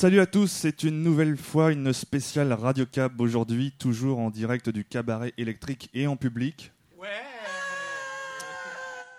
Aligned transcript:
Salut 0.00 0.20
à 0.20 0.26
tous, 0.26 0.46
c'est 0.46 0.84
une 0.84 1.02
nouvelle 1.02 1.36
fois 1.36 1.72
une 1.72 1.92
spéciale 1.92 2.52
Radio 2.52 2.86
Cab 2.86 3.20
aujourd'hui, 3.20 3.72
toujours 3.76 4.20
en 4.20 4.30
direct 4.30 4.70
du 4.70 4.84
cabaret 4.84 5.32
électrique 5.36 5.90
et 5.92 6.06
en 6.06 6.16
public. 6.16 6.70
Ouais. 6.96 7.08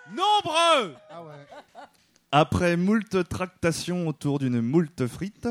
Nombreux 0.10 0.96
Après 2.32 2.78
moult 2.78 3.28
tractations 3.28 4.08
autour 4.08 4.40
d'une 4.40 4.62
moult 4.62 5.06
frite, 5.06 5.50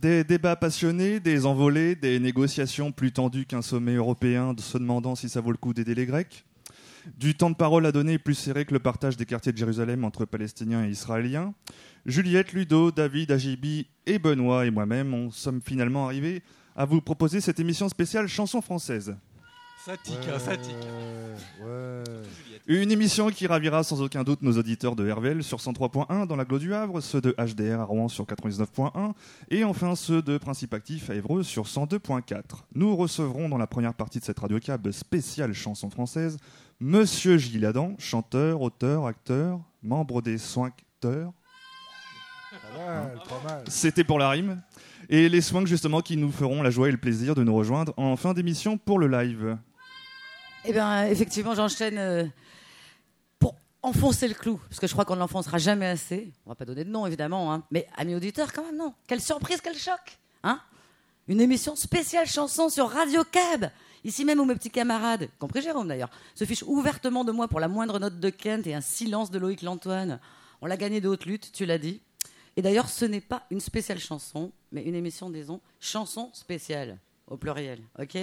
des 0.00 0.24
débats 0.24 0.56
passionnés, 0.56 1.20
des 1.20 1.44
envolées, 1.44 1.94
des 1.94 2.18
négociations 2.18 2.90
plus 2.90 3.12
tendues 3.12 3.44
qu'un 3.44 3.60
sommet 3.60 3.96
européen 3.96 4.54
se 4.56 4.78
demandant 4.78 5.14
si 5.14 5.28
ça 5.28 5.42
vaut 5.42 5.52
le 5.52 5.58
coup 5.58 5.74
d'aider 5.74 5.94
les 5.94 6.06
Grecs, 6.06 6.46
du 7.18 7.34
temps 7.34 7.50
de 7.50 7.56
parole 7.56 7.84
à 7.84 7.92
donner 7.92 8.18
plus 8.18 8.34
serré 8.34 8.64
que 8.64 8.72
le 8.72 8.80
partage 8.80 9.18
des 9.18 9.26
quartiers 9.26 9.52
de 9.52 9.58
Jérusalem 9.58 10.04
entre 10.04 10.24
Palestiniens 10.24 10.86
et 10.86 10.88
Israéliens, 10.88 11.52
Juliette, 12.06 12.52
Ludo, 12.52 12.90
David, 12.90 13.32
Agibi 13.32 13.86
et 14.06 14.18
Benoît 14.18 14.66
et 14.66 14.70
moi-même, 14.70 15.14
on 15.14 15.30
sommes 15.30 15.62
finalement 15.62 16.04
arrivés 16.04 16.42
à 16.76 16.84
vous 16.84 17.00
proposer 17.00 17.40
cette 17.40 17.60
émission 17.60 17.88
spéciale 17.88 18.28
chanson 18.28 18.60
française. 18.60 19.16
Ça 19.84 19.96
tique, 19.98 20.16
hein, 20.28 20.38
ça 20.38 20.56
tique. 20.56 20.74
Une 22.66 22.90
émission 22.90 23.28
qui 23.28 23.46
ravira 23.46 23.82
sans 23.84 24.00
aucun 24.00 24.24
doute 24.24 24.40
nos 24.40 24.56
auditeurs 24.56 24.96
de 24.96 25.10
RVL 25.10 25.42
sur 25.42 25.58
103.1 25.58 26.26
dans 26.26 26.36
la 26.36 26.46
Glo 26.46 26.58
du 26.58 26.72
Havre, 26.72 27.00
ceux 27.02 27.20
de 27.20 27.34
HDR 27.38 27.80
à 27.80 27.84
Rouen 27.84 28.08
sur 28.08 28.24
99.1 28.24 29.12
et 29.50 29.64
enfin 29.64 29.94
ceux 29.94 30.22
de 30.22 30.38
Principe 30.38 30.72
Actif 30.72 31.10
à 31.10 31.14
Évreux 31.14 31.42
sur 31.42 31.64
102.4. 31.64 32.42
Nous 32.74 32.96
recevrons 32.96 33.50
dans 33.50 33.58
la 33.58 33.66
première 33.66 33.92
partie 33.92 34.20
de 34.20 34.24
cette 34.24 34.38
radio 34.38 34.58
cab 34.58 34.90
spéciale 34.90 35.52
chanson 35.52 35.90
française 35.90 36.38
Monsieur 36.80 37.36
Gilles 37.36 37.66
Adam, 37.66 37.94
chanteur, 37.98 38.62
auteur, 38.62 39.06
acteur, 39.06 39.60
membre 39.82 40.22
des 40.22 40.38
Soincteurs. 40.38 41.32
C'était 43.68 44.04
pour 44.04 44.18
la 44.18 44.30
rime. 44.30 44.60
Et 45.08 45.28
les 45.28 45.40
soins 45.40 45.66
justement 45.66 46.00
qui 46.00 46.16
nous 46.16 46.32
feront 46.32 46.62
la 46.62 46.70
joie 46.70 46.88
et 46.88 46.92
le 46.92 46.98
plaisir 46.98 47.34
de 47.34 47.42
nous 47.42 47.54
rejoindre 47.54 47.92
en 47.96 48.16
fin 48.16 48.32
d'émission 48.32 48.78
pour 48.78 48.98
le 48.98 49.06
live. 49.08 49.58
Eh 50.64 50.72
bien, 50.72 51.06
effectivement, 51.06 51.54
j'enchaîne 51.54 51.98
euh, 51.98 52.24
pour 53.38 53.54
enfoncer 53.82 54.28
le 54.28 54.34
clou, 54.34 54.58
parce 54.68 54.80
que 54.80 54.86
je 54.86 54.92
crois 54.92 55.04
qu'on 55.04 55.14
ne 55.14 55.20
l'enfoncera 55.20 55.58
jamais 55.58 55.86
assez. 55.86 56.32
On 56.46 56.50
va 56.50 56.54
pas 56.54 56.64
donner 56.64 56.84
de 56.84 56.90
nom, 56.90 57.06
évidemment, 57.06 57.52
hein. 57.52 57.64
mais 57.70 57.86
amis 57.98 58.14
auditeurs, 58.14 58.52
quand 58.52 58.64
même, 58.64 58.76
non. 58.76 58.94
Quelle 59.06 59.20
surprise, 59.20 59.60
quel 59.62 59.76
choc 59.76 60.18
hein 60.42 60.58
Une 61.28 61.42
émission 61.42 61.76
spéciale 61.76 62.26
chanson 62.26 62.70
sur 62.70 62.88
Radio 62.88 63.24
Cab 63.30 63.70
Ici 64.04 64.26
même 64.26 64.38
où 64.38 64.44
mes 64.44 64.54
petits 64.54 64.70
camarades, 64.70 65.28
compris 65.38 65.62
Jérôme 65.62 65.88
d'ailleurs, 65.88 66.10
se 66.34 66.44
fichent 66.44 66.64
ouvertement 66.66 67.24
de 67.24 67.32
moi 67.32 67.48
pour 67.48 67.58
la 67.58 67.68
moindre 67.68 67.98
note 67.98 68.20
de 68.20 68.28
Kent 68.28 68.66
et 68.66 68.74
un 68.74 68.82
silence 68.82 69.30
de 69.30 69.38
Loïc 69.38 69.62
Lantoine. 69.62 70.20
On 70.60 70.66
l'a 70.66 70.76
gagné 70.76 71.00
de 71.00 71.08
haute 71.08 71.24
lutte, 71.24 71.52
tu 71.52 71.64
l'as 71.64 71.78
dit. 71.78 72.02
Et 72.56 72.62
d'ailleurs, 72.62 72.88
ce 72.88 73.04
n'est 73.04 73.20
pas 73.20 73.44
une 73.50 73.60
spéciale 73.60 73.98
chanson, 73.98 74.52
mais 74.72 74.82
une 74.84 74.94
émission, 74.94 75.30
disons, 75.30 75.60
chanson 75.80 76.30
spéciale, 76.32 76.98
au 77.26 77.36
pluriel, 77.36 77.80
ok? 77.98 78.16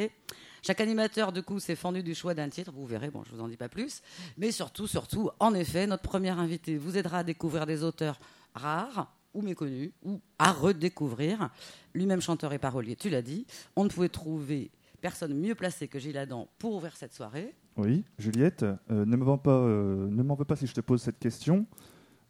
Chaque 0.64 0.80
animateur, 0.80 1.32
de 1.32 1.42
coup, 1.42 1.60
s'est 1.60 1.76
fendu 1.76 2.04
du 2.04 2.14
choix 2.14 2.34
d'un 2.34 2.50
titre. 2.50 2.72
Vous 2.72 2.86
verrez, 2.86 3.09
bon, 3.09 3.24
je 3.24 3.32
vous 3.36 3.42
en 3.42 3.48
dis 3.48 3.58
pas 3.58 3.70
plus. 3.70 4.02
Mais 4.38 4.52
surtout, 4.52 4.86
surtout, 4.86 5.32
en 5.40 5.56
effet, 5.56 5.88
notre 5.88 6.04
premier 6.04 6.30
invité 6.30 6.78
vous 6.78 6.98
aidera 6.98 7.20
à 7.20 7.24
découvrir 7.24 7.66
des 7.66 7.84
auteurs 7.84 8.20
rares 8.54 9.12
ou 9.34 9.42
méconnus, 9.42 9.92
ou 10.04 10.20
à 10.38 10.52
redécouvrir. 10.52 11.50
Lui-même 11.94 12.22
chanteur 12.22 12.54
et 12.54 12.59
parolier, 12.59 12.96
tu 12.96 13.09
l'as 13.09 13.22
dit. 13.22 13.48
On 13.76 13.86
ne 13.86 13.90
pouvait 13.90 14.09
trouver 14.09 14.72
personne 15.02 15.34
mieux 15.34 15.56
placée 15.56 15.88
que 15.88 16.00
Gilles 16.00 16.18
Adam 16.18 16.47
pour 16.59 16.75
ouvrir 16.75 16.96
cette 16.96 17.14
soirée. 17.14 17.56
Oui, 17.78 18.03
Juliette, 18.20 18.64
euh, 18.64 19.06
ne 19.06 19.16
m'en 19.16 19.38
pas, 19.38 19.52
euh, 19.52 20.09
veux 20.12 20.46
pas 20.46 20.56
si 20.56 20.68
je 20.68 20.74
te 20.74 20.81
pose 20.81 21.02
cette 21.02 21.20
question. 21.20 21.66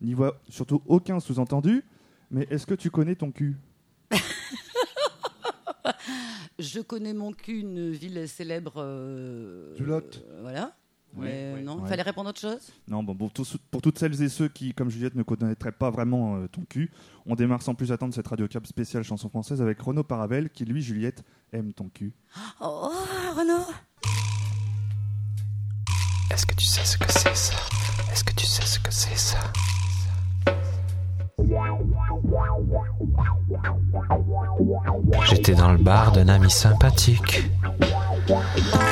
N'y 0.02 0.14
vois 0.14 0.40
surtout 0.50 0.82
aucun 0.88 1.20
sous-entendu. 1.20 1.84
Mais 2.32 2.48
est-ce 2.50 2.66
que 2.66 2.74
tu 2.74 2.90
connais 2.90 3.16
ton 3.16 3.32
cul? 3.32 3.56
Je 6.60 6.80
connais 6.82 7.14
mon 7.14 7.32
cul, 7.34 7.60
une 7.60 7.92
ville 7.92 8.28
célèbre. 8.28 8.74
Euh, 8.78 9.76
du 9.76 9.84
Lot. 9.86 10.24
euh, 10.28 10.40
voilà. 10.42 10.76
Oui, 11.16 11.26
Mais 11.26 11.54
oui. 11.58 11.64
non, 11.64 11.78
il 11.80 11.84
Ouais. 11.84 11.90
fallait 11.90 12.04
répondre 12.04 12.28
à 12.28 12.30
autre 12.30 12.40
chose? 12.40 12.72
Non, 12.88 13.04
bon, 13.04 13.16
pour 13.16 13.82
toutes 13.82 13.98
celles 14.00 14.22
et 14.22 14.30
ceux 14.30 14.48
qui, 14.48 14.74
comme 14.74 14.90
Juliette, 14.90 15.16
ne 15.16 15.24
connaîtraient 15.24 15.74
pas 15.74 15.90
vraiment 15.90 16.38
euh, 16.38 16.48
ton 16.48 16.62
cul, 16.64 16.90
on 17.26 17.36
démarre 17.36 17.62
sans 17.62 17.76
plus 17.76 17.92
attendre 17.92 18.14
cette 18.14 18.28
radio 18.28 18.48
cap 18.48 18.66
spéciale 18.66 19.04
chanson 19.04 19.28
française 19.28 19.62
avec 19.62 19.82
Renaud 19.82 20.04
Paravel, 20.06 20.50
qui 20.50 20.64
lui, 20.64 20.82
Juliette, 20.82 21.24
aime 21.52 21.74
ton 21.74 21.90
cul. 21.90 22.14
Oh, 22.62 22.90
Renaud 23.36 23.66
Est-ce 26.32 26.46
que 26.46 26.56
tu 26.56 26.66
sais 26.66 26.86
ce 26.86 26.98
que 26.98 27.12
c'est 27.12 27.36
ça? 27.36 27.58
Est-ce 28.12 28.24
que 28.24 28.34
tu 28.34 28.46
sais 28.46 28.66
ce 28.66 28.80
que 28.80 28.92
c'est 28.92 29.18
ça? 29.18 29.40
J'étais 35.30 35.54
dans 35.54 35.72
le 35.72 35.78
bar 35.78 36.12
d'un 36.12 36.28
ami 36.28 36.50
sympathique. 36.50 37.44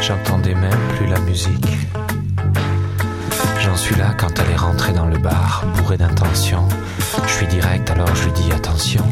J'entendais 0.02 0.56
même 0.56 0.80
plus 0.96 1.08
la 1.08 1.20
musique. 1.20 1.78
J'en 3.62 3.76
suis 3.76 3.96
là 3.96 4.14
quand 4.18 4.40
elle 4.40 4.52
est 4.52 4.56
rentrée 4.56 4.94
dans 4.94 5.06
le 5.06 5.18
bar, 5.18 5.64
bourré 5.78 5.98
d'intention. 5.98 6.68
Je 7.26 7.32
suis 7.32 7.48
direct 7.48 7.90
alors 7.92 8.14
je 8.16 8.26
lui 8.26 8.32
dis 8.34 8.52
attention. 8.52 9.04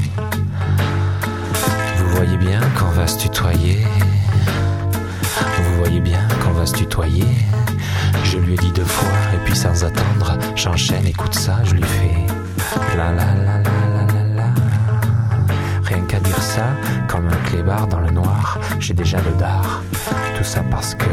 Vous 1.98 2.10
voyez 2.16 2.38
bien 2.38 2.62
qu'on 2.78 2.92
va 2.92 3.08
se 3.08 3.20
tutoyer. 3.20 3.86
Vous 5.58 5.76
voyez 5.78 6.00
bien 6.00 6.28
qu'on 6.44 6.52
va 6.52 6.66
se 6.66 6.76
tutoyer. 6.76 7.28
Je 8.24 8.38
lui 8.38 8.54
ai 8.54 8.58
dit 8.58 8.72
deux 8.72 8.84
fois, 8.84 9.18
et 9.34 9.38
puis 9.46 9.56
sans 9.56 9.84
attendre, 9.84 10.38
j'enchaîne, 10.56 11.06
écoute 11.06 11.34
ça, 11.34 11.60
je 11.64 11.76
lui 11.76 11.84
fais 11.84 12.37
la 12.96 13.12
la 13.12 13.26
la 13.36 13.58
la 13.58 14.04
la 14.14 14.24
la. 14.36 14.50
Rien 15.84 16.02
qu'à 16.08 16.20
dire 16.20 16.42
ça, 16.42 16.68
comme 17.08 17.28
un 17.28 17.50
clébard 17.50 17.88
dans 17.88 18.00
le 18.00 18.12
noir, 18.12 18.60
j'ai 18.80 18.94
déjà 18.94 19.18
le 19.18 19.32
dard. 19.40 19.82
Tout 20.38 20.44
ça 20.44 20.62
parce 20.70 20.96
que. 20.96 21.06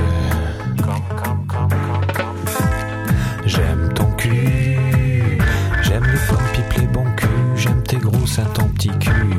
J'aime 3.46 3.92
ton 3.94 4.06
cul, 4.12 5.38
j'aime 5.82 6.04
les 6.04 6.18
pommes 6.28 6.48
pipes, 6.54 6.72
les 6.80 6.86
bons 6.86 7.04
culs, 7.16 7.28
j'aime 7.56 7.82
tes 7.82 7.98
gros 7.98 8.26
seins, 8.26 8.44
ton 8.54 8.66
petit 8.68 8.90
cul. 8.98 9.36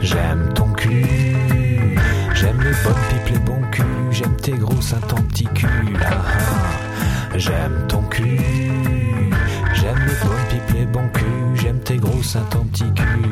J'aime 0.00 0.52
ton 0.54 0.68
cul, 0.72 1.96
j'aime 2.34 2.60
les 2.60 2.74
bonnes 2.84 3.04
pipes, 3.08 3.28
les 3.32 3.38
bons 3.38 3.62
culs, 3.70 3.84
j'aime 4.10 4.36
tes 4.36 4.52
gros 4.52 4.80
seins, 4.80 5.00
ton 5.08 5.22
petit 5.22 5.46
cul. 5.54 5.96
J'aime 7.36 7.86
ton 7.88 8.02
cul, 8.02 8.40
les 10.76 10.86
bons 10.86 11.08
culs, 11.08 11.54
j'aime 11.54 11.80
tes 11.80 11.96
gros 11.96 12.22
seins, 12.22 12.44
ton 12.50 12.64
petit 12.64 12.92
cul. 12.94 13.30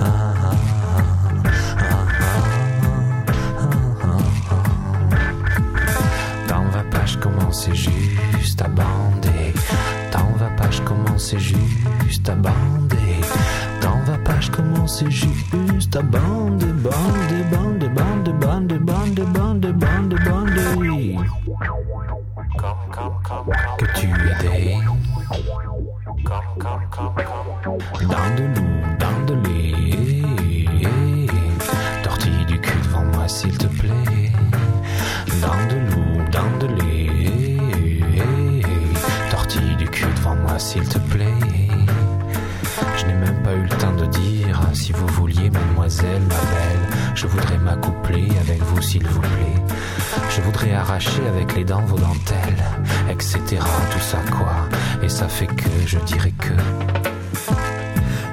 Ah, 0.00 0.04
ah, 0.04 0.34
ah, 0.46 1.14
commence 7.24 7.68
juste 7.72 8.60
à 8.60 8.68
bander. 8.68 9.54
T'en 10.10 10.32
vas 10.36 10.50
pas, 10.56 10.70
je 10.70 10.82
commence 10.82 11.34
juste 11.38 12.28
à 12.28 12.34
bander. 12.34 13.20
T'en 13.80 13.98
vas 14.04 14.18
pas, 14.18 14.40
je 14.40 14.50
commence 14.50 15.04
juste 15.08 15.96
à 15.96 16.02
bander, 16.02 16.66
bander, 16.66 17.44
bander, 17.50 17.88
bander, 17.88 18.32
bander, 18.32 18.78
bander, 18.78 19.24
bander, 19.24 19.72
bander. 19.72 21.18
Que 23.78 23.86
tu 23.98 24.06
es 24.06 24.48
des 24.48 24.73
dans 25.30 25.36
de 28.36 28.44
l'eau, 28.44 28.80
dans 28.98 29.20
de 29.26 29.34
lait. 29.34 30.86
Tortille 32.02 32.44
du 32.46 32.60
cul 32.60 32.78
devant 32.82 33.04
moi, 33.04 33.28
s'il 33.28 33.56
te 33.56 33.66
plaît. 33.66 34.32
Dans 35.40 35.66
de 35.68 35.76
l'eau, 35.90 36.24
dans 36.30 36.58
de 36.58 36.66
lait. 36.74 37.56
Tortille 39.30 39.76
du 39.76 39.86
cul 39.86 40.06
devant 40.16 40.36
moi, 40.36 40.58
s'il 40.58 40.86
te 40.88 40.98
plaît. 40.98 41.26
Je 42.96 43.06
n'ai 43.06 43.14
même 43.14 43.42
pas 43.42 43.54
eu 43.54 43.62
le 43.62 43.68
temps 43.68 43.92
de 43.92 44.06
dire 44.06 44.60
si 44.72 44.92
vous 44.92 45.06
vouliez, 45.06 45.50
mademoiselle, 45.50 46.22
ma 46.22 46.34
belle. 46.34 47.14
Je 47.14 47.26
voudrais 47.26 47.58
m'accoupler 47.58 48.28
avec 48.40 48.62
vous, 48.62 48.82
s'il 48.82 49.06
vous 49.06 49.20
plaît. 49.20 49.62
Je 50.30 50.40
voudrais 50.42 50.72
arracher 50.72 51.26
avec 51.28 51.54
les 51.54 51.64
dents 51.64 51.84
vos 51.86 51.98
dentelles, 51.98 52.64
etc. 53.08 53.38
Tout 53.92 54.00
ça 54.00 54.18
quoi. 54.30 54.68
Et 55.04 55.08
ça 55.10 55.28
fait 55.28 55.46
que 55.46 55.68
je 55.86 55.98
dirais 55.98 56.32
que 56.38 56.54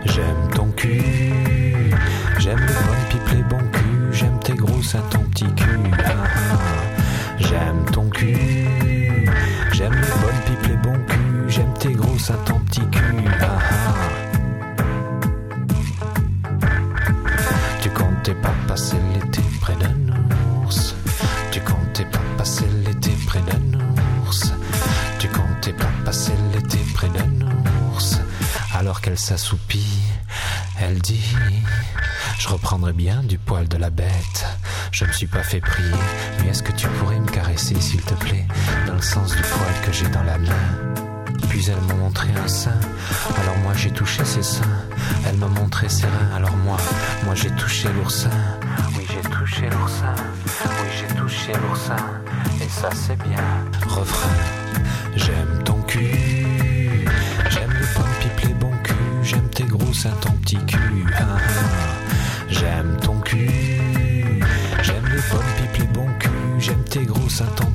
j'aime 0.06 0.48
ton 0.56 0.72
cul. 0.72 1.41
Qu'elle 29.12 29.20
s'assoupit 29.20 30.04
Elle 30.80 31.00
dit, 31.00 31.36
je 32.40 32.48
reprendrai 32.48 32.94
bien 32.94 33.24
du 33.24 33.38
poil 33.38 33.68
de 33.68 33.76
la 33.76 33.90
bête. 33.90 34.46
Je 34.94 35.04
me 35.04 35.12
suis 35.12 35.28
pas 35.28 35.44
fait 35.44 35.60
prier, 35.60 35.92
mais 36.40 36.52
est-ce 36.52 36.64
que 36.64 36.72
tu 36.72 36.88
pourrais 36.88 37.20
me 37.20 37.28
caresser, 37.28 37.76
s'il 37.82 38.02
te 38.02 38.14
plaît, 38.14 38.46
dans 38.88 38.94
le 38.94 39.02
sens 39.02 39.36
du 39.36 39.42
poil 39.42 39.74
que 39.86 39.92
j'ai 39.92 40.08
dans 40.08 40.24
la 40.24 40.38
main 40.38 40.68
puis 41.50 41.66
elle 41.68 41.82
m'a 41.82 41.96
montré 41.96 42.30
un 42.42 42.48
sein, 42.48 42.80
alors 43.42 43.58
moi 43.58 43.74
j'ai 43.76 43.92
touché 43.92 44.24
ses 44.24 44.44
seins. 44.44 44.86
Elle 45.28 45.36
m'a 45.36 45.48
montré 45.48 45.90
ses 45.90 46.06
reins, 46.06 46.34
alors 46.34 46.56
moi, 46.56 46.78
moi 47.26 47.36
j'ai 47.36 47.50
touché 47.52 47.90
l'oursin. 47.90 48.30
Oui, 48.96 49.06
j'ai 49.10 49.30
touché 49.30 49.70
l'oursin. 49.70 50.16
Oui, 50.64 50.88
j'ai 50.98 51.14
touché 51.14 51.52
l'oursin. 51.62 51.98
Et 52.64 52.70
ça 52.70 52.90
c'est 52.94 53.18
bien. 53.18 53.44
Refrain, 53.90 54.30
gros 60.02 60.10
seins, 60.10 60.18
ton 60.22 60.32
petit 60.38 60.58
cul. 60.66 61.06
Ah, 61.16 61.22
ah. 61.22 61.40
J'aime 62.50 62.98
ton 63.02 63.20
cul. 63.20 63.50
J'aime 64.82 65.06
les 65.06 65.22
pommes 65.30 65.40
pipes, 65.58 65.78
les 65.80 65.88
bons 65.88 66.10
culs. 66.20 66.60
J'aime 66.60 66.84
tes 66.86 67.06
gros 67.06 67.30
seins, 67.30 67.46
ton 67.56 67.71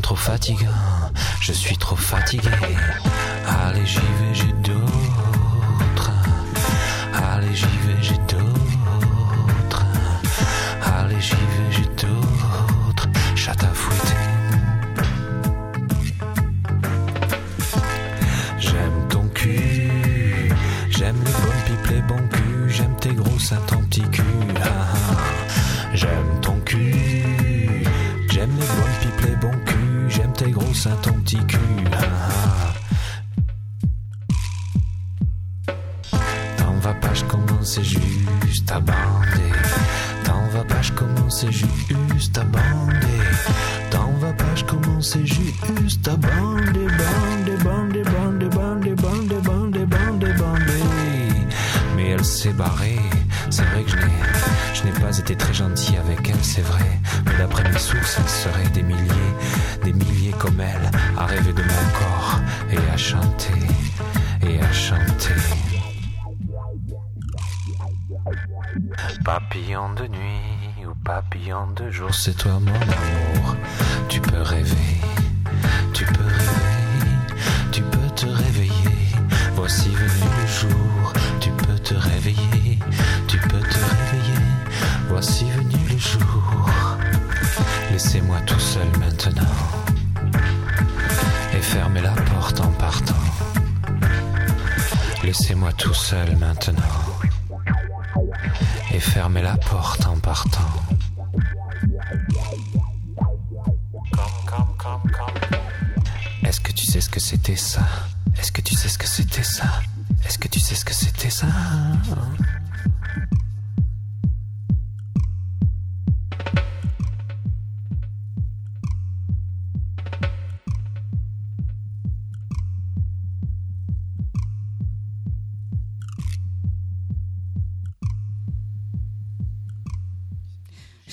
trop 0.00 0.16
fatigant. 0.16 0.68
Je 1.40 1.52
suis 1.52 1.76
trop 1.76 1.96
fatigué. 1.96 2.48
Allez, 3.46 3.86
j'y 3.86 3.98
vais, 3.98 4.34
j'ai 4.34 4.52
d'autres. 4.62 4.71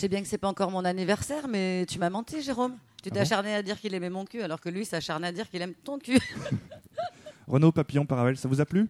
Bien 0.09 0.21
que 0.21 0.27
c'est 0.27 0.37
pas 0.37 0.47
encore 0.49 0.71
mon 0.71 0.83
anniversaire, 0.85 1.47
mais 1.47 1.85
tu 1.87 1.99
m'as 1.99 2.09
menti, 2.09 2.41
Jérôme. 2.41 2.75
Tu 3.01 3.09
t'es 3.09 3.19
bon 3.19 3.21
acharné 3.21 3.53
à 3.55 3.61
dire 3.63 3.79
qu'il 3.79 3.93
aimait 3.93 4.09
mon 4.09 4.25
cul, 4.25 4.41
alors 4.41 4.59
que 4.59 4.67
lui 4.69 4.83
s'acharne 4.85 5.23
à 5.23 5.31
dire 5.31 5.49
qu'il 5.49 5.61
aime 5.61 5.73
ton 5.73 5.97
cul. 5.99 6.19
Renaud 7.47 7.71
Papillon 7.71 8.05
Paravelle, 8.05 8.37
ça 8.37 8.47
vous 8.49 8.59
a 8.61 8.65
plu? 8.65 8.89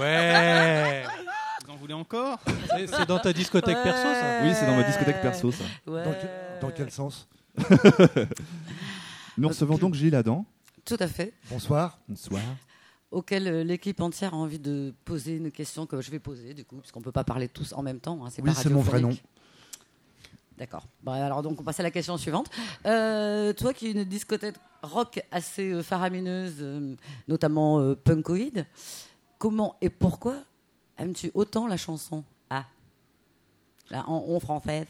Ouais 0.00 1.04
Vous 1.66 1.72
en 1.72 1.76
voulez 1.76 1.94
encore? 1.94 2.38
C'est- 2.70 2.86
C'est 2.86 3.06
dans 3.06 3.18
ta 3.18 3.32
discothèque 3.32 3.82
perso, 3.82 4.02
ça? 4.02 4.40
Oui, 4.42 4.52
c'est 4.54 4.66
dans 4.66 4.76
ma 4.76 4.82
discothèque 4.84 5.20
perso, 5.22 5.50
ça. 5.52 5.64
Ouais. 5.86 6.04
Dans, 6.04 6.12
que- 6.12 6.60
dans 6.60 6.70
quel 6.70 6.90
sens? 6.90 7.28
Nous 9.38 9.48
recevons 9.48 9.76
donc 9.78 9.94
Gilles 9.94 10.14
Adam. 10.14 10.44
Tout 10.84 10.96
à 11.00 11.08
fait. 11.08 11.32
Bonsoir. 11.50 11.98
Bonsoir. 12.08 12.42
Auquel 13.10 13.46
euh, 13.48 13.64
l'équipe 13.64 14.00
entière 14.00 14.34
a 14.34 14.36
envie 14.36 14.58
de 14.58 14.92
poser 15.04 15.36
une 15.36 15.50
question 15.50 15.86
que 15.86 16.00
je 16.00 16.10
vais 16.10 16.18
poser, 16.18 16.52
du 16.52 16.64
coup, 16.64 16.76
parce 16.76 16.90
qu'on 16.92 17.00
peut 17.00 17.12
pas 17.12 17.24
parler 17.24 17.48
tous 17.48 17.72
en 17.72 17.82
même 17.82 18.00
temps. 18.00 18.24
hein, 18.24 18.28
Oui, 18.38 18.44
pas 18.44 18.54
c'est 18.54 18.68
mon 18.70 18.80
vrai 18.80 18.92
radiophonique. 19.00 19.24
D'accord. 20.58 20.86
Bon, 21.02 21.12
alors 21.12 21.42
donc 21.42 21.60
on 21.60 21.64
passe 21.64 21.80
à 21.80 21.82
la 21.82 21.90
question 21.90 22.16
suivante. 22.16 22.48
Euh, 22.86 23.52
toi 23.52 23.72
qui 23.74 23.88
es 23.88 23.90
une 23.92 24.04
discothèque 24.04 24.56
rock 24.82 25.20
assez 25.32 25.72
euh, 25.72 25.82
faramineuse, 25.82 26.56
euh, 26.60 26.94
notamment 27.26 27.94
punkoïde, 27.96 28.66
comment 29.38 29.76
et 29.80 29.90
pourquoi 29.90 30.36
aimes-tu 30.98 31.30
autant 31.34 31.66
la 31.66 31.76
chanson 31.76 32.22
Ah, 32.50 32.66
là, 33.90 34.04
en, 34.08 34.38
française. 34.38 34.86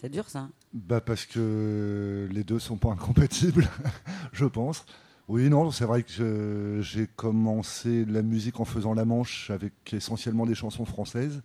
C'est 0.00 0.08
dur 0.10 0.28
ça. 0.28 0.40
hein? 0.40 0.50
Bah 0.72 1.00
parce 1.00 1.26
que 1.26 2.28
les 2.32 2.42
deux 2.42 2.58
sont 2.58 2.76
pas 2.76 2.90
incompatibles, 2.90 3.68
je 4.32 4.46
pense. 4.46 4.84
Oui, 5.28 5.48
non, 5.48 5.70
c'est 5.70 5.84
vrai 5.84 6.02
que 6.02 6.80
j'ai 6.82 7.06
commencé 7.06 8.04
la 8.06 8.22
musique 8.22 8.58
en 8.58 8.64
faisant 8.64 8.92
la 8.92 9.04
manche 9.04 9.50
avec 9.50 9.72
essentiellement 9.92 10.46
des 10.46 10.56
chansons 10.56 10.84
françaises. 10.84 11.42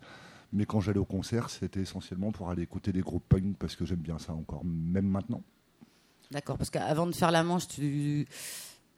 Mais 0.52 0.64
quand 0.64 0.80
j'allais 0.80 0.98
au 0.98 1.04
concert, 1.04 1.50
c'était 1.50 1.80
essentiellement 1.80 2.32
pour 2.32 2.50
aller 2.50 2.62
écouter 2.62 2.92
des 2.92 3.00
groupes 3.00 3.24
punk 3.28 3.56
parce 3.58 3.76
que 3.76 3.84
j'aime 3.84 3.98
bien 4.00 4.18
ça 4.18 4.32
encore, 4.32 4.64
même 4.64 5.06
maintenant. 5.06 5.42
D'accord, 6.30 6.56
parce 6.58 6.70
qu'avant 6.70 7.06
de 7.06 7.14
faire 7.14 7.30
la 7.30 7.42
manche, 7.42 7.68
tu 7.68 8.26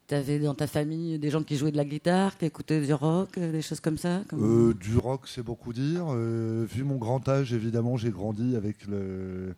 avais 0.09 0.39
dans 0.39 0.55
ta 0.55 0.67
famille 0.67 1.17
des 1.19 1.29
gens 1.29 1.43
qui 1.43 1.55
jouaient 1.55 1.71
de 1.71 1.77
la 1.77 1.85
guitare, 1.85 2.37
qui 2.37 2.45
écoutaient 2.45 2.81
du 2.81 2.93
rock, 2.93 3.37
euh, 3.37 3.51
des 3.51 3.61
choses 3.61 3.79
comme 3.79 3.97
ça 3.97 4.23
comme- 4.27 4.69
Euh, 4.69 4.73
du 4.73 4.97
rock, 4.97 5.21
c'est 5.25 5.43
beaucoup 5.43 5.71
dire. 5.71 6.05
Euh, 6.09 6.65
vu 6.69 6.83
mon 6.83 6.97
grand 6.97 7.27
âge, 7.29 7.53
évidemment, 7.53 7.95
j'ai 7.95 8.11
grandi 8.11 8.55
avec 8.57 8.85
le, 8.87 9.55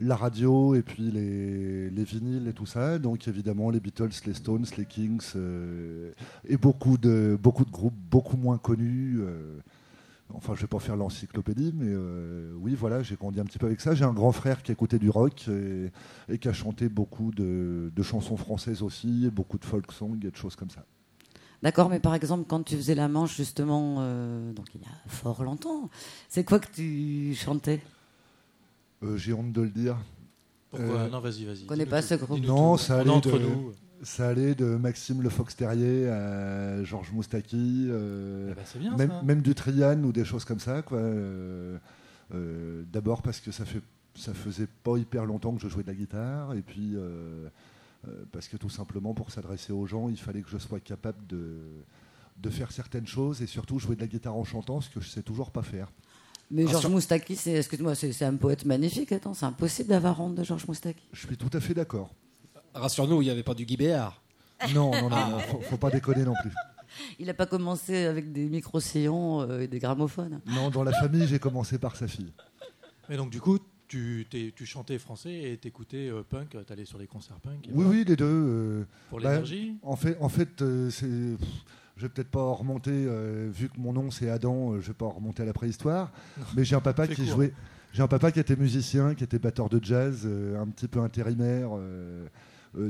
la 0.00 0.16
radio 0.16 0.74
et 0.74 0.82
puis 0.82 1.10
les, 1.10 1.90
les, 1.90 2.04
vinyles 2.04 2.48
et 2.48 2.52
tout 2.52 2.66
ça. 2.66 2.98
Donc 2.98 3.26
évidemment 3.28 3.70
les 3.70 3.80
Beatles, 3.80 4.10
les 4.26 4.34
Stones, 4.34 4.66
les 4.76 4.84
Kings 4.84 5.22
euh, 5.36 6.12
et 6.48 6.56
beaucoup 6.56 6.98
de, 6.98 7.38
beaucoup 7.40 7.64
de 7.64 7.70
groupes 7.70 7.94
beaucoup 8.10 8.36
moins 8.36 8.58
connus. 8.58 9.18
Euh, 9.20 9.58
enfin, 10.32 10.54
je 10.54 10.62
vais 10.62 10.66
pas 10.66 10.78
faire 10.78 10.96
l'encyclopédie, 10.96 11.72
mais 11.74 11.88
euh, 11.88 12.52
oui, 12.58 12.74
voilà, 12.74 13.02
j'ai 13.02 13.16
grandi 13.16 13.40
un 13.40 13.44
petit 13.44 13.58
peu 13.58 13.66
avec 13.66 13.80
ça. 13.80 13.94
J'ai 13.94 14.04
un 14.04 14.12
grand 14.12 14.32
frère 14.32 14.62
qui 14.62 14.72
écoutait 14.72 14.98
du 14.98 15.10
rock 15.10 15.48
et, 16.28 16.38
qui 16.38 16.48
a 16.48 16.52
chanté 16.52 16.88
beaucoup 16.88 17.30
de, 17.32 17.92
de, 17.94 18.02
chansons 18.02 18.36
françaises 18.36 18.82
aussi, 18.82 19.26
et 19.26 19.30
beaucoup 19.30 19.58
de 19.58 19.64
folk 19.64 19.92
songs 19.92 20.18
et 20.22 20.30
de 20.30 20.36
choses 20.36 20.56
comme 20.56 20.70
ça. 20.70 20.84
D'accord, 21.62 21.88
mais 21.88 22.00
par 22.00 22.14
exemple, 22.14 22.44
quand 22.46 22.62
tu 22.62 22.76
faisais 22.76 22.94
la 22.94 23.08
manche, 23.08 23.36
justement, 23.36 23.96
donc 24.52 24.66
il 24.74 24.82
y 24.82 24.84
a 24.84 25.08
fort 25.08 25.42
longtemps, 25.44 25.88
c'est 26.28 26.44
quoi 26.44 26.58
que 26.58 26.70
tu 26.70 27.34
chantais? 27.34 27.80
Euh, 29.04 29.16
j'ai 29.16 29.32
honte 29.32 29.52
de 29.52 29.62
le 29.62 29.70
dire. 29.70 29.96
Pourquoi? 30.70 31.00
Euh, 31.00 31.08
Non, 31.10 31.20
vas-y, 31.20 31.44
vas-y. 31.44 31.66
connais 31.66 31.86
pas 31.86 32.02
ce 32.02 32.14
groupe 32.14 32.40
Non, 32.40 32.76
ça 32.76 33.00
allait, 33.00 33.20
de, 33.20 33.38
nous. 33.38 33.72
Ça 34.02 34.28
allait 34.28 34.54
de 34.54 34.64
Maxime 34.64 35.22
Le 35.22 35.30
Fox 35.30 35.56
Terrier 35.56 36.08
à 36.08 36.82
Georges 36.84 37.12
Moustaki, 37.12 37.86
euh, 37.90 38.52
eh 38.52 38.78
ben, 38.78 38.96
même, 38.96 39.12
même, 39.24 39.42
du 39.42 39.54
Trian 39.54 40.02
ou 40.02 40.12
des 40.12 40.24
choses 40.24 40.44
comme 40.44 40.60
ça. 40.60 40.82
Quoi. 40.82 41.00
D'abord 42.92 43.22
parce 43.22 43.40
que 43.40 43.50
ça, 43.50 43.64
fait, 43.64 43.82
ça 44.14 44.34
faisait 44.34 44.68
pas 44.82 44.96
hyper 44.96 45.24
longtemps 45.24 45.54
que 45.54 45.62
je 45.62 45.68
jouais 45.68 45.82
de 45.82 45.88
la 45.88 45.94
guitare, 45.94 46.54
et 46.54 46.62
puis 46.62 46.96
parce 48.32 48.48
que 48.48 48.56
tout 48.56 48.70
simplement 48.70 49.14
pour 49.14 49.30
s'adresser 49.30 49.72
aux 49.72 49.86
gens, 49.86 50.08
il 50.08 50.18
fallait 50.18 50.42
que 50.42 50.50
je 50.50 50.58
sois 50.58 50.80
capable 50.80 51.26
de, 51.26 51.58
de 52.38 52.50
faire 52.50 52.72
certaines 52.72 53.06
choses 53.06 53.42
et 53.42 53.46
surtout 53.46 53.78
jouer 53.78 53.96
de 53.96 54.00
la 54.00 54.06
guitare 54.06 54.36
en 54.36 54.44
chantant, 54.44 54.80
ce 54.80 54.90
que 54.90 55.00
je 55.00 55.08
sais 55.08 55.22
toujours 55.22 55.50
pas 55.50 55.62
faire. 55.62 55.90
Mais 56.50 56.66
Georges 56.66 56.88
Moustaki, 56.88 57.36
c'est, 57.36 57.54
excuse-moi, 57.54 57.94
c'est, 57.94 58.22
un 58.22 58.36
poète 58.36 58.64
magnifique. 58.64 59.12
Attends, 59.12 59.34
c'est 59.34 59.46
impossible 59.46 59.88
d'avoir 59.88 60.20
honte 60.20 60.34
de 60.34 60.44
Georges 60.44 60.66
Moustaki. 60.68 61.02
Je 61.12 61.26
suis 61.26 61.36
tout 61.36 61.50
à 61.52 61.60
fait 61.60 61.74
d'accord. 61.74 62.10
Rassure-nous, 62.74 63.22
il 63.22 63.26
n'y 63.26 63.30
avait 63.30 63.42
pas 63.42 63.54
du 63.54 63.64
Guy 63.64 63.76
Béard. 63.76 64.20
Non, 64.74 64.92
non, 64.92 65.10
non, 65.10 65.16
ah. 65.16 65.38
faut, 65.68 65.76
pas 65.76 65.90
déconner 65.90 66.24
non 66.24 66.34
plus. 66.40 66.50
Il 67.18 67.26
n'a 67.26 67.34
pas 67.34 67.44
commencé 67.44 68.06
avec 68.06 68.32
des 68.32 68.48
micro-sillons 68.48 69.42
euh, 69.42 69.60
et 69.60 69.66
des 69.66 69.78
gramophones. 69.78 70.40
Non, 70.46 70.70
dans 70.70 70.84
la 70.84 70.92
famille, 71.00 71.26
j'ai 71.26 71.38
commencé 71.38 71.76
par 71.76 71.96
sa 71.96 72.06
fille. 72.06 72.32
Mais 73.08 73.16
donc, 73.16 73.30
du 73.30 73.40
coup, 73.40 73.58
tu, 73.88 74.26
tu 74.30 74.64
chantais 74.64 74.98
français 74.98 75.34
et 75.34 75.58
t'écoutais 75.58 76.08
euh, 76.08 76.22
punk, 76.22 76.56
t'allais 76.66 76.86
sur 76.86 76.98
les 76.98 77.06
concerts 77.06 77.40
punk 77.40 77.68
Oui, 77.72 77.84
oui, 77.86 78.04
les 78.06 78.16
deux. 78.16 78.24
Euh, 78.24 78.86
Pour 79.10 79.20
bah, 79.20 79.32
l'énergie 79.32 79.76
En 79.82 79.96
fait, 79.96 80.16
en 80.20 80.28
fait 80.28 80.64
c'est 80.90 81.36
je 81.96 82.02
vais 82.02 82.08
peut-être 82.08 82.30
pas 82.30 82.52
remonter, 82.52 82.90
euh, 82.92 83.48
vu 83.52 83.68
que 83.68 83.78
mon 83.78 83.92
nom 83.92 84.10
c'est 84.10 84.28
Adam, 84.28 84.72
je 84.72 84.76
euh, 84.76 84.80
je 84.80 84.86
vais 84.88 84.94
pas 84.94 85.06
remonter 85.06 85.42
à 85.42 85.46
la 85.46 85.52
préhistoire. 85.52 86.10
mais 86.56 86.64
j'ai 86.64 86.74
un 86.76 86.80
papa 86.80 87.06
qui 87.06 87.26
jouait. 87.26 87.52
J'ai 87.92 88.02
un 88.02 88.08
papa 88.08 88.32
qui 88.32 88.40
était 88.40 88.56
musicien, 88.56 89.14
qui 89.14 89.22
était 89.22 89.38
batteur 89.38 89.68
de 89.68 89.78
jazz, 89.82 90.22
euh, 90.24 90.60
un 90.60 90.66
petit 90.66 90.88
peu 90.88 91.00
intérimaire 91.00 91.70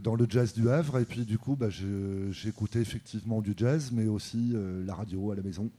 dans 0.03 0.15
le 0.15 0.27
jazz 0.29 0.55
du 0.55 0.69
Havre. 0.69 0.99
Et 0.99 1.05
puis 1.05 1.25
du 1.25 1.39
coup, 1.39 1.57
bah, 1.57 1.69
j'écoutais 2.31 2.81
effectivement 2.81 3.43
du 3.43 3.55
jazz, 3.57 3.91
mais 3.93 4.07
aussi 4.07 4.55
la 4.87 4.95
radio 4.95 5.31
à 5.33 5.37
la 5.37 5.43
maison. 5.43 5.71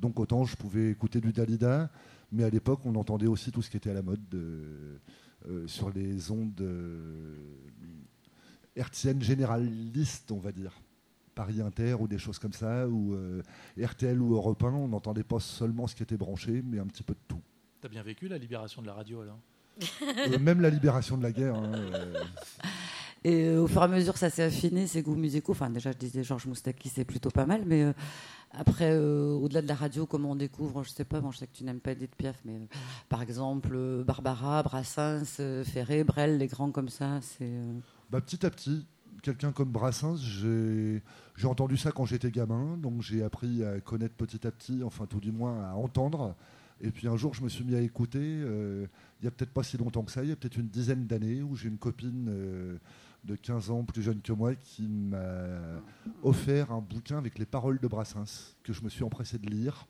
Donc 0.00 0.20
autant 0.20 0.44
je 0.44 0.56
pouvais 0.56 0.90
écouter 0.90 1.20
du 1.20 1.32
Dalida, 1.32 1.90
mais 2.30 2.44
à 2.44 2.50
l'époque 2.50 2.80
on 2.84 2.94
entendait 2.94 3.26
aussi 3.26 3.50
tout 3.50 3.62
ce 3.62 3.70
qui 3.70 3.76
était 3.76 3.90
à 3.90 3.94
la 3.94 4.02
mode 4.02 4.20
sur 5.66 5.90
les 5.90 6.30
ondes 6.30 6.62
hertziennes 8.76 9.22
généralistes, 9.22 10.30
on 10.30 10.38
va 10.38 10.52
dire. 10.52 10.72
Paris 11.34 11.60
Inter 11.60 11.94
ou 11.94 12.08
des 12.08 12.18
choses 12.18 12.40
comme 12.40 12.52
ça, 12.52 12.88
ou 12.88 13.14
euh, 13.14 13.42
RTL 13.80 14.20
ou 14.20 14.34
Europe 14.34 14.60
1, 14.64 14.72
on 14.72 14.88
n'entendait 14.88 15.22
pas 15.22 15.38
seulement 15.38 15.86
ce 15.86 15.94
qui 15.94 16.02
était 16.02 16.16
branché, 16.16 16.62
mais 16.64 16.80
un 16.80 16.86
petit 16.86 17.04
peu 17.04 17.14
de 17.14 17.20
tout. 17.28 17.40
T'as 17.80 17.88
bien 17.88 18.02
vécu 18.02 18.26
la 18.26 18.38
libération 18.38 18.82
de 18.82 18.88
la 18.88 18.94
radio 18.94 19.20
alors 19.20 19.38
euh, 20.02 20.38
Même 20.40 20.60
la 20.60 20.70
libération 20.70 21.16
de 21.16 21.22
la 21.22 21.32
guerre. 21.32 21.54
Hein, 21.54 21.72
euh. 21.74 22.14
Et 23.24 23.50
au 23.56 23.66
fur 23.66 23.82
et 23.82 23.84
à 23.84 23.88
mesure, 23.88 24.16
ça 24.16 24.30
s'est 24.30 24.44
affiné, 24.44 24.86
ces 24.86 25.02
goûts 25.02 25.16
musicaux. 25.16 25.52
Enfin, 25.52 25.70
déjà, 25.70 25.92
je 25.92 25.98
disais 25.98 26.22
Georges 26.22 26.46
Moustaki, 26.46 26.88
c'est 26.88 27.04
plutôt 27.04 27.30
pas 27.30 27.46
mal, 27.46 27.62
mais 27.66 27.92
après, 28.52 28.96
au-delà 28.96 29.60
de 29.60 29.66
la 29.66 29.74
radio, 29.74 30.06
comment 30.06 30.30
on 30.30 30.36
découvre 30.36 30.84
Je 30.84 30.90
sais 30.90 31.04
pas, 31.04 31.20
bon, 31.20 31.32
je 31.32 31.38
sais 31.38 31.46
que 31.48 31.56
tu 31.56 31.64
n'aimes 31.64 31.80
pas 31.80 31.92
Edith 31.92 32.14
Piaf, 32.16 32.36
mais 32.44 32.60
par 33.08 33.20
exemple, 33.20 34.04
Barbara, 34.04 34.62
Brassens, 34.62 35.42
Ferré, 35.64 36.04
Brel, 36.04 36.38
les 36.38 36.46
grands 36.46 36.70
comme 36.70 36.88
ça, 36.88 37.18
c'est. 37.20 37.58
Bah, 38.08 38.20
petit 38.20 38.46
à 38.46 38.50
petit, 38.50 38.86
quelqu'un 39.22 39.52
comme 39.52 39.70
Brassens, 39.70 40.16
j'ai 40.16 41.02
entendu 41.46 41.76
ça 41.76 41.92
quand 41.92 42.04
j'étais 42.04 42.30
gamin, 42.30 42.76
donc 42.76 43.02
j'ai 43.02 43.22
appris 43.22 43.64
à 43.64 43.80
connaître 43.80 44.14
petit 44.14 44.46
à 44.46 44.50
petit, 44.50 44.82
enfin 44.82 45.06
tout 45.06 45.20
du 45.20 45.32
moins 45.32 45.64
à 45.64 45.74
entendre. 45.74 46.34
Et 46.80 46.90
puis 46.90 47.08
un 47.08 47.16
jour, 47.16 47.34
je 47.34 47.42
me 47.42 47.48
suis 47.48 47.64
mis 47.64 47.74
à 47.74 47.80
écouter, 47.80 48.20
euh, 48.22 48.86
il 49.20 49.24
n'y 49.24 49.28
a 49.28 49.30
peut-être 49.30 49.52
pas 49.52 49.62
si 49.62 49.76
longtemps 49.76 50.02
que 50.02 50.12
ça, 50.12 50.22
il 50.22 50.28
y 50.28 50.32
a 50.32 50.36
peut-être 50.36 50.58
une 50.58 50.68
dizaine 50.68 51.06
d'années, 51.06 51.42
où 51.42 51.56
j'ai 51.56 51.68
une 51.68 51.78
copine 51.78 52.26
euh, 52.28 52.78
de 53.24 53.34
15 53.34 53.70
ans 53.70 53.84
plus 53.84 54.02
jeune 54.02 54.20
que 54.20 54.32
moi 54.32 54.54
qui 54.54 54.88
m'a 54.88 55.80
offert 56.22 56.72
un 56.72 56.80
bouquin 56.80 57.18
avec 57.18 57.38
les 57.38 57.46
paroles 57.46 57.78
de 57.80 57.88
Brassens, 57.88 58.56
que 58.62 58.72
je 58.72 58.82
me 58.82 58.88
suis 58.88 59.04
empressé 59.04 59.38
de 59.38 59.50
lire. 59.50 59.86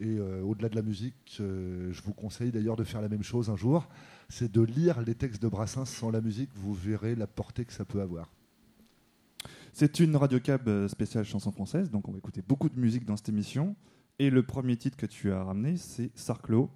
Et 0.00 0.18
euh, 0.18 0.42
au-delà 0.42 0.68
de 0.68 0.76
la 0.76 0.82
musique, 0.82 1.36
je 1.38 2.02
vous 2.02 2.14
conseille 2.14 2.50
d'ailleurs 2.50 2.76
de 2.76 2.84
faire 2.84 3.00
la 3.00 3.08
même 3.08 3.22
chose 3.22 3.50
un 3.50 3.56
jour, 3.56 3.88
c'est 4.28 4.50
de 4.50 4.62
lire 4.62 5.02
les 5.02 5.14
textes 5.14 5.42
de 5.42 5.48
Brassens 5.48 5.84
sans 5.84 6.10
la 6.10 6.20
musique, 6.20 6.50
vous 6.54 6.74
verrez 6.74 7.14
la 7.14 7.26
portée 7.26 7.64
que 7.64 7.72
ça 7.72 7.84
peut 7.84 8.00
avoir. 8.00 8.30
C'est 9.76 9.98
une 9.98 10.14
radio 10.14 10.38
cab 10.38 10.68
euh, 10.68 10.86
spéciale 10.86 11.24
chanson 11.24 11.50
française, 11.50 11.90
donc 11.90 12.08
on 12.08 12.12
va 12.12 12.18
écouter 12.18 12.42
beaucoup 12.46 12.68
de 12.68 12.78
musique 12.78 13.04
dans 13.04 13.16
cette 13.16 13.28
émission. 13.28 13.74
Et 14.20 14.30
le 14.30 14.44
premier 14.44 14.76
titre 14.76 14.96
que 14.96 15.04
tu 15.04 15.32
as 15.32 15.42
ramené, 15.42 15.76
c'est 15.76 16.12
Sarclo. 16.14 16.70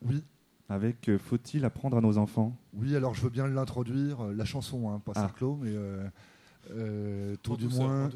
Oui. 0.00 0.24
Avec 0.68 1.08
euh, 1.08 1.18
Faut-il 1.18 1.64
apprendre 1.64 1.96
à 1.96 2.00
nos 2.00 2.18
enfants? 2.18 2.56
Oui, 2.74 2.94
alors 2.94 3.14
je 3.14 3.22
veux 3.22 3.30
bien 3.30 3.46
l'introduire, 3.46 4.20
euh, 4.20 4.34
la 4.34 4.44
chanson, 4.44 4.90
hein, 4.90 5.00
pas 5.04 5.12
ah. 5.14 5.20
Sarclo, 5.20 5.58
mais 5.62 5.72
tout 7.42 7.56
du 7.56 7.68
moins. 7.68 8.10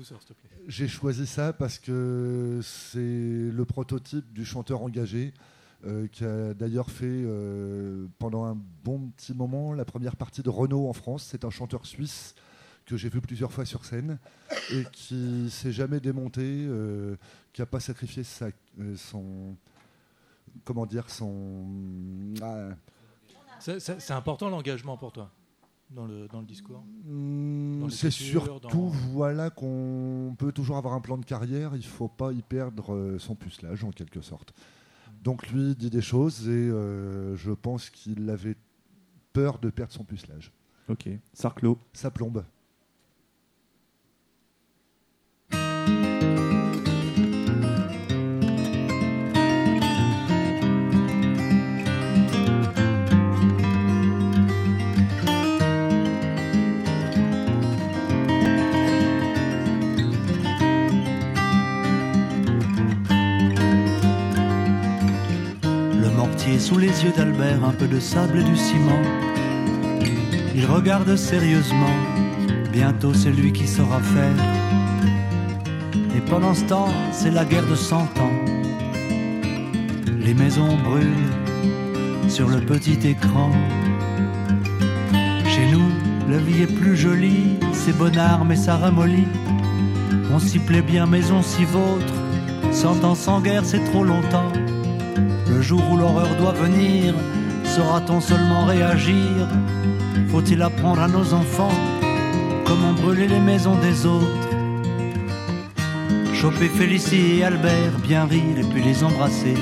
J'ai 0.68 0.88
choisi 0.88 1.26
ça 1.26 1.52
parce 1.52 1.78
que 1.78 2.60
c'est 2.62 2.98
le 2.98 3.64
prototype 3.64 4.32
du 4.32 4.44
chanteur 4.44 4.82
engagé. 4.82 5.32
qui 6.12 6.24
a 6.24 6.52
d'ailleurs 6.52 6.90
fait 6.90 7.24
pendant 8.18 8.44
un 8.44 8.58
bon 8.84 9.10
petit 9.16 9.32
moment 9.34 9.72
la 9.72 9.86
première 9.86 10.16
partie 10.16 10.42
de 10.42 10.50
Renault 10.50 10.88
en 10.88 10.92
France. 10.92 11.26
C'est 11.30 11.44
un 11.46 11.50
chanteur 11.50 11.86
suisse 11.86 12.34
que 12.86 12.96
j'ai 12.96 13.08
vu 13.08 13.20
plusieurs 13.20 13.52
fois 13.52 13.64
sur 13.64 13.84
scène 13.84 14.18
et 14.70 14.84
qui 14.92 15.48
s'est 15.50 15.72
jamais 15.72 16.00
démonté, 16.00 16.42
euh, 16.42 17.16
qui 17.52 17.60
n'a 17.60 17.66
pas 17.66 17.80
sacrifié 17.80 18.24
sa, 18.24 18.48
euh, 18.80 18.96
son. 18.96 19.56
Comment 20.64 20.86
dire 20.86 21.10
Son. 21.10 21.66
Ah. 22.42 22.70
C'est 23.58 24.10
important 24.10 24.48
l'engagement 24.48 24.96
pour 24.96 25.12
toi 25.12 25.30
dans 25.90 26.06
le, 26.06 26.26
dans 26.28 26.40
le 26.40 26.46
discours 26.46 26.82
hmm, 27.04 27.88
C'est 27.90 28.10
surtout 28.10 28.88
voilà 28.88 29.50
qu'on 29.50 30.34
peut 30.36 30.50
toujours 30.50 30.78
avoir 30.78 30.94
un 30.94 31.00
plan 31.00 31.18
de 31.18 31.24
carrière, 31.24 31.72
il 31.74 31.78
ne 31.78 31.82
faut 31.82 32.08
pas 32.08 32.32
y 32.32 32.42
perdre 32.42 32.94
euh, 32.94 33.18
son 33.18 33.34
pucelage 33.34 33.84
en 33.84 33.90
quelque 33.90 34.20
sorte. 34.20 34.52
Donc 35.22 35.48
lui 35.50 35.76
dit 35.76 35.90
des 35.90 36.00
choses 36.00 36.48
et 36.48 36.68
je 36.68 37.52
pense 37.52 37.90
qu'il 37.90 38.28
avait 38.28 38.56
peur 39.32 39.60
de 39.60 39.70
perdre 39.70 39.92
son 39.92 40.02
pucelage. 40.02 40.52
Ok, 40.88 41.08
Sarclo. 41.32 41.78
Ça 41.92 42.10
plombe. 42.10 42.44
Sous 66.62 66.78
les 66.78 67.04
yeux 67.04 67.12
d'Albert, 67.16 67.64
un 67.64 67.72
peu 67.72 67.88
de 67.88 67.98
sable 67.98 68.38
et 68.38 68.44
du 68.44 68.56
ciment. 68.56 69.02
Il 70.54 70.64
regarde 70.64 71.16
sérieusement, 71.16 71.96
bientôt 72.72 73.12
c'est 73.12 73.32
lui 73.32 73.52
qui 73.52 73.66
saura 73.66 73.98
faire. 74.00 74.38
Et 76.16 76.20
pendant 76.30 76.54
ce 76.54 76.64
temps, 76.64 76.88
c'est 77.10 77.32
la 77.32 77.44
guerre 77.44 77.66
de 77.66 77.74
cent 77.74 78.04
ans. 78.04 78.36
Les 80.20 80.34
maisons 80.34 80.76
brûlent 80.84 81.32
sur 82.28 82.48
le 82.48 82.60
petit 82.60 83.08
écran. 83.08 83.50
Chez 85.44 85.66
nous, 85.72 85.88
la 86.30 86.38
vie 86.38 86.62
est 86.62 86.74
plus 86.80 86.96
jolie, 86.96 87.58
c'est 87.72 87.98
bonnard 87.98 88.44
mais 88.44 88.56
ça 88.56 88.76
ramollit. 88.76 89.26
On 90.32 90.38
s'y 90.38 90.60
plaît 90.60 90.82
bien 90.82 91.06
mais 91.06 91.28
on 91.32 91.42
s'y 91.42 91.64
vautre. 91.64 92.14
Cent 92.70 93.02
ans 93.02 93.16
sans 93.16 93.40
guerre, 93.40 93.64
c'est 93.64 93.82
trop 93.90 94.04
longtemps. 94.04 94.52
Le 95.62 95.68
jour 95.68 95.92
où 95.92 95.96
l'horreur 95.96 96.26
doit 96.40 96.54
venir, 96.54 97.14
saura-t-on 97.62 98.20
seulement 98.20 98.64
réagir? 98.64 99.46
Faut-il 100.32 100.60
apprendre 100.60 101.00
à 101.00 101.06
nos 101.06 101.32
enfants 101.34 101.70
comment 102.66 102.92
brûler 102.94 103.28
les 103.28 103.38
maisons 103.38 103.76
des 103.76 104.04
autres? 104.04 104.48
Choper 106.34 106.66
Félicie 106.66 107.38
et 107.38 107.44
Albert, 107.44 107.92
bien 108.02 108.24
rire 108.24 108.58
et 108.58 108.64
puis 108.64 108.82
les 108.82 109.04
embrasser. 109.04 109.54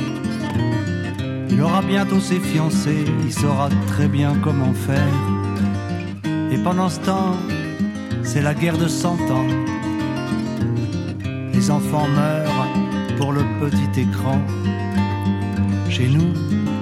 Il 1.50 1.60
aura 1.60 1.82
bientôt 1.82 2.18
ses 2.18 2.40
fiancés, 2.40 3.04
il 3.22 3.30
saura 3.30 3.68
très 3.88 4.08
bien 4.08 4.32
comment 4.42 4.72
faire. 4.72 5.14
Et 6.50 6.56
pendant 6.64 6.88
ce 6.88 7.00
temps, 7.00 7.36
c'est 8.22 8.40
la 8.40 8.54
guerre 8.54 8.78
de 8.78 8.88
cent 8.88 9.18
ans. 9.30 9.46
Les 11.52 11.70
enfants 11.70 12.08
meurent 12.08 13.18
pour 13.18 13.32
le 13.32 13.42
petit 13.60 14.00
écran. 14.00 14.38
Chez 15.90 16.06
nous, 16.06 16.32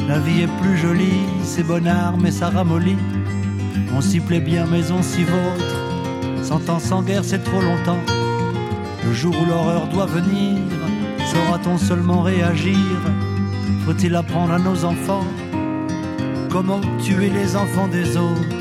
la 0.07 0.19
vie 0.19 0.43
est 0.43 0.61
plus 0.61 0.77
jolie, 0.77 1.25
c'est 1.43 1.63
bonnard 1.63 2.19
mais 2.19 2.31
ça 2.31 2.51
ramollit. 2.51 2.99
On 3.97 4.03
s'y 4.03 4.21
plaît 4.21 4.39
bien 4.39 4.67
mais 4.71 4.93
on 4.93 5.03
s'y 5.03 5.25
vautre. 5.25 6.43
Cent 6.43 6.69
ans 6.69 6.79
sans 6.79 7.03
guerre, 7.03 7.25
c'est 7.25 7.43
trop 7.43 7.63
longtemps. 7.63 7.99
Le 9.07 9.13
jour 9.15 9.35
où 9.41 9.47
l'horreur 9.47 9.87
doit 9.89 10.05
venir, 10.05 10.59
saura-t-on 11.25 11.79
seulement 11.79 12.21
réagir? 12.21 12.77
Faut-il 13.87 14.15
apprendre 14.15 14.53
à 14.53 14.59
nos 14.59 14.85
enfants 14.85 15.25
comment 16.51 16.83
tuer 17.03 17.31
les 17.31 17.57
enfants 17.57 17.89
des 17.89 18.15
autres? 18.19 18.58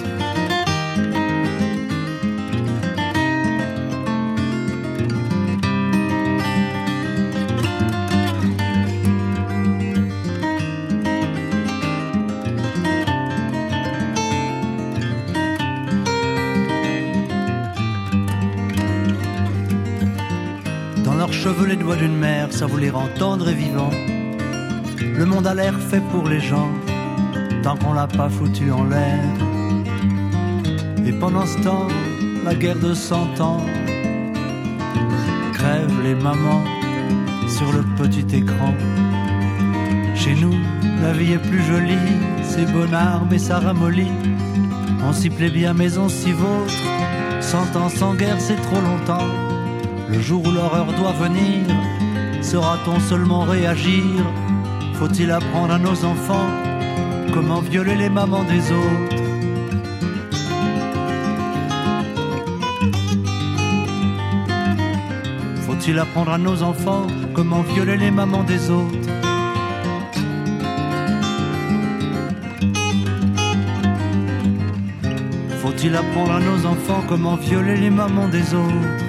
Doigts 21.88 21.96
d'une 21.96 22.18
mère, 22.18 22.52
ça 22.52 22.66
voulait 22.66 22.92
entendre 22.92 23.48
et 23.48 23.54
vivant. 23.54 23.92
Le 25.00 25.26
monde 25.26 25.48
a 25.48 25.54
l'air 25.54 25.74
fait 25.90 26.02
pour 26.12 26.28
les 26.28 26.42
gens, 26.42 26.70
tant 27.64 27.78
qu'on 27.78 27.94
l'a 27.94 28.08
pas 28.08 28.28
foutu 28.28 28.70
en 28.74 28.84
l'air. 28.84 29.24
Et 31.06 31.14
pendant 31.14 31.46
ce 31.46 31.58
temps, 31.60 31.88
la 32.44 32.56
guerre 32.56 32.80
de 32.80 32.94
cent 32.94 33.30
ans 33.40 33.62
crève 35.54 35.94
les 36.04 36.16
mamans 36.16 36.66
sur 37.48 37.72
le 37.72 37.84
petit 37.96 38.36
écran. 38.36 38.74
Chez 40.14 40.36
nous, 40.36 40.56
la 41.02 41.14
vie 41.14 41.32
est 41.32 41.48
plus 41.50 41.64
jolie, 41.64 42.12
c'est 42.44 42.70
bonnard 42.70 43.22
mais 43.32 43.40
ça 43.40 43.60
ramollit. 43.60 44.12
On 45.08 45.14
s'y 45.14 45.30
plaît 45.30 45.52
bien 45.52 45.74
mais 45.74 45.98
on 45.98 46.10
s'y 46.10 46.34
vautre. 46.34 46.84
Cent 47.40 47.78
ans 47.78 47.88
sans 47.88 48.14
guerre, 48.14 48.42
c'est 48.42 48.62
trop 48.62 48.82
longtemps. 48.82 49.47
Le 50.10 50.22
jour 50.22 50.42
où 50.46 50.52
l'horreur 50.52 50.86
doit 50.94 51.12
venir, 51.12 51.66
saura-t-on 52.42 52.98
seulement 53.02 53.42
réagir? 53.42 54.06
Faut-il 54.94 55.30
apprendre 55.32 55.74
à 55.74 55.78
nos 55.78 56.06
enfants 56.06 56.48
comment 57.34 57.60
violer 57.60 57.96
les 57.96 58.10
mamans 58.10 58.44
des 58.44 58.72
autres? 58.72 59.16
Faut-il 65.66 66.00
apprendre 66.00 66.32
à 66.32 66.38
nos 66.38 66.64
enfants 66.64 67.08
comment 67.34 67.62
violer 67.62 67.98
les 67.98 68.12
mamans 68.12 68.44
des 68.44 68.70
autres? 68.70 69.10
Faut-il 75.62 75.96
apprendre 75.96 76.32
à 76.32 76.40
nos 76.40 76.66
enfants 76.66 77.04
comment 77.10 77.36
violer 77.36 77.76
les 77.76 77.90
mamans 77.90 78.30
des 78.30 78.54
autres? 78.54 79.07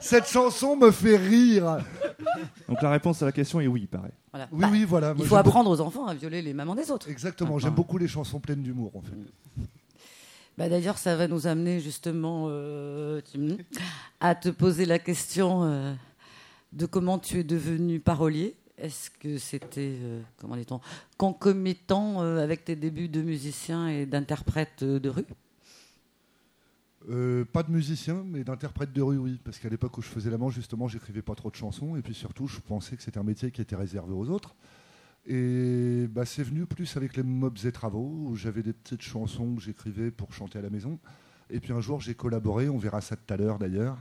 Cette 0.00 0.26
chanson 0.26 0.76
me 0.76 0.90
fait 0.90 1.16
rire. 1.16 1.78
Donc 2.68 2.80
la 2.82 2.90
réponse 2.90 3.22
à 3.22 3.26
la 3.26 3.32
question 3.32 3.60
est 3.60 3.66
oui, 3.66 3.86
pareil. 3.86 4.12
Voilà. 4.32 4.48
Oui, 4.52 4.60
Bah, 4.60 4.68
oui, 4.72 4.84
voilà. 4.84 5.14
Il 5.16 5.24
faut 5.24 5.30
j'aime 5.30 5.38
apprendre 5.38 5.70
aux 5.70 5.80
enfants 5.80 6.06
à 6.06 6.14
violer 6.14 6.42
les 6.42 6.52
mamans 6.54 6.74
des 6.74 6.90
autres. 6.90 7.06
beaucoup- 7.06 7.10
Exactement, 7.12 7.54
Ah, 7.56 7.60
j'aime 7.60 7.72
ah. 7.72 7.76
beaucoup 7.76 7.98
les 7.98 8.08
chansons 8.08 8.40
pleines 8.40 8.62
d'humour, 8.62 8.92
en 8.96 9.02
fait. 9.02 9.66
Bah, 10.58 10.68
D'ailleurs, 10.68 10.98
ça 10.98 11.16
va 11.16 11.28
nous 11.28 11.46
amener 11.46 11.80
justement 11.80 12.46
euh, 12.48 13.20
Tim, 13.32 13.56
à 14.20 14.34
te 14.34 14.48
poser 14.50 14.84
la 14.84 14.98
question 14.98 15.64
euh, 15.64 15.94
de 16.72 16.86
comment 16.86 17.18
tu 17.18 17.38
es 17.40 17.44
devenu 17.44 18.00
parolier. 18.00 18.54
Est-ce 18.78 19.10
que 19.10 19.38
c'était, 19.38 19.94
euh, 20.02 20.20
comment 20.38 20.56
dit-on, 20.56 20.80
concomitant 21.16 22.22
euh, 22.22 22.42
avec 22.42 22.64
tes 22.64 22.74
débuts 22.76 23.08
de 23.08 23.22
musicien 23.22 23.88
et 23.88 24.06
d'interprète 24.06 24.82
euh, 24.82 24.98
de 24.98 25.08
rue? 25.08 25.24
Euh, 27.10 27.44
pas 27.44 27.62
de 27.62 27.70
musicien, 27.70 28.24
mais 28.26 28.44
d'interprète 28.44 28.92
de 28.92 29.02
rue, 29.02 29.18
oui. 29.18 29.40
Parce 29.44 29.58
qu'à 29.58 29.68
l'époque 29.68 29.98
où 29.98 30.02
je 30.02 30.08
faisais 30.08 30.30
la 30.30 30.38
manche, 30.38 30.54
justement, 30.54 30.88
j'écrivais 30.88 31.22
pas 31.22 31.34
trop 31.34 31.50
de 31.50 31.56
chansons. 31.56 31.96
Et 31.96 32.02
puis 32.02 32.14
surtout, 32.14 32.46
je 32.46 32.60
pensais 32.60 32.96
que 32.96 33.02
c'était 33.02 33.18
un 33.18 33.24
métier 33.24 33.50
qui 33.50 33.60
était 33.60 33.76
réservé 33.76 34.12
aux 34.12 34.28
autres. 34.28 34.54
Et 35.26 36.06
bah, 36.10 36.24
c'est 36.24 36.42
venu 36.42 36.66
plus 36.66 36.96
avec 36.96 37.16
les 37.16 37.22
mobs 37.22 37.58
et 37.64 37.72
travaux, 37.72 38.28
où 38.28 38.36
j'avais 38.36 38.62
des 38.62 38.72
petites 38.72 39.02
chansons 39.02 39.54
que 39.54 39.62
j'écrivais 39.62 40.10
pour 40.10 40.32
chanter 40.32 40.58
à 40.58 40.62
la 40.62 40.70
maison. 40.70 40.98
Et 41.50 41.60
puis 41.60 41.72
un 41.72 41.80
jour, 41.80 42.00
j'ai 42.00 42.14
collaboré, 42.14 42.68
on 42.68 42.78
verra 42.78 43.00
ça 43.00 43.16
tout 43.16 43.32
à 43.32 43.36
l'heure 43.36 43.58
d'ailleurs. 43.58 43.98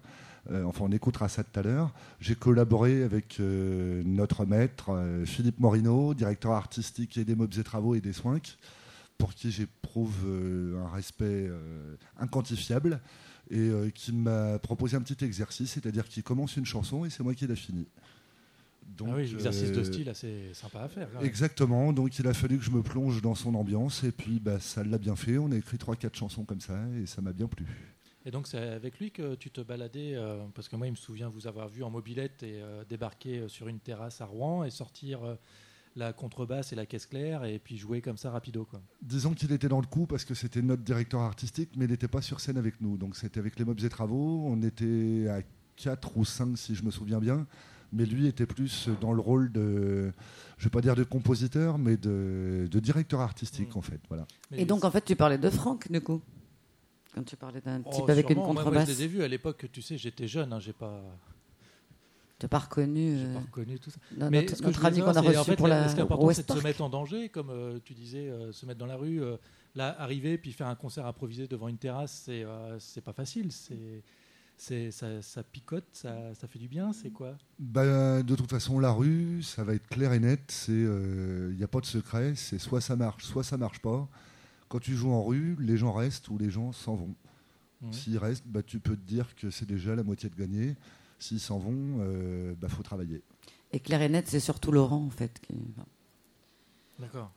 Euh, 0.50 0.64
enfin, 0.64 0.86
on 0.88 0.92
écoutera 0.92 1.30
ça 1.30 1.44
tout 1.44 1.60
à 1.60 1.64
l'heure. 1.64 1.94
J'ai 2.20 2.34
collaboré 2.34 3.04
avec 3.04 3.40
euh, 3.40 4.02
notre 4.06 4.46
maître, 4.46 4.92
Philippe 5.26 5.60
Morino, 5.60 6.14
directeur 6.16 6.54
artistique 6.54 7.20
des 7.20 7.36
mobs 7.36 7.54
et 7.58 7.64
travaux 7.64 7.94
et 7.94 8.02
des 8.02 8.14
Swinks, 8.14 8.58
pour 9.22 9.36
qui 9.36 9.52
j'éprouve 9.52 10.26
euh, 10.26 10.84
un 10.84 10.90
respect 10.90 11.46
euh, 11.48 11.96
inquantifiable 12.18 13.00
et 13.52 13.60
euh, 13.60 13.92
qui 13.92 14.14
m'a 14.14 14.58
proposé 14.58 14.98
un 14.98 15.02
petit 15.02 15.24
exercice, 15.24 15.74
c'est-à-dire 15.74 16.08
qu'il 16.08 16.24
commence 16.24 16.58
une 16.58 16.66
chanson 16.66 17.06
et 17.06 17.12
c'est 17.12 17.22
moi 17.22 17.36
qui 17.36 17.46
la 17.46 17.56
finis. 17.56 17.88
Donc, 18.98 19.10
ah 19.12 19.18
oui, 19.18 19.32
exercice 19.32 19.72
de 19.72 19.84
style 19.84 20.10
assez 20.10 20.52
sympa 20.54 20.80
à 20.80 20.88
faire. 20.88 21.08
Exactement, 21.22 21.94
donc 21.94 22.18
il 22.18 22.26
a 22.26 22.34
fallu 22.34 22.58
que 22.58 22.64
je 22.64 22.72
me 22.72 22.82
plonge 22.82 23.22
dans 23.22 23.36
son 23.36 23.54
ambiance 23.54 24.04
et 24.04 24.12
puis 24.12 24.40
bah, 24.40 24.60
ça 24.60 24.84
l'a 24.84 24.98
bien 24.98 25.16
fait. 25.16 25.38
On 25.38 25.52
a 25.52 25.56
écrit 25.56 25.78
3-4 25.78 26.16
chansons 26.18 26.44
comme 26.44 26.60
ça 26.60 26.80
et 27.00 27.06
ça 27.06 27.22
m'a 27.22 27.32
bien 27.32 27.48
plu. 27.48 27.68
Et 28.26 28.32
donc 28.32 28.48
c'est 28.48 28.58
avec 28.58 29.00
lui 29.00 29.12
que 29.12 29.36
tu 29.36 29.52
te 29.52 29.62
baladais, 29.62 30.16
euh, 30.16 30.44
parce 30.56 30.68
que 30.68 30.76
moi 30.76 30.88
il 30.88 30.92
me 30.92 30.96
souvient 30.96 31.30
vous 31.30 31.46
avoir 31.46 31.68
vu 31.68 31.84
en 31.84 31.92
mobilette 31.92 32.42
et 32.42 32.60
euh, 32.60 32.84
débarquer 32.86 33.48
sur 33.50 33.68
une 33.68 33.80
terrasse 33.80 34.20
à 34.20 34.26
Rouen 34.26 34.64
et 34.64 34.72
sortir 34.72 35.38
la 35.96 36.14
contrebasse 36.14 36.72
et 36.72 36.76
la 36.76 36.86
caisse 36.86 37.06
claire 37.06 37.44
et 37.44 37.60
puis 37.60 37.78
jouer 37.78 38.02
comme 38.02 38.18
ça 38.18 38.32
rapido 38.32 38.66
quoi. 38.66 38.82
Disons 39.02 39.34
qu'il 39.34 39.52
était 39.52 39.68
dans 39.68 39.82
le 39.82 39.88
coup 39.88 40.06
parce 40.06 40.24
que 40.26 40.34
c'était 40.34 40.62
notre 40.62 40.84
directeur 40.84 41.22
artistique, 41.22 41.72
mais 41.76 41.86
il 41.86 41.92
n'était 41.92 42.08
pas 42.08 42.22
sur 42.22 42.40
scène 42.40 42.58
avec 42.58 42.80
nous. 42.82 42.98
Donc 42.98 43.16
c'était 43.16 43.40
avec 43.40 43.60
les 43.60 43.66
Mobs 43.66 43.84
et 43.84 43.90
Travaux. 43.90 44.44
On 44.46 44.62
était 44.62 45.28
à 45.30 45.42
4 45.76 46.18
ou 46.18 46.24
5 46.26 46.58
si 46.58 46.76
je 46.76 46.84
me 46.84 46.92
souviens 46.92 47.20
bien. 47.20 47.46
Mais 47.94 48.06
lui 48.06 48.26
était 48.26 48.46
plus 48.46 48.88
dans 49.02 49.12
le 49.12 49.20
rôle 49.20 49.52
de, 49.52 50.14
je 50.58 50.64
vais 50.64 50.70
pas 50.70 50.80
dire 50.80 50.96
de 50.96 51.04
compositeur, 51.04 51.78
mais 51.78 51.98
de, 51.98 52.70
de 52.72 52.80
directeur 52.80 53.20
artistique 53.20 53.76
Mm. 53.76 53.78
en 53.80 53.82
fait. 53.82 54.00
Voilà. 54.08 54.26
Et 54.54 54.64
donc, 54.64 54.86
en 54.86 54.92
fait, 54.92 55.04
tu 55.04 55.18
parlais 55.18 55.38
de 55.38 55.50
Franck, 55.50 55.92
du 55.92 56.00
coup 56.00 56.22
Quand 57.14 57.24
tu 57.24 57.36
parlais 57.36 57.60
d'un 57.60 57.82
Oh, 57.84 57.92
type 57.94 58.10
avec 58.10 58.30
une 58.30 58.36
sûrement, 58.38 58.48
contrebasse. 58.54 58.88
Moi, 58.88 58.94
je 58.96 59.00
les 59.00 59.04
ai 59.04 59.08
vus 59.08 59.24
à 59.24 59.28
l'époque, 59.28 59.68
tu 59.74 59.82
sais, 59.82 59.98
j'étais 59.98 60.26
jeune, 60.30 60.54
hein, 60.54 60.60
j'ai 60.62 60.72
pas, 60.72 61.04
Tu 62.42 62.46
n'as 62.46 62.50
pas 62.50 62.58
reconnu 62.58 63.18
j'ai 63.20 63.26
euh, 63.26 63.34
pas 63.36 63.40
reconnu 63.42 63.78
tout 63.78 63.92
ça. 63.92 64.00
Mais 64.18 64.42
notre, 64.42 64.56
ce 64.56 64.62
que 64.62 64.66
notre 64.66 64.80
qu'on 64.82 64.88
a 65.16 65.22
reçu 65.22 65.38
en 65.38 65.44
fait, 65.44 65.56
pour 65.56 65.68
la- 65.68 65.88
Ce 65.90 65.94
qui 65.94 66.00
est 66.00 66.04
important, 66.04 66.26
West 66.26 66.44
c'est 66.48 66.54
de 66.56 66.60
se 66.60 66.64
mettre 66.64 66.82
en 66.82 66.90
danger, 66.90 67.30
comme 67.30 67.52
euh, 67.52 67.78
tu 67.86 67.94
disais, 67.94 68.28
euh, 68.30 68.52
se 68.52 68.66
mettre 68.66 68.80
dans 68.80 68.88
la 68.88 68.96
rue. 68.96 69.22
euh, 69.22 69.38
là, 69.76 69.96
arriver 70.02 70.40
puis 70.40 70.52
faire 70.52 70.66
un 70.66 70.74
concert 70.76 71.06
improvisé 71.06 71.48
devant 71.48 71.68
une 71.68 71.78
terrasse, 71.78 72.24
c'est 72.26 72.44
euh, 72.44 72.80
c'est 72.80 73.02
pas 73.02 73.14
facile. 73.14 73.52
C'est 73.52 74.02
c'est 74.58 74.90
ça, 74.92 75.22
ça 75.22 75.44
picote, 75.44 75.86
ça, 75.92 76.34
ça 76.34 76.48
fait 76.48 76.58
du 76.60 76.68
bien. 76.68 76.94
C'est 76.94 77.12
quoi? 77.12 77.38
Bah, 77.60 78.24
de 78.24 78.36
toute 78.36 78.50
façon, 78.50 78.80
la 78.80 78.92
rue, 78.92 79.42
ça 79.44 79.64
va 79.64 79.74
être 79.76 79.88
clair 79.88 80.12
et 80.14 80.20
net. 80.20 80.66
Il 80.68 81.56
n'y 81.58 81.64
a 81.64 81.68
pas 81.68 81.80
de 81.80 81.86
secret. 81.86 82.34
C'est 82.36 82.58
soit 82.60 82.82
ça 82.82 82.96
marche, 82.96 83.24
soit 83.26 83.44
ça 83.44 83.58
marche 83.58 83.80
pas. 83.82 84.08
Quand 84.68 84.80
tu 84.80 84.96
joues 84.96 85.12
en 85.12 85.24
rue, 85.24 85.58
les 85.60 85.78
gens 85.78 85.92
restent 85.94 86.28
ou 86.30 86.38
les 86.40 86.50
gens 86.50 86.72
s'en 86.72 86.96
vont. 86.96 87.14
S'ils 87.92 88.18
restent, 88.20 88.46
bah, 88.48 88.62
tu 88.62 88.80
peux 88.80 88.96
te 88.96 89.06
dire 89.08 89.36
que 89.36 89.50
c'est 89.50 89.66
déjà 89.68 89.96
la 89.96 90.04
moitié 90.04 90.30
de 90.30 90.36
gagné. 90.36 90.76
S'ils 91.22 91.40
s'en 91.40 91.60
vont, 91.60 92.04
il 92.52 92.56
bah, 92.60 92.68
faut 92.68 92.84
travailler. 92.84 93.22
Et 93.74 93.80
Claire 93.80 94.02
et 94.02 94.10
Net, 94.10 94.28
c'est 94.28 94.40
surtout 94.40 94.72
Laurent, 94.72 95.06
en 95.06 95.10
fait. 95.10 95.40
Qui... 95.42 95.54
D'accord. 97.00 97.32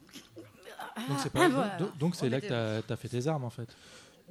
Donc 1.08 1.18
c'est 1.22 1.30
pas- 1.30 1.44
Ah, 1.44 1.48
voilà. 1.48 1.76
donc- 1.78 1.98
donc 1.98 2.16
c'est 2.16 2.28
là 2.28 2.40
que 2.40 2.46
tu 2.82 2.92
as, 2.92 2.96
fait 2.96 3.08
tes 3.08 3.26
armes 3.26 3.44
en 3.44 3.50
fait. 3.50 3.68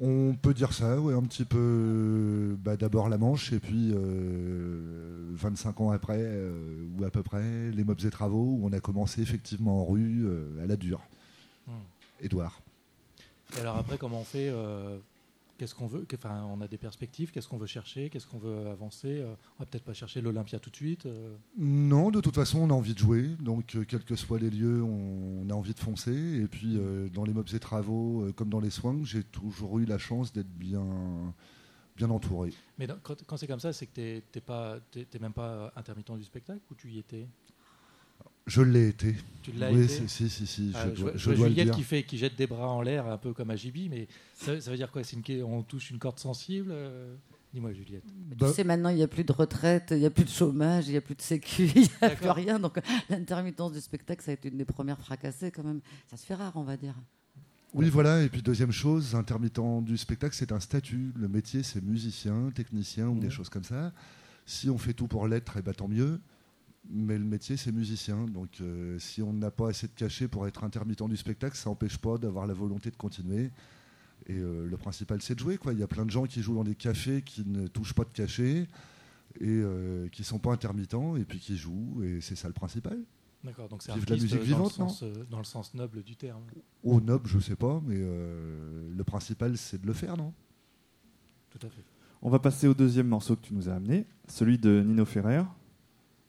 On 0.01 0.33
peut 0.33 0.53
dire 0.53 0.73
ça, 0.73 0.99
ouais, 0.99 1.13
un 1.13 1.21
petit 1.21 1.45
peu. 1.45 2.55
bah, 2.59 2.77
D'abord 2.77 3.09
la 3.09 3.17
Manche, 3.17 3.53
et 3.53 3.59
puis 3.59 3.91
euh, 3.93 5.29
25 5.33 5.81
ans 5.81 5.91
après, 5.91 6.17
euh, 6.19 6.87
ou 6.97 7.03
à 7.03 7.11
peu 7.11 7.21
près, 7.21 7.69
les 7.71 7.83
Mobs 7.83 8.03
et 8.03 8.09
Travaux, 8.09 8.57
où 8.59 8.61
on 8.63 8.73
a 8.73 8.79
commencé 8.79 9.21
effectivement 9.21 9.81
en 9.81 9.85
rue, 9.85 10.25
euh, 10.25 10.63
à 10.63 10.65
la 10.65 10.77
dure. 10.77 11.01
Hmm. 11.67 11.71
Édouard. 12.21 12.59
Et 13.55 13.59
alors 13.61 13.77
après, 13.77 13.97
comment 13.99 14.21
on 14.21 14.25
fait 14.25 14.49
euh, 14.49 14.97
qu'est-ce 15.63 15.75
qu'on 15.75 15.87
veut 15.87 16.05
Enfin, 16.13 16.45
on 16.51 16.59
a 16.59 16.67
des 16.67 16.77
perspectives. 16.77 17.31
Qu'est-ce 17.31 17.47
qu'on 17.47 17.57
veut 17.57 17.67
chercher 17.67 18.09
Qu'est-ce 18.09 18.27
qu'on 18.27 18.37
veut 18.37 18.67
avancer 18.67 19.19
euh, 19.21 19.33
On 19.57 19.63
va 19.63 19.65
peut-être 19.65 19.85
pas 19.85 19.93
chercher 19.93 20.19
l'Olympia 20.19 20.59
tout 20.59 20.69
de 20.69 20.75
suite. 20.75 21.05
euh. 21.05 21.37
Non, 21.57 22.11
de 22.11 22.19
toute 22.19 22.35
façon, 22.35 22.59
on 22.59 22.69
a 22.69 22.73
envie 22.73 22.93
de 22.93 22.99
jouer. 22.99 23.29
Donc, 23.39 23.75
euh, 23.75 23.85
quels 23.87 24.03
que 24.03 24.15
soient 24.17 24.39
les 24.39 24.49
lieux, 24.49 24.83
on, 24.83 25.49
a 25.49 25.53
envie 25.53 25.73
de 25.73 25.79
foncer. 25.79 26.11
Et 26.11 26.47
puis, 26.47 26.75
euh, 26.77 27.07
dans 27.07 27.23
les 27.23 27.31
mobs 27.33 27.47
et 27.53 27.59
travaux, 27.59 28.23
euh, 28.23 28.33
comme 28.33 28.49
dans 28.49 28.59
les 28.59 28.71
swings, 28.71 29.05
j'ai 29.05 29.23
toujours 29.23 29.79
eu 29.79 29.85
la 29.85 29.97
chance 29.97 30.33
d'être 30.33 30.51
bien, 30.53 30.85
bien 31.95 32.09
entouré. 32.09 32.51
Mais 32.77 32.85
dans- 32.85 32.97
quand, 33.01 33.23
quand 33.25 33.37
c'est 33.37 33.47
comme 33.47 33.61
ça, 33.61 33.71
c'est 33.71 33.85
que 33.85 33.93
t'es 33.93 34.23
t'es 35.05 35.19
même 35.19 35.31
pas 35.33 35.71
intermittent 35.77 36.11
du 36.17 36.25
spectacle 36.25 36.59
ou 36.69 36.75
tu 36.75 36.89
y 36.91 36.99
étais? 36.99 37.25
Je 38.47 38.61
l'ai 38.61 38.89
été. 38.89 39.15
Tu 39.41 39.51
l'as 39.53 39.71
oui, 39.71 39.83
été 39.83 39.93
si, 39.93 40.09
si, 40.09 40.29
si, 40.29 40.47
si, 40.47 40.71
Ah, 40.75 40.85
je, 40.89 40.95
je 40.95 41.01
dois, 41.01 41.11
vois- 41.11 41.17
je 41.17 41.29
le 41.31 41.35
Juliette 41.35 41.65
dire. 41.67 41.75
qui, 41.75 41.83
fait, 41.83 42.03
qui 42.03 42.17
jette 42.17 42.35
des 42.35 42.47
bras 42.47 42.69
en 42.69 42.81
l'air, 42.81 43.07
un 43.07 43.17
peu 43.17 43.33
comme 43.33 43.49
à 43.49 43.55
Jibi, 43.55 43.89
mais 43.89 44.07
ça, 44.35 44.59
ça 44.59 44.71
veut 44.71 44.77
dire 44.77 44.91
quoi? 44.91 45.03
C'est 45.03 45.15
une, 45.17 45.43
On 45.43 45.63
touche 45.63 45.91
une 45.91 45.99
corde 45.99 46.19
sensible 46.19 46.69
euh? 46.71 47.15
Dis-moi, 47.53 47.71
Juliette. 47.73 48.03
Bah, 48.37 48.47
Tu 48.49 48.55
sais, 48.55 48.63
maintenant, 48.63 48.89
il 48.89 48.95
n'y 48.95 49.03
a 49.03 49.07
plus 49.07 49.23
de 49.23 49.31
retraite, 49.31 49.89
il 49.91 49.97
n'y 49.99 50.05
a 50.05 50.09
plus 50.09 50.23
de 50.23 50.29
chômage, 50.29 50.87
il 50.87 50.91
n'y 50.91 50.97
a 50.97 51.01
plus 51.01 51.13
de 51.15 51.21
sécu, 51.21 51.69
il 51.75 51.81
n'y 51.83 51.89
a 52.01 52.09
plus 52.09 52.29
rien. 52.31 52.59
Donc, 52.59 52.79
l'intermittence 53.09 53.73
du 53.73 53.79
spectacle, 53.81 54.23
ça 54.23 54.31
a 54.31 54.33
été 54.33 54.49
une 54.49 54.57
des 54.57 54.65
premières 54.65 54.99
fracassées 54.99 55.51
quand 55.51 55.63
même. 55.63 55.79
Ça 56.09 56.17
se 56.17 56.25
fait 56.25 56.33
rare, 56.35 56.53
on 56.55 56.63
va 56.63 56.77
dire. 56.77 56.95
Oui, 57.73 57.89
voilà. 57.89 58.23
Et 58.23 58.29
puis, 58.29 58.41
deuxième 58.41 58.71
chose, 58.71 59.13
intermittent 59.15 59.83
du 59.83 59.97
spectacle, 59.97 60.35
c'est 60.35 60.51
un 60.51 60.59
statut. 60.59 61.11
Le 61.15 61.27
métier, 61.27 61.63
c'est 61.63 61.83
musicien, 61.83 62.51
technicien 62.55 63.07
ou 63.07 63.19
des 63.19 63.29
choses 63.29 63.49
comme 63.49 63.63
ça. 63.63 63.91
Si 64.45 64.69
on 64.69 64.77
fait 64.77 64.93
tout 64.93 65.07
pour 65.07 65.27
l'être, 65.27 65.55
eh 65.57 65.61
ben, 65.61 65.73
tant 65.73 65.87
mieux. 65.87 66.19
Mais 66.89 67.17
le 67.17 67.23
métier, 67.23 67.55
c'est 67.57 67.71
musicien. 67.71 68.25
Donc, 68.25 68.59
euh, 68.61 68.99
si 68.99 69.21
on 69.21 69.33
n'a 69.33 69.51
pas 69.51 69.69
assez 69.69 69.87
de 69.87 69.93
cachet 69.93 70.27
pour 70.27 70.47
être 70.47 70.63
intermittent 70.63 71.07
du 71.07 71.17
spectacle, 71.17 71.55
ça 71.55 71.69
n'empêche 71.69 71.97
pas 71.97 72.17
d'avoir 72.17 72.45
la 72.45 72.53
volonté 72.53 72.91
de 72.91 72.97
continuer. 72.97 73.51
Et 74.27 74.37
euh, 74.37 74.67
le 74.67 74.77
principal, 74.77 75.21
c'est 75.21 75.35
de 75.35 75.39
jouer. 75.39 75.57
Quoi. 75.57 75.73
Il 75.73 75.79
y 75.79 75.83
a 75.83 75.87
plein 75.87 76.05
de 76.05 76.11
gens 76.11 76.25
qui 76.25 76.41
jouent 76.41 76.55
dans 76.55 76.63
des 76.63 76.75
cafés 76.75 77.21
qui 77.21 77.45
ne 77.45 77.67
touchent 77.67 77.93
pas 77.93 78.03
de 78.03 78.09
cachet 78.09 78.67
et 79.39 79.47
euh, 79.47 80.07
qui 80.09 80.21
ne 80.21 80.25
sont 80.25 80.39
pas 80.39 80.51
intermittents 80.51 81.15
et 81.15 81.25
puis 81.25 81.39
qui 81.39 81.57
jouent. 81.57 82.01
Et 82.03 82.21
c'est 82.21 82.35
ça 82.35 82.47
le 82.47 82.53
principal. 82.53 82.99
D'accord, 83.43 83.67
donc 83.67 83.83
c'est 83.83 83.91
la 83.91 84.15
musique 84.15 84.29
dans, 84.29 84.39
vivante, 84.39 84.77
le 84.77 84.83
non 84.83 84.89
sens, 84.89 85.03
dans 85.29 85.37
le 85.37 85.43
sens 85.43 85.73
noble 85.73 86.01
du 86.01 86.15
terme. 86.15 86.43
Au 86.81 87.01
noble, 87.01 87.27
je 87.27 87.39
sais 87.39 87.57
pas, 87.57 87.81
mais 87.85 87.97
euh, 87.97 88.89
le 88.95 89.03
principal, 89.03 89.57
c'est 89.57 89.81
de 89.81 89.85
le 89.85 89.91
faire, 89.91 90.15
non 90.15 90.33
Tout 91.49 91.67
à 91.67 91.69
fait. 91.69 91.83
On 92.21 92.29
va 92.29 92.39
passer 92.39 92.67
au 92.67 92.73
deuxième 92.73 93.07
morceau 93.07 93.35
que 93.35 93.41
tu 93.41 93.53
nous 93.53 93.67
as 93.67 93.73
amené, 93.73 94.05
celui 94.29 94.57
de 94.57 94.81
Nino 94.81 95.03
Ferrer. 95.03 95.43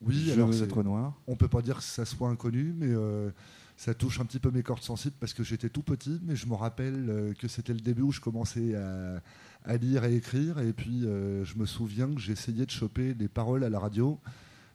Oui, 0.07 0.31
alors 0.33 0.53
être 0.53 0.83
noir. 0.83 1.15
on 1.27 1.37
peut 1.37 1.49
pas 1.49 1.63
dire 1.63 1.79
que 1.79 1.83
ça 1.83 2.05
soit 2.05 2.29
inconnu, 2.29 2.75
mais 2.77 2.91
euh, 2.91 3.31
ça 3.77 3.95
touche 3.95 4.21
un 4.21 4.25
petit 4.25 4.39
peu 4.39 4.51
mes 4.51 4.63
cordes 4.63 4.83
sensibles 4.83 5.17
parce 5.19 5.35
que 5.35 5.43
j'étais 5.43 5.69
tout 5.69 5.83
petit, 5.83 6.21
mais 6.25 6.37
je 6.37 6.47
me 6.47 6.55
rappelle 6.55 7.07
euh, 7.09 7.33
que 7.35 7.49
c'était 7.49 7.73
le 7.73 7.81
début 7.81 8.03
où 8.03 8.13
je 8.13 8.21
commençais 8.21 8.75
à, 8.75 9.21
à 9.65 9.77
lire 9.77 10.05
et 10.05 10.15
écrire, 10.15 10.59
et 10.59 10.73
puis 10.73 11.05
euh, 11.05 11.45
je 11.45 11.57
me 11.57 11.67
souviens 11.67 12.13
que 12.13 12.21
j'essayais 12.21 12.67
de 12.67 12.71
choper 12.71 13.15
des 13.15 13.29
paroles 13.29 13.65
à 13.65 13.71
la 13.71 13.79
radio 13.79 14.21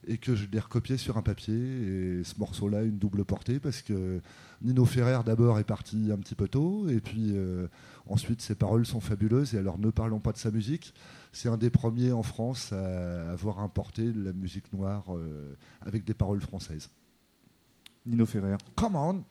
et 0.07 0.17
que 0.17 0.33
je 0.33 0.47
les 0.51 0.59
recopiais 0.59 0.97
sur 0.97 1.17
un 1.17 1.21
papier, 1.21 1.55
et 1.55 2.23
ce 2.23 2.39
morceau-là, 2.39 2.83
une 2.83 2.97
double 2.97 3.25
portée, 3.25 3.59
parce 3.59 3.81
que 3.81 4.21
Nino 4.61 4.85
Ferrer 4.85 5.19
d'abord 5.25 5.59
est 5.59 5.65
parti 5.65 6.09
un 6.11 6.17
petit 6.17 6.35
peu 6.35 6.47
tôt, 6.47 6.87
et 6.87 6.99
puis 7.01 7.31
euh, 7.33 7.67
ensuite 8.07 8.41
ses 8.41 8.55
paroles 8.55 8.85
sont 8.85 9.01
fabuleuses, 9.01 9.53
et 9.55 9.57
alors 9.57 9.77
ne 9.77 9.89
parlons 9.91 10.19
pas 10.19 10.31
de 10.31 10.37
sa 10.37 10.51
musique, 10.51 10.93
c'est 11.31 11.49
un 11.49 11.57
des 11.57 11.69
premiers 11.69 12.11
en 12.11 12.23
France 12.23 12.71
à 12.73 13.31
avoir 13.31 13.59
importé 13.59 14.11
de 14.11 14.23
la 14.23 14.33
musique 14.33 14.71
noire 14.73 15.05
euh, 15.09 15.55
avec 15.81 16.03
des 16.03 16.13
paroles 16.13 16.41
françaises. 16.41 16.89
Nino 18.05 18.25
Ferrer. 18.25 18.57
Come 18.75 18.95
on 18.95 19.23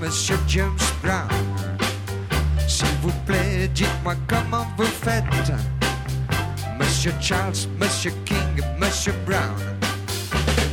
Monsieur 0.00 0.38
James 0.46 0.78
Brown. 1.02 1.28
S'il 2.68 2.86
vous 3.02 3.10
plaît, 3.26 3.68
dites-moi 3.74 4.14
comment 4.28 4.66
vous 4.76 4.84
faites. 4.84 5.24
Monsieur 6.78 7.12
Charles, 7.20 7.54
Monsieur 7.80 8.12
King, 8.24 8.62
Monsieur 8.78 9.14
Brown. 9.26 9.58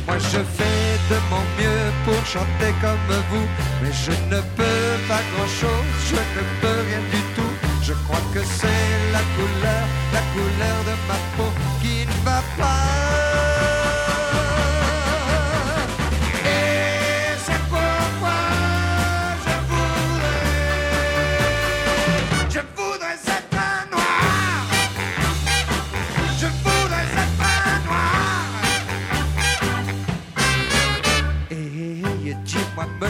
Moi, 0.06 0.18
je 0.18 0.38
fais 0.38 0.98
de 1.10 1.18
mon 1.30 1.42
mieux 1.58 1.90
pour 2.04 2.24
chanter 2.24 2.72
comme 2.80 3.16
vous, 3.30 3.46
mais 3.82 3.90
je 3.90 4.12
ne 4.32 4.40
peux 4.56 5.08
pas 5.08 5.20
grand-chose, 5.34 5.90
je 6.08 6.14
ne 6.14 6.60
peux 6.60 6.80
rien 6.88 7.00
du 7.10 7.22
tout. 7.34 7.52
Je 7.82 7.94
crois 8.04 8.22
que 8.32 8.40
c'est 8.44 9.12
la 9.12 9.22
couleur, 9.34 9.84
la 10.12 10.20
couleur 10.32 10.78
de 10.86 10.94
ma 11.08 11.18
peau 11.36 11.50
qui 11.80 12.06
ne 12.06 12.24
va 12.24 12.40
pas. 12.56 13.01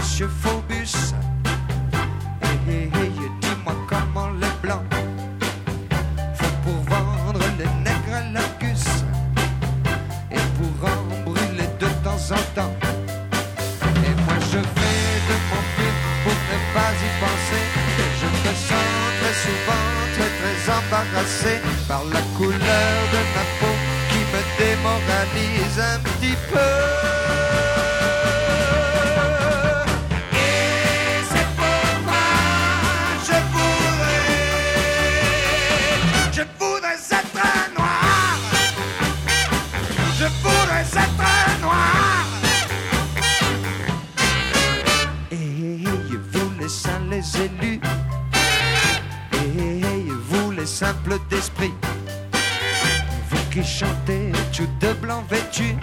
Monsieur 0.03 0.29
Phobus. 0.43 1.15
Et 2.69 2.89
dis-moi 3.41 3.75
comment 3.89 4.31
les 4.41 4.55
blancs 4.63 4.83
font 6.35 6.55
pour 6.65 6.79
vendre 6.93 7.45
les 7.59 7.71
nègres 7.85 8.15
à 8.15 8.33
l'Argus 8.33 8.85
et 10.31 10.45
pour 10.57 10.89
en 10.89 11.31
brûler 11.31 11.71
de 11.79 11.87
temps 12.05 12.25
en 12.31 12.43
temps. 12.57 12.75
Et 14.07 14.15
moi 14.25 14.39
je 14.53 14.61
fais 14.75 15.13
de 15.29 15.37
mon 15.51 15.63
mieux 15.77 15.97
pour 16.25 16.39
ne 16.51 16.59
pas 16.75 16.93
y 17.07 17.11
penser. 17.23 17.65
Je 18.21 18.27
me 18.27 18.55
sens 18.69 18.91
très 19.21 19.37
souvent 19.45 19.87
très 20.15 20.31
très 20.39 20.59
embarrassé 20.79 21.55
par 21.87 22.03
la 22.13 22.21
couleur 22.37 22.97
de 23.15 23.21
ma 23.35 23.45
peau 23.61 23.75
qui 24.11 24.21
me 24.33 24.43
démoralise 24.59 25.81
un 25.81 25.99
petit 26.01 26.37
peu. 26.51 27.22
Élus. 47.37 47.81
Et 49.35 49.81
vous 50.29 50.51
les 50.51 50.67
simples 50.67 51.19
d'esprit. 51.31 51.73
Vous 53.31 53.45
qui 53.51 53.65
chantez 53.65 54.33
tout 54.53 54.69
de 54.81 54.93
blanc 54.95 55.23
vêtu. 55.31 55.77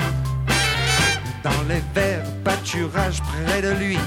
Dans 1.44 1.62
les 1.70 1.82
verts 1.96 2.26
pâturages 2.44 3.22
près 3.22 3.62
de 3.62 3.72
lui. 3.72 3.98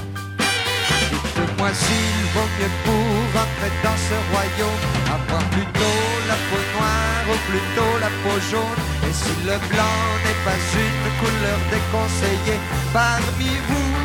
Dites-moi 1.11 1.69
s'il 1.73 2.19
vaut 2.33 2.49
mieux 2.57 2.73
pour 2.85 3.41
entrer 3.41 3.73
dans 3.83 3.99
ce 4.07 4.17
royaume 4.31 4.83
avoir 5.15 5.43
plutôt 5.49 5.99
la 6.27 6.37
peau 6.49 6.61
noire 6.75 7.25
ou 7.31 7.37
plutôt 7.49 7.93
la 7.99 8.11
peau 8.21 8.39
jaune. 8.51 8.81
Et 9.09 9.13
si 9.13 9.33
le 9.45 9.57
blanc 9.69 9.99
n'est 10.23 10.41
pas 10.45 10.59
une 10.85 11.05
couleur 11.19 11.59
déconseillée 11.71 12.59
parmi 12.93 13.57
vous. 13.67 14.02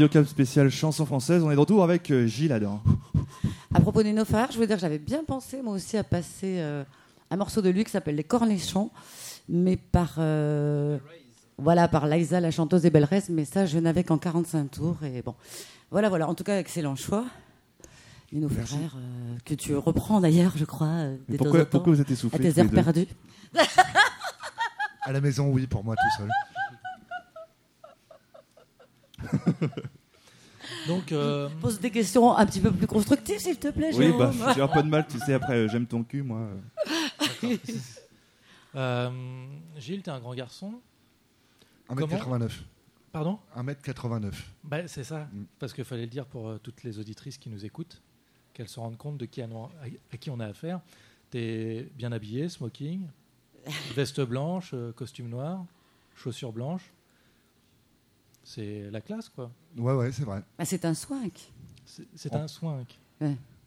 Radio 0.00 0.08
Cap 0.08 0.26
spécial 0.26 0.70
chanson 0.70 1.04
française. 1.04 1.42
On 1.42 1.50
est 1.50 1.54
de 1.54 1.60
retour 1.60 1.84
avec 1.84 2.10
euh, 2.10 2.26
Gilles 2.26 2.52
Adam. 2.52 2.80
À 3.74 3.80
propos 3.80 4.02
des 4.02 4.14
Ferrer, 4.24 4.46
je 4.50 4.56
veux 4.56 4.66
dire 4.66 4.76
que 4.76 4.80
j'avais 4.80 4.98
bien 4.98 5.24
pensé 5.24 5.60
moi 5.60 5.74
aussi 5.74 5.98
à 5.98 6.04
passer 6.04 6.56
euh, 6.60 6.84
un 7.30 7.36
morceau 7.36 7.60
de 7.60 7.68
lui 7.68 7.84
qui 7.84 7.90
s'appelle 7.90 8.14
Les 8.14 8.24
Cornichons, 8.24 8.90
mais 9.50 9.76
par 9.76 10.14
euh, 10.16 10.96
voilà 11.58 11.86
par 11.86 12.06
Liza, 12.06 12.40
la 12.40 12.50
chanteuse 12.50 12.80
des 12.80 12.88
Belles 12.88 13.04
Restes, 13.04 13.28
mais 13.28 13.44
ça 13.44 13.66
je 13.66 13.78
n'avais 13.78 14.02
qu'en 14.02 14.16
45 14.16 14.70
tours 14.70 14.96
et 15.04 15.20
bon 15.20 15.34
voilà 15.90 16.08
voilà. 16.08 16.30
En 16.30 16.34
tout 16.34 16.44
cas 16.44 16.58
excellent 16.58 16.96
choix. 16.96 17.26
Nino 18.32 18.48
Ferrer, 18.48 18.88
que 19.44 19.52
tu 19.52 19.76
reprends 19.76 20.22
d'ailleurs, 20.22 20.54
je 20.56 20.64
crois. 20.64 21.08
Mais 21.28 21.36
pourquoi, 21.36 21.66
pourquoi 21.66 21.92
vous 21.92 22.00
êtes 22.00 22.08
à 22.08 22.12
essoufflés 22.14 22.50
tes 22.50 22.58
heures 22.58 22.70
perdues. 22.70 23.06
À 25.02 25.12
la 25.12 25.20
maison, 25.20 25.50
oui, 25.50 25.66
pour 25.66 25.84
moi 25.84 25.94
tout 25.94 26.22
seul. 26.22 26.30
Donc, 30.86 31.10
euh, 31.12 31.48
Pose 31.60 31.80
des 31.80 31.90
questions 31.90 32.36
un 32.36 32.46
petit 32.46 32.60
peu 32.60 32.70
plus 32.70 32.86
constructives, 32.86 33.38
s'il 33.38 33.58
te 33.58 33.68
plaît, 33.68 33.90
Oui, 33.94 34.12
bah, 34.16 34.30
j'ai 34.54 34.60
un 34.62 34.68
peu 34.68 34.82
de 34.82 34.88
mal, 34.88 35.06
tu 35.08 35.18
sais, 35.18 35.34
après, 35.34 35.54
euh, 35.56 35.68
j'aime 35.68 35.86
ton 35.86 36.04
cul, 36.04 36.22
moi. 36.22 36.48
euh, 38.74 39.10
Gilles, 39.78 40.02
t'es 40.02 40.10
un 40.10 40.20
grand 40.20 40.34
garçon. 40.34 40.74
1m89. 41.90 42.50
Pardon 43.12 43.38
1m89. 43.56 44.32
Bah, 44.62 44.86
C'est 44.86 45.02
ça, 45.04 45.28
Mm. 45.32 45.44
parce 45.58 45.72
qu'il 45.72 45.84
fallait 45.84 46.02
le 46.02 46.08
dire 46.08 46.26
pour 46.26 46.48
euh, 46.48 46.58
toutes 46.62 46.84
les 46.84 46.98
auditrices 46.98 47.38
qui 47.38 47.50
nous 47.50 47.64
écoutent, 47.64 48.00
qu'elles 48.54 48.68
se 48.68 48.78
rendent 48.78 48.96
compte 48.98 49.18
de 49.18 49.26
qui, 49.26 49.42
on 49.42 49.64
a- 49.64 49.70
à 50.12 50.16
qui 50.16 50.30
on 50.30 50.38
a 50.40 50.46
affaire. 50.46 50.80
T'es 51.30 51.88
bien 51.96 52.12
habillé, 52.12 52.48
smoking, 52.48 53.06
veste 53.96 54.20
blanche, 54.20 54.74
costume 54.94 55.28
noir, 55.28 55.64
chaussures 56.14 56.52
blanches. 56.52 56.92
C'est 58.52 58.90
la 58.90 59.00
classe, 59.00 59.28
quoi. 59.28 59.52
Ouais, 59.78 59.94
ouais, 59.94 60.10
c'est 60.10 60.24
vrai. 60.24 60.42
Ah, 60.58 60.64
c'est 60.64 60.84
un 60.84 60.92
swing. 60.94 61.30
C'est 61.84 62.08
c'est 62.16 62.34
un 62.34 62.48
swing. 62.48 62.84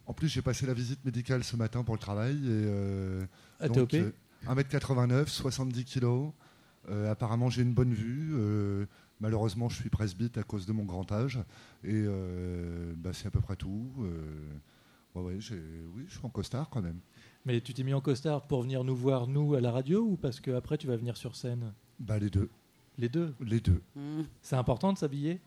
En 0.06 0.14
plus, 0.14 0.28
j'ai 0.28 0.42
passé 0.42 0.66
la 0.66 0.74
visite 0.74 1.06
médicale 1.06 1.42
ce 1.46 1.56
matin 1.56 1.86
pour 1.86 1.96
le 1.96 2.00
travail. 2.02 2.36
Et, 2.36 2.40
euh, 2.50 3.22
donc, 3.62 3.94
ATOP 3.94 3.94
euh, 3.94 4.12
1m89, 4.46 5.28
70 5.30 5.86
kg. 5.86 6.32
Euh, 6.90 7.10
apparemment, 7.10 7.50
j'ai 7.50 7.62
une 7.62 7.74
bonne 7.74 7.94
vue. 7.94 8.32
Euh, 8.34 8.86
malheureusement, 9.22 9.70
je 9.70 9.78
suis 9.80 9.90
presbyte 9.90 10.38
à 10.38 10.44
cause 10.44 10.66
de 10.66 10.74
mon 10.74 10.84
grand 10.84 11.10
âge. 11.14 11.38
Et 11.86 11.94
euh, 11.94 12.94
bah, 12.98 13.12
c'est 13.14 13.28
à 13.28 13.32
peu 13.32 13.40
près 13.40 13.56
tout. 13.56 13.90
Euh, 14.00 14.52
ouais, 15.16 15.22
ouais, 15.22 15.36
j'ai- 15.40 15.56
oui, 15.96 16.04
je 16.10 16.18
suis 16.18 16.26
en 16.26 16.30
costard 16.30 16.70
quand 16.70 16.82
même. 16.82 17.00
Mais 17.46 17.62
tu 17.62 17.74
t'es 17.74 17.84
mis 17.84 17.94
en 17.94 18.02
costard 18.02 18.48
pour 18.48 18.64
venir 18.64 18.84
nous 18.84 18.98
voir, 18.98 19.28
nous, 19.28 19.54
à 19.54 19.62
la 19.62 19.72
radio, 19.72 20.02
ou 20.06 20.18
parce 20.18 20.42
qu'après 20.42 20.78
tu 20.78 20.88
vas 20.88 20.98
venir 20.98 21.16
sur 21.16 21.38
scène? 21.38 21.72
Bah, 22.00 22.20
les 22.20 22.30
deux. 22.30 22.50
Les 22.98 23.10
deux. 23.10 23.34
Les 23.40 23.60
deux. 23.60 23.82
Mmh. 23.96 24.22
C'est 24.42 24.56
important 24.56 24.94
de 24.94 24.98
s'habiller? 24.98 25.40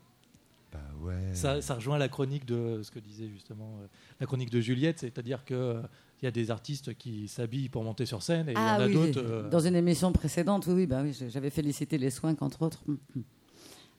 Bah, 0.72 0.80
ouais. 1.00 1.32
ça, 1.32 1.62
ça 1.62 1.74
rejoint 1.76 1.96
la 1.98 2.08
chronique 2.08 2.44
de 2.44 2.80
ce 2.82 2.90
que 2.90 2.98
disait 2.98 3.28
justement 3.28 3.78
euh, 3.80 3.86
la 4.20 4.26
chronique 4.26 4.50
de 4.50 4.60
Juliette, 4.60 4.98
c'est-à-dire 5.00 5.44
que 5.44 5.54
euh, 5.54 5.82
il 6.20 6.24
y 6.24 6.28
a 6.28 6.32
des 6.32 6.50
artistes 6.50 6.94
qui 6.94 7.28
s'habillent 7.28 7.68
pour 7.68 7.84
monter 7.84 8.04
sur 8.04 8.22
scène 8.22 8.48
et 8.48 8.52
il 8.52 8.56
y 8.56 8.58
en 8.58 8.62
Ah 8.66 8.74
a 8.74 8.86
oui, 8.86 8.92
d'autres. 8.94 9.22
euh, 9.22 9.48
dans 9.48 9.60
une 9.60 9.76
émission 9.76 10.10
précédente, 10.12 10.66
oui, 10.66 10.72
oui, 10.74 10.86
bah 10.86 11.02
oui, 11.02 11.16
j'avais 11.28 11.50
félicité 11.50 11.98
les 11.98 12.10
soins 12.10 12.34
entre 12.40 12.62
autres. 12.62 12.82
Mm, 12.86 12.92
mm. 13.14 13.22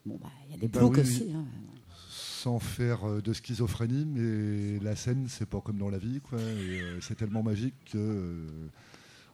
Bon, 0.08 0.20
bah, 0.22 0.30
il 0.48 0.52
y 0.52 0.58
a 0.58 0.58
des 0.60 0.68
Bah 0.68 0.80
ploucs 0.80 0.96
oui, 0.96 1.02
aussi. 1.02 1.32
hein. 1.36 1.46
sans 1.98 2.60
faire 2.60 3.08
euh, 3.08 3.22
de 3.22 3.34
schizophrénie, 3.34 4.06
mais 4.06 4.80
la 4.84 4.96
scène, 4.96 5.26
c'est 5.30 5.46
pas 5.48 5.62
comme 5.62 5.78
dans 5.78 5.90
la 5.90 5.98
vie, 5.98 6.20
quoi. 6.22 6.40
Et, 6.40 6.82
euh, 6.82 7.00
c'est 7.02 7.16
tellement 7.16 7.44
magique 7.44 7.76
que. 7.92 8.46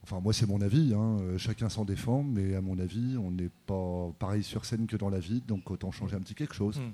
Euh, 0.04 0.16
enfin, 0.16 0.20
moi, 0.22 0.34
c'est 0.34 0.48
mon 0.48 0.62
avis, 0.62 0.94
hein, 0.94 1.18
euh, 1.22 1.38
chacun 1.38 1.70
s'en 1.70 1.86
défend, 1.86 2.24
mais 2.24 2.56
à 2.56 2.62
mon 2.62 2.78
avis, 2.80 3.18
on 3.18 3.32
n'est 3.32 3.50
pas 3.66 4.12
pareil 4.20 4.44
sur 4.44 4.66
scène 4.66 4.86
que 4.88 4.98
dans 4.98 5.10
la 5.10 5.20
vie, 5.20 5.42
donc 5.48 5.70
autant 5.72 5.92
changer 5.92 6.16
un 6.16 6.20
petit 6.20 6.36
quelque 6.36 6.56
chose. 6.56 6.78
Hmm. 6.80 6.92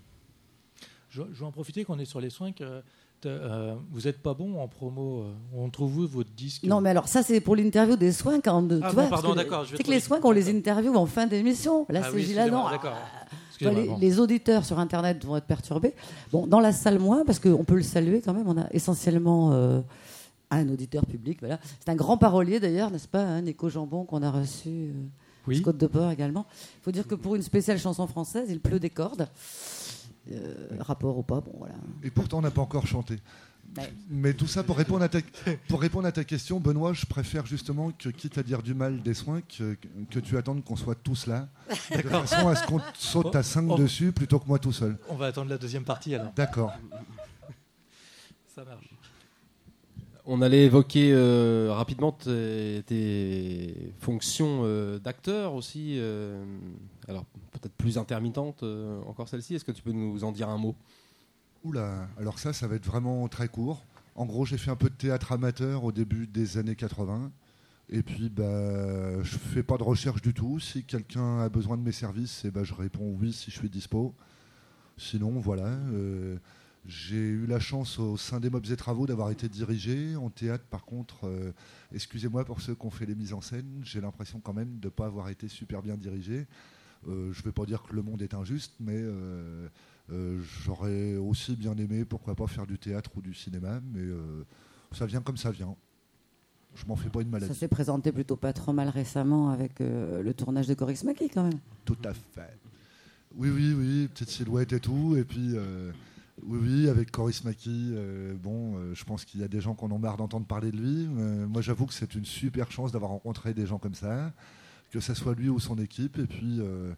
Je, 1.10 1.24
je 1.34 1.40
vais 1.40 1.46
en 1.46 1.52
profiter 1.52 1.84
qu'on 1.86 1.98
est 2.00 2.06
sur 2.06 2.22
les 2.22 2.30
soins. 2.30 2.52
Que, 2.52 2.82
t'as- 3.22 3.30
euh, 3.30 3.76
vous 3.92 4.02
n'êtes 4.02 4.22
pas 4.22 4.36
bon 4.36 4.60
en 4.62 4.68
promo. 4.68 5.22
euh, 5.24 5.34
on 5.56 5.70
trouve 5.72 5.98
où 5.98 6.08
votre 6.08 6.30
disque? 6.32 6.64
Non, 6.64 6.82
mais 6.82 6.92
alors 6.92 7.08
ça, 7.08 7.24
c'est 7.24 7.42
pour 7.42 7.56
l'interview 7.56 7.96
des 7.96 8.12
soins 8.12 8.40
quand 8.42 8.62
de, 8.62 8.80
Ah 8.84 8.90
tu 8.92 8.96
bon, 8.96 9.02
vois, 9.02 9.10
pardon, 9.10 9.32
que 9.32 9.38
d'accord, 9.38 9.66
je 9.66 9.72
vais 9.72 9.78
C'est 9.78 9.84
que 9.84 9.90
les 9.92 10.00
soins 10.00 10.20
qu'on 10.20 10.32
les 10.32 10.50
interview 10.52 10.94
en 10.96 11.08
fin 11.08 11.26
d'émission. 11.26 11.86
Là, 11.90 12.02
Ah 12.04 12.10
c'est 12.12 12.16
oui. 12.16 12.34
D'accord. 12.36 12.70
Excusez-moi, 13.50 13.82
les, 13.82 13.88
bon. 13.90 13.98
les 13.98 14.20
auditeurs 14.20 14.64
sur 14.64 14.78
Internet 14.80 15.26
vont 15.26 15.36
être 15.36 15.48
perturbés. 15.48 15.94
Bon, 16.32 16.46
dans 16.48 16.60
la 16.62 16.72
salle 16.72 17.00
moins, 17.00 17.26
parce 17.26 17.40
qu'on 17.40 17.64
peut 17.66 17.76
le 17.76 17.82
saluer 17.84 18.22
quand 18.22 18.34
même. 18.34 18.48
On 18.48 18.58
a 18.58 18.68
essentiellement 18.72 19.52
euh, 19.52 19.82
un 20.52 20.68
auditeur 20.70 21.06
public. 21.06 21.40
Voilà. 21.40 21.60
C'est 21.80 21.90
un 21.90 21.96
grand 21.96 22.18
parolier 22.18 22.60
d'ailleurs, 22.60 22.92
n'est-ce 22.92 23.08
pas, 23.08 23.24
hein, 23.24 23.42
Nico 23.42 23.70
Jambon, 23.70 24.06
qu'on 24.06 24.22
a 24.24 24.32
reçu. 24.32 24.70
euh, 24.70 24.94
Oui. 25.48 25.58
Scott 25.60 25.78
de 25.78 26.12
également. 26.12 26.46
Il 26.80 26.84
faut 26.84 26.92
dire 26.92 27.08
que 27.08 27.16
pour 27.16 27.36
une 27.36 27.42
spéciale 27.44 27.80
chanson 27.80 28.08
française, 28.08 28.48
il 28.50 28.60
pleut 28.60 28.80
des 28.80 28.90
cordes. 28.90 29.28
Euh, 30.32 30.54
rapport 30.80 31.18
ou 31.18 31.24
pas, 31.24 31.42
bon 31.42 31.54
voilà. 31.58 31.74
Et 32.04 32.12
pourtant, 32.12 32.38
on 32.38 32.42
n'a 32.42 32.52
pas 32.52 32.62
encore 32.62 32.86
chanté. 32.86 33.20
Ouais. 33.78 33.94
Mais 34.10 34.34
tout 34.34 34.48
ça 34.48 34.64
pour 34.64 34.78
répondre, 34.78 35.04
à 35.04 35.10
ta, 35.10 35.20
pour 35.68 35.80
répondre 35.82 36.08
à 36.08 36.12
ta 36.12 36.24
question, 36.24 36.60
Benoît, 36.60 36.94
je 36.94 37.06
préfère 37.06 37.46
justement 37.46 37.92
que, 37.92 38.10
quitte 38.10 38.38
à 38.40 38.44
dire 38.44 38.62
du 38.64 38.74
mal 38.74 39.02
des 39.04 39.14
soins, 39.14 39.42
que, 39.42 39.78
que 40.10 40.20
tu 40.20 40.38
attendes 40.38 40.64
qu'on 40.64 40.76
soit 40.76 40.96
tous 40.96 41.28
là, 41.28 41.48
de 41.96 42.02
façon 42.02 42.48
à 42.48 42.56
ce 42.56 42.66
qu'on 42.66 42.82
saute 42.96 43.36
à 43.36 43.44
5 43.44 43.66
Oh. 43.70 43.78
dessus 43.78 44.12
plutôt 44.12 44.40
que 44.40 44.48
moi 44.48 44.58
tout 44.60 44.72
seul. 44.72 44.98
On 45.08 45.16
va 45.16 45.28
attendre 45.28 45.50
la 45.52 45.58
deuxième 45.60 45.84
partie 45.84 46.14
alors. 46.16 46.32
D'accord. 46.36 46.74
Ça 48.56 48.64
marche. 48.66 48.90
On 50.32 50.44
allait 50.44 50.66
évoquer 50.66 51.12
euh, 51.12 51.70
rapidement 51.72 52.12
tes, 52.12 52.84
fonctions 54.00 54.62
euh, 54.64 55.00
d'acteur 55.00 55.56
aussi. 55.56 55.96
euh, 55.98 56.46
alors 57.08 57.26
peut-être 57.50 57.74
plus 57.74 57.98
intermittentes 57.98 58.62
euh, 58.62 59.02
encore 59.08 59.28
celle-ci. 59.28 59.56
Est-ce 59.56 59.66
que 59.66 59.72
tu 59.72 59.82
peux 59.82 59.92
nous 59.92 60.24
en 60.24 60.32
dire 60.32 60.48
un 60.50 60.60
mot? 60.60 60.76
Oula, 61.64 62.08
alors 62.20 62.38
ça, 62.38 62.54
ça 62.54 62.68
va 62.68 62.76
être 62.76 62.86
vraiment 62.86 63.28
très 63.28 63.48
court. 63.48 63.84
En 64.14 64.28
gros, 64.28 64.46
j'ai 64.46 64.60
fait 64.60 64.70
un 64.70 64.76
peu 64.76 64.92
de 64.92 64.94
théâtre 64.94 65.32
amateur 65.32 65.84
au 65.84 65.92
début 65.92 66.28
des 66.28 66.60
années 66.60 66.76
80. 66.76 67.32
Et 67.90 68.04
puis, 68.04 68.30
bah, 68.30 69.24
je 69.24 69.36
fais 69.36 69.64
pas 69.64 69.78
de 69.78 69.84
recherche 69.84 70.22
du 70.22 70.36
tout. 70.36 70.60
Si 70.60 70.84
quelqu'un 70.84 71.40
a 71.40 71.50
besoin 71.50 71.76
de 71.76 71.82
mes 71.82 71.92
services, 71.92 72.44
eh 72.46 72.52
ben, 72.52 72.64
je 72.64 72.76
réponds 72.76 73.18
oui 73.20 73.34
si 73.34 73.50
je 73.50 73.58
suis 73.58 73.70
dispo. 73.70 74.14
Sinon, 74.96 75.40
voilà. 75.40 75.76
J'ai 76.90 77.18
eu 77.18 77.46
la 77.46 77.60
chance 77.60 78.00
au 78.00 78.18
sein 78.18 78.40
des 78.40 78.50
Mobs 78.50 78.66
et 78.72 78.76
Travaux 78.76 79.06
d'avoir 79.06 79.30
été 79.30 79.48
dirigé. 79.48 80.16
En 80.16 80.30
théâtre, 80.32 80.64
par 80.70 80.86
contre, 80.86 81.28
euh, 81.28 81.52
excusez-moi 81.94 82.44
pour 82.46 82.62
ceux 82.62 82.74
qui 82.74 82.86
ont 82.86 82.90
fait 82.90 83.06
les 83.06 83.14
mises 83.14 83.32
en 83.34 83.42
scène, 83.42 83.80
j'ai 83.84 84.02
l'impression 84.02 84.40
quand 84.40 84.54
même 84.54 84.80
de 84.80 84.88
ne 84.88 84.90
pas 84.90 85.06
avoir 85.06 85.30
été 85.30 85.48
super 85.48 85.84
bien 85.84 85.96
dirigé. 85.98 86.48
Euh, 87.08 87.32
je 87.32 87.40
ne 87.40 87.44
vais 87.44 87.52
pas 87.52 87.66
dire 87.66 87.84
que 87.84 87.96
le 87.96 88.02
monde 88.02 88.24
est 88.24 88.34
injuste, 88.34 88.74
mais 88.80 88.98
euh, 88.98 89.68
j'aurais 90.64 91.16
aussi 91.16 91.56
bien 91.56 91.78
aimé, 91.78 92.06
pourquoi 92.06 92.34
pas, 92.36 92.48
faire 92.48 92.66
du 92.66 92.80
théâtre 92.80 93.12
ou 93.16 93.22
du 93.22 93.36
cinéma, 93.36 93.80
mais 93.94 94.04
ça 94.92 95.06
vient 95.06 95.22
comme 95.22 95.38
ça 95.38 95.52
vient. 95.52 95.76
Je 96.74 96.86
m'en 96.88 96.96
fais 96.96 97.10
pas 97.10 97.22
une 97.22 97.28
Ça 97.28 97.32
maladie. 97.40 97.54
s'est 97.56 97.68
présenté 97.68 98.12
plutôt 98.12 98.36
pas 98.36 98.52
trop 98.54 98.74
mal 98.74 98.90
récemment 98.90 99.50
avec 99.50 99.80
le 99.80 100.32
tournage 100.34 100.68
de 100.68 100.74
Coris 100.74 101.04
Maki 101.04 101.30
quand 101.30 101.44
même. 101.44 101.60
Tout 101.86 101.98
à 102.04 102.14
fait. 102.14 102.58
Oui, 103.36 103.50
oui, 103.52 103.74
oui, 103.78 104.08
petite 104.08 104.30
silhouette 104.30 104.74
et 104.74 104.80
tout. 104.80 105.16
Et 105.16 105.24
puis, 105.24 105.56
oui, 106.44 106.60
oui, 106.62 106.90
avec 106.90 107.12
Coris 107.12 107.44
Maki, 107.44 107.92
euh, 107.94 108.36
bon, 108.36 108.78
euh, 108.78 108.94
je 108.94 109.04
pense 109.04 109.26
qu'il 109.26 109.40
y 109.40 109.44
a 109.44 109.48
des 109.48 109.62
gens 109.62 109.76
qui 109.76 109.86
en 109.86 109.92
ont 109.92 110.00
marre 110.00 110.18
d'entendre 110.18 110.46
parler 110.46 110.72
de 110.72 110.78
lui. 110.78 111.08
Euh, 111.18 111.48
moi, 111.48 111.62
j'avoue 111.62 111.86
que 111.86 111.94
c'est 111.94 112.16
une 112.16 112.26
super 112.26 112.72
chance 112.72 112.92
d'avoir 112.92 113.12
rencontré 113.12 113.54
des 113.54 113.66
gens 113.66 113.80
comme 113.80 113.94
ça, 113.96 114.34
que 114.92 115.00
ce 115.00 115.14
soit 115.14 115.36
lui 115.36 115.50
ou 115.50 115.60
son 115.60 115.78
équipe, 115.78 116.18
et 116.18 116.26
puis 116.26 116.60
euh, 116.60 116.94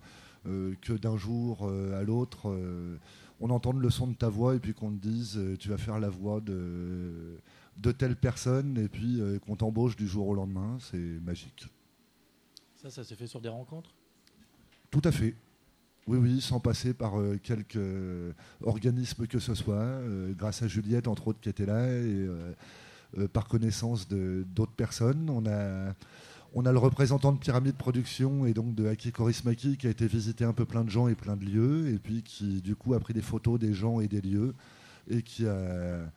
que 0.81 0.93
d'un 0.93 1.17
jour 1.17 1.69
à 1.69 2.03
l'autre, 2.03 2.51
on 3.39 3.49
entende 3.49 3.79
le 3.81 3.89
son 3.89 4.07
de 4.07 4.15
ta 4.15 4.29
voix 4.29 4.55
et 4.55 4.59
puis 4.59 4.73
qu'on 4.73 4.91
te 4.91 5.07
dise 5.07 5.39
tu 5.59 5.69
vas 5.69 5.77
faire 5.77 5.99
la 5.99 6.09
voix 6.09 6.41
de, 6.41 7.37
de 7.77 7.91
telle 7.91 8.15
personne, 8.15 8.77
et 8.77 8.87
puis 8.87 9.21
qu'on 9.45 9.55
t'embauche 9.55 9.95
du 9.95 10.07
jour 10.07 10.27
au 10.27 10.33
lendemain. 10.33 10.77
C'est 10.79 11.19
magique. 11.21 11.67
Ça, 12.75 12.89
ça 12.89 13.03
s'est 13.03 13.15
fait 13.15 13.27
sur 13.27 13.41
des 13.41 13.49
rencontres? 13.49 13.93
Tout 14.89 15.01
à 15.03 15.11
fait. 15.11 15.35
Oui, 16.11 16.17
oui, 16.17 16.41
sans 16.41 16.59
passer 16.59 16.93
par 16.93 17.17
euh, 17.17 17.39
quelque 17.41 17.77
euh, 17.77 18.33
organisme 18.65 19.27
que 19.27 19.39
ce 19.39 19.55
soit, 19.55 19.75
euh, 19.75 20.33
grâce 20.37 20.61
à 20.61 20.67
Juliette, 20.67 21.07
entre 21.07 21.29
autres, 21.29 21.39
qui 21.39 21.47
était 21.47 21.65
là, 21.65 21.87
et 21.87 22.27
par 23.31 23.47
connaissance 23.47 24.09
d'autres 24.09 24.73
personnes. 24.73 25.29
On 25.29 25.45
a, 26.65 26.71
le 26.73 26.77
représentant 26.77 27.31
de 27.31 27.37
Pyramide 27.37 27.77
Production 27.77 28.45
et 28.45 28.53
donc 28.53 28.75
de 28.75 28.87
Aki 28.87 29.13
Korismaki 29.13 29.77
qui 29.77 29.87
a 29.87 29.89
été 29.89 30.05
visiter 30.05 30.43
un 30.43 30.51
peu 30.51 30.65
plein 30.65 30.83
de 30.83 30.89
gens 30.89 31.07
et 31.07 31.15
plein 31.15 31.37
de 31.37 31.45
lieux, 31.45 31.87
et 31.87 31.97
puis 31.97 32.23
qui, 32.23 32.61
du 32.61 32.75
coup, 32.75 32.93
a 32.93 32.99
pris 32.99 33.13
des 33.13 33.21
photos 33.21 33.57
des 33.57 33.73
gens 33.73 34.01
et 34.01 34.09
des 34.09 34.19
lieux, 34.19 34.53
et 35.09 35.21
qui 35.21 35.47
a, 35.47 36.11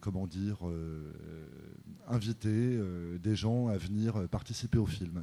comment 0.00 0.26
dire, 0.26 0.66
euh, 0.66 1.12
invité 2.08 2.48
euh, 2.48 3.18
des 3.18 3.36
gens 3.36 3.68
à 3.68 3.76
venir 3.76 4.26
participer 4.30 4.78
au 4.78 4.86
film. 4.86 5.22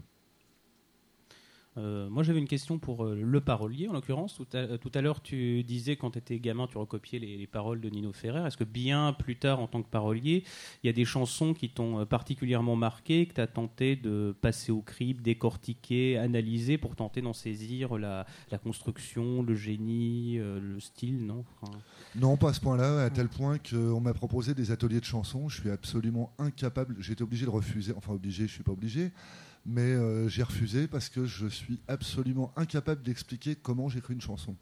Euh, 1.77 2.09
moi, 2.09 2.23
j'avais 2.23 2.39
une 2.39 2.47
question 2.47 2.79
pour 2.79 3.03
euh, 3.03 3.15
le 3.15 3.41
parolier, 3.41 3.87
en 3.87 3.93
l'occurrence. 3.93 4.35
Tout 4.35 4.47
à, 4.53 4.57
euh, 4.57 5.01
l'heure, 5.01 5.21
tu 5.21 5.63
disais 5.63 5.95
quand 5.97 6.11
tu 6.11 6.19
étais 6.19 6.39
gamin, 6.39 6.67
tu 6.67 6.77
recopiais 6.77 7.19
les, 7.19 7.37
les 7.37 7.47
paroles 7.47 7.81
de 7.81 7.89
Nino 7.89 8.13
Ferrer. 8.13 8.45
Est-ce 8.47 8.57
que 8.57 8.63
bien 8.63 9.13
plus 9.13 9.35
tard, 9.35 9.59
en 9.59 9.67
tant 9.67 9.81
que 9.81 9.89
parolier, 9.89 10.43
il 10.83 10.87
y 10.87 10.89
a 10.89 10.93
des 10.93 11.05
chansons 11.05 11.53
qui 11.53 11.69
t'ont 11.69 12.05
particulièrement 12.05 12.75
marqué, 12.75 13.25
que 13.25 13.33
tu 13.33 13.41
as 13.41 13.47
tenté 13.47 13.95
de 13.95 14.35
passer 14.41 14.71
au 14.71 14.81
crible, 14.81 15.21
décortiquer, 15.21 16.17
analyser 16.17 16.77
pour 16.77 16.95
tenter 16.95 17.21
d'en 17.21 17.33
saisir 17.33 17.97
la, 17.97 18.25
construction, 18.63 19.43
le 19.43 19.55
génie, 19.55 20.37
le 20.37 20.79
style, 20.79 21.25
non? 21.25 21.43
Non, 22.15 22.37
pas 22.37 22.49
à 22.49 22.53
ce 22.53 22.61
point-là, 22.61 23.03
à 23.03 23.09
tel 23.09 23.27
point 23.27 23.57
qu'on 23.57 23.99
m'a 23.99 24.13
proposé 24.13 24.53
des 24.53 24.71
ateliers 24.71 25.01
de 25.01 25.05
chansons. 25.05 25.49
Je 25.49 25.59
suis 25.59 25.69
absolument 25.69 26.31
incapable. 26.39 26.95
J'ai 26.99 27.13
été 27.13 27.23
obligé 27.23 27.45
de 27.45 27.51
refuser. 27.51 27.93
Enfin, 27.95 28.13
obligé, 28.13 28.47
je 28.47 28.53
suis 28.53 28.63
pas 28.63 28.71
obligé. 28.71 29.11
Mais 29.65 29.81
euh, 29.81 30.27
j'ai 30.27 30.43
refusé 30.43 30.87
parce 30.87 31.09
que 31.09 31.25
je 31.25 31.47
suis 31.47 31.79
absolument 31.87 32.51
incapable 32.55 33.01
d'expliquer 33.01 33.55
comment 33.55 33.89
j'écris 33.89 34.13
une 34.13 34.21
chanson. 34.21 34.55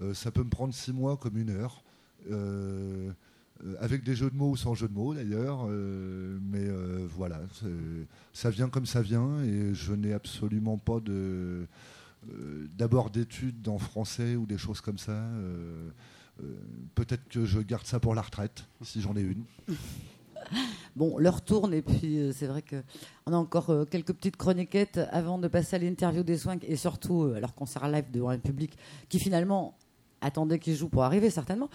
Euh, 0.00 0.14
ça 0.14 0.30
peut 0.32 0.42
me 0.42 0.50
prendre 0.50 0.74
six 0.74 0.92
mois 0.92 1.16
comme 1.16 1.38
une 1.38 1.50
heure. 1.50 1.84
Euh, 2.30 3.12
avec 3.78 4.02
des 4.02 4.16
jeux 4.16 4.30
de 4.30 4.36
mots 4.36 4.50
ou 4.50 4.56
sans 4.56 4.74
jeu 4.74 4.88
de 4.88 4.92
mots 4.92 5.14
d'ailleurs. 5.14 5.68
mais 5.68 6.68
voilà, 7.14 7.40
ça 8.32 8.50
vient 8.50 8.68
comme 8.68 8.86
ça 8.86 9.02
vient 9.02 9.40
et 9.44 9.72
je 9.72 9.92
n'ai 9.92 10.12
absolument 10.12 10.78
pas 10.78 10.98
D'abord 12.76 13.10
d'études 13.10 13.68
en 13.68 13.78
français 13.78 14.34
ou 14.34 14.46
des 14.46 14.58
choses 14.58 14.80
comme 14.80 14.98
ça. 14.98 15.24
Peut-être 16.96 17.28
que 17.28 17.44
je 17.44 17.60
garde 17.60 17.86
ça 17.86 18.00
pour 18.00 18.16
la 18.16 18.22
retraite, 18.22 18.64
si 18.82 19.00
j'en 19.00 19.16
ai 19.16 19.22
une. 19.22 19.44
Bon, 20.96 21.16
l'heure 21.16 21.40
tourne 21.42 21.72
et 21.72 21.80
puis 21.80 22.18
euh, 22.18 22.32
c'est 22.32 22.46
vrai 22.46 22.60
que 22.60 22.76
on 23.26 23.32
a 23.32 23.36
encore 23.36 23.70
euh, 23.70 23.84
quelques 23.84 24.12
petites 24.12 24.36
chroniquettes 24.36 25.00
avant 25.10 25.38
de 25.38 25.48
passer 25.48 25.76
à 25.76 25.78
l'interview 25.78 26.22
des 26.22 26.36
soins 26.36 26.58
et 26.62 26.76
surtout 26.76 27.22
euh, 27.22 27.40
leur 27.40 27.54
concert 27.54 27.88
live 27.88 28.10
devant 28.12 28.28
un 28.28 28.38
public 28.38 28.76
qui 29.08 29.18
finalement 29.18 29.74
attendait 30.20 30.58
qu'ils 30.58 30.76
jouent 30.76 30.88
pour 30.88 31.02
arriver 31.02 31.30
certainement. 31.30 31.68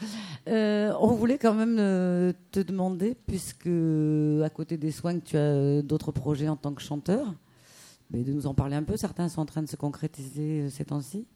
Euh, 0.47 0.93
on 1.01 1.07
voulait 1.07 1.37
quand 1.37 1.53
même 1.53 1.75
te 2.51 2.61
demander, 2.61 3.13
puisque 3.27 3.67
à 3.67 4.49
côté 4.49 4.77
des 4.77 4.91
soins, 4.91 5.19
tu 5.19 5.35
as 5.35 5.81
d'autres 5.81 6.13
projets 6.13 6.47
en 6.47 6.55
tant 6.55 6.73
que 6.73 6.81
chanteur, 6.81 7.33
mais 8.09 8.23
de 8.23 8.31
nous 8.31 8.47
en 8.47 8.53
parler 8.53 8.77
un 8.77 8.83
peu. 8.83 8.95
Certains 8.95 9.27
sont 9.27 9.41
en 9.41 9.45
train 9.45 9.63
de 9.63 9.67
se 9.67 9.75
concrétiser 9.75 10.69
ces 10.69 10.85
temps-ci. 10.85 11.27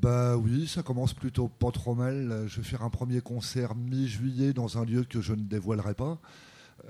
Bah 0.00 0.36
oui, 0.36 0.66
ça 0.66 0.82
commence 0.82 1.12
plutôt 1.12 1.48
pas 1.48 1.70
trop 1.70 1.94
mal. 1.94 2.44
Je 2.46 2.56
vais 2.60 2.66
faire 2.66 2.82
un 2.82 2.90
premier 2.90 3.20
concert 3.20 3.74
mi-juillet 3.74 4.52
dans 4.52 4.78
un 4.78 4.84
lieu 4.84 5.04
que 5.04 5.20
je 5.20 5.32
ne 5.34 5.42
dévoilerai 5.42 5.94
pas. 5.94 6.18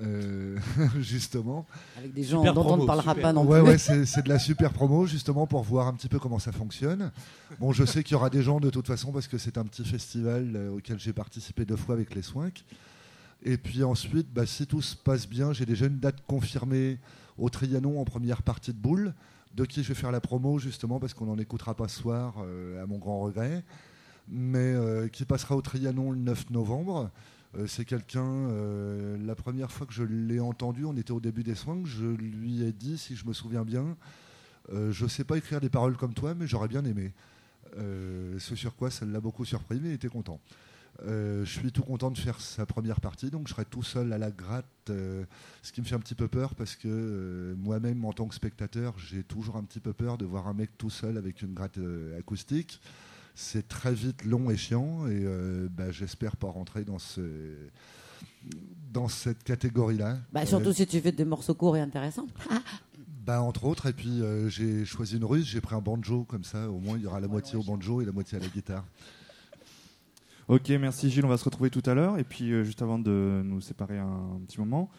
Euh, 0.01 0.57
justement. 1.01 1.67
Avec 1.99 2.13
des 2.15 2.23
gens 2.23 2.39
Super 2.39 2.55
dont 2.55 2.65
on 2.75 2.77
ne 2.77 2.87
parlera 2.87 3.11
super. 3.13 3.23
pas 3.23 3.33
non 3.33 3.45
Ouais, 3.45 3.61
plus. 3.61 3.71
ouais, 3.71 3.79
c'est 3.79 4.07
c'est 4.07 4.23
de 4.23 4.29
la 4.29 4.39
super 4.39 4.73
promo 4.73 5.05
justement 5.07 5.49
pour 5.49 5.65
voir 5.65 5.89
un 5.89 5.95
petit 5.95 6.09
peu 6.09 6.21
comment 6.21 6.39
ça 6.39 6.53
fonctionne. 6.53 7.11
Bon, 7.59 7.73
je 7.73 7.85
sais 7.85 8.05
qu'il 8.05 8.13
y 8.13 8.15
aura 8.15 8.31
des 8.31 8.43
gens 8.43 8.61
de 8.61 8.71
toute 8.71 8.87
façon 8.87 9.11
parce 9.11 9.27
que 9.27 9.37
c'est 9.37 9.59
un 9.59 9.65
petit 9.65 9.85
festival 9.85 10.53
euh, 10.55 10.71
auquel 10.77 10.99
j'ai 11.01 11.13
participé 11.13 11.65
deux 11.65 11.77
fois 11.77 11.97
avec 11.97 12.15
les 12.15 12.23
Swinks. 12.23 12.65
Et 13.43 13.57
puis 13.57 13.83
ensuite, 13.83 14.33
bah, 14.33 14.47
si 14.47 14.67
tout 14.67 14.81
se 14.83 14.95
passe 14.95 15.27
bien, 15.29 15.53
j'ai 15.53 15.67
déjà 15.67 15.87
une 15.87 15.99
date 15.99 16.19
confirmée 16.27 16.99
au 17.37 17.49
Trianon 17.51 18.01
en 18.01 18.05
première 18.05 18.43
partie 18.43 18.73
de 18.73 18.79
boule, 18.79 19.13
de 19.55 19.65
qui 19.65 19.83
je 19.83 19.89
vais 19.89 19.95
faire 19.95 20.13
la 20.13 20.21
promo 20.21 20.59
justement 20.59 21.01
parce 21.01 21.15
qu'on 21.15 21.27
n'en 21.27 21.39
écoutera 21.39 21.75
pas 21.75 21.89
ce 21.89 22.01
soir 22.01 22.35
euh, 22.39 22.83
à 22.83 22.87
mon 22.87 22.99
grand 22.99 23.21
regret, 23.21 23.65
mais 24.29 24.59
euh, 24.59 25.09
qui 25.09 25.25
passera 25.25 25.57
au 25.57 25.63
Trianon 25.63 26.13
le 26.13 26.19
9 26.19 26.51
novembre. 26.51 27.11
Euh, 27.59 27.67
c'est 27.67 27.85
quelqu'un, 27.85 28.49
la 29.19 29.35
première 29.35 29.73
fois 29.73 29.87
que 29.87 29.93
je 29.93 30.05
l'ai 30.05 30.41
entendu, 30.41 30.85
on 30.85 30.97
était 30.97 31.11
au 31.11 31.21
début 31.21 31.43
des 31.43 31.57
soins, 31.57 31.83
je 31.85 32.07
lui 32.07 32.63
ai 32.63 32.73
dit, 32.73 32.97
si 32.97 33.17
je 33.17 33.27
me 33.27 33.33
souviens 33.33 33.65
bien, 33.65 33.97
je 34.73 35.07
sais 35.09 35.25
pas 35.25 35.37
écrire 35.37 35.61
des 35.61 35.69
paroles 35.69 35.97
comme 35.97 36.15
toi, 36.15 36.35
mais 36.35 36.47
j'aurais 36.47 36.69
bien 36.69 36.85
aimé. 36.85 37.13
Ce 37.77 38.55
sur 38.55 38.77
quoi 38.77 38.89
ça 38.91 39.05
l'a 39.05 39.21
beaucoup 39.21 39.45
surpris, 39.45 39.81
mais 39.83 39.89
il 39.89 39.95
était 39.95 40.09
content. 40.09 40.41
Euh, 41.07 41.45
je 41.45 41.51
suis 41.51 41.73
tout 41.73 41.83
content 41.83 42.11
de 42.11 42.19
faire 42.19 42.41
sa 42.41 42.67
première 42.67 43.01
partie, 43.01 43.31
donc 43.31 43.49
je 43.49 43.55
serai 43.55 43.65
tout 43.65 43.83
seul 43.83 44.13
à 44.13 44.19
la 44.19 44.31
gratte, 44.31 44.67
euh, 44.91 45.25
ce 45.63 45.73
qui 45.73 45.81
me 45.81 45.87
fait 45.87 45.95
un 45.95 46.01
petit 46.01 46.15
peu 46.15 46.29
peur 46.29 46.55
parce 46.55 46.77
que 46.77 46.89
euh, 46.89 47.55
moi-même, 47.57 48.05
en 48.05 48.13
tant 48.13 48.27
que 48.27 48.35
spectateur, 48.35 48.95
j'ai 48.99 49.23
toujours 49.23 49.57
un 49.57 49.63
petit 49.63 49.81
peu 49.81 49.93
peur 49.93 50.19
de 50.19 50.25
voir 50.27 50.47
un 50.49 50.53
mec 50.55 50.71
tout 50.77 50.91
seul 50.91 51.17
avec 51.17 51.41
une 51.43 51.55
gratte 51.55 51.79
euh, 51.79 52.19
acoustique. 52.19 52.81
C'est 53.35 53.69
très 53.69 53.95
vite 53.95 54.25
long 54.25 54.51
et 54.51 54.57
chiant, 54.57 55.07
et 55.07 55.23
euh, 55.25 55.69
bah, 55.71 55.91
j'espère 55.91 56.37
pas 56.37 56.49
rentrer 56.49 56.85
dans, 56.85 56.99
ce, 56.99 57.23
dans 58.93 59.09
cette 59.09 59.43
catégorie-là. 59.45 60.19
Bah, 60.33 60.43
Euh, 60.43 60.47
surtout 60.47 60.73
si 60.73 60.87
tu 60.87 61.01
fais 61.01 61.13
des 61.13 61.25
morceaux 61.25 61.55
courts 61.55 61.77
et 61.77 61.81
intéressants. 61.81 62.27
bah, 63.25 63.41
entre 63.41 63.65
autres, 63.65 63.87
et 63.87 63.93
puis 63.95 64.21
euh, 64.21 64.49
j'ai 64.51 64.85
choisi 64.85 65.17
une 65.17 65.25
ruse, 65.25 65.47
j'ai 65.47 65.61
pris 65.63 65.75
un 65.75 65.81
banjo, 65.81 66.25
comme 66.25 66.45
ça 66.45 66.69
au 66.69 66.79
moins 66.79 66.97
il 66.99 67.05
y 67.05 67.07
aura 67.07 67.21
la 67.21 67.29
moitié 67.29 67.57
au 67.57 67.63
banjo 67.63 68.03
et 68.03 68.05
la 68.05 68.13
moitié 68.13 68.37
à 68.37 68.41
la 68.41 68.49
guitare. 68.49 68.85
Ok, 70.51 70.69
merci 70.71 71.11
Gilles, 71.11 71.25
on 71.25 71.29
va 71.29 71.39
se 71.39 71.45
retrouver 71.45 71.71
tout 71.71 71.83
à 71.87 71.95
l'heure. 71.95 72.19
Et 72.19 72.25
puis, 72.25 72.51
euh, 72.51 72.65
juste 72.65 72.83
avant 72.83 72.99
de 72.99 73.41
nous 73.45 73.61
séparer 73.61 73.99
un, 73.99 74.41
petit 74.49 74.59
moment, 74.59 74.91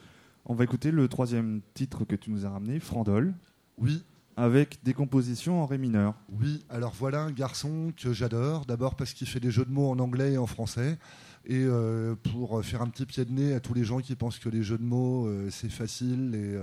on 0.45 0.55
va 0.55 0.63
écouter 0.63 0.91
le 0.91 1.09
troisième 1.09 1.59
titre 1.73 2.05
que 2.05 2.15
tu 2.15 2.31
nous 2.31 2.45
as 2.45 2.49
ramené, 2.49 2.79
Frandol, 2.79 3.33
Oui, 3.77 4.05
avec 4.37 4.81
des 4.83 4.93
compositions 4.93 5.61
en 5.61 5.65
ré 5.65 5.77
mineur. 5.77 6.15
oui, 6.31 6.63
alors 6.69 6.93
voilà 6.97 7.23
un 7.23 7.31
garçon 7.31 7.91
que 7.97 8.13
j'adore, 8.13 8.65
d'abord 8.65 8.95
parce 8.95 9.11
qu'il 9.11 9.27
fait 9.27 9.41
des 9.41 9.51
jeux 9.51 9.65
de 9.65 9.71
mots 9.71 9.89
en 9.89 9.99
anglais 9.99 10.31
et 10.31 10.37
en 10.37 10.47
français, 10.47 10.97
et 11.45 11.65
euh, 11.65 12.15
pour 12.15 12.63
faire 12.63 12.81
un 12.81 12.87
petit 12.87 13.05
pied 13.05 13.25
de 13.25 13.33
nez 13.33 13.53
à 13.53 13.59
tous 13.59 13.73
les 13.73 13.83
gens 13.83 13.99
qui 13.99 14.15
pensent 14.15 14.39
que 14.39 14.47
les 14.47 14.63
jeux 14.63 14.77
de 14.77 14.85
mots 14.85 15.27
euh, 15.27 15.49
c'est 15.49 15.69
facile 15.69 16.33
et 16.33 16.57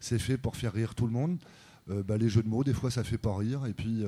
c'est 0.00 0.18
fait 0.18 0.36
pour 0.36 0.56
faire 0.56 0.72
rire 0.72 0.96
tout 0.96 1.06
le 1.06 1.12
monde. 1.12 1.38
Bah, 1.86 2.16
les 2.16 2.28
jeux 2.28 2.42
de 2.42 2.48
mots, 2.48 2.62
des 2.62 2.72
fois, 2.72 2.90
ça 2.90 3.02
fait 3.02 3.18
pas 3.18 3.36
rire. 3.36 3.66
Et 3.66 3.72
puis, 3.72 4.04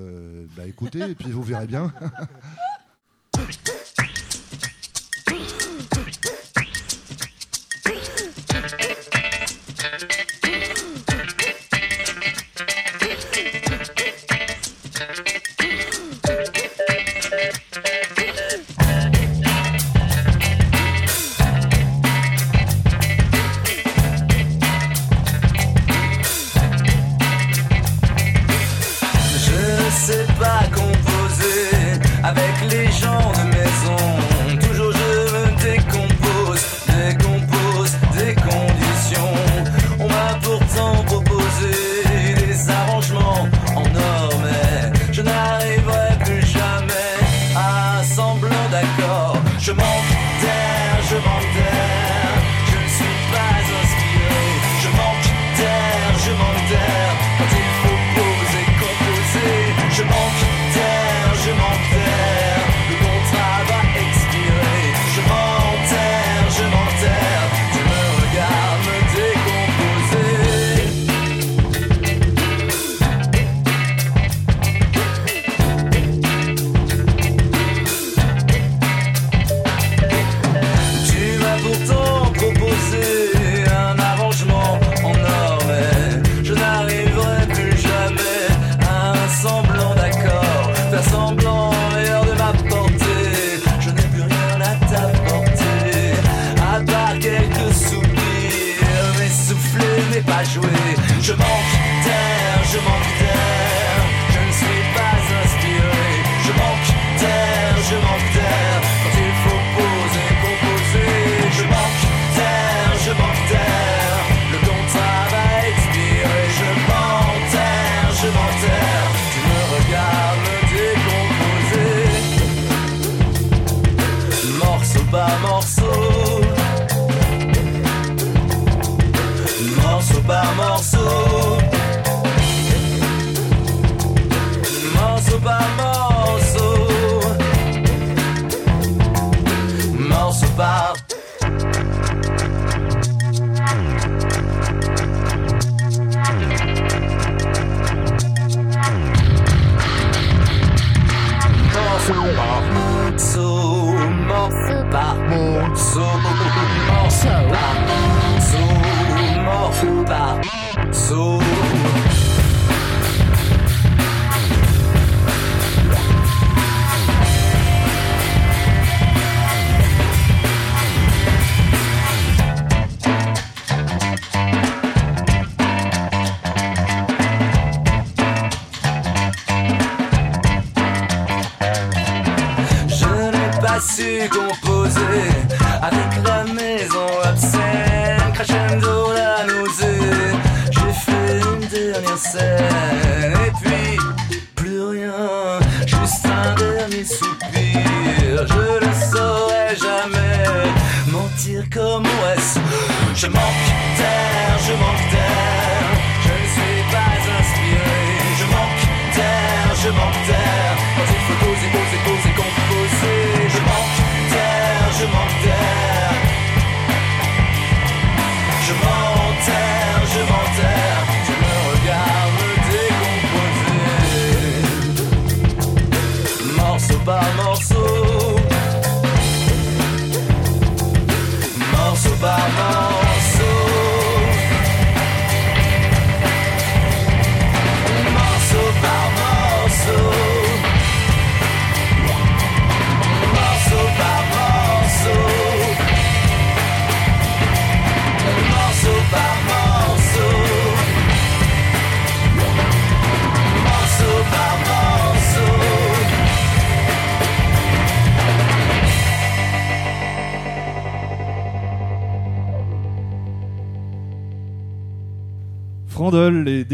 bah, 0.56 0.66
écoutez, 0.66 1.00
et 1.00 1.14
puis 1.16 1.32
vous 1.32 1.42
verrez 1.42 1.66
bien. 1.66 1.92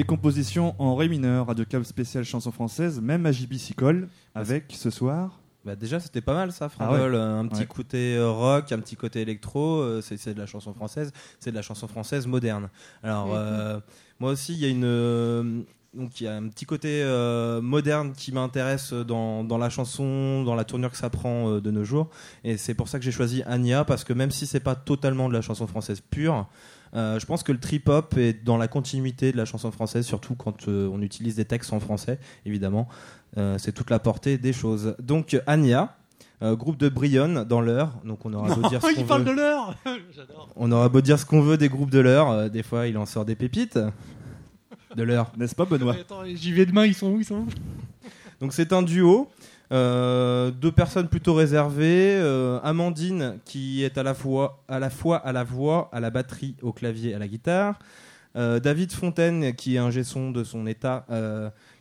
Décompositions 0.02 0.76
en 0.78 0.94
ré 0.94 1.08
mineur, 1.08 1.48
Radio 1.48 1.64
Cab 1.64 1.82
spécial 1.82 2.22
chanson 2.24 2.52
française, 2.52 3.00
même 3.00 3.26
à 3.26 3.32
JB 3.32 3.54
s'y 3.54 3.74
colle, 3.74 4.06
avec 4.32 4.66
ce 4.70 4.90
soir. 4.90 5.40
Bah 5.64 5.74
déjà 5.74 5.98
c'était 5.98 6.20
pas 6.20 6.34
mal 6.34 6.52
ça, 6.52 6.66
Ah 6.66 6.68
Frandol. 6.68 7.14
ouais. 7.16 7.20
Un 7.20 7.48
petit 7.48 7.62
Ouais. 7.62 7.66
côté 7.66 8.14
euh, 8.16 8.30
rock, 8.30 8.70
un 8.70 8.78
petit 8.78 8.94
côté 8.94 9.22
électro, 9.22 9.80
euh, 9.80 10.00
c'est 10.00 10.16
c'est 10.16 10.34
de 10.34 10.38
la 10.38 10.46
chanson 10.46 10.72
française, 10.72 11.10
c'est 11.40 11.50
de 11.50 11.56
la 11.56 11.62
chanson 11.62 11.88
française 11.88 12.28
moderne. 12.28 12.68
Alors 13.02 13.26
Mhm. 13.26 13.32
euh, 13.38 13.80
moi 14.20 14.30
aussi 14.30 14.52
il 14.54 14.60
y 14.60 14.66
a 14.66 14.68
une 14.68 15.64
donc 15.96 16.20
il 16.20 16.24
y 16.24 16.28
a 16.28 16.36
un 16.36 16.46
petit 16.46 16.64
côté 16.64 17.02
euh, 17.02 17.60
moderne 17.60 18.12
qui 18.12 18.30
m'intéresse 18.30 18.92
dans, 18.92 19.42
dans 19.42 19.58
la 19.58 19.68
chanson, 19.68 20.44
dans 20.44 20.54
la 20.54 20.62
tournure 20.62 20.92
que 20.92 20.96
ça 20.96 21.10
prend 21.10 21.50
euh, 21.50 21.60
de 21.60 21.72
nos 21.72 21.82
jours, 21.82 22.08
et 22.44 22.56
c'est 22.56 22.74
pour 22.74 22.86
ça 22.86 23.00
que 23.00 23.04
j'ai 23.04 23.10
choisi 23.10 23.42
Anya 23.46 23.84
parce 23.84 24.04
que 24.04 24.12
même 24.12 24.30
si 24.30 24.46
c'est 24.46 24.60
pas 24.60 24.76
totalement 24.76 25.28
de 25.28 25.34
la 25.34 25.40
chanson 25.42 25.66
française 25.66 26.00
pure. 26.08 26.46
Euh, 26.94 27.18
je 27.18 27.26
pense 27.26 27.42
que 27.42 27.52
le 27.52 27.60
trip-hop 27.60 28.16
est 28.16 28.44
dans 28.44 28.56
la 28.56 28.68
continuité 28.68 29.32
de 29.32 29.36
la 29.36 29.44
chanson 29.44 29.70
française, 29.70 30.06
surtout 30.06 30.34
quand 30.34 30.68
euh, 30.68 30.88
on 30.92 31.02
utilise 31.02 31.36
des 31.36 31.44
textes 31.44 31.72
en 31.72 31.80
français, 31.80 32.18
évidemment. 32.46 32.88
Euh, 33.36 33.56
c'est 33.58 33.72
toute 33.72 33.90
la 33.90 33.98
portée 33.98 34.38
des 34.38 34.52
choses. 34.52 34.96
Donc 34.98 35.38
Anya, 35.46 35.96
euh, 36.42 36.56
groupe 36.56 36.78
de 36.78 36.88
Brionne 36.88 37.44
dans 37.44 37.60
l'heure. 37.60 37.92
Donc 38.04 38.24
on 38.24 38.32
aura 38.32 38.54
beau 38.54 38.68
dire 38.68 38.80
ce 38.80 38.90
il 38.90 38.96
qu'on 38.96 39.04
parle 39.04 39.22
veut. 39.22 39.30
de 39.32 39.36
l'heure 39.36 39.76
J'adore. 40.16 40.48
On 40.56 40.70
aura 40.72 40.88
beau 40.88 41.00
dire 41.00 41.18
ce 41.18 41.26
qu'on 41.26 41.42
veut 41.42 41.56
des 41.58 41.68
groupes 41.68 41.90
de 41.90 41.98
l'heure. 41.98 42.30
euh, 42.30 42.48
des 42.48 42.62
fois, 42.62 42.86
il 42.86 42.96
en 42.96 43.06
sort 43.06 43.24
des 43.24 43.34
pépites 43.34 43.78
de 44.96 45.02
l'heure. 45.02 45.30
N'est-ce 45.36 45.54
pas, 45.54 45.66
Benoît? 45.66 45.94
Attends, 46.00 46.24
j'y 46.24 46.52
vais 46.52 46.64
demain, 46.64 46.86
ils 46.86 46.94
sont 46.94 47.08
où, 47.10 47.18
ils 47.18 47.24
sont 47.24 47.40
où? 47.40 47.48
Donc 48.40 48.52
c'est 48.52 48.72
un 48.72 48.82
duo. 48.82 49.28
Euh, 49.70 50.50
deux 50.50 50.72
personnes 50.72 51.08
plutôt 51.08 51.34
réservées. 51.34 52.16
euh, 52.18 52.58
Amandine 52.62 53.38
qui 53.44 53.84
est 53.84 53.98
à 53.98 54.02
la 54.02 54.14
fois 54.14 54.62
à 54.68 54.78
la 54.78 54.90
fois 54.90 55.18
à 55.18 55.32
la 55.32 55.44
voix, 55.44 55.88
à 55.92 56.00
la 56.00 56.10
batterie, 56.10 56.56
au 56.62 56.72
clavier, 56.72 57.14
à 57.14 57.18
la 57.18 57.28
guitare. 57.28 57.78
Euh, 58.36 58.60
David 58.60 58.92
Fontaine 58.92 59.54
qui 59.54 59.76
est 59.76 59.78
un 59.78 59.90
gesson 59.90 60.30
de 60.30 60.44
son 60.44 60.66
état, 60.66 61.06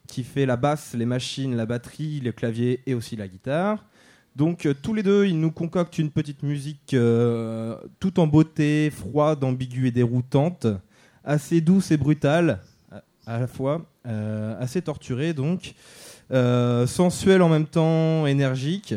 qui 0.07 0.23
fait 0.23 0.45
la 0.45 0.55
basse, 0.57 0.93
les 0.93 1.05
machines, 1.05 1.55
la 1.55 1.65
batterie, 1.65 2.19
le 2.21 2.31
clavier 2.31 2.81
et 2.85 2.93
aussi 2.93 3.15
la 3.15 3.27
guitare. 3.27 3.85
Donc 4.35 4.67
tous 4.83 4.93
les 4.93 5.03
deux, 5.03 5.25
ils 5.25 5.39
nous 5.39 5.51
concoctent 5.51 5.97
une 5.97 6.11
petite 6.11 6.43
musique 6.43 6.95
tout 7.99 8.19
en 8.19 8.27
beauté, 8.27 8.89
froide, 8.91 9.43
ambiguë 9.43 9.87
et 9.87 9.91
déroutante, 9.91 10.67
assez 11.23 11.59
douce 11.59 11.91
et 11.91 11.97
brutale 11.97 12.59
à- 13.25 13.39
la 13.39 13.47
fois, 13.47 13.85
assez 14.59 14.81
torturée 14.81 15.33
donc, 15.33 15.73
euh, 16.31 16.85
sensuelle 16.87 17.41
en 17.41 17.49
même 17.49 17.65
temps, 17.65 18.25
énergique, 18.27 18.93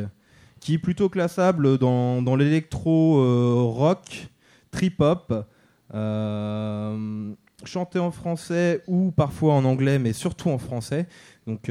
qui 0.60 0.74
est 0.74 0.78
plutôt 0.78 1.08
classable 1.08 1.78
dans, 1.78 2.22
dans 2.22 2.36
l'électro 2.36 3.18
euh, 3.18 3.54
rock, 3.62 4.28
trip 4.70 5.00
hop, 5.00 5.46
euh, 5.94 7.32
chanté 7.64 7.98
en 7.98 8.10
français 8.10 8.82
ou 8.86 9.10
parfois 9.10 9.54
en 9.54 9.64
anglais, 9.64 9.98
mais 9.98 10.12
surtout 10.12 10.50
en 10.50 10.58
français. 10.58 11.06
Donc 11.46 11.70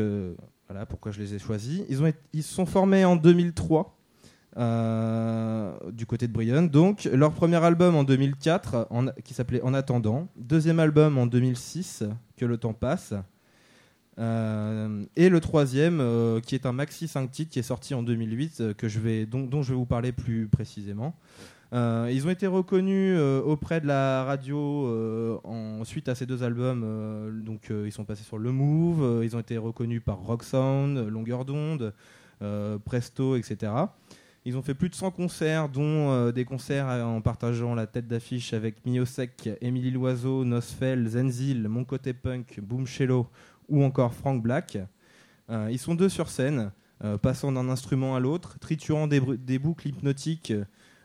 voilà 0.67 0.85
pourquoi 0.85 1.11
je 1.11 1.19
les 1.19 1.33
ai 1.35 1.39
choisis. 1.39 1.81
Ils, 1.89 2.03
ont 2.03 2.11
se 2.35 2.41
sont 2.41 2.65
formés 2.65 3.05
en 3.05 3.15
2003 3.15 3.95
euh, 4.57 5.71
du 5.91 6.05
côté 6.05 6.27
de 6.27 6.33
Brionne. 6.33 6.69
Donc 6.69 7.05
leur 7.05 7.31
premier 7.31 7.63
album 7.63 7.95
en 7.95 8.03
2004 8.03 8.87
en- 8.89 9.07
qui 9.23 9.33
s'appelait 9.33 9.61
En 9.61 9.73
attendant. 9.73 10.27
Deuxième 10.35 10.79
album 10.79 11.17
en 11.17 11.25
2006, 11.27 12.03
Que 12.37 12.45
le 12.45 12.57
temps 12.57 12.73
passe. 12.73 13.13
Euh, 14.19 15.05
et 15.15 15.29
le 15.29 15.39
troisième, 15.39 15.99
euh, 16.01 16.41
qui 16.41 16.55
est 16.55 16.65
un 16.65 16.73
maxi 16.73 17.07
5 17.07 17.31
titres, 17.31 17.51
qui 17.51 17.59
est 17.59 17.63
sorti 17.63 17.93
en 17.93 18.03
2008, 18.03 18.59
euh, 18.59 18.73
que 18.73 18.87
je 18.87 18.99
vais, 18.99 19.25
dont, 19.25 19.61
je 19.61 19.69
vais 19.69 19.77
vous 19.77 19.85
parler 19.85 20.11
plus 20.11 20.47
précisément. 20.47 21.15
Ils 21.71 22.25
ont 22.25 22.31
été 22.31 22.47
reconnus 22.47 23.15
auprès 23.45 23.79
de 23.79 23.85
la 23.85 24.23
radio 24.23 25.39
en, 25.43 25.83
suite 25.83 26.09
à 26.09 26.15
ces 26.15 26.25
deux 26.25 26.41
albums. 26.41 26.83
donc, 27.45 27.69
ils 27.69 27.91
sont 27.91 28.05
passés 28.05 28.23
sur 28.23 28.39
Le 28.39 28.51
Move. 28.51 29.23
ils 29.23 29.35
ont 29.35 29.39
été 29.39 29.55
reconnus 29.55 30.01
par 30.03 30.17
Rock 30.17 30.43
Sound, 30.43 30.97
Longueur 30.97 31.45
d'onde, 31.45 31.93
Presto, 32.85 33.35
etc. 33.35 33.71
Ils 34.45 34.57
ont 34.57 34.63
fait 34.63 34.73
plus 34.73 34.89
de 34.89 34.95
100 34.95 35.11
concerts, 35.11 35.69
dont 35.69 36.31
des 36.31 36.43
concerts 36.43 36.87
en 36.87 37.21
partageant 37.21 37.75
la 37.75 37.85
tête 37.85 38.07
d'affiche 38.07 38.55
avec 38.55 38.83
Miosek, 38.87 39.51
Émilie 39.61 39.91
Loiseau, 39.91 40.45
Nosfell, 40.45 41.07
Zenzil, 41.07 41.67
Mon 41.67 41.83
Côté 41.83 42.13
Punk, 42.13 42.59
Boom 42.63 42.87
Shello 42.87 43.27
ou 43.69 43.83
encore 43.83 44.13
Frank 44.13 44.41
Black. 44.41 44.77
Euh, 45.49 45.69
ils 45.71 45.79
sont 45.79 45.95
deux 45.95 46.09
sur 46.09 46.29
scène, 46.29 46.71
euh, 47.03 47.17
passant 47.17 47.51
d'un 47.51 47.69
instrument 47.69 48.15
à 48.15 48.19
l'autre, 48.19 48.59
triturant 48.59 49.07
des, 49.07 49.19
boucles 49.59 49.87
hypnotiques 49.87 50.53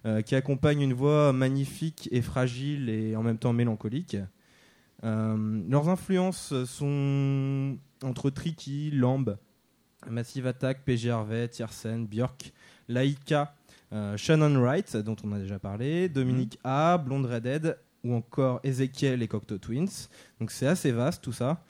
euh, 0.06 0.22
qui 0.22 0.34
accompagnent 0.34 0.82
une 0.82 0.92
voix 0.92 1.32
magnifique 1.32 2.08
et 2.12 2.20
fragile 2.20 2.88
et 2.88 3.16
en 3.16 3.22
même 3.22 3.38
temps 3.38 3.52
mélancolique. 3.52 4.16
Leurs 5.02 5.90
influences 5.90 6.64
sont 6.64 7.76
entre 8.02 8.30
Tricky, 8.30 8.90
Lamb, 8.90 9.36
Massive 10.08 10.46
Attack, 10.46 10.82
PG 10.86 11.10
Harvey, 11.10 11.46
Tiersen, 11.48 12.06
Björk, 12.06 12.54
Laika, 12.88 13.54
Shannon 14.16 14.58
Wright, 14.58 14.96
dont 14.96 15.16
on 15.22 15.32
a 15.32 15.38
déjà 15.38 15.58
parlé, 15.58 16.08
Dominique 16.08 16.58
A, 16.64 16.96
Blonde 16.96 17.26
Redhead, 17.26 17.76
ou 18.02 18.14
encore 18.14 18.60
Ezekiel 18.62 19.22
et 19.22 19.28
Cocteau 19.28 19.58
Twins. 19.58 20.08
Donc 20.40 20.50
c'est 20.50 20.66
assez 20.66 20.90
vaste 20.92 21.22
tout 21.22 21.32
ça. 21.32 21.62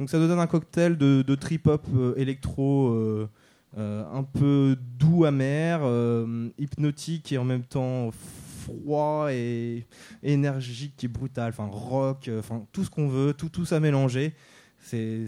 Donc 0.00 0.08
ça 0.08 0.18
nous 0.18 0.26
donne 0.26 0.40
un 0.40 0.46
cocktail 0.46 0.96
de, 0.96 1.20
de 1.20 1.34
trip-hop 1.34 1.86
euh, 1.94 2.14
électro 2.16 2.88
euh, 2.88 3.28
euh, 3.76 4.02
un 4.10 4.22
peu 4.22 4.74
doux, 4.98 5.26
amer, 5.26 5.82
hypnotique 6.58 7.32
et 7.32 7.38
en 7.38 7.44
même 7.44 7.64
temps 7.64 8.10
froid 8.62 9.28
et 9.30 9.86
énergique 10.22 11.04
et 11.04 11.08
brutal. 11.08 11.50
Enfin 11.50 11.68
rock, 11.70 12.30
enfin 12.38 12.66
tout 12.72 12.82
ce 12.82 12.88
qu'on 12.88 13.08
veut, 13.08 13.34
tout, 13.34 13.50
tout 13.50 13.66
ça 13.66 13.78
mélangé. 13.78 14.32
C'est 14.78 15.26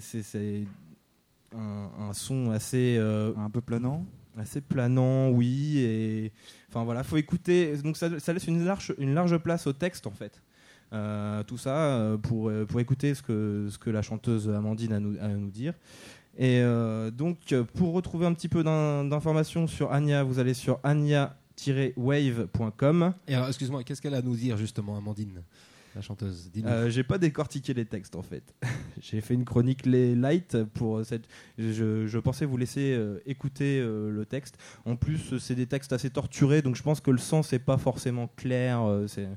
un, 1.54 1.90
un 2.00 2.12
son 2.14 2.50
assez... 2.50 2.98
Un 3.36 3.50
peu 3.50 3.60
planant 3.60 4.06
assez 4.38 4.62
planant, 4.62 5.28
oui. 5.28 5.80
Et 5.80 6.32
enfin 6.70 6.84
voilà, 6.84 7.04
faut 7.04 7.18
écouter. 7.18 7.76
Donc 7.76 7.98
ça, 7.98 8.18
ça 8.18 8.32
laisse 8.32 8.46
une 8.46 8.64
large, 8.64 8.94
une 8.96 9.12
large 9.12 9.36
place 9.36 9.66
au 9.66 9.74
texte 9.74 10.06
en 10.06 10.12
fait. 10.12 10.42
Euh, 10.92 11.42
tout 11.44 11.56
ça 11.56 11.74
euh, 11.76 12.18
pour, 12.18 12.50
euh, 12.50 12.66
pour 12.66 12.78
écouter 12.78 13.14
ce 13.14 13.22
que, 13.22 13.68
ce 13.70 13.78
que 13.78 13.88
la 13.88 14.02
chanteuse 14.02 14.50
Amandine 14.50 14.92
a, 14.92 15.00
nous, 15.00 15.16
a 15.18 15.22
à 15.24 15.28
nous 15.28 15.50
dire. 15.50 15.72
Et 16.36 16.60
euh, 16.60 17.10
donc, 17.10 17.54
pour 17.74 17.94
retrouver 17.94 18.26
un 18.26 18.34
petit 18.34 18.48
peu 18.48 18.62
d'in- 18.62 19.04
d'informations 19.04 19.66
sur 19.66 19.92
Anya, 19.92 20.22
vous 20.22 20.38
allez 20.38 20.52
sur 20.54 20.78
anya-wave.com. 20.82 23.14
Et 23.28 23.34
alors, 23.34 23.48
excuse-moi, 23.48 23.84
qu'est-ce 23.84 24.00
qu'elle 24.02 24.14
a 24.14 24.18
à 24.18 24.22
nous 24.22 24.36
dire 24.36 24.56
justement, 24.56 24.96
Amandine 24.96 25.42
la 25.94 26.00
chanteuse? 26.00 26.50
Euh, 26.64 26.88
j'ai 26.88 27.04
pas 27.04 27.18
décortiqué 27.18 27.74
les 27.74 27.84
textes 27.84 28.16
en 28.16 28.22
fait. 28.22 28.42
j'ai 29.02 29.20
fait 29.20 29.34
une 29.34 29.44
chronique 29.44 29.84
les 29.84 30.14
light 30.14 30.56
pour 30.74 31.04
cette. 31.04 31.24
Je, 31.58 32.06
je 32.06 32.18
pensais 32.18 32.46
vous 32.46 32.56
laisser 32.56 32.94
euh, 32.94 33.18
écouter 33.26 33.78
euh, 33.78 34.08
le 34.10 34.24
texte. 34.24 34.56
En 34.86 34.96
plus, 34.96 35.36
c'est 35.38 35.54
des 35.54 35.66
textes 35.66 35.92
assez 35.92 36.08
torturés, 36.08 36.62
donc 36.62 36.76
je 36.76 36.82
pense 36.82 37.02
que 37.02 37.10
le 37.10 37.18
sens 37.18 37.52
est 37.52 37.58
pas 37.58 37.76
forcément 37.76 38.30
clair. 38.36 38.80
c'est 39.06 39.28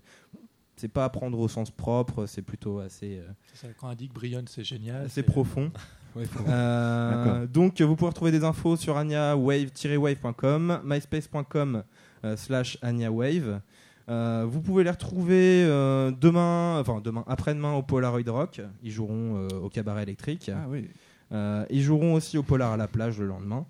c'est 0.78 0.88
pas 0.88 1.06
à 1.06 1.10
prendre 1.10 1.38
au 1.40 1.48
sens 1.48 1.72
propre. 1.72 2.26
C'est 2.26 2.42
plutôt 2.42 2.80
assez 2.80 3.18
euh, 3.20 3.28
C'est 3.54 3.68
ça, 3.68 3.74
quand 3.80 3.90
on 3.90 3.94
dit 3.96 4.08
que 4.10 4.14
Brionne, 4.14 4.46
c'est 4.48 4.64
génial. 4.64 5.06
assez 5.06 5.24
profond. 5.24 5.72
Ouais, 6.16 6.24
faut- 6.28 6.46
Euh, 6.48 7.46
donc 7.46 7.82
vous 7.82 7.96
pouvez 7.98 8.08
retrouver 8.08 8.32
des 8.32 8.46
infos 8.46 8.78
sur 8.78 8.96
agnawave-wave.com, 8.98 10.80
myspace.com 10.86 11.84
euh, 12.24 12.38
slash 12.38 12.78
agnawave. 12.82 13.60
Euh, 14.08 14.46
vous 14.48 14.62
pouvez 14.62 14.86
les 14.86 14.92
retrouver 14.92 15.66
euh, 15.66 16.12
demain, 16.12 16.80
enfin 16.80 17.02
demain, 17.04 17.26
après-demain 17.28 17.74
au 17.74 17.84
Polaroid 17.84 18.22
Rock. 18.28 18.62
Ils 18.82 18.92
joueront 18.92 19.36
euh, 19.52 19.58
au 19.62 19.68
cabaret 19.68 20.04
électrique. 20.04 20.50
Ah 20.54 20.68
oui. 20.70 20.88
Euh, 21.34 21.66
ils 21.70 21.82
joueront 21.82 22.14
aussi 22.14 22.38
au 22.38 22.44
Polar 22.44 22.72
à 22.72 22.78
la 22.78 22.88
plage 22.88 23.20
le 23.20 23.28
lendemain. 23.28 23.66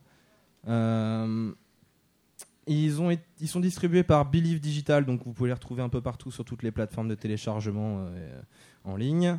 Ils, 2.67 3.47
sont 3.47 3.59
distribués 3.59 4.03
par 4.03 4.25
Believe 4.25 4.59
Digital, 4.59 5.05
donc 5.05 5.23
vous 5.23 5.33
pouvez 5.33 5.49
les 5.49 5.53
retrouver 5.53 5.83
un 5.83 5.89
peu 5.89 6.01
partout 6.01 6.31
sur 6.31 6.43
toutes 6.43 6.63
les 6.63 6.71
plateformes 6.71 7.07
de 7.07 7.15
téléchargement 7.15 7.99
euh, 7.99 8.41
en 8.83 8.95
ligne. 8.95 9.37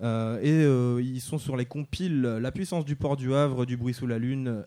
Euh, 0.00 0.38
et 0.42 0.64
euh, 0.64 1.02
ils 1.02 1.20
sont 1.20 1.38
sur 1.38 1.56
les 1.56 1.64
compiles 1.64 2.22
La 2.22 2.52
puissance 2.52 2.84
du 2.84 2.94
port 2.94 3.16
du 3.16 3.34
Havre, 3.34 3.64
Du 3.64 3.76
bruit 3.76 3.94
sous 3.94 4.06
la 4.06 4.18
lune, 4.18 4.64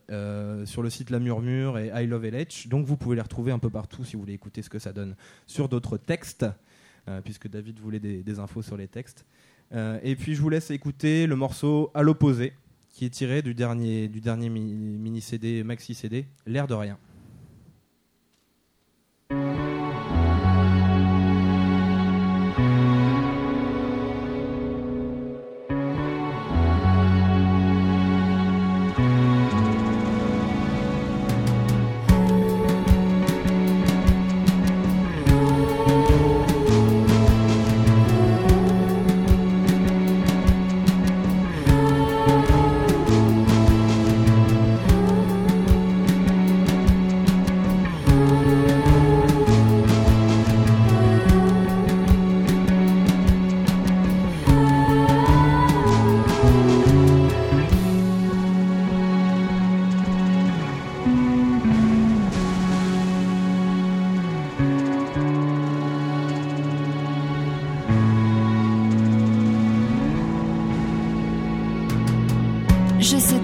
sur 0.66 0.82
le 0.82 0.90
site 0.90 1.12
La 1.12 1.20
Murmure 1.20 1.78
et 1.78 1.92
I 1.94 2.08
Love 2.08 2.26
LH. 2.26 2.68
Donc 2.70 2.86
vous 2.86 2.98
pouvez 2.98 3.16
les 3.16 3.22
retrouver 3.22 3.52
un 3.52 3.60
peu 3.60 3.70
partout 3.70 4.04
si 4.04 4.16
vous 4.16 4.22
voulez 4.22 4.34
écouter 4.34 4.62
ce 4.64 4.70
que 4.70 4.80
ça 4.80 4.94
donne 4.94 5.16
sur 5.46 5.70
d'autres 5.70 5.98
textes, 5.98 6.46
puisque 7.24 7.50
David 7.50 7.80
voulait 7.80 8.00
des, 8.00 8.40
infos 8.40 8.64
sur 8.64 8.78
les 8.78 8.88
textes. 8.88 9.26
Et 10.04 10.16
puis 10.16 10.34
je 10.34 10.42
vous 10.42 10.50
laisse 10.50 10.72
écouter 10.72 11.28
le 11.28 11.36
morceau 11.36 11.92
À 11.94 12.02
l'opposé, 12.02 12.54
qui 12.90 13.06
est 13.06 13.10
tiré 13.10 13.42
du 13.42 13.54
dernier, 13.54 14.08
du 14.08 14.22
dernier 14.22 14.50
mi- 14.50 14.74
mini 14.74 15.22
CD, 15.22 15.64
maxi 15.64 15.94
CD, 15.94 16.26
L'air 16.46 16.68
de 16.68 16.74
rien. 16.74 16.98
Je 73.02 73.18
sais 73.18 73.41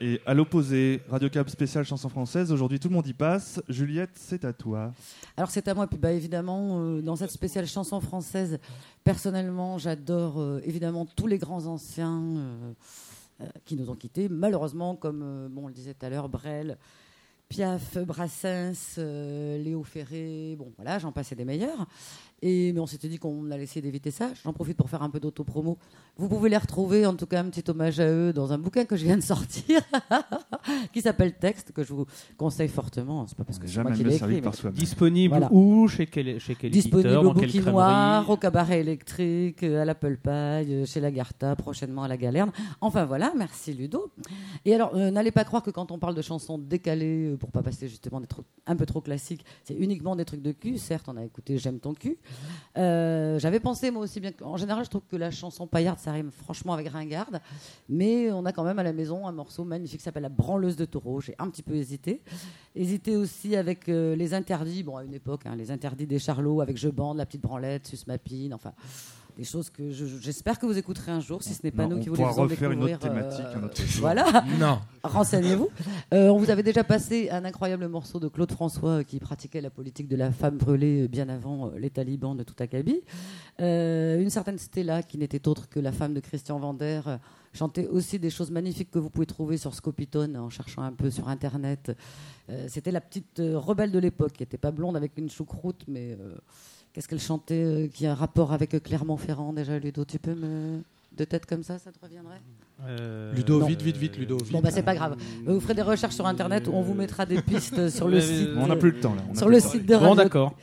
Et 0.00 0.20
à 0.24 0.34
l'opposé, 0.34 1.02
Radio 1.08 1.28
Cab 1.28 1.48
spécial 1.48 1.84
chanson 1.84 2.08
française. 2.08 2.52
Aujourd'hui, 2.52 2.78
tout 2.78 2.88
le 2.88 2.94
monde 2.94 3.06
y 3.08 3.12
passe. 3.12 3.60
Juliette, 3.68 4.12
c'est 4.14 4.44
à 4.44 4.52
toi. 4.52 4.92
Alors 5.36 5.50
c'est 5.50 5.66
à 5.66 5.74
moi, 5.74 5.88
puis 5.88 5.98
bah, 5.98 6.12
évidemment, 6.12 6.80
euh, 6.80 7.02
dans 7.02 7.16
cette 7.16 7.32
spéciale 7.32 7.66
chanson 7.66 8.00
française, 8.00 8.60
personnellement, 9.02 9.76
j'adore 9.76 10.40
euh, 10.40 10.60
évidemment 10.64 11.06
tous 11.06 11.26
les 11.26 11.38
grands 11.38 11.66
anciens 11.66 12.22
euh, 13.40 13.46
qui 13.64 13.74
nous 13.74 13.90
ont 13.90 13.96
quittés, 13.96 14.28
malheureusement, 14.28 14.94
comme 14.94 15.48
bon, 15.50 15.64
on 15.64 15.66
le 15.66 15.74
disait 15.74 15.94
tout 15.94 16.06
à 16.06 16.08
l'heure, 16.08 16.28
Brel, 16.28 16.78
Piaf, 17.48 17.98
Brassens, 17.98 18.96
Léo 18.96 19.82
Ferré, 19.82 20.54
bon 20.56 20.72
voilà, 20.76 21.00
j'en 21.00 21.10
passais 21.10 21.34
des 21.34 21.44
meilleurs. 21.44 21.88
Et, 22.40 22.72
mais 22.72 22.78
on 22.80 22.86
s'était 22.86 23.08
dit 23.08 23.18
qu'on 23.18 23.50
allait 23.50 23.64
essayer 23.64 23.82
d'éviter 23.82 24.10
ça. 24.12 24.30
J'en 24.44 24.52
profite 24.52 24.76
pour 24.76 24.88
faire 24.88 25.02
un 25.02 25.10
peu 25.10 25.18
d'autopromo. 25.18 25.76
Vous 26.16 26.28
pouvez 26.28 26.48
les 26.48 26.56
retrouver, 26.56 27.04
en 27.04 27.14
tout 27.14 27.26
cas 27.26 27.40
un 27.40 27.50
petit 27.50 27.68
hommage 27.68 27.98
à 27.98 28.08
eux, 28.08 28.32
dans 28.32 28.52
un 28.52 28.58
bouquin 28.58 28.84
que 28.84 28.96
je 28.96 29.04
viens 29.04 29.16
de 29.16 29.22
sortir, 29.22 29.80
qui 30.92 31.00
s'appelle 31.00 31.34
Texte, 31.34 31.72
que 31.72 31.82
je 31.82 31.92
vous 31.92 32.06
conseille 32.36 32.68
fortement. 32.68 33.26
C'est 33.26 33.36
pas 33.36 33.44
parce 33.44 33.58
que 33.58 33.66
c'est 33.66 33.82
moi 33.82 33.92
qui 33.92 34.04
l'ai 34.04 34.14
écrit. 34.16 34.40
mais- 34.40 34.70
Disponible 34.72 35.30
Voilà. 35.34 35.48
où? 35.52 35.88
Chez 35.88 36.06
quel, 36.06 36.38
chez 36.40 36.54
quel 36.54 36.70
Disponible 36.70 37.08
éditeur 37.08 37.22
au 37.22 37.24
Dans 37.28 37.34
quelle 37.34 37.48
Bouquin 37.48 37.60
crèmerie 37.62 37.72
Noir, 37.74 38.30
au 38.30 38.36
Cabaret 38.36 38.80
Électrique, 38.80 39.62
à 39.64 39.84
l'Apple 39.84 40.16
Pie, 40.18 40.86
chez 40.86 41.00
Lagarta, 41.00 41.56
prochainement 41.56 42.04
à 42.04 42.08
la 42.08 42.16
Galerne. 42.16 42.52
Enfin 42.80 43.04
voilà, 43.04 43.32
merci 43.36 43.72
Ludo. 43.74 44.12
Et 44.64 44.74
alors, 44.74 44.94
euh, 44.94 45.10
n'allez 45.10 45.32
pas 45.32 45.44
croire 45.44 45.62
que 45.62 45.70
quand 45.70 45.90
on 45.90 45.98
parle 45.98 46.14
de 46.14 46.22
chansons 46.22 46.58
décalées, 46.58 47.32
euh, 47.32 47.36
pour 47.36 47.50
pas 47.50 47.62
passer 47.62 47.88
justement 47.88 48.20
des 48.20 48.26
trucs 48.26 48.46
un 48.66 48.76
peu 48.76 48.86
trop 48.86 49.00
classiques, 49.00 49.44
c'est 49.64 49.74
uniquement 49.74 50.14
des 50.16 50.24
trucs 50.24 50.42
de 50.42 50.52
cul. 50.52 50.78
Certes, 50.78 51.06
on 51.08 51.16
a 51.16 51.24
écouté 51.24 51.58
J'aime 51.58 51.80
ton 51.80 51.94
cul. 51.94 52.16
Euh, 52.76 53.38
J'avais 53.38 53.60
pensé 53.60 53.90
moi 53.90 54.02
aussi 54.02 54.20
bien. 54.20 54.32
En 54.42 54.56
général, 54.56 54.84
je 54.84 54.90
trouve 54.90 55.02
que 55.10 55.16
la 55.16 55.30
chanson 55.30 55.66
paillarde, 55.66 55.98
ça 55.98 56.12
rime 56.12 56.30
franchement 56.30 56.72
avec 56.74 56.88
ringarde. 56.88 57.40
Mais 57.88 58.30
on 58.30 58.44
a 58.44 58.52
quand 58.52 58.64
même 58.64 58.78
à 58.78 58.82
la 58.82 58.92
maison 58.92 59.26
un 59.26 59.32
morceau 59.32 59.64
magnifique 59.64 59.98
qui 59.98 60.04
s'appelle 60.04 60.22
La 60.22 60.28
branleuse 60.28 60.76
de 60.76 60.84
taureau. 60.84 61.20
J'ai 61.20 61.34
un 61.38 61.48
petit 61.48 61.62
peu 61.62 61.74
hésité. 61.74 62.22
Hésité 62.74 63.16
aussi 63.16 63.56
avec 63.56 63.88
euh, 63.88 64.14
les 64.14 64.34
interdits, 64.34 64.82
bon 64.82 64.96
à 64.96 65.04
une 65.04 65.14
époque, 65.14 65.46
hein, 65.46 65.56
les 65.56 65.70
interdits 65.70 66.06
des 66.06 66.18
Charlots 66.18 66.60
avec 66.60 66.76
Je 66.76 66.88
bande, 66.88 67.16
La 67.16 67.26
petite 67.26 67.42
branlette, 67.42 67.86
Sus 67.86 68.06
Mapine, 68.06 68.54
enfin 68.54 68.72
des 69.38 69.44
choses 69.44 69.70
que 69.70 69.92
je- 69.92 70.04
je- 70.04 70.18
j'espère 70.20 70.58
que 70.58 70.66
vous 70.66 70.76
écouterez 70.76 71.12
un 71.12 71.20
jour, 71.20 71.42
si 71.44 71.54
ce 71.54 71.60
n'est 71.62 71.70
pas 71.70 71.84
Non, 71.86 71.94
nous 71.96 72.02
qui 72.02 72.08
vous 72.08 72.16
les 72.16 72.22
pourra 72.22 72.32
faisons 72.32 72.42
refaire 72.42 72.72
une 72.72 72.82
autre 72.82 72.98
découvrir, 72.98 73.28
thématique 73.28 73.46
un 73.56 73.62
autre 73.64 73.80
jour. 73.86 74.00
Voilà. 74.00 74.24
Non. 74.58 74.80
Renseignez-vous. 75.04 75.68
Euh, 76.12 76.28
on 76.28 76.38
vous 76.38 76.50
avait 76.50 76.64
déjà 76.64 76.82
passé 76.82 77.30
un 77.30 77.44
incroyable 77.44 77.86
morceau 77.86 78.18
de 78.18 78.26
Claude 78.26 78.50
François 78.50 78.90
euh, 78.98 79.02
qui 79.04 79.20
pratiquait 79.20 79.60
la 79.60 79.70
politique 79.70 80.08
de 80.08 80.16
la 80.16 80.32
femme 80.32 80.58
brûlée 80.58 81.04
euh, 81.04 81.08
bien 81.08 81.28
avant 81.28 81.68
euh, 81.68 81.78
les 81.78 81.88
talibans 81.88 82.36
de 82.36 82.42
tout 82.42 82.56
Akabi. 82.58 83.00
Euh, 83.60 84.20
une 84.20 84.28
certaine 84.30 84.58
Stella, 84.58 85.02
qui 85.04 85.18
n'était 85.18 85.46
autre 85.46 85.68
que 85.68 85.78
la 85.80 85.92
femme 85.92 86.14
de 86.14 86.20
Christian 86.20 86.58
Vander, 86.58 87.00
euh, 87.06 87.16
chantait 87.54 87.86
aussi 87.86 88.18
des 88.18 88.30
choses 88.30 88.50
magnifiques 88.50 88.90
que 88.90 88.98
vous 88.98 89.08
pouvez 89.08 89.26
trouver 89.26 89.56
sur 89.56 89.72
Scopitone 89.74 90.36
en 90.36 90.50
cherchant 90.50 90.82
un 90.82 90.92
peu 90.92 91.10
sur 91.10 91.28
Internet. 91.28 91.96
Euh, 92.50 92.66
C'était 92.68 92.90
la 92.90 93.00
petite 93.00 93.38
euh, 93.38 93.56
rebelle 93.56 93.92
de 93.92 93.98
l'époque, 94.00 94.32
qui 94.32 94.42
n'était 94.42 94.58
pas 94.58 94.72
blonde 94.72 94.96
avec 94.96 95.12
une 95.16 95.30
choucroute, 95.30 95.84
mais 95.86 96.16
euh, 96.20 96.34
qu'est-ce 96.98 97.06
qu'elle 97.06 97.20
chantait 97.20 97.62
euh, 97.62 97.86
qui 97.86 98.06
a 98.08 98.10
un 98.10 98.14
rapport 98.16 98.52
avec 98.52 98.74
euh, 98.74 98.80
Clermont-Ferrand 98.80 99.52
déjà, 99.52 99.78
Ludo? 99.78 100.04
Tu 100.04 100.18
peux 100.18 100.34
me. 100.34 100.80
De 101.16 101.22
tête 101.24 101.46
comme 101.46 101.62
ça, 101.62 101.78
ça 101.78 101.92
te 101.92 101.98
reviendrait? 102.02 102.40
Euh, 102.86 103.32
Ludo, 103.34 103.60
Non. 103.60 103.66
vite, 103.66 103.82
vite, 103.82 103.96
vite, 103.96 104.16
Ludo, 104.18 104.36
vite. 104.38 104.50
Bon, 104.50 104.60
bah, 104.60 104.70
c'est 104.72 104.82
pas 104.82 104.96
grave. 104.96 105.16
Euh, 105.46 105.54
Vous 105.54 105.60
ferez 105.60 105.74
des 105.74 105.82
recherches 105.82 106.14
sur 106.16 106.26
Internet 106.26 106.66
où 106.66 106.72
on 106.72 106.82
vous 106.82 106.94
mettra 106.94 107.24
des 107.24 107.40
pistes 107.40 107.88
sur 107.88 108.08
le 108.08 108.20
site. 108.20 108.48
On 108.56 108.66
n'a 108.66 108.74
plus 108.74 108.90
le 108.90 108.98
temps, 109.00 109.14
là. 109.14 109.22
On 109.30 109.34
Sur 109.36 109.46
plus 109.46 109.54
le 109.54 109.60
site 109.60 109.86
de 109.86 109.94
Bon, 109.94 110.00
Radio. 110.00 110.14
d'accord. 110.16 110.54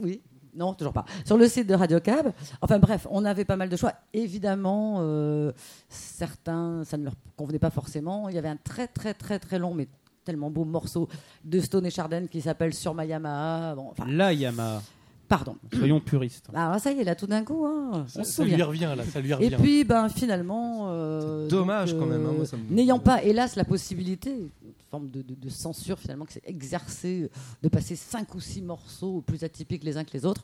Oui. 0.00 0.20
Non, 0.54 0.74
toujours 0.74 0.92
pas. 0.92 1.04
Sur 1.24 1.36
le 1.36 1.48
site 1.48 1.66
de 1.68 1.74
Radio 1.74 1.98
Cab. 2.00 2.32
Enfin 2.62 2.78
bref, 2.78 3.08
on 3.10 3.24
avait 3.24 3.44
pas 3.44 3.56
mal 3.56 3.68
de 3.68 3.76
choix. 3.76 3.94
Évidemment, 4.12 4.98
euh, 5.00 5.50
certains, 5.88 6.82
ça 6.84 6.96
ne 6.96 7.04
leur 7.04 7.14
convenait 7.36 7.58
pas 7.58 7.70
forcément. 7.70 8.28
Il 8.28 8.34
y 8.36 8.38
avait 8.38 8.48
un 8.48 8.56
très 8.56 8.86
très 8.86 9.12
très 9.12 9.38
très 9.40 9.58
long, 9.58 9.74
mais 9.74 9.88
tellement 10.24 10.50
beau 10.50 10.64
morceau 10.64 11.08
de 11.44 11.58
Stone 11.60 11.84
et 11.86 11.90
Chardin 11.90 12.26
qui 12.26 12.40
s'appelle 12.40 12.74
Sur 12.74 12.94
ma 12.94 13.04
Yamaha. 13.04 13.74
Bon, 13.74 13.88
enfin, 13.90 14.04
La 14.08 14.32
Yamaha. 14.32 14.82
Pardon. 15.28 15.56
Soyons 15.74 16.00
puristes. 16.00 16.48
Ah, 16.54 16.78
ça 16.78 16.90
y 16.92 17.00
est, 17.00 17.04
là, 17.04 17.14
tout 17.14 17.26
d'un 17.26 17.44
coup, 17.44 17.66
hein, 17.66 18.06
Ça- 18.08 18.20
on 18.20 18.24
se 18.24 18.32
ça 18.32 18.44
lui 18.44 18.60
revient, 18.62 18.92
là, 18.96 19.04
ça 19.04 19.20
lui 19.20 19.30
Et 19.30 19.34
revient. 19.34 19.56
puis, 19.58 19.84
ben, 19.84 20.08
finalement. 20.08 20.88
euh, 20.90 21.44
C'est 21.44 21.50
dommage, 21.56 21.92
donc, 21.92 22.00
quand 22.00 22.06
même, 22.06 22.26
hein, 22.26 22.32
euh, 22.38 22.56
me- 22.70 22.74
N'ayant 22.74 22.98
pas, 22.98 23.22
hélas, 23.22 23.54
la 23.56 23.64
possibilité, 23.64 24.30
une 24.32 24.72
forme 24.90 25.10
de, 25.10 25.20
de- 25.22 25.34
de 25.34 25.48
censure 25.50 25.98
finalement, 25.98 26.24
qui 26.24 26.32
s'est 26.34 26.42
exercée, 26.46 27.30
de 27.62 27.68
passer 27.68 27.94
cinq 27.96 28.34
ou 28.34 28.40
six 28.40 28.62
morceaux 28.62 29.20
plus 29.20 29.44
atypiques 29.44 29.84
les 29.84 29.96
uns 29.98 30.04
que 30.04 30.12
les 30.14 30.24
autres, 30.24 30.42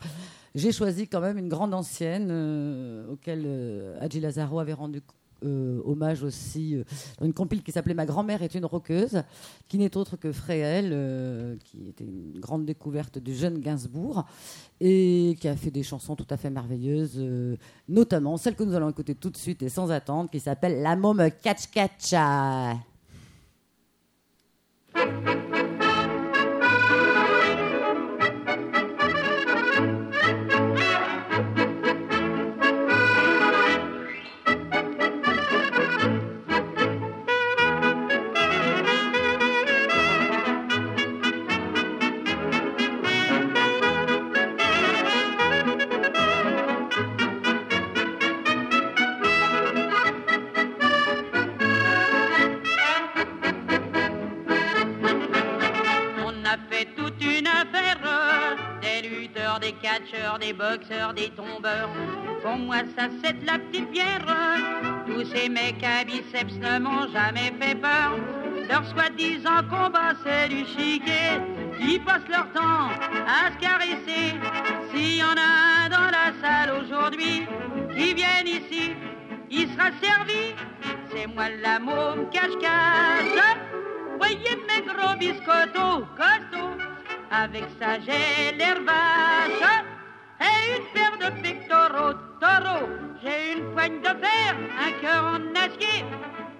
j'ai 0.54 0.70
choisi 0.72 1.08
quand 1.08 1.20
même 1.20 1.38
une 1.38 1.48
grande 1.48 1.72
ancienne 1.74 2.28
euh, 2.30 3.10
auquel 3.12 3.42
euh, 3.46 3.96
Hadji 4.00 4.20
Lazaro 4.20 4.58
avait 4.60 4.74
rendu 4.74 4.98
euh, 4.98 5.00
hommage 5.84 6.22
aussi 6.22 6.76
euh, 6.76 6.84
dans 7.18 7.26
une 7.26 7.32
compile 7.32 7.62
qui 7.62 7.72
s'appelait 7.72 7.94
Ma 7.94 8.06
grand-mère 8.06 8.42
est 8.42 8.54
une 8.54 8.64
roqueuse, 8.64 9.22
qui 9.68 9.78
n'est 9.78 9.96
autre 9.96 10.16
que 10.16 10.32
Fréhel, 10.32 10.90
euh, 10.92 11.56
qui 11.64 11.88
était 11.88 12.04
une 12.04 12.40
grande 12.40 12.64
découverte 12.64 13.18
du 13.18 13.34
jeune 13.34 13.58
Gainsbourg 13.58 14.24
et 14.80 15.36
qui 15.40 15.48
a 15.48 15.56
fait 15.56 15.70
des 15.70 15.82
chansons 15.82 16.16
tout 16.16 16.26
à 16.30 16.36
fait 16.36 16.50
merveilleuses, 16.50 17.16
euh, 17.18 17.56
notamment 17.88 18.36
celle 18.36 18.56
que 18.56 18.64
nous 18.64 18.74
allons 18.74 18.90
écouter 18.90 19.14
tout 19.14 19.30
de 19.30 19.36
suite 19.36 19.62
et 19.62 19.68
sans 19.68 19.90
attendre, 19.90 20.30
qui 20.30 20.40
s'appelle 20.40 20.82
La 20.82 20.96
môme 20.96 21.28
Catch 21.42 21.70
Catcha. 21.70 22.76
Boxeurs, 60.54 61.14
des 61.14 61.30
tombeurs. 61.30 61.90
Pour 62.42 62.56
moi, 62.56 62.76
ça 62.96 63.08
c'est 63.22 63.40
de 63.40 63.46
la 63.46 63.58
petite 63.58 63.90
pierre. 63.90 64.24
Tous 65.06 65.24
ces 65.24 65.48
mecs 65.48 65.82
à 65.82 66.04
biceps 66.04 66.54
ne 66.54 66.78
m'ont 66.78 67.08
jamais 67.12 67.52
fait 67.60 67.74
peur. 67.74 68.12
Leur 68.68 68.84
soi-disant 68.86 69.62
combat, 69.68 70.12
c'est 70.24 70.48
du 70.48 70.64
chiquet. 70.64 71.40
Ils 71.80 72.02
passent 72.04 72.28
leur 72.28 72.50
temps 72.52 72.88
à 73.26 73.52
se 73.52 73.58
caresser. 73.58 74.34
S'il 74.90 75.16
y 75.16 75.22
en 75.22 75.36
a 75.36 75.84
un 75.84 75.88
dans 75.88 76.10
la 76.10 76.32
salle 76.40 76.82
aujourd'hui 76.82 77.46
qui 77.94 78.14
vienne 78.14 78.46
ici, 78.46 78.94
il 79.50 79.68
sera 79.72 79.90
servi. 80.02 80.54
C'est 81.10 81.26
moi 81.26 81.44
la 81.62 81.78
môme 81.78 82.28
cache-cache. 82.30 83.56
Voyez 84.18 84.56
mes 84.68 84.82
gros 84.86 85.16
biscottos 85.18 86.06
costauds, 86.16 86.78
avec 87.30 87.64
j'ai 88.06 88.56
l'air 88.56 88.80
vache. 88.82 89.93
Et 90.44 90.76
une 90.76 90.86
paire 90.92 91.16
de 91.24 91.30
pectoraux 91.42 92.14
taureaux, 92.40 92.88
j'ai 93.22 93.52
une 93.52 93.64
poigne 93.72 94.00
de 94.00 94.12
fer, 94.24 94.50
un 94.86 94.92
cœur 95.00 95.24
en 95.24 95.42
acier, 95.64 96.04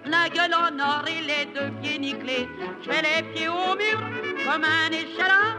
la 0.05 0.29
gueule 0.29 0.55
en 0.55 0.79
or 0.79 1.05
et 1.07 1.21
les 1.21 1.45
deux 1.53 1.71
pieds 1.81 1.99
nickelés. 1.99 2.47
Je 2.81 2.91
fais 2.91 3.01
les 3.01 3.23
pieds 3.33 3.47
au 3.47 3.75
mur 3.81 3.99
comme 4.45 4.63
un 4.63 4.91
échalas, 4.91 5.55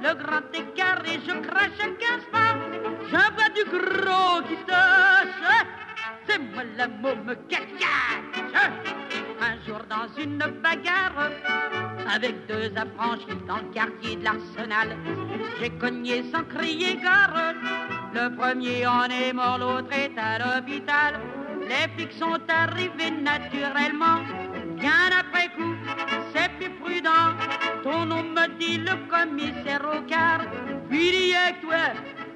le 0.00 0.14
grand 0.22 0.46
écart 0.52 1.02
et 1.04 1.18
je 1.26 1.34
crache 1.46 1.80
à 1.80 1.88
15 1.88 2.24
pas. 2.32 2.54
Je 3.10 3.16
vois 3.34 3.50
du 3.56 3.64
gros 3.64 4.42
qui 4.48 4.54
se 4.54 4.74
c'est 6.26 6.38
moi 6.38 6.62
la 6.76 6.88
môme 6.88 7.34
cacache. 7.48 9.03
Un 9.46 9.62
jour 9.66 9.80
dans 9.90 10.08
une 10.22 10.38
bagarre 10.38 11.30
avec 12.14 12.46
deux 12.46 12.72
affranchis 12.76 13.38
dans 13.46 13.58
le 13.58 13.74
quartier 13.74 14.16
de 14.16 14.24
l'Arsenal, 14.24 14.96
j'ai 15.60 15.68
cogné 15.68 16.24
sans 16.32 16.44
crier 16.44 16.96
gare. 16.96 17.52
Le 18.14 18.34
premier 18.34 18.86
en 18.86 19.04
est 19.04 19.34
mort, 19.34 19.58
l'autre 19.58 19.92
est 19.92 20.18
à 20.18 20.38
l'hôpital. 20.38 21.20
Les 21.60 21.92
flics 21.94 22.14
sont 22.18 22.40
arrivés 22.48 23.10
naturellement, 23.10 24.20
bien 24.76 25.10
après 25.20 25.48
coup, 25.48 25.74
c'est 26.34 26.50
plus 26.56 26.70
prudent. 26.80 27.36
Ton 27.82 28.06
nom 28.06 28.22
me 28.22 28.46
dit 28.58 28.78
le 28.78 28.96
commissaire 29.10 29.84
au 29.94 30.00
quart, 30.08 30.46
puis 30.88 31.32
il 31.32 31.54
que 31.60 31.66
toi, 31.66 31.84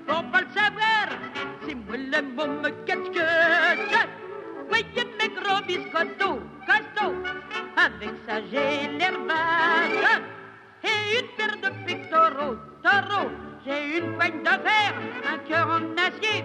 pour 0.06 0.24
pas 0.30 0.42
le 0.42 0.48
savoir, 0.48 1.08
c'est 1.66 1.74
moi 1.74 1.96
le 1.96 2.22
môme 2.34 2.68
cache 2.84 4.27
Voyez 4.68 5.06
mes 5.18 5.28
gros 5.28 5.62
biscottos, 5.66 6.40
costauds, 6.66 7.14
avec 7.76 8.14
ça 8.26 8.40
j'ai 8.50 8.88
l'air 8.98 9.18
vache. 9.26 10.20
Et 10.84 11.18
une 11.18 11.28
paire 11.36 11.56
de 11.62 11.70
pectoraux, 11.86 12.56
taureaux, 12.82 13.30
j'ai 13.66 13.98
une 13.98 14.14
poigne 14.14 14.42
de 14.42 14.56
fer, 14.66 14.94
un 15.32 15.38
cœur 15.48 15.68
en 15.68 15.96
acier, 15.96 16.44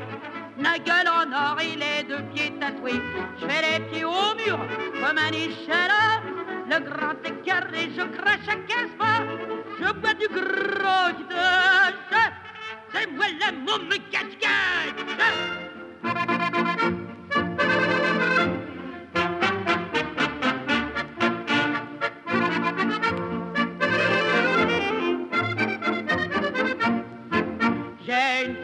la 0.58 0.78
gueule 0.80 1.08
en 1.08 1.32
or 1.32 1.60
et 1.62 1.76
les 1.76 2.04
deux 2.04 2.24
pieds 2.34 2.54
tatoués. 2.60 3.02
Je 3.40 3.46
fais 3.46 3.62
les 3.62 3.86
pieds 3.86 4.06
au 4.06 4.36
mur 4.46 4.60
comme 5.02 5.18
un 5.18 5.32
échalas. 5.32 6.22
le 6.70 6.80
grand 6.80 7.20
écart 7.26 7.74
et 7.74 7.90
je 7.96 8.04
crache 8.18 8.48
à 8.48 8.56
15 8.56 8.90
pas. 8.98 9.24
Je 9.80 9.92
bois 9.94 10.14
du 10.14 10.28
gros 10.28 11.12
te 11.30 11.36
C'est 12.92 13.12
moi 13.12 13.26
môme 13.66 13.98
cache-cache. 14.12 15.04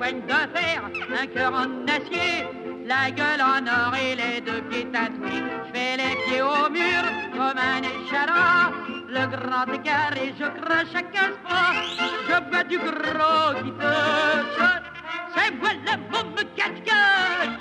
Fer, 0.10 0.82
un 1.22 1.28
cœur 1.28 1.54
en 1.54 1.88
acier, 1.88 2.48
la 2.84 3.12
gueule 3.12 3.42
en 3.42 3.68
or 3.68 3.94
et 3.96 4.16
les 4.16 4.42
deux 4.42 4.62
pieds 4.64 4.88
tatoués. 4.92 5.44
Je 5.68 5.72
fais 5.72 5.98
les 5.98 6.16
pieds 6.26 6.42
au 6.42 6.68
mur 6.72 7.04
comme 7.34 7.60
un 7.60 7.84
échalas, 7.84 8.72
le 9.08 9.28
grand 9.28 9.72
écart 9.72 10.14
et 10.18 10.34
je 10.40 10.46
crache 10.62 10.96
à 10.96 11.04
15 11.04 11.38
pas. 11.48 11.74
Je 12.28 12.50
bois 12.50 12.64
du 12.64 12.80
gros 12.80 13.54
qui 13.64 13.72
te 13.72 13.94
C'est 15.36 15.52
moi 15.60 15.70
la 15.86 15.98
môme 15.98 16.36
cache-cache. 16.56 17.59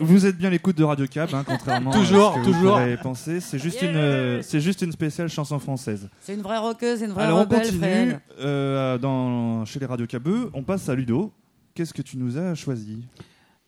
Vous 0.00 0.26
êtes 0.26 0.36
bien 0.36 0.50
l'écoute 0.50 0.76
de 0.76 0.84
Radio 0.84 1.06
Cab, 1.06 1.30
hein, 1.32 1.44
contrairement 1.46 1.90
Toujours, 1.90 2.32
à 2.32 2.34
ce 2.34 2.38
que 2.40 2.44
toujours. 2.44 2.60
vous 2.62 2.68
pourrez 2.68 2.96
penser. 2.96 3.40
C'est 3.40 3.58
juste 3.58 3.82
une, 3.82 4.42
c'est 4.42 4.60
juste 4.60 4.82
une 4.82 4.92
spéciale 4.92 5.28
chanson 5.28 5.58
française. 5.58 6.08
C'est 6.20 6.34
une 6.34 6.42
vraie 6.42 6.58
rockeuse, 6.58 7.02
une 7.02 7.10
vraie 7.12 7.24
Alors 7.24 7.40
on 7.40 7.46
continue 7.46 8.14
euh, 8.40 8.98
dans, 8.98 9.64
chez 9.64 9.78
les 9.80 9.86
Radio 9.86 10.06
Cabeux. 10.06 10.50
On 10.54 10.62
passe 10.62 10.88
à 10.88 10.94
Ludo. 10.94 11.32
Qu'est-ce 11.74 11.94
que 11.94 12.02
tu 12.02 12.16
nous 12.16 12.36
as 12.38 12.54
choisi? 12.54 13.04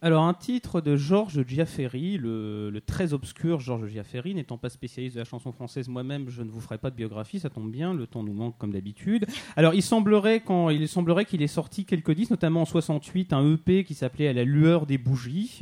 Alors, 0.02 0.24
un 0.24 0.32
titre 0.32 0.80
de 0.80 0.96
Georges 0.96 1.46
Giaferi, 1.46 2.16
le, 2.16 2.72
très 2.86 3.12
obscur 3.12 3.60
Georges 3.60 3.88
Giaferi, 3.88 4.34
n'étant 4.34 4.56
pas 4.56 4.70
spécialiste 4.70 5.16
de 5.16 5.20
la 5.20 5.26
chanson 5.26 5.52
française 5.52 5.88
moi-même, 5.88 6.30
je 6.30 6.42
ne 6.42 6.50
vous 6.50 6.60
ferai 6.60 6.78
pas 6.78 6.88
de 6.88 6.96
biographie, 6.96 7.38
ça 7.38 7.50
tombe 7.50 7.70
bien, 7.70 7.92
le 7.92 8.06
temps 8.06 8.22
nous 8.22 8.32
manque 8.32 8.56
comme 8.56 8.72
d'habitude. 8.72 9.26
Alors, 9.56 9.74
il 9.74 9.82
semblerait 9.82 10.42
qu'il 10.42 11.42
ait 11.42 11.46
sorti 11.46 11.84
quelques 11.84 12.12
disques, 12.12 12.30
notamment 12.30 12.62
en 12.62 12.64
68, 12.64 13.34
un 13.34 13.52
EP 13.52 13.84
qui 13.84 13.92
s'appelait 13.92 14.28
À 14.28 14.32
la 14.32 14.44
lueur 14.44 14.86
des 14.86 14.96
bougies, 14.96 15.60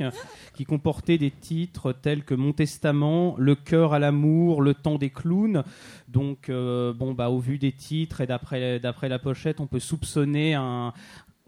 qui 0.55 0.63
comportait 0.63 1.17
des 1.17 1.31
titres 1.31 1.91
tels 1.91 2.23
que 2.23 2.33
Mon 2.33 2.53
Testament, 2.53 3.35
Le 3.37 3.55
cœur 3.55 3.91
à 3.91 3.99
l'amour, 3.99 4.61
Le 4.61 4.73
temps 4.73 4.97
des 4.97 5.09
clowns. 5.09 5.63
Donc, 6.07 6.47
euh, 6.47 6.93
bon, 6.93 7.13
bah, 7.13 7.29
au 7.29 7.39
vu 7.39 7.57
des 7.57 7.73
titres 7.73 8.21
et 8.21 8.25
d'après 8.27 8.79
la 8.79 9.19
pochette, 9.19 9.59
on 9.59 9.67
peut 9.67 9.79
soupçonner 9.79 10.53
un, 10.53 10.93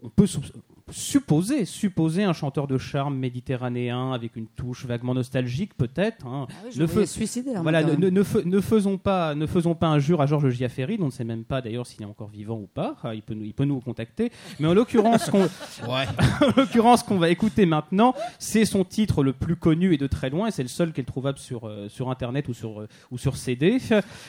on 0.02 0.10
peut 0.10 0.26
soupç- 0.26 0.52
supposer, 0.90 1.64
supposer 1.64 2.24
un 2.24 2.32
chanteur 2.32 2.66
de 2.66 2.78
charme 2.78 3.16
méditerranéen 3.16 4.12
avec 4.12 4.36
une 4.36 4.46
touche 4.46 4.84
vaguement 4.86 5.14
nostalgique 5.14 5.74
peut-être. 5.76 6.26
hein. 6.26 6.46
Ah 6.50 6.54
oui, 6.64 6.70
je 6.74 6.80
Ne 6.82 6.86
fais- 6.86 7.06
suicidaire, 7.06 7.62
Voilà, 7.62 7.82
ne, 7.82 7.94
ne- 7.94 8.10
ne 8.10 8.22
fais- 8.22 8.44
ne 8.44 8.60
faisons 8.60 8.98
pas, 8.98 9.34
ne 9.34 9.46
faisons 9.46 9.74
pas 9.74 9.88
injure 9.88 10.20
à 10.20 10.26
Georges 10.26 10.50
Giaferi, 10.50 10.96
dont 10.98 11.04
on 11.04 11.06
ne 11.06 11.12
sait 11.12 11.24
même 11.24 11.44
pas 11.44 11.60
d'ailleurs 11.62 11.86
s'il 11.86 12.02
est 12.02 12.06
encore 12.06 12.28
vivant 12.28 12.56
ou 12.56 12.66
pas. 12.72 12.96
Ah, 13.02 13.14
Il 13.14 13.22
peut 13.22 13.34
nous, 13.34 13.44
il 13.44 13.54
peut 13.54 13.64
nous 13.64 13.80
contacter. 13.80 14.30
Mais 14.60 14.68
en 14.68 14.74
l'occurrence, 14.74 15.30
qu'on, 15.30 15.44
en 15.88 16.52
l'occurrence 16.56 17.02
qu'on 17.02 17.18
va 17.18 17.28
écouter 17.30 17.66
maintenant, 17.66 18.14
c'est 18.38 18.64
son 18.64 18.84
titre 18.84 19.22
le 19.22 19.32
plus 19.32 19.56
connu 19.56 19.94
et 19.94 19.98
de 19.98 20.06
très 20.06 20.30
loin, 20.30 20.48
et 20.48 20.50
c'est 20.50 20.62
le 20.62 20.68
seul 20.68 20.92
qui 20.92 21.00
est 21.00 21.04
trouvable 21.04 21.38
sur 21.38 21.66
euh, 21.68 21.88
sur 21.88 22.10
internet 22.10 22.48
ou 22.48 22.54
sur 22.54 22.80
euh, 22.80 22.88
ou 23.10 23.18
sur 23.18 23.36
CD. 23.36 23.78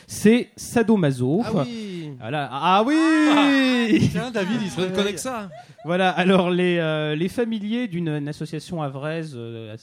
C'est 0.07 0.49
Sadomaso. 0.55 1.41
Ah 1.45 1.51
oui. 1.65 2.11
Voilà. 2.19 2.49
Ah 2.51 2.83
oui. 2.85 2.93
Tiens, 4.11 4.31
David, 4.31 4.57
il 4.61 4.69
se 4.69 4.79
reconnaît 4.81 5.13
que 5.13 5.19
ça. 5.19 5.49
Voilà, 5.85 6.09
alors 6.11 6.49
les, 6.49 6.77
euh, 6.77 7.15
les 7.15 7.27
familiers 7.27 7.87
d'une 7.87 8.07
une 8.07 8.27
association 8.29 8.81
avraise, 8.81 9.33
euh, 9.35 9.75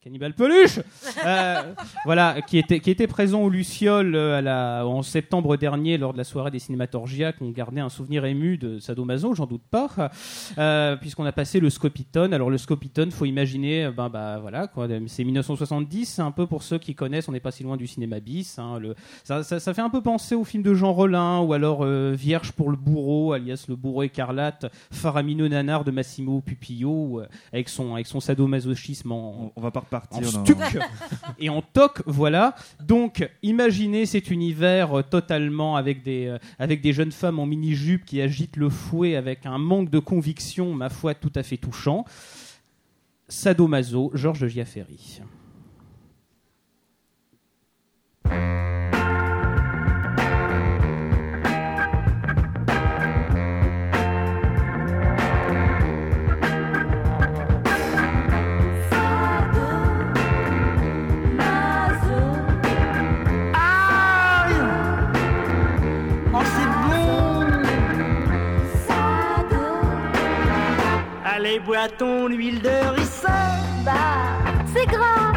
Cannibal 0.00 0.32
Peluche, 0.32 0.78
euh, 1.26 1.74
voilà, 2.04 2.40
qui 2.42 2.56
était, 2.56 2.78
qui 2.78 2.88
était 2.88 3.08
présent 3.08 3.42
au 3.42 3.50
Luciole 3.50 4.14
euh, 4.14 4.82
en 4.84 5.02
septembre 5.02 5.56
dernier 5.56 5.98
lors 5.98 6.12
de 6.12 6.18
la 6.18 6.22
soirée 6.22 6.52
des 6.52 6.60
cinématorgiaques, 6.60 7.42
ont 7.42 7.50
gardé 7.50 7.80
un 7.80 7.88
souvenir 7.88 8.24
ému 8.24 8.58
de 8.58 8.78
Sadomaso, 8.78 9.34
j'en 9.34 9.46
doute 9.46 9.64
pas, 9.68 10.12
euh, 10.56 10.94
puisqu'on 10.94 11.24
a 11.24 11.32
passé 11.32 11.58
le 11.58 11.68
Scopitone. 11.68 12.32
Alors 12.32 12.48
le 12.48 12.58
Scopitone, 12.58 13.10
faut 13.10 13.24
imaginer, 13.24 13.90
ben, 13.90 14.08
bah, 14.08 14.38
voilà, 14.40 14.70
c'est 15.08 15.24
1970, 15.24 16.06
c'est 16.06 16.22
un 16.22 16.30
peu 16.30 16.46
pour 16.46 16.62
ceux 16.62 16.78
qui 16.78 16.94
connaissent, 16.94 17.28
on 17.28 17.32
n'est 17.32 17.40
pas 17.40 17.50
si 17.50 17.64
loin 17.64 17.76
du 17.76 17.88
cinéma 17.88 18.20
bis. 18.20 18.56
hein, 18.60 18.80
ça, 19.24 19.42
fait 19.42 19.82
un 19.82 19.90
peu 19.90 20.00
penser 20.00 20.36
au 20.36 20.44
film 20.44 20.62
de 20.62 20.74
Jean 20.74 20.92
Rollin 20.92 21.40
ou 21.40 21.54
alors 21.54 21.84
Vierge 21.84 22.52
pour 22.52 22.70
le 22.70 22.76
bourreau, 22.76 23.32
alias 23.32 23.64
le 23.68 23.74
bourreau 23.74 24.04
écarlate, 24.04 24.66
faramineux 24.92 25.48
nanar 25.48 25.82
de 25.82 25.90
Massimo 25.90 26.40
Pupillo, 26.40 27.22
avec 27.52 27.68
son, 27.68 27.94
avec 27.94 28.06
son 28.06 28.20
sadomasochisme 28.20 29.10
en, 29.10 29.52
repartir 29.88 30.18
en 30.18 30.44
stuc 30.44 30.56
et 31.38 31.48
en 31.48 31.62
toc, 31.62 32.02
voilà. 32.06 32.54
Donc, 32.82 33.28
imaginez 33.42 34.06
cet 34.06 34.30
univers 34.30 34.98
euh, 34.98 35.02
totalement 35.02 35.76
avec 35.76 36.02
des, 36.02 36.26
euh, 36.26 36.38
avec 36.58 36.80
des 36.80 36.92
jeunes 36.92 37.12
femmes 37.12 37.38
en 37.38 37.46
mini-jupe 37.46 38.04
qui 38.04 38.20
agitent 38.20 38.56
le 38.56 38.68
fouet 38.68 39.16
avec 39.16 39.46
un 39.46 39.58
manque 39.58 39.90
de 39.90 39.98
conviction, 39.98 40.74
ma 40.74 40.88
foi, 40.88 41.14
tout 41.14 41.32
à 41.34 41.42
fait 41.42 41.56
touchant. 41.56 42.04
Sadomaso, 43.28 44.10
Georges 44.14 44.48
Giaferi. 44.48 45.20
Allez 71.48 71.60
bois 71.60 71.88
ton 71.96 72.28
huile 72.28 72.60
de 72.60 72.90
ricin. 72.94 73.56
Bah 73.82 73.92
c'est 74.66 74.84
gras. 74.86 75.32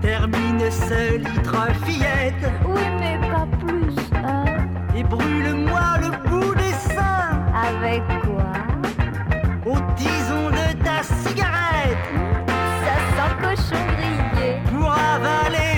Termine 0.00 0.70
ce 0.70 1.18
litre 1.18 1.66
fillette. 1.84 2.50
Oui 2.66 2.80
mais 2.98 3.18
pas 3.28 3.46
plus 3.58 3.94
Et 4.98 5.02
brûle-moi 5.02 5.98
le 6.00 6.30
bout 6.30 6.54
des 6.54 6.72
seins. 6.72 7.44
Avec 7.68 8.02
quoi? 8.22 8.54
Au 9.70 9.76
tison 9.96 10.48
de 10.48 10.82
ta 10.82 11.02
cigarette. 11.02 12.08
Ça 12.84 12.96
sent 13.14 13.32
cochon 13.42 13.84
grillé. 13.98 14.62
Pour 14.72 14.90
avaler 14.92 15.73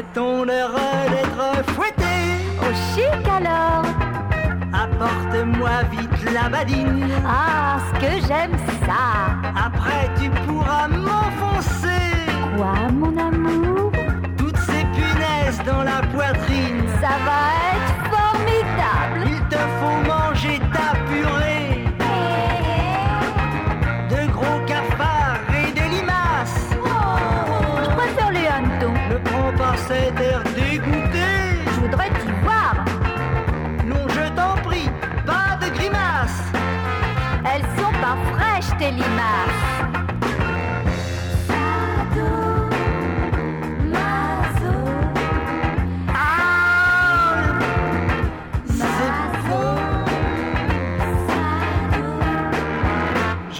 C'est 0.00 0.14
ton 0.14 0.48
heure 0.48 0.70
d'être 1.10 1.70
fouetté 1.74 2.14
Au 2.62 2.72
chic 2.94 3.28
alors. 3.28 3.84
Apporte-moi 4.72 5.82
vite 5.90 6.32
la 6.32 6.48
badine. 6.48 7.06
Ah, 7.26 7.78
ce 7.86 8.00
que 8.00 8.26
j'aime 8.26 8.56
ça. 8.86 9.36
Après 9.66 10.08
tu 10.18 10.30
pourras 10.46 10.88
m'enfoncer. 10.88 12.14
Quoi 12.56 12.90
mon 12.90 13.14
amour? 13.18 13.92
Toutes 14.38 14.56
ces 14.56 14.86
punaises 14.96 15.60
dans 15.66 15.82
la 15.82 16.00
poitrine. 16.14 16.82
Ça 17.02 17.16
va 17.26 17.40
être 17.74 17.79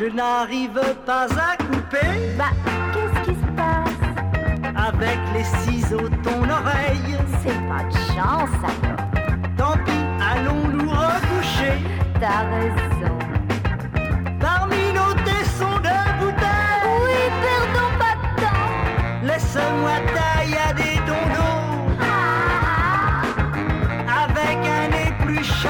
Je 0.01 0.07
n'arrive 0.07 0.80
pas 1.05 1.24
à 1.24 1.59
couper. 1.59 2.32
Bah, 2.38 2.53
qu'est-ce 2.94 3.20
qui 3.28 3.34
se 3.38 3.46
passe? 3.55 4.01
Avec 4.74 5.18
les 5.34 5.44
ciseaux 5.44 6.09
ton 6.22 6.42
oreille. 6.48 7.18
C'est 7.42 7.61
pas 7.68 7.84
de 7.84 7.92
chance 8.14 8.57
alors. 8.64 9.05
Tant 9.59 9.76
pis, 9.84 10.07
allons 10.32 10.68
nous 10.68 10.88
recoucher. 10.88 11.74
T'as 12.18 12.48
raison. 12.48 13.18
Parmi 14.40 14.84
nos 14.94 15.12
tessons 15.22 15.78
de 15.88 15.98
bouteilles. 16.18 16.88
Oui, 17.05 17.20
perdons 17.44 17.92
pas 17.98 18.14
de 18.22 18.26
temps. 18.40 18.70
Laisse-moi 19.22 19.96
tailler 20.14 20.70
des 20.78 20.96
dondons. 21.09 21.92
Avec 24.24 24.59
un 24.66 24.90
épluche 25.09 25.66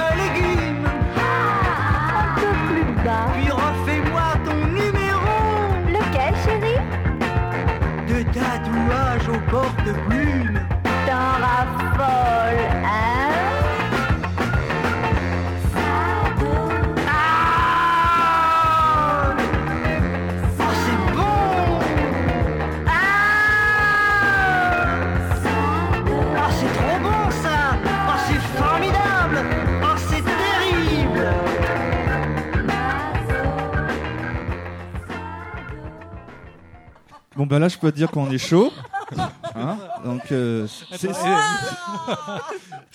Bon 37.41 37.47
bah 37.47 37.59
là 37.59 37.69
je 37.69 37.79
peux 37.79 37.91
te 37.91 37.97
dire 37.97 38.11
qu'on 38.11 38.31
est 38.31 38.37
chaud. 38.37 38.71
Hein 39.57 39.79
Donc 40.05 40.31
euh, 40.31 40.67
c'est- 40.91 41.11
c'est 41.15 41.29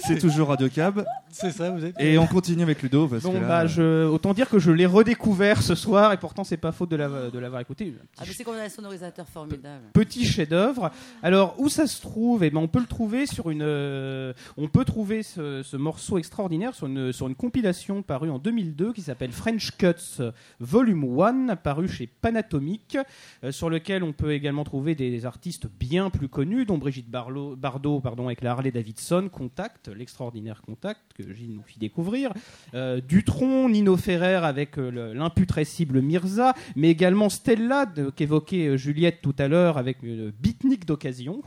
c'est 0.08 0.20
toujours 0.20 0.48
Radio 0.50 0.70
Cab. 0.70 1.06
C'est 1.30 1.52
ça, 1.52 1.70
vous 1.72 1.84
êtes. 1.84 2.00
Et 2.00 2.18
on 2.18 2.28
continue 2.28 2.62
avec 2.64 2.82
Ludo 2.82 3.08
parce 3.08 3.24
Bon, 3.24 3.34
que 3.34 3.38
là, 3.40 3.48
bah, 3.48 3.68
je, 3.68 4.06
autant 4.06 4.34
dire 4.34 4.50
que 4.50 4.58
je 4.60 4.72
l'ai 4.72 4.86
redécouvert 4.86 5.62
ce 5.62 5.76
soir 5.76 6.14
et 6.14 6.18
pourtant 6.18 6.44
c'est 6.44 6.58
pas 6.58 6.72
faute 6.72 6.90
de 6.90 6.96
la- 6.96 7.30
de 7.30 7.40
l'avoir 7.40 7.62
écouté. 7.62 7.94
Ah, 8.18 8.24
mais 8.26 8.34
c'est 8.34 8.44
qu'on 8.44 8.54
a 8.54 8.64
un 8.64 8.70
sonorisateur 8.70 9.28
formidable. 9.28 9.84
Petit 9.94 10.26
chef-d'œuvre. 10.26 10.92
Alors 11.22 11.56
où 11.60 11.68
ça 11.70 11.88
se 11.88 12.02
trouve? 12.02 12.44
Eh 12.44 12.50
ben, 12.50 12.60
on 12.60 12.68
peut 12.68 12.80
le 12.80 12.86
trouver 12.86 13.26
sur 13.26 13.50
une. 13.50 13.62
euh, 13.64 14.34
on 14.58 14.68
peut 14.68 14.86
trouver 14.86 15.24
ce, 15.24 15.62
ce 15.64 15.76
morceau 15.78 16.18
extraordinaire 16.18 16.74
sur 16.74 16.88
une, 16.88 17.12
sur 17.12 17.28
une 17.28 17.36
compilation 17.36 18.02
parue 18.02 18.30
en 18.30 18.40
2002 18.40 18.94
qui 18.94 19.02
s'appelle 19.02 19.32
French 19.32 19.72
Cuts 19.78 20.22
Volume 20.60 21.20
1, 21.50 21.56
paru 21.58 21.88
chez 21.88 22.08
Panatomic, 22.08 22.98
euh, 23.44 23.52
sur 23.52 23.70
lequel 23.70 24.04
on 24.04 24.14
peut 24.14 24.32
également 24.32 24.64
trouver 24.64 24.96
des 24.96 25.26
artistes 25.26 25.68
bien 25.80 26.10
plus 26.10 26.30
connus, 26.30 26.66
dont 26.66 26.78
Brigitte 26.78 27.10
Bardot, 27.10 28.00
pardon, 28.00 28.26
avec 28.28 28.42
la 28.42 28.52
Harley 28.52 28.72
Davidson, 28.72 29.30
Contact, 29.32 29.90
l'extraordinaire 29.96 30.62
Contact 30.62 31.02
que 31.16 31.34
Gilles 31.34 31.56
nous 31.56 31.64
fit 31.64 31.80
découvrir, 31.80 32.32
euh, 32.74 33.02
Dutron, 33.02 33.70
Nino 33.70 33.98
Ferrer 33.98 34.46
avec 34.46 34.78
euh, 34.78 34.92
le- 34.92 35.14
l'imputrescible 35.14 36.02
Mirza, 36.02 36.54
mais 36.76 36.90
également 36.90 37.30
Stella 37.30 37.86
qu'évoquait 38.16 38.68
euh, 38.68 38.78
Juliette 38.78 39.20
tout 39.22 39.36
à 39.40 39.48
l'heure 39.48 39.78
avec 39.78 40.04
une 40.04 40.32
beatnik 40.32 40.86
d'occasion. 40.86 41.42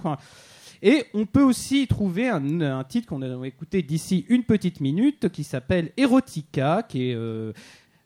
Et 0.82 1.04
on 1.12 1.26
peut 1.26 1.42
aussi 1.42 1.86
trouver 1.88 2.28
un, 2.28 2.84
titre 2.84 3.08
qu'on 3.08 3.22
a 3.22 3.46
écouté 3.46 3.82
d'ici 3.82 4.24
une 4.28 4.44
petite 4.44 4.80
minute 4.80 5.28
qui 5.28 5.42
s'appelle 5.42 5.90
Erotica, 5.96 6.84
qui 6.88 7.10
est, 7.10 7.16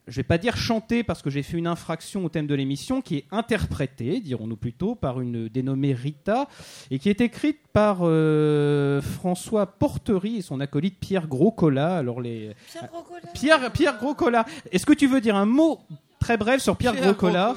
je 0.09 0.17
vais 0.17 0.25
pas 0.25 0.39
dire 0.39 0.57
chanté 0.57 1.05
parce 1.05 1.23
que 1.23 1.31
j'ai 1.31 1.43
fait 1.43 1.57
une 1.57 1.67
infraction 1.67 2.25
au 2.25 2.29
thème 2.29 2.47
de 2.47 2.55
l'émission, 2.55 3.01
qui 3.01 3.17
est 3.19 3.25
interprétée, 3.31 4.21
dirons-nous 4.21 4.57
plutôt, 4.57 4.95
par 4.95 5.21
une 5.21 5.49
dénommée 5.49 5.93
Rita, 5.93 6.49
et 6.91 6.99
qui 6.99 7.09
est 7.09 7.21
écrite 7.21 7.61
par 7.73 7.99
euh, 8.03 9.01
François 9.01 9.67
Portery 9.67 10.39
et 10.39 10.43
son 10.43 10.61
acolyte 10.61 10.99
Pierre 10.99 11.29
Groscola. 11.29 11.97
Alors 11.97 12.21
les 12.21 12.55
Pierre 12.69 12.89
Groscola. 12.91 13.21
Pierre, 13.33 13.73
Pierre 13.73 13.99
Groscola. 13.99 14.47
Est-ce 14.73 14.87
que 14.87 14.93
tu 14.93 15.07
veux 15.07 15.21
dire 15.21 15.37
un 15.37 15.47
mot 15.47 15.81
très 16.19 16.37
bref 16.37 16.61
sur 16.61 16.77
Pierre, 16.77 16.93
Pierre 16.93 17.05
Groscola 17.05 17.55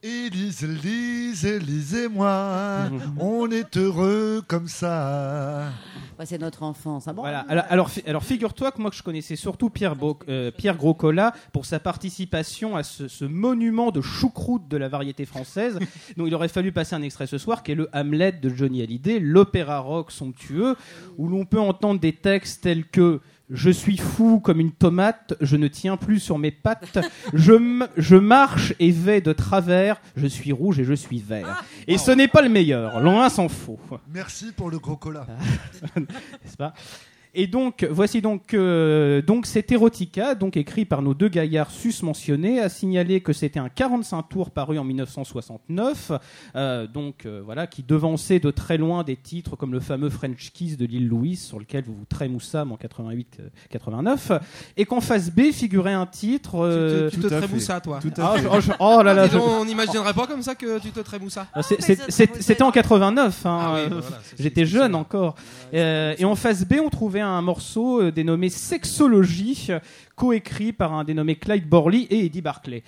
Élise, 0.00 0.62
Élise, 0.62 1.44
Élise 1.44 1.94
et 1.96 2.08
moi, 2.08 2.84
on 3.18 3.50
est 3.50 3.76
heureux 3.76 4.42
comme 4.46 4.68
ça. 4.68 5.70
Ouais, 6.16 6.24
c'est 6.24 6.38
notre 6.38 6.62
enfance. 6.62 7.08
Ah 7.08 7.12
bon 7.12 7.22
Voilà. 7.22 7.40
Alors, 7.48 7.64
alors, 7.68 7.90
fi- 7.90 8.02
alors 8.06 8.22
figure-toi 8.22 8.70
que 8.70 8.80
moi 8.80 8.90
que 8.90 8.96
je 8.96 9.02
connaissais 9.02 9.34
surtout 9.34 9.70
Pierre, 9.70 9.96
Bro- 9.96 10.20
euh, 10.28 10.52
Pierre 10.56 10.76
Groscola 10.76 11.32
pour 11.52 11.66
sa 11.66 11.80
participation 11.80 12.76
à 12.76 12.84
ce, 12.84 13.08
ce 13.08 13.24
monument 13.24 13.90
de 13.90 14.00
choucroute 14.00 14.68
de 14.68 14.76
la 14.76 14.88
variété 14.88 15.24
française. 15.24 15.78
Donc 16.16 16.28
il 16.28 16.34
aurait 16.34 16.46
fallu 16.48 16.70
passer 16.70 16.94
un 16.94 17.02
extrait 17.02 17.26
ce 17.26 17.38
soir 17.38 17.64
qui 17.64 17.72
est 17.72 17.76
le 17.76 17.88
Hamlet 17.92 18.32
de 18.32 18.50
Johnny 18.50 18.82
Hallyday, 18.82 19.18
l'opéra 19.18 19.80
rock 19.80 20.12
somptueux 20.12 20.76
où 21.16 21.26
l'on 21.28 21.44
peut 21.44 21.60
entendre 21.60 21.98
des 21.98 22.12
textes 22.12 22.62
tels 22.62 22.86
que 22.86 23.20
je 23.50 23.70
suis 23.70 23.96
fou 23.96 24.40
comme 24.40 24.60
une 24.60 24.72
tomate, 24.72 25.34
je 25.40 25.56
ne 25.56 25.68
tiens 25.68 25.96
plus 25.96 26.20
sur 26.20 26.38
mes 26.38 26.50
pattes, 26.50 26.98
je, 27.32 28.16
marche 28.16 28.74
et 28.78 28.90
vais 28.90 29.20
de 29.20 29.32
travers, 29.32 30.00
je 30.16 30.26
suis 30.26 30.52
rouge 30.52 30.78
et 30.80 30.84
je 30.84 30.94
suis 30.94 31.18
vert. 31.18 31.64
Et 31.86 31.98
ce 31.98 32.10
n'est 32.10 32.28
pas 32.28 32.42
le 32.42 32.48
meilleur, 32.48 33.00
loin 33.00 33.28
s'en 33.28 33.48
faut. 33.48 33.78
Merci 34.12 34.52
pour 34.52 34.70
le 34.70 34.78
gros 34.78 34.96
cola. 34.96 35.26
n'est-ce 35.96 36.56
pas? 36.56 36.74
Et 37.34 37.46
donc, 37.46 37.86
voici 37.90 38.20
donc, 38.20 38.54
euh, 38.54 39.22
donc 39.22 39.46
cet 39.46 39.70
Erotica, 39.72 40.34
donc 40.34 40.56
écrit 40.56 40.84
par 40.84 41.02
nos 41.02 41.14
deux 41.14 41.28
gaillards 41.28 41.70
sus-mentionnés, 41.70 42.60
a 42.60 42.68
signalé 42.68 43.20
que 43.20 43.32
c'était 43.32 43.60
un 43.60 43.68
45 43.68 44.22
tours 44.28 44.50
paru 44.50 44.78
en 44.78 44.84
1969, 44.84 46.12
euh, 46.56 46.86
donc 46.86 47.26
euh, 47.26 47.40
voilà, 47.44 47.66
qui 47.66 47.82
devançait 47.82 48.40
de 48.40 48.50
très 48.50 48.76
loin 48.78 49.04
des 49.04 49.16
titres 49.16 49.56
comme 49.56 49.72
le 49.72 49.80
fameux 49.80 50.10
French 50.10 50.50
Kiss 50.52 50.76
de 50.76 50.86
Lille 50.86 51.06
Louise, 51.08 51.42
sur 51.44 51.58
lequel 51.58 51.84
vous 51.84 51.94
vous 51.94 52.04
trémoussâmes 52.08 52.72
en 52.72 52.76
88-89, 52.76 54.40
et 54.76 54.84
qu'en 54.84 55.00
face 55.00 55.30
B 55.30 55.52
figurait 55.52 55.92
un 55.92 56.06
titre. 56.06 56.56
euh, 56.64 57.10
Tu 57.10 57.18
te 57.20 57.26
trémoussas, 57.26 57.80
toi. 57.80 58.00
Ah, 58.18 58.34
je- 58.40 58.48
oh, 58.50 58.60
je- 58.60 58.72
oh 58.78 59.02
là 59.02 59.14
là, 59.14 59.26
je- 59.28 59.32
donc, 59.36 59.44
On 59.48 59.64
n'imaginerait 59.64 60.14
pas 60.14 60.26
comme 60.26 60.42
ça 60.42 60.54
que 60.54 60.78
tu 60.80 60.90
te 60.90 61.00
trémoussas. 61.00 61.46
ah, 61.54 61.62
C'était 61.62 62.62
en 62.62 62.70
89, 62.70 63.46
hein, 63.46 63.58
Ah 63.60 63.72
oui, 63.74 63.80
euh, 63.80 63.88
bah 63.88 63.96
voilà, 64.00 64.16
j'étais 64.38 64.64
jeune 64.66 64.94
encore. 64.94 65.34
Euh, 65.74 66.14
et 66.18 66.24
en 66.24 66.34
face 66.34 66.64
B, 66.66 66.74
on 66.84 66.88
trouvait 66.88 67.20
un 67.20 67.27
morceau 67.42 68.02
euh, 68.02 68.12
dénommé 68.12 68.48
Sexologie, 68.48 69.66
euh, 69.70 69.80
coécrit 70.16 70.72
par 70.72 70.92
un 70.92 71.04
dénommé 71.04 71.36
Clyde 71.36 71.68
Borley 71.68 72.02
et 72.10 72.24
Eddie 72.26 72.42
Barclay. 72.42 72.82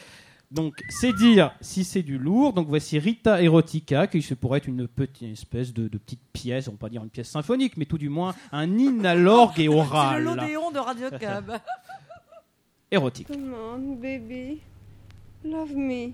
Donc, 0.51 0.75
c'est 0.89 1.13
dire 1.13 1.53
si 1.61 1.85
c'est 1.85 2.03
du 2.03 2.19
lourd. 2.19 2.53
Donc, 2.53 2.67
voici 2.69 2.99
Rita 2.99 3.41
Erotica, 3.41 4.07
qui 4.09 4.21
se 4.21 4.35
pourrait 4.35 4.59
être 4.59 4.67
une 4.67 4.89
petite 4.89 5.31
espèce 5.33 5.73
de, 5.73 5.87
de 5.87 5.97
petite 5.99 6.23
pièce, 6.33 6.67
on 6.67 6.73
va 6.73 6.77
pas 6.79 6.89
dire 6.89 7.05
une 7.05 7.11
pièce 7.11 7.29
symphonique, 7.31 7.77
mais 7.77 7.85
tout 7.85 7.99
du 7.99 8.09
moins 8.09 8.35
un 8.51 8.77
hymne 8.77 9.07
à 9.07 9.15
l'orgue 9.15 9.61
et 9.61 9.63
C'est 9.63 9.69
oral. 9.69 10.25
le 10.25 10.35
l'Odéon 10.35 10.71
de 10.73 10.79
Radio 10.79 11.07
Cab. 11.21 11.59
Érotique. 12.91 13.29
Come 13.29 13.55
on, 13.55 13.95
baby. 13.95 14.59
Love 15.45 15.75
me. 15.77 16.13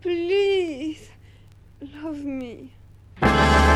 Please. 0.00 1.08
Love 1.80 2.24
me. 2.24 3.71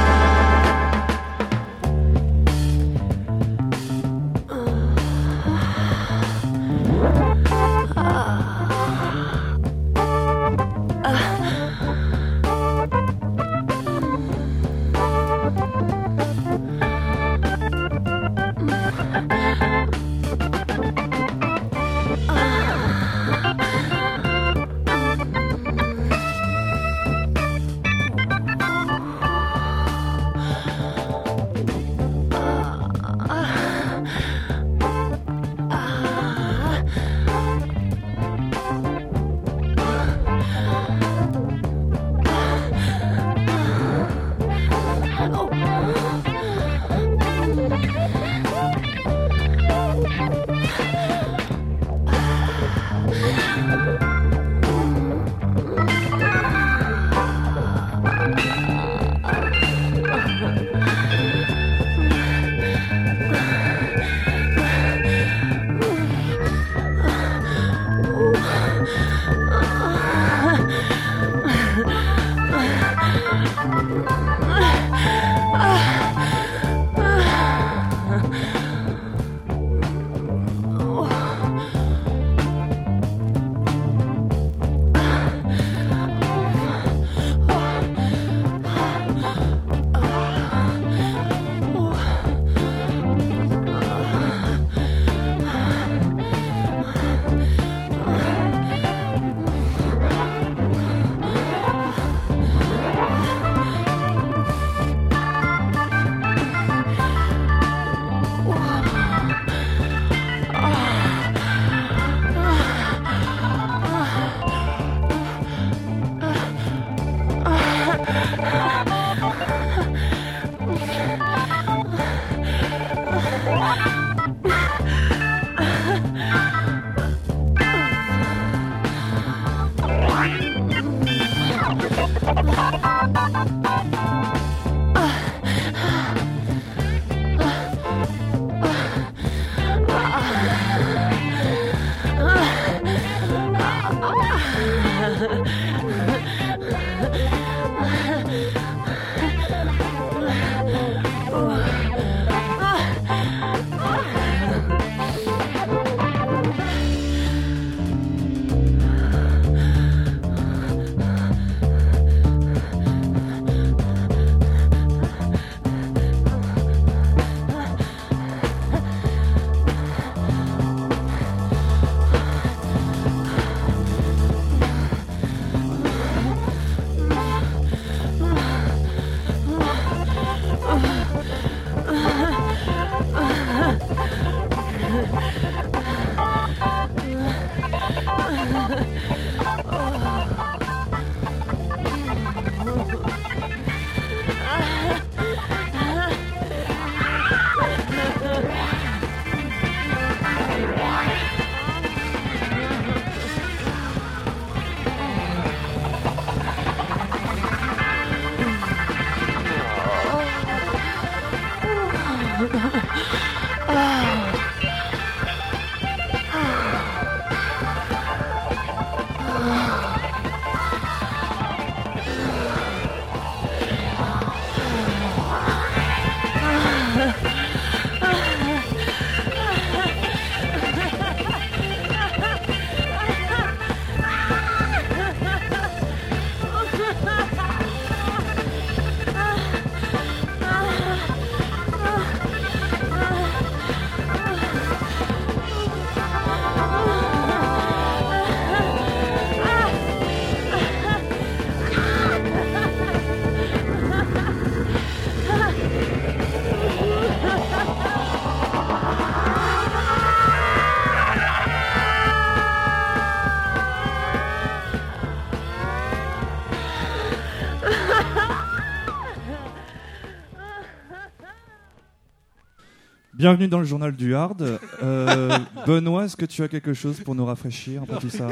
Bienvenue 273.27 273.49
dans 273.49 273.59
le 273.59 273.65
journal 273.65 273.97
du 273.97 274.15
hard. 274.15 274.61
Euh, 274.85 275.37
Benoît, 275.67 276.05
est-ce 276.05 276.17
que 276.17 276.27
tu 276.27 276.45
as 276.45 276.49
quelque 276.49 276.75
chose 276.75 277.01
pour 277.01 277.17
nous 277.17 277.25
rafraîchir 277.25 277.83
tout 278.01 278.09
ça 278.09 278.29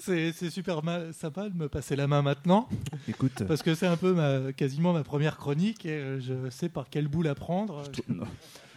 c'est 0.00 0.32
super 0.50 0.82
sympa 1.12 1.48
de 1.48 1.56
me 1.56 1.68
passer 1.68 1.94
la 1.94 2.08
main 2.08 2.22
maintenant. 2.22 2.68
Écoute. 3.06 3.44
Parce 3.46 3.62
que 3.62 3.76
c'est 3.76 3.86
un 3.86 3.96
peu 3.96 4.14
ma, 4.14 4.52
quasiment 4.52 4.92
ma 4.92 5.04
première 5.04 5.36
chronique 5.36 5.86
et 5.86 5.90
euh, 5.90 6.18
je 6.18 6.50
sais 6.50 6.68
par 6.68 6.86
quel 6.90 7.06
bout 7.06 7.22
la 7.22 7.36
prendre. 7.36 7.84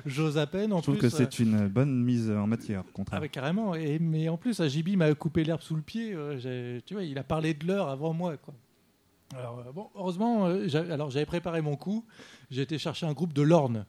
J'ose 0.06 0.38
à 0.38 0.46
peine. 0.46 0.72
En 0.72 0.78
Je 0.78 0.84
trouve 0.84 0.98
plus, 0.98 1.10
que 1.10 1.18
c'est 1.18 1.40
une 1.40 1.68
bonne 1.68 2.04
mise 2.04 2.30
en 2.30 2.46
matière. 2.46 2.84
Ah 3.12 3.20
ouais, 3.20 3.30
carrément. 3.30 3.74
Et, 3.74 3.98
mais 3.98 4.30
en 4.30 4.38
plus, 4.38 4.60
Ajibi 4.60 4.98
m'a 4.98 5.12
coupé 5.16 5.44
l'herbe 5.44 5.62
sous 5.62 5.76
le 5.76 5.82
pied. 5.82 6.14
euh, 6.14 6.80
tu 6.86 6.94
vois, 6.94 7.02
il 7.02 7.18
a 7.18 7.24
parlé 7.24 7.56
de 7.56 7.66
l'heure 7.66 7.90
avant 7.90 8.14
moi. 8.14 8.38
Quoi. 8.38 8.54
Alors, 9.38 9.60
euh, 9.60 9.72
bon, 9.72 9.90
heureusement, 9.96 10.48
euh, 10.48 10.68
alors 10.92 11.12
j'avais 11.12 11.26
préparé 11.26 11.62
mon 11.62 11.76
coup. 11.76 12.06
J'ai 12.50 12.64
été 12.64 12.78
chercher 12.78 13.06
un 13.06 13.14
groupe 13.14 13.34
de 13.34 13.42
l'Orne. 13.42 13.86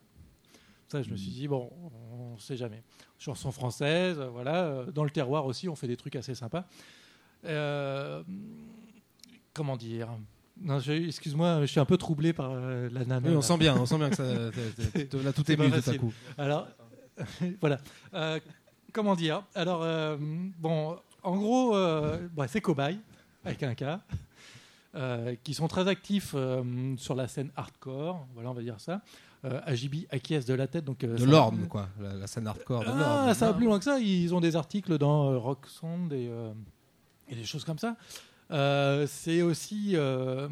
Ça, 0.91 1.03
je 1.03 1.11
me 1.11 1.17
suis 1.17 1.31
dit, 1.31 1.47
bon, 1.47 1.71
on 2.13 2.37
sait 2.39 2.57
jamais. 2.57 2.83
Chanson 3.19 3.53
française, 3.53 4.19
euh, 4.19 4.29
voilà. 4.29 4.65
euh, 4.65 4.91
Dans 4.91 5.05
le 5.05 5.11
terroir 5.11 5.47
aussi, 5.47 5.69
on 5.69 5.77
fait 5.77 5.87
des 5.87 5.97
trucs 5.97 6.17
assez 6.17 6.35
sympas. 6.35 6.65
Euh, 7.45 8.23
comment 9.55 9.77
dire? 9.77 10.09
Excuse-moi, 10.89 11.61
je 11.63 11.67
suis 11.67 11.81
un 11.81 11.85
peu 11.85 11.97
troublé 11.97 12.33
par 12.33 12.51
euh, 12.53 12.89
la 12.93 13.05
nana. 13.05 13.29
Oui, 13.29 13.37
on 13.37 13.41
sent 13.43 13.57
bien, 13.57 13.77
on 13.77 13.87
sent 13.87 13.99
bien 13.99 14.11
que 14.11 14.17
ça- 14.17 14.51
t'es- 14.93 15.23
là, 15.23 15.33
tout 15.33 15.51
est 15.51 15.55
ému 15.55 15.71
tout 15.71 15.91
à 15.91 15.95
coup. 15.97 16.13
Alors, 16.37 16.69
voilà. 17.61 17.79
Euh, 18.15 18.41
comment 18.93 19.15
dire? 19.15 19.45
Alors, 19.55 19.87
bon, 20.59 20.97
en 21.23 21.37
gros, 21.37 21.75
bah, 22.35 22.49
c'est 22.49 22.61
Cobaye, 22.61 22.99
avec 23.45 23.63
un 23.63 23.75
K, 23.75 23.85
euh, 24.97 25.35
qui 25.45 25.55
sont 25.55 25.69
très 25.69 25.87
actifs 25.89 26.33
euh, 26.35 26.97
sur 26.97 27.15
la 27.15 27.29
scène 27.29 27.53
hardcore, 27.57 28.27
voilà, 28.35 28.51
on 28.51 28.55
va 28.55 28.63
dire 28.63 28.81
ça. 28.81 29.01
Euh, 29.45 29.61
Ajibi 29.65 30.07
acquiesce 30.11 30.45
de 30.45 30.53
la 30.55 30.67
tête. 30.67 30.85
Donc, 30.85 31.03
euh, 31.03 31.17
De 31.17 31.25
l'orne, 31.25 31.67
quoi, 31.67 31.89
la, 32.01 32.13
la 32.13 32.27
scène 32.27 32.47
hardcore 32.47 32.85
de 32.85 32.91
ah, 32.91 33.33
ça 33.35 33.47
va 33.47 33.55
plus 33.55 33.65
loin 33.65 33.79
que 33.79 33.85
ça. 33.85 33.99
Ils 33.99 34.35
ont 34.35 34.41
des 34.41 34.55
articles 34.55 34.99
dans 34.99 35.31
euh, 35.31 35.39
Rock 35.39 35.67
Sound 35.67 36.13
et, 36.13 36.31
et 37.29 37.35
des 37.35 37.45
choses 37.45 37.65
comme 37.65 37.79
ça. 37.79 37.97
Euh, 38.51 39.07
c'est 39.09 39.43
aussi 39.43 39.93
euh, 39.95 40.49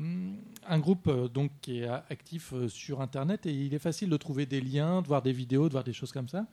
un 0.68 0.78
groupe 0.78 1.08
euh, 1.08 1.26
donc 1.26 1.50
qui 1.60 1.80
est 1.80 1.88
actif 1.88 2.54
sur 2.68 3.00
Internet 3.00 3.44
et 3.46 3.52
il 3.52 3.74
est 3.74 3.80
facile 3.80 4.08
de 4.08 4.16
trouver 4.16 4.46
des 4.46 4.60
liens, 4.60 5.02
de 5.02 5.08
voir 5.08 5.20
des 5.20 5.32
vidéos, 5.32 5.66
de 5.68 5.72
voir 5.72 5.84
des 5.84 5.92
choses 5.92 6.12
comme 6.12 6.28
ça. 6.28 6.46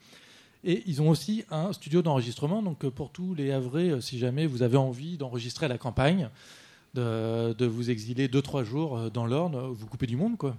Et 0.63 0.81
ils 0.87 1.01
ont 1.03 1.09
aussi 1.09 1.45
un 1.51 1.71
studio 1.73 2.01
d'enregistrement. 2.01 2.63
Donc 2.63 2.87
pour 2.89 3.11
tous 3.11 3.35
les 3.35 3.51
Havrais, 3.51 4.01
si 4.01 4.17
jamais 4.17 4.47
vous 4.47 4.63
avez 4.63 4.77
envie 4.77 5.17
d'enregistrer 5.17 5.67
à 5.67 5.69
la 5.69 5.77
campagne, 5.77 6.29
de, 6.95 7.53
de 7.53 7.65
vous 7.65 7.91
exiler 7.91 8.27
2-3 8.27 8.63
jours 8.63 9.11
dans 9.11 9.27
l'Orne, 9.27 9.55
vous 9.71 9.85
coupez 9.85 10.07
du 10.07 10.15
monde, 10.15 10.37
quoi. 10.37 10.55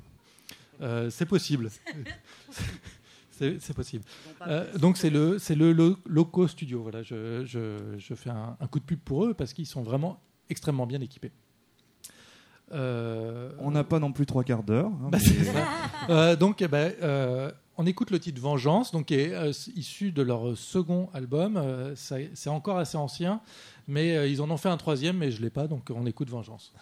Euh, 0.81 1.11
c'est 1.11 1.27
possible. 1.27 1.70
C'est 3.39 3.74
possible. 3.74 4.03
Euh, 4.47 4.79
donc 4.79 4.97
c'est 4.97 5.11
le 5.11 5.39
c'est 5.39 5.55
le 5.55 5.72
lo- 5.74 5.99
Loco 6.07 6.49
Studio. 6.49 6.81
Voilà, 6.83 7.03
je, 7.03 7.45
je, 7.45 7.77
je 7.99 8.14
fais 8.14 8.31
un, 8.31 8.57
un 8.59 8.66
coup 8.66 8.79
de 8.81 8.85
pub 8.85 8.99
pour 9.01 9.27
eux 9.27 9.35
parce 9.35 9.53
qu'ils 9.53 9.66
sont 9.66 9.83
vraiment 9.83 10.18
extrêmement 10.49 10.87
bien 10.87 11.03
équipés. 11.03 11.33
Euh, 12.72 13.51
On 13.59 13.70
n'a 13.72 13.85
pas 13.85 13.99
non 13.99 14.11
plus 14.12 14.24
trois 14.24 14.43
quarts 14.43 14.62
d'heure. 14.62 14.87
hein, 14.87 15.09
bah, 15.11 15.18
mais- 15.18 15.18
c'est 15.18 15.45
ça. 15.45 15.66
Euh, 16.09 16.35
donc, 16.37 16.62
eh 16.62 16.68
ben, 16.68 16.93
euh, 17.03 17.51
on 17.77 17.85
écoute 17.87 18.11
le 18.11 18.18
titre 18.18 18.41
Vengeance, 18.41 18.91
donc 18.91 19.07
qui 19.07 19.14
est 19.16 19.35
euh, 19.35 19.53
issu 19.77 20.12
de 20.12 20.22
leur 20.22 20.57
second 20.57 21.11
album. 21.12 21.59
Euh, 21.59 21.95
c'est 21.95 22.49
encore 22.49 22.79
assez 22.79 22.97
ancien, 22.97 23.43
mais 23.87 24.16
euh, 24.16 24.27
ils 24.27 24.41
en 24.41 24.51
ont 24.51 24.57
fait 24.57 24.70
un 24.70 24.79
troisième, 24.79 25.18
mais 25.18 25.31
je 25.31 25.43
l'ai 25.43 25.51
pas, 25.51 25.68
donc 25.68 25.91
on 25.95 26.07
écoute 26.07 26.31
Vengeance. 26.31 26.72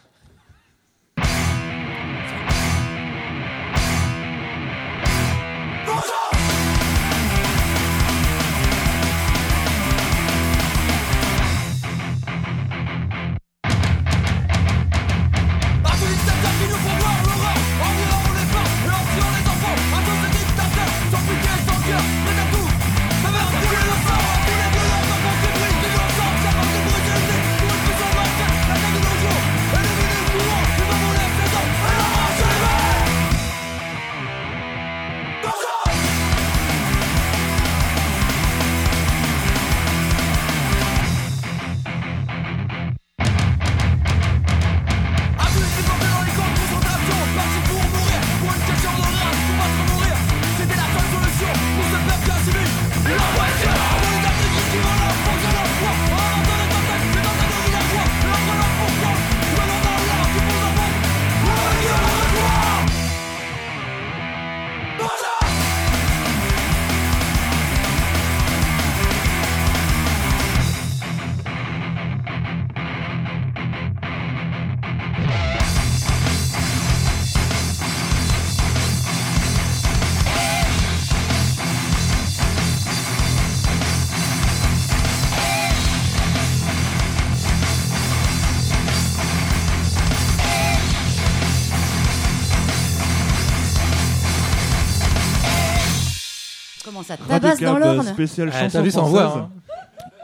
Ça 97.16 97.22
Radio 97.34 97.48
tabasse 97.48 97.60
dans 97.60 97.74
Cab, 97.74 97.82
l'Orne 97.82 98.06
spécial 98.06 98.50
Ah, 98.52 98.68
chanson 98.68 98.90
française. 98.90 99.20
hein. 99.36 99.50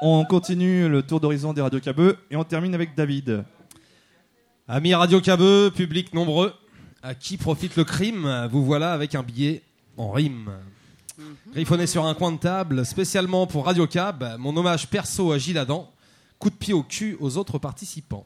On 0.03 0.25
continue 0.25 0.89
le 0.89 1.03
tour 1.03 1.21
d'horizon 1.21 1.53
des 1.53 1.61
Radio 1.61 1.79
Cabeux 1.81 2.17
et 2.31 2.37
on 2.37 2.45
termine 2.45 2.75
avec 2.75 2.95
David. 2.95 3.45
Amis 4.69 4.95
Radio 4.95 5.21
Cabeux, 5.21 5.71
public 5.75 6.15
nombreux, 6.15 6.55
à 7.03 7.15
qui 7.15 7.37
profite 7.37 7.77
le 7.77 7.85
crime 7.85 8.49
Vous 8.51 8.65
voilà 8.65 8.93
avec 8.93 9.15
un 9.15 9.23
billet 9.23 9.63
en 9.97 10.11
rime. 10.11 10.51
Griffonné 11.53 11.87
sur 11.87 12.07
un 12.07 12.15
coin 12.15 12.33
de 12.33 12.39
table, 12.39 12.87
spécialement 12.87 13.47
pour 13.47 13.67
Radio 13.67 13.87
Cab, 13.87 14.37
mon 14.39 14.57
hommage 14.57 14.87
perso 14.89 15.33
à 15.33 15.39
Gilles 15.39 15.59
Adam, 15.59 15.91
coup 16.39 16.49
de 16.49 16.55
pied 16.55 16.73
au 16.73 16.83
cul 16.83 17.17
aux 17.21 17.37
autres 17.37 17.59
participants. 17.59 18.25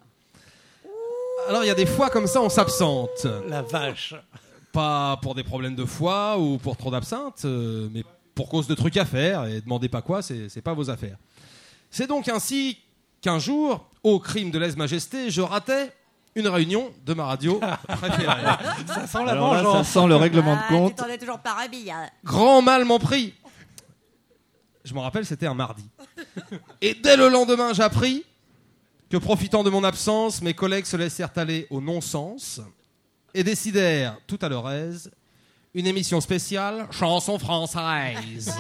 Alors 1.48 1.64
il 1.64 1.66
y 1.66 1.70
a 1.70 1.74
des 1.74 1.86
fois 1.86 2.08
comme 2.10 2.26
ça 2.28 2.40
on 2.40 2.48
s'absente. 2.48 3.26
La 3.48 3.62
vache. 3.62 4.14
Pas 4.72 5.18
pour 5.22 5.34
des 5.34 5.42
problèmes 5.44 5.74
de 5.74 5.84
foie 5.84 6.38
ou 6.38 6.58
pour 6.58 6.76
trop 6.76 6.90
d'absinthe, 6.90 7.42
euh, 7.44 7.88
mais 7.92 8.02
pour 8.34 8.48
cause 8.48 8.66
de 8.66 8.74
trucs 8.74 8.96
à 8.96 9.04
faire, 9.04 9.44
et 9.46 9.60
demandez 9.60 9.88
pas 9.88 10.02
quoi, 10.02 10.22
c'est 10.22 10.48
c'est 10.48 10.62
pas 10.62 10.74
vos 10.74 10.90
affaires. 10.90 11.16
C'est 11.90 12.06
donc 12.06 12.28
ainsi 12.28 12.78
qu'un 13.20 13.38
jour, 13.38 13.88
au 14.02 14.18
crime 14.18 14.50
de 14.50 14.58
lèse-majesté, 14.58 15.30
je 15.30 15.40
ratais 15.40 15.92
une 16.34 16.48
réunion 16.48 16.92
de 17.06 17.14
ma 17.14 17.26
radio 17.26 17.60
préférée. 17.88 18.26
Ça 18.86 19.06
sent 19.06 19.24
la 19.24 19.32
Alors 19.32 19.52
là, 19.54 19.58
ça 19.62 19.64
vengeance. 19.68 19.88
sent 19.88 20.06
le 20.08 20.16
règlement 20.16 20.54
de 20.56 20.60
Ah, 20.64 20.68
compte. 20.68 20.96
tu 20.96 21.02
t'en 21.02 21.08
es 21.08 21.16
toujours 21.18 21.38
pas 21.38 21.54
remis. 21.62 21.90
hein. 21.90 22.10
Grand 22.24 22.60
mal 22.60 22.84
m'en 22.84 22.98
prit. 22.98 23.34
Je 24.84 24.92
me 24.92 24.98
rappelle, 24.98 25.24
c'était 25.24 25.46
un 25.46 25.54
mardi. 25.54 25.84
Et 26.82 26.94
dès 26.94 27.16
le 27.16 27.28
lendemain, 27.28 27.72
j'appris 27.72 28.24
que, 29.08 29.16
profitant 29.16 29.62
de 29.62 29.70
mon 29.70 29.84
absence, 29.84 30.42
mes 30.42 30.52
collègues 30.54 30.84
se 30.86 30.96
laissèrent 30.96 31.30
aller 31.36 31.66
au 31.70 31.80
non-sens 31.80 32.60
et 33.32 33.42
décidèrent, 33.44 34.18
tout 34.26 34.38
à 34.42 34.48
leur 34.48 34.68
aise, 34.70 35.10
une 35.74 35.86
émission 35.86 36.20
spéciale 36.20 36.86
chanson 36.90 37.38
française. 37.38 38.54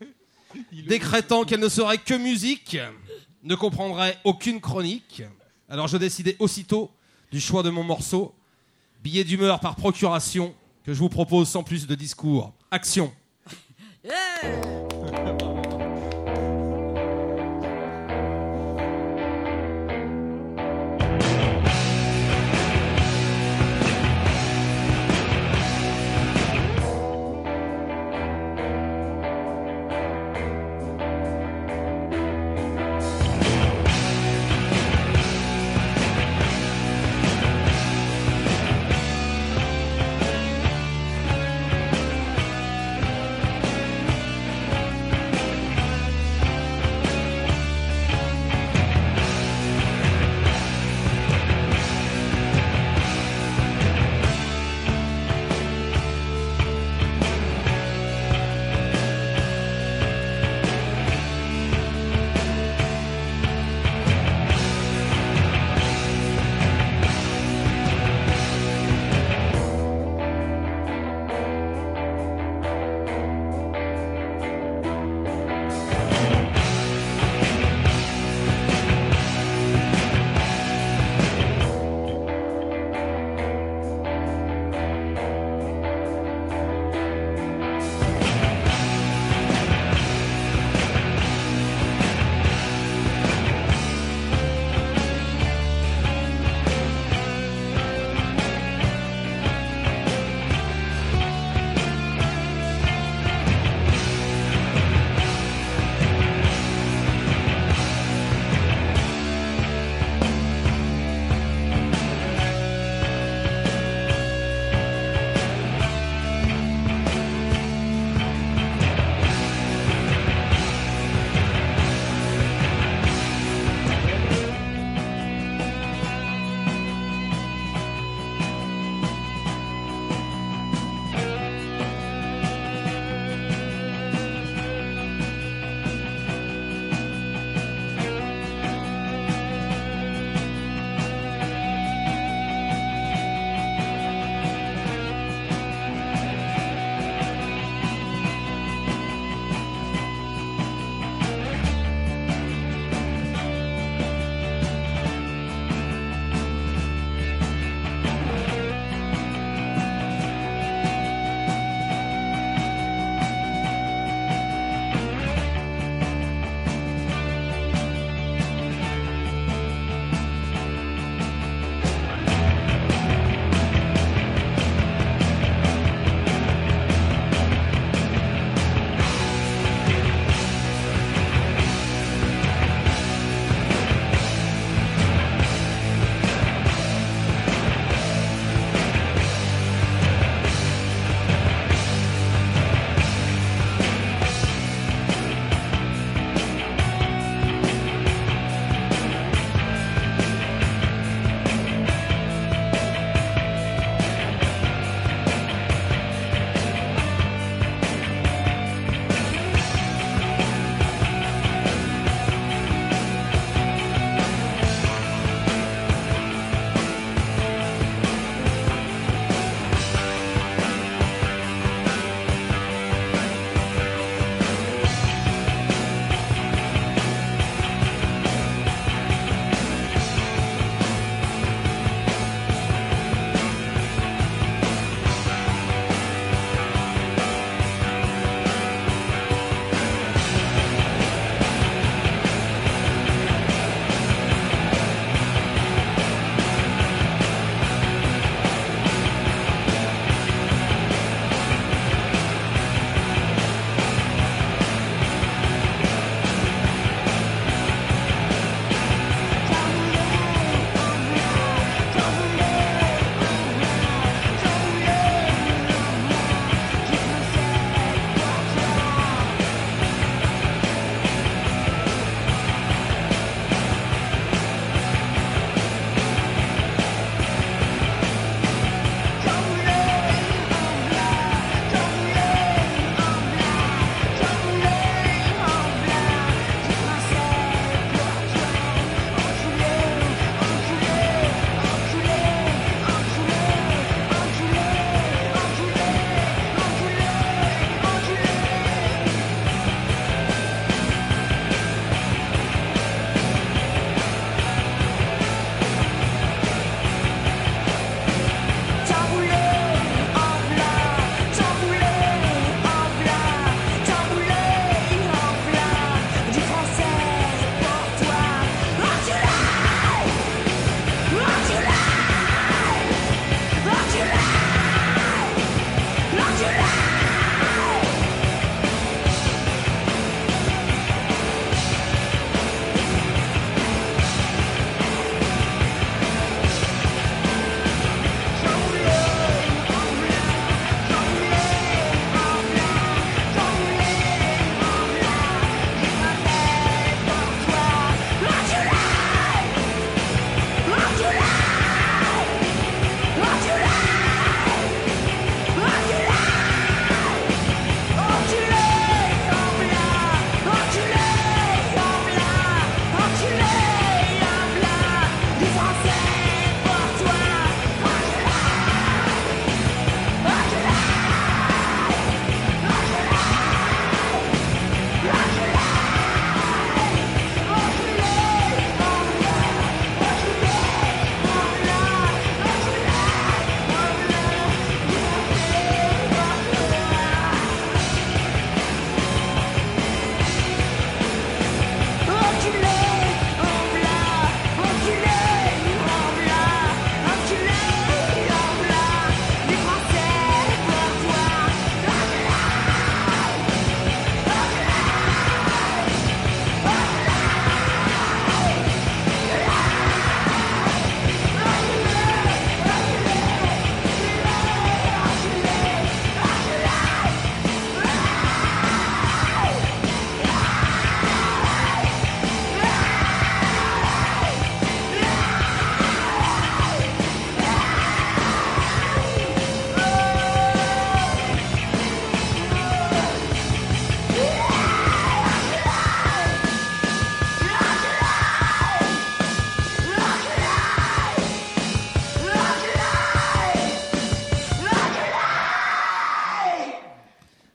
Décrétant 0.86 1.44
qu'elle 1.44 1.60
ne 1.60 1.68
serait 1.68 1.98
que 1.98 2.14
musique, 2.14 2.76
ne 3.42 3.54
comprendrait 3.54 4.18
aucune 4.24 4.60
chronique. 4.60 5.22
Alors 5.68 5.88
je 5.88 5.96
décidai 5.96 6.36
aussitôt 6.38 6.90
du 7.30 7.40
choix 7.40 7.62
de 7.62 7.70
mon 7.70 7.84
morceau, 7.84 8.34
billet 9.02 9.24
d'humeur 9.24 9.60
par 9.60 9.76
procuration, 9.76 10.54
que 10.84 10.92
je 10.92 10.98
vous 10.98 11.08
propose 11.08 11.48
sans 11.48 11.62
plus 11.62 11.86
de 11.86 11.94
discours. 11.94 12.52
Action 12.70 13.12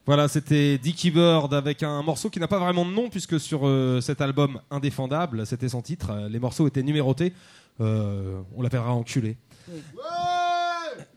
Voilà, 0.07 0.29
c'était 0.29 0.77
Dicky 0.77 1.11
Bird 1.11 1.53
avec 1.53 1.83
un 1.83 2.01
morceau 2.01 2.29
qui 2.29 2.39
n'a 2.39 2.47
pas 2.47 2.59
vraiment 2.59 2.85
de 2.85 2.91
nom 2.91 3.09
puisque 3.09 3.41
sur 3.41 3.67
euh, 3.67 3.99
cet 3.99 4.21
album 4.21 4.61
Indéfendable, 4.71 5.45
c'était 5.45 5.67
son 5.67 5.81
titre, 5.81 6.11
euh, 6.11 6.29
les 6.29 6.39
morceaux 6.39 6.65
étaient 6.65 6.81
numérotés. 6.81 7.33
Euh, 7.81 8.41
on 8.55 8.61
l'appellera 8.61 8.93
Enculé. 8.93 9.35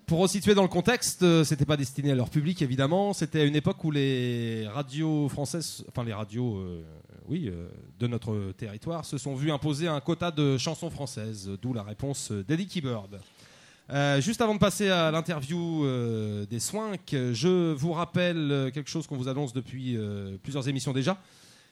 Pour 0.06 0.18
resituer 0.18 0.56
dans 0.56 0.62
le 0.62 0.68
contexte, 0.68 1.44
c'était 1.44 1.64
pas 1.64 1.76
destiné 1.76 2.10
à 2.10 2.16
leur 2.16 2.30
public 2.30 2.62
évidemment. 2.62 3.12
C'était 3.12 3.42
à 3.42 3.44
une 3.44 3.54
époque 3.54 3.84
où 3.84 3.92
les 3.92 4.66
radios 4.66 5.28
françaises, 5.28 5.84
enfin 5.88 6.02
les 6.02 6.12
radios, 6.12 6.56
euh, 6.56 6.82
oui, 7.28 7.46
euh, 7.46 7.68
de 8.00 8.08
notre 8.08 8.50
territoire, 8.56 9.04
se 9.04 9.18
sont 9.18 9.36
vus 9.36 9.52
imposer 9.52 9.86
un 9.86 10.00
quota 10.00 10.32
de 10.32 10.58
chansons 10.58 10.90
françaises. 10.90 11.48
D'où 11.62 11.72
la 11.72 11.84
réponse 11.84 12.32
d'Eddie 12.32 12.66
Keybird. 12.66 13.20
Euh, 13.92 14.20
juste 14.20 14.40
avant 14.40 14.54
de 14.54 14.60
passer 14.60 14.88
à 14.88 15.10
l'interview 15.10 15.84
euh, 15.84 16.46
des 16.46 16.60
Swinks, 16.60 17.10
je 17.32 17.72
vous 17.72 17.92
rappelle 17.92 18.50
euh, 18.52 18.70
quelque 18.70 18.88
chose 18.88 19.08
qu'on 19.08 19.16
vous 19.16 19.26
annonce 19.26 19.52
depuis 19.52 19.96
euh, 19.96 20.36
plusieurs 20.42 20.68
émissions 20.68 20.92
déjà, 20.92 21.18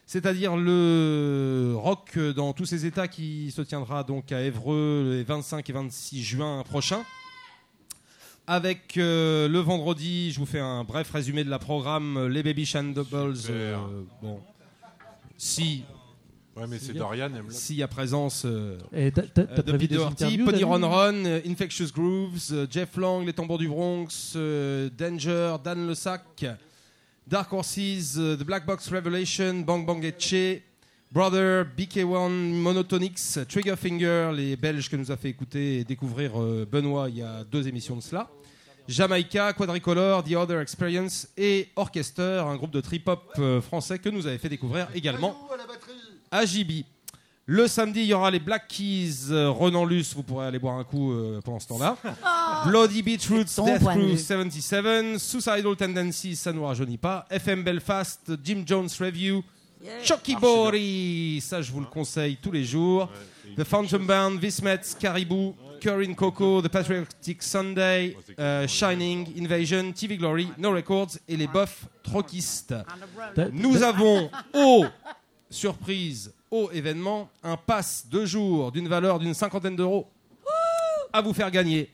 c'est-à-dire 0.05 0.57
le 0.57 1.75
rock 1.77 2.19
dans 2.35 2.51
tous 2.51 2.65
ses 2.65 2.85
états 2.85 3.07
qui 3.07 3.51
se 3.51 3.61
tiendra 3.61 4.03
donc 4.03 4.33
à 4.33 4.41
Évreux 4.41 5.13
les 5.13 5.23
25 5.23 5.69
et 5.69 5.73
26 5.73 6.23
juin 6.23 6.63
prochains. 6.63 7.03
Avec 8.47 8.95
le 8.95 9.59
vendredi, 9.59 10.31
je 10.31 10.39
vous 10.39 10.47
fais 10.47 10.59
un 10.59 10.83
bref 10.83 11.11
résumé 11.11 11.43
de 11.43 11.51
la 11.51 11.59
programme, 11.59 12.27
les 12.27 12.41
Baby 12.41 12.65
Shandables. 12.65 13.37
bon, 14.23 14.41
si. 15.37 15.83
Ouais, 16.59 16.67
mais 16.67 16.79
c'est 16.79 16.93
Dorian, 16.93 17.29
S'il 17.49 17.77
y 17.77 17.83
a 17.83 17.87
présence 17.87 18.43
euh, 18.45 18.77
Et 18.93 19.11
t'as- 19.11 19.21
t'as- 19.23 19.43
t'as 19.45 19.55
de 19.57 19.61
prévu 19.61 19.77
Pete 19.79 19.89
des 19.91 19.95
Doherty, 19.95 20.23
interviews, 20.25 20.45
Pony 20.45 20.63
Ron 20.63 20.89
Ron, 20.89 21.25
euh, 21.25 21.39
Infectious 21.47 21.87
Grooves, 21.93 22.39
euh, 22.51 22.67
Jeff 22.69 22.95
Lang, 22.97 23.25
Les 23.25 23.33
Tambours 23.33 23.57
du 23.59 23.67
Bronx, 23.67 24.33
euh, 24.35 24.89
Danger, 24.97 25.55
Dan 25.63 25.87
Le 25.87 25.95
Sac, 25.95 26.23
Dark 27.27 27.53
Horses, 27.53 28.15
euh, 28.17 28.35
The 28.35 28.43
Black 28.43 28.65
Box 28.65 28.89
Revelation, 28.91 29.55
Bang 29.65 29.85
Bang 29.85 30.03
Etche, 30.03 30.61
Brother, 31.11 31.65
BK1, 31.77 32.29
Monotonix, 32.29 33.39
Triggerfinger, 33.47 34.31
les 34.35 34.55
Belges 34.55 34.89
que 34.89 34.95
nous 34.95 35.11
a 35.11 35.17
fait 35.17 35.29
écouter 35.29 35.79
et 35.79 35.83
découvrir 35.83 36.39
euh, 36.41 36.67
Benoît 36.71 37.09
il 37.09 37.17
y 37.17 37.21
a 37.23 37.43
deux 37.43 37.67
émissions 37.67 37.95
de 37.95 38.01
cela. 38.01 38.29
Jamaica, 38.87 39.53
Quadricolor, 39.53 40.23
The 40.23 40.33
Other 40.33 40.59
Experience 40.61 41.27
et 41.37 41.69
Orchester, 41.75 42.41
un 42.43 42.55
groupe 42.55 42.71
de 42.71 42.81
trip-hop 42.81 43.21
euh, 43.37 43.61
français 43.61 43.99
que 43.99 44.09
nous 44.09 44.25
avait 44.25 44.39
fait 44.39 44.49
découvrir 44.49 44.87
également 44.95 45.37
à. 46.31 46.45
Le 47.51 47.67
samedi, 47.67 48.01
il 48.01 48.05
y 48.05 48.13
aura 48.13 48.29
les 48.29 48.39
Black 48.39 48.67
Keys, 48.67 49.31
euh, 49.31 49.49
Renan 49.49 49.83
Luce, 49.83 50.13
vous 50.13 50.21
pourrez 50.21 50.45
aller 50.45 50.59
boire 50.59 50.77
un 50.77 50.83
coup 50.83 51.11
euh, 51.11 51.41
pendant 51.43 51.59
ce 51.59 51.67
temps-là. 51.69 51.97
Bloody 52.67 53.01
Beetroots, 53.01 53.65
Death 53.65 53.83
Crew 53.83 54.11
vue. 54.11 54.17
77, 54.19 55.17
Suicidal 55.17 55.75
Tendencies, 55.75 56.35
ça 56.35 56.53
nous 56.53 56.63
rajeunit 56.63 56.99
pas, 56.99 57.25
FM 57.31 57.63
Belfast, 57.63 58.33
Jim 58.43 58.61
Jones 58.67 58.89
Review, 58.99 59.43
Chucky 60.03 60.35
Bori, 60.35 61.41
ça 61.41 61.63
je 61.63 61.71
vous 61.71 61.79
le 61.79 61.87
conseille 61.87 62.37
tous 62.39 62.51
les 62.51 62.65
jours, 62.65 63.09
The 63.57 63.63
Phantom 63.63 64.05
Band, 64.05 64.35
Vismets, 64.35 64.95
Caribou, 64.99 65.55
Corinne 65.81 66.15
Coco, 66.15 66.61
The 66.61 66.67
Patriotic 66.67 67.41
Sunday, 67.41 68.15
euh, 68.39 68.67
Shining, 68.67 69.27
Invasion, 69.41 69.91
TV 69.91 70.17
Glory, 70.17 70.49
No 70.57 70.71
Records 70.71 71.17
et 71.27 71.35
les 71.35 71.47
Boffs 71.47 71.85
Troquistes. 72.03 72.75
Nous 73.53 73.81
avons, 73.81 74.29
au 74.53 74.85
surprise, 75.49 76.33
au 76.51 76.69
événement, 76.71 77.29
un 77.43 77.57
pass 77.57 78.07
de 78.09 78.25
jour 78.25 78.71
d'une 78.71 78.87
valeur 78.87 79.19
d'une 79.19 79.33
cinquantaine 79.33 79.75
d'euros 79.75 80.07
à 81.13 81.21
vous 81.21 81.33
faire 81.33 81.49
gagner. 81.51 81.91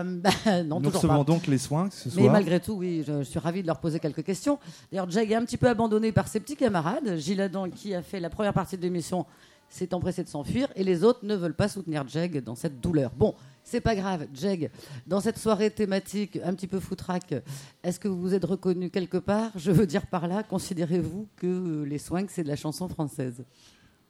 Euh, 0.00 0.20
bah, 0.22 0.62
non, 0.64 0.80
Nous 0.80 0.88
recevons 0.90 1.18
pas. 1.18 1.24
donc 1.24 1.46
les 1.46 1.58
Swinks 1.58 1.92
ce 1.92 2.08
Mais 2.10 2.22
soir. 2.22 2.32
malgré 2.32 2.58
tout, 2.60 2.72
oui, 2.74 3.04
je, 3.06 3.18
je 3.18 3.22
suis 3.24 3.38
ravi 3.38 3.60
de 3.62 3.66
leur 3.66 3.78
poser 3.80 4.00
quelques 4.00 4.24
questions. 4.24 4.58
D'ailleurs, 4.90 5.10
Jag 5.10 5.30
est 5.30 5.34
un 5.34 5.44
petit 5.44 5.58
peu 5.58 5.68
abandonné 5.68 6.10
par 6.12 6.28
ses 6.28 6.40
petits 6.40 6.56
camarades. 6.56 7.16
Gilles 7.18 7.40
Adam, 7.42 7.68
qui 7.68 7.94
a 7.94 8.02
fait 8.02 8.18
la 8.20 8.30
première 8.30 8.54
partie 8.54 8.76
de 8.78 8.82
l'émission, 8.82 9.26
s'est 9.68 9.92
empressé 9.92 10.22
de 10.22 10.28
s'enfuir, 10.28 10.68
et 10.76 10.84
les 10.84 11.02
autres 11.04 11.20
ne 11.24 11.34
veulent 11.34 11.54
pas 11.54 11.68
soutenir 11.68 12.04
Jag 12.08 12.38
dans 12.42 12.54
cette 12.54 12.80
douleur. 12.80 13.10
Bon, 13.16 13.34
c'est 13.62 13.80
pas 13.80 13.94
grave, 13.96 14.26
Jag, 14.34 14.70
dans 15.06 15.20
cette 15.20 15.38
soirée 15.38 15.70
thématique 15.70 16.38
un 16.44 16.54
petit 16.54 16.66
peu 16.68 16.80
foutraque, 16.80 17.34
est-ce 17.82 17.98
que 17.98 18.08
vous 18.08 18.20
vous 18.20 18.34
êtes 18.34 18.44
reconnu 18.44 18.88
quelque 18.90 19.16
part? 19.18 19.50
Je 19.56 19.70
veux 19.72 19.86
dire 19.86 20.06
par 20.06 20.28
là, 20.28 20.42
considérez-vous 20.44 21.26
que 21.36 21.46
euh, 21.46 21.84
les 21.84 21.98
Swings, 21.98 22.28
c'est 22.30 22.44
de 22.44 22.48
la 22.48 22.56
chanson 22.56 22.88
française? 22.88 23.44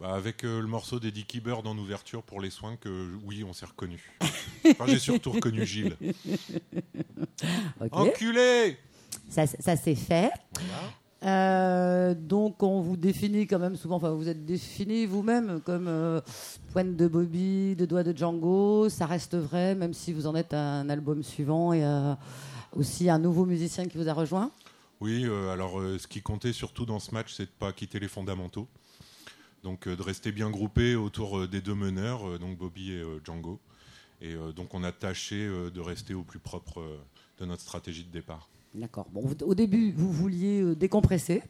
Bah, 0.01 0.15
avec 0.15 0.45
euh, 0.45 0.61
le 0.61 0.67
morceau 0.67 0.99
d'Eddie 0.99 1.25
Keybird 1.25 1.67
en 1.67 1.79
ouverture 1.79 2.23
pour 2.23 2.41
les 2.41 2.51
soins, 2.51 2.77
que 2.77 3.13
oui, 3.25 3.45
on 3.45 3.53
s'est 3.53 3.67
reconnu. 3.67 4.13
Enfin, 4.67 4.87
j'ai 4.87 4.99
surtout 4.99 5.33
reconnu 5.33 5.67
Gilles. 5.67 5.97
Ok. 7.81 7.93
Enculé 7.93 8.79
Ça, 9.29 9.47
ça 9.47 9.77
c'est 9.77 9.95
fait. 9.95 10.33
Euh, 11.25 12.15
donc 12.15 12.63
on 12.63 12.81
vous 12.81 12.97
définit 12.97 13.47
quand 13.47 13.59
même 13.59 13.77
souvent, 13.77 13.97
enfin 13.97 14.11
vous 14.11 14.29
êtes 14.29 14.45
défini 14.45 15.07
vous-même 15.07 15.61
comme 15.65 15.89
euh, 15.89 16.21
pointe 16.73 16.97
de 16.97 17.09
Bobby, 17.09 17.75
de 17.77 17.87
doigts 17.87 18.03
de 18.03 18.15
Django, 18.15 18.91
ça 18.91 19.07
reste 19.07 19.35
vrai 19.35 19.75
même 19.75 19.95
si 19.95 20.13
vous 20.13 20.27
en 20.27 20.35
êtes 20.35 20.53
à 20.53 20.61
un 20.61 20.91
album 20.91 21.23
suivant 21.23 21.73
et 21.73 21.83
à 21.83 22.19
aussi 22.73 23.09
un 23.09 23.19
nouveau 23.19 23.47
musicien 23.47 23.87
qui 23.87 23.97
vous 23.97 24.09
a 24.09 24.13
rejoint? 24.13 24.51
Oui, 25.01 25.25
euh, 25.25 25.51
alors 25.51 25.81
ce 25.99 26.07
qui 26.07 26.21
comptait 26.21 26.53
surtout 26.53 26.85
dans 26.85 26.99
ce 26.99 27.15
match, 27.15 27.33
c'est 27.35 27.47
de 27.47 27.51
pas 27.59 27.73
quitter 27.73 27.99
les 28.01 28.09
fondamentaux. 28.09 28.69
Donc 29.65 29.89
euh, 29.89 29.97
de 29.97 30.03
rester 30.03 30.31
bien 30.31 30.51
groupé 30.51 30.95
autour 30.95 31.39
euh, 31.39 31.49
des 31.49 31.63
deux 31.63 31.75
meneurs, 31.75 32.29
euh, 32.29 32.39
donc 32.39 32.59
Bobby 32.59 32.93
et 32.93 33.03
Django. 33.25 33.59
Et 34.21 34.37
donc 34.57 34.73
on 34.73 34.85
a 34.85 34.93
tâché 34.93 35.37
de 35.47 35.81
rester 35.81 36.15
au 36.15 36.23
plus 36.23 36.39
propre 36.39 36.83
de 37.39 37.45
notre 37.45 37.61
stratégie 37.61 38.05
de 38.05 38.11
départ. 38.11 38.49
D'accord. 38.73 39.07
Bon, 39.11 39.29
au 39.43 39.55
début 39.55 39.93
vous 39.93 40.11
vouliez 40.11 40.75
décompresser 40.77 41.43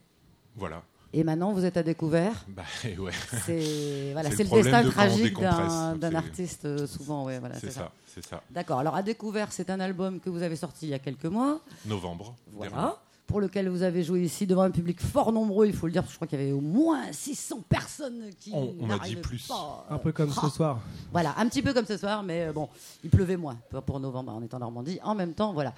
Voilà. 0.57 0.83
et 1.13 1.23
maintenant 1.23 1.53
vous 1.53 1.65
êtes 1.65 1.77
à 1.77 1.85
découvert. 1.85 2.45
Bah, 2.49 2.65
ouais. 2.99 3.13
C'est 3.45 4.11
voilà, 4.13 4.31
le 4.31 4.37
le, 4.37 4.63
destin 4.63 4.83
de 4.83 4.91
tragique 4.91 5.39
d'un 5.39 6.15
artiste 6.15 6.87
souvent. 6.87 7.27
Ouais, 7.27 7.39
voilà, 7.39 7.61
C'est 7.61 7.71
ça, 7.71 7.93
c'est 8.07 8.25
ça. 8.25 8.43
D'accord. 8.51 8.81
Alors 8.81 8.97
à 8.97 9.05
découvert, 9.05 9.53
c'est 9.53 9.71
un 9.71 9.79
album 9.79 10.19
que 10.19 10.31
vous 10.31 10.43
avez 10.43 10.57
sorti 10.57 10.87
il 10.87 10.91
y 10.91 10.95
a 10.95 10.99
quelques 10.99 11.27
mois. 11.27 11.61
Novembre. 11.87 12.35
Voilà. 12.51 12.71
dernier. 12.73 12.93
Pour 13.27 13.41
lequel 13.41 13.69
vous 13.69 13.83
avez 13.83 14.03
joué 14.05 14.23
ici 14.23 14.47
devant 14.47 14.63
un 14.63 14.71
public 14.71 15.01
fort 15.01 15.33
nombreux, 15.33 15.67
il 15.67 15.73
faut 15.73 15.87
le 15.87 15.93
dire, 15.93 16.05
je 16.09 16.15
crois 16.15 16.27
qu'il 16.27 16.39
y 16.39 16.43
avait 16.43 16.53
au 16.53 16.61
moins 16.61 17.11
600 17.11 17.63
personnes 17.69 18.31
qui 18.39 18.51
On- 18.53 18.59
on 18.59 18.69
a 18.69 18.83
dit 18.83 18.87
n'arrivaient 18.87 19.21
plus. 19.23 19.47
pas. 19.49 19.87
Un 19.89 19.99
peu 19.99 20.13
comme 20.13 20.31
Ah. 20.37 20.41
ce 20.43 20.49
soir. 20.51 20.81
Voilà, 21.11 21.35
un 21.39 21.49
petit 21.49 21.63
peu 21.63 21.73
comme 21.73 21.87
ce 21.87 21.97
soir, 21.97 22.23
mais 22.23 22.49
euh, 22.49 22.53
bon, 22.53 22.69
il 23.03 23.09
pleuvait 23.11 23.37
moins 23.39 23.57
pour- 23.71 23.83
pour 23.83 23.99
novembre, 24.01 24.33
on 24.37 24.43
est 24.43 24.53
en 24.53 24.59
Normandie. 24.59 24.99
En 25.03 25.15
même 25.15 25.33
temps, 25.33 25.53
voilà. 25.55 25.73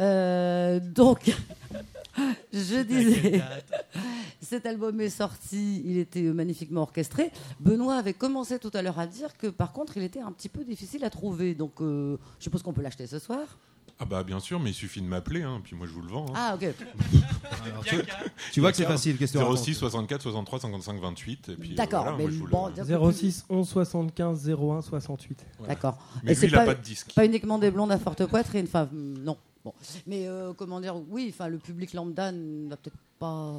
Euh, 0.00 0.80
donc, 0.80 1.30
je 2.52 2.82
disais, 2.82 3.42
cet 4.40 4.64
album 4.64 4.98
est 5.00 5.10
sorti, 5.10 5.82
il 5.84 5.98
était 5.98 6.22
magnifiquement 6.22 6.82
orchestré. 6.82 7.30
Benoît 7.60 7.96
avait 7.96 8.14
commencé 8.14 8.58
tout 8.58 8.70
à 8.72 8.80
l'heure 8.82 8.98
à 8.98 9.06
dire 9.06 9.36
que 9.36 9.48
par 9.48 9.72
contre, 9.72 9.96
il 9.98 10.02
était 10.02 10.20
un 10.20 10.32
petit 10.32 10.48
peu 10.48 10.64
difficile 10.64 11.04
à 11.04 11.10
trouver. 11.10 11.54
Donc, 11.54 11.80
euh, 11.82 12.16
je 12.38 12.44
suppose 12.44 12.62
qu'on 12.62 12.72
peut 12.72 12.82
l'acheter 12.82 13.06
ce 13.06 13.18
soir. 13.18 13.58
Ah 13.98 14.04
bah 14.04 14.22
bien 14.24 14.40
sûr, 14.40 14.60
mais 14.60 14.70
il 14.70 14.74
suffit 14.74 15.00
de 15.00 15.06
m'appeler, 15.06 15.42
hein, 15.42 15.60
puis 15.64 15.74
moi 15.74 15.86
je 15.86 15.92
vous 15.92 16.02
le 16.02 16.08
vends. 16.08 16.26
hein. 16.28 16.32
Ah, 16.36 16.54
ok. 16.54 16.64
Alors, 17.64 17.84
tu- 17.84 17.96
tu 18.52 18.60
vois 18.60 18.70
que 18.70 18.76
c'est 18.76 18.84
facile, 18.84 19.16
qu'est-ce 19.16 19.32
que 19.32 19.38
tu 19.38 19.44
06 19.44 19.48
racontes 19.48 19.74
64 19.74 20.22
63 20.22 20.60
55 20.60 21.00
28. 21.00 21.48
et 21.48 21.56
puis, 21.56 21.72
euh, 21.72 21.74
D'accord, 21.76 22.02
voilà, 22.02 22.16
mais 22.18 22.24
moi, 22.24 22.32
je 22.32 22.38
vous 22.38 22.44
le- 22.46 22.50
bon, 22.50 22.68
dire 22.70 22.84
que- 22.86 23.12
06 23.12 23.44
11 23.48 23.68
75 23.68 24.50
01 24.50 24.82
68. 24.82 25.46
D'accord. 25.66 25.96
Mais 26.22 26.30
lui, 26.34 26.36
c'est 26.40 26.46
il 26.48 26.54
a 26.56 26.64
pas 26.64 26.74
de 26.74 26.82
disque. 26.82 27.12
Pas 27.14 27.24
uniquement 27.24 27.58
des 27.58 27.70
blondes 27.70 27.90
à 27.92 27.98
forte 27.98 28.26
poitrine. 28.26 28.66
Enfin, 28.68 28.88
hum, 28.92 29.18
non. 29.24 29.38
Bon. 29.64 29.72
Mais 30.06 30.28
euh, 30.28 30.52
comment 30.52 30.80
dire 30.80 30.94
Oui, 31.08 31.30
enfin, 31.34 31.48
le 31.48 31.58
public 31.58 31.92
lambda 31.94 32.30
n'a 32.32 32.76
peut-être 32.76 32.96
pas. 33.18 33.52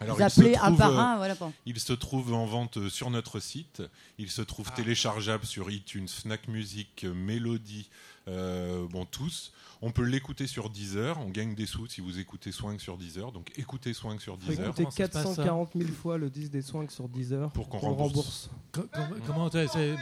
Alors, 0.00 0.16
vous 0.16 0.22
il 0.22 0.30
se 0.30 0.40
appelez 0.40 0.56
un 0.56 0.66
trouve, 0.66 0.78
par 0.78 0.90
euh, 0.90 0.96
un, 0.98 1.16
voilà. 1.18 1.34
Il 1.66 1.78
se 1.78 1.92
trouve 1.92 2.32
en 2.32 2.46
vente 2.46 2.78
euh, 2.78 2.88
sur 2.88 3.10
notre 3.10 3.38
site. 3.38 3.82
Il 4.18 4.30
se 4.30 4.40
trouve 4.42 4.72
téléchargeable 4.72 5.44
sur 5.44 5.70
iTunes, 5.70 6.08
Fnac 6.08 6.48
Music, 6.48 7.04
euh, 7.04 7.12
Melody, 7.14 7.88
euh, 8.28 8.86
bon 8.88 9.04
tous. 9.04 9.52
On 9.80 9.90
peut 9.90 10.04
l'écouter 10.04 10.46
sur 10.46 10.70
Deezer. 10.70 11.18
On 11.18 11.28
gagne 11.30 11.54
des 11.54 11.66
sous 11.66 11.86
si 11.88 12.00
vous 12.00 12.18
écoutez 12.20 12.52
Swing 12.52 12.78
sur 12.78 12.96
Deezer. 12.96 13.32
Donc 13.32 13.50
écoutez 13.56 13.92
Swing 13.94 14.18
sur 14.20 14.38
Faut 14.40 14.48
Deezer. 14.50 14.66
écouter 14.68 14.86
440 14.94 15.70
000 15.74 15.90
fois 15.90 16.18
le 16.18 16.30
10 16.30 16.50
des 16.50 16.62
soins 16.62 16.88
sur 16.88 17.08
10 17.08 17.32
heures 17.32 17.50
Pour 17.52 17.68
qu'on 17.68 17.78
rembourse. 17.78 18.48
Com- 18.70 18.88
Comment 19.26 19.50
c'est 19.50 19.96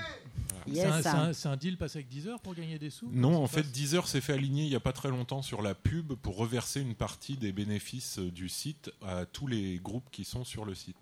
Yes, 0.67 0.83
c'est 0.83 0.87
un, 0.87 0.97
c'est 0.97 1.03
ça. 1.03 1.21
un- 1.23 1.33
c'est 1.33 1.49
un 1.49 1.57
deal 1.57 1.79
passé 1.79 1.99
avec 2.01 2.09
Deezer 2.09 2.39
pour 2.41 2.55
gagner 2.55 2.79
des 2.79 2.91
sous? 2.91 3.09
Non, 3.11 3.43
en 3.43 3.47
fait, 3.47 3.63
passe? 3.63 3.73
Deezer 3.73 4.07
s'est 4.07 4.21
fait 4.21 4.35
aligner 4.35 4.65
il 4.65 4.69
n'y 4.69 4.75
a 4.77 4.81
pas 4.81 4.93
très 4.93 5.09
longtemps 5.09 5.41
sur 5.43 5.63
la 5.63 5.75
pub 5.75 6.13
pour 6.15 6.37
reverser 6.37 6.81
une 6.83 6.95
partie 6.95 7.37
des 7.39 7.53
bénéfices 7.53 8.19
euh, 8.19 8.31
du 8.31 8.49
site 8.51 8.91
à 9.03 9.25
tous 9.25 9.47
les 9.47 9.79
groupes 9.79 10.09
qui 10.11 10.25
sont 10.25 10.45
sur 10.45 10.65
le 10.67 10.75
site. 10.75 10.97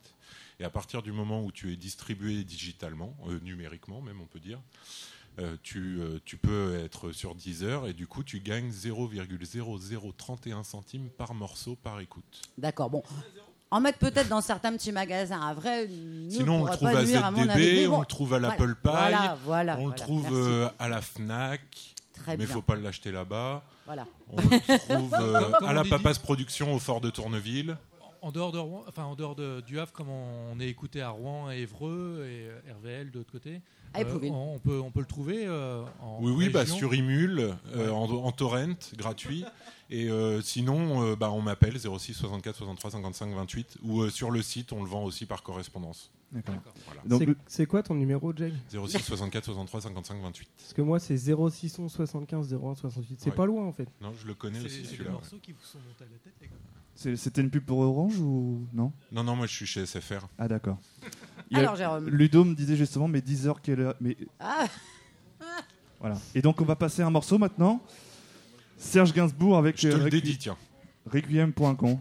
Et 0.60 0.64
à 0.64 0.70
partir 0.70 1.02
du 1.02 1.10
moment 1.12 1.42
où 1.44 1.50
tu 1.50 1.72
es 1.72 1.76
distribué 1.76 2.44
digitalement, 2.44 3.16
euh, 3.28 3.38
numériquement 3.40 4.00
même 4.00 4.20
on 4.20 4.26
peut 4.26 4.40
dire, 4.40 4.60
tu, 5.62 5.98
euh, 6.00 6.18
tu 6.24 6.36
peux 6.36 6.76
être 6.84 7.12
sur 7.12 7.34
Deezer 7.34 7.86
et 7.86 7.92
du 7.92 8.06
coup 8.06 8.22
tu 8.24 8.40
gagnes 8.40 8.70
0,0031 8.70 10.62
centimes 10.64 11.08
par 11.16 11.34
morceau 11.34 11.76
par 11.76 12.00
écoute. 12.00 12.42
D'accord, 12.56 12.90
bon. 12.90 13.02
En 13.70 13.80
mettre 13.80 13.98
peut-être 13.98 14.28
dans 14.28 14.40
certains 14.40 14.72
petits 14.72 14.92
magasins. 14.92 15.40
Un 15.40 15.52
vrai. 15.54 15.86
ne 15.88 16.30
Sinon, 16.30 16.62
on 16.62 16.64
le 16.64 16.70
trouve 16.72 16.88
à 16.88 17.04
ZDB, 17.04 17.86
on 17.88 18.00
le 18.00 18.06
trouve 18.06 18.32
à 18.34 18.38
voilà, 18.38 18.48
l'Apple 18.48 18.74
Pie, 18.74 18.80
Voilà, 18.90 19.38
voilà. 19.44 19.74
on 19.74 19.76
le 19.76 19.82
voilà, 19.90 19.96
trouve 19.96 20.22
merci. 20.22 20.36
euh, 20.36 20.68
à 20.78 20.88
la 20.88 21.02
Fnac, 21.02 21.60
Très 22.14 22.36
mais 22.38 22.44
il 22.44 22.46
bien. 22.46 22.54
faut 22.54 22.62
pas 22.62 22.76
l'acheter 22.76 23.12
là-bas. 23.12 23.62
Voilà. 23.84 24.06
On 24.30 24.36
le 24.36 24.78
trouve 24.78 25.14
euh, 25.20 25.52
à 25.66 25.72
la 25.74 25.84
Papace 25.84 26.18
Production 26.18 26.72
au 26.74 26.78
Fort 26.78 27.00
de 27.02 27.10
Tourneville. 27.10 27.76
En 28.20 28.32
dehors 28.32 28.52
de 28.52 28.58
Rouen, 28.58 28.84
enfin 28.88 29.04
en 29.04 29.14
dehors 29.14 29.34
de, 29.34 29.60
du 29.60 29.78
Havre, 29.78 29.92
comme 29.92 30.08
on, 30.08 30.52
on 30.52 30.60
est 30.60 30.68
écouté 30.68 31.00
à 31.02 31.10
Rouen 31.10 31.50
et 31.50 31.58
Évreux 31.58 32.26
et 32.28 32.48
euh, 32.48 32.74
RVL 32.78 33.10
de 33.10 33.18
l'autre 33.18 33.30
côté, 33.32 33.60
Éprouville. 33.96 34.32
on, 34.32 34.54
on 34.54 34.58
peut 34.58 34.80
on 34.80 34.90
peut 34.90 35.00
le 35.00 35.06
trouver 35.06 35.46
euh, 35.46 35.84
en 36.00 36.18
Oui, 36.20 36.32
oui, 36.36 36.48
bah, 36.48 36.66
sur 36.66 36.94
Imul, 36.94 37.54
euh, 37.74 37.90
en, 37.90 38.10
en 38.10 38.32
torrent, 38.32 38.74
gratuit. 38.96 39.44
Et 39.90 40.10
euh, 40.10 40.40
sinon, 40.42 41.02
euh, 41.04 41.16
bah, 41.16 41.30
on 41.30 41.40
m'appelle 41.42 41.78
06 41.78 42.12
64 42.14 42.56
63 42.56 42.90
55 42.90 43.34
28 43.34 43.78
ou 43.82 44.02
euh, 44.02 44.10
sur 44.10 44.30
le 44.30 44.42
site, 44.42 44.72
on 44.72 44.82
le 44.82 44.88
vend 44.88 45.04
aussi 45.04 45.24
par 45.24 45.42
correspondance. 45.42 46.10
D'accord. 46.30 46.56
Voilà. 46.84 47.00
Donc, 47.06 47.36
C'est- 47.46 47.64
quoi 47.64 47.82
ton 47.82 47.94
numéro, 47.94 48.34
Jay 48.36 48.52
06 48.70 48.98
64 48.98 49.46
63 49.46 49.80
55 49.80 50.20
28. 50.20 50.48
Parce 50.58 50.74
que 50.74 50.82
moi, 50.82 50.98
c'est 51.00 51.16
06 51.16 51.80
75 51.88 52.52
01 52.52 52.74
68. 52.74 53.16
C'est 53.18 53.30
Ouais. 53.30 53.36
pas 53.36 53.46
loin, 53.46 53.64
en 53.64 53.72
fait. 53.72 53.88
Non, 54.02 54.12
je 54.12 54.26
le 54.26 54.34
connais 54.34 54.60
aussi 54.60 54.68
c'est 54.76 54.82
des 54.82 54.88
celui-là. 54.88 55.12
morceaux 55.12 55.38
qui 55.40 55.52
vous 55.52 55.62
sont 55.62 55.78
montés 55.78 56.04
à 56.04 56.12
la 56.12 56.18
tête, 56.18 56.34
les 56.42 56.48
gars. 56.48 56.52
C'était 57.00 57.40
une 57.42 57.50
pub 57.50 57.62
pour 57.64 57.78
Orange 57.78 58.18
ou 58.18 58.66
non? 58.72 58.92
Non, 59.12 59.22
non, 59.22 59.36
moi 59.36 59.46
je 59.46 59.52
suis 59.54 59.66
chez 59.66 59.86
SFR. 59.86 60.26
Ah 60.36 60.48
d'accord. 60.48 60.78
Alors, 61.54 61.76
Jérôme. 61.76 62.08
Ludo 62.08 62.44
me 62.44 62.54
disait 62.56 62.74
justement, 62.76 63.06
mais 63.06 63.20
10 63.20 63.46
heures 63.46 63.62
quelle 63.62 63.80
heure? 63.80 63.94
Mais 64.00 64.16
Ah, 64.40 64.66
voilà. 66.00 66.16
Et 66.34 66.42
donc 66.42 66.60
on 66.60 66.64
va 66.64 66.74
passer 66.74 67.02
un 67.02 67.10
morceau 67.10 67.38
maintenant. 67.38 67.80
Serge 68.76 69.12
Gainsbourg 69.12 69.56
avec 69.56 69.80
Je 69.80 69.88
te 69.88 69.94
euh, 69.94 69.98
le 69.98 70.04
Requi- 70.06 70.10
dédie, 70.10 70.38
tiens. 70.38 70.56
Requiem.com. 71.10 71.98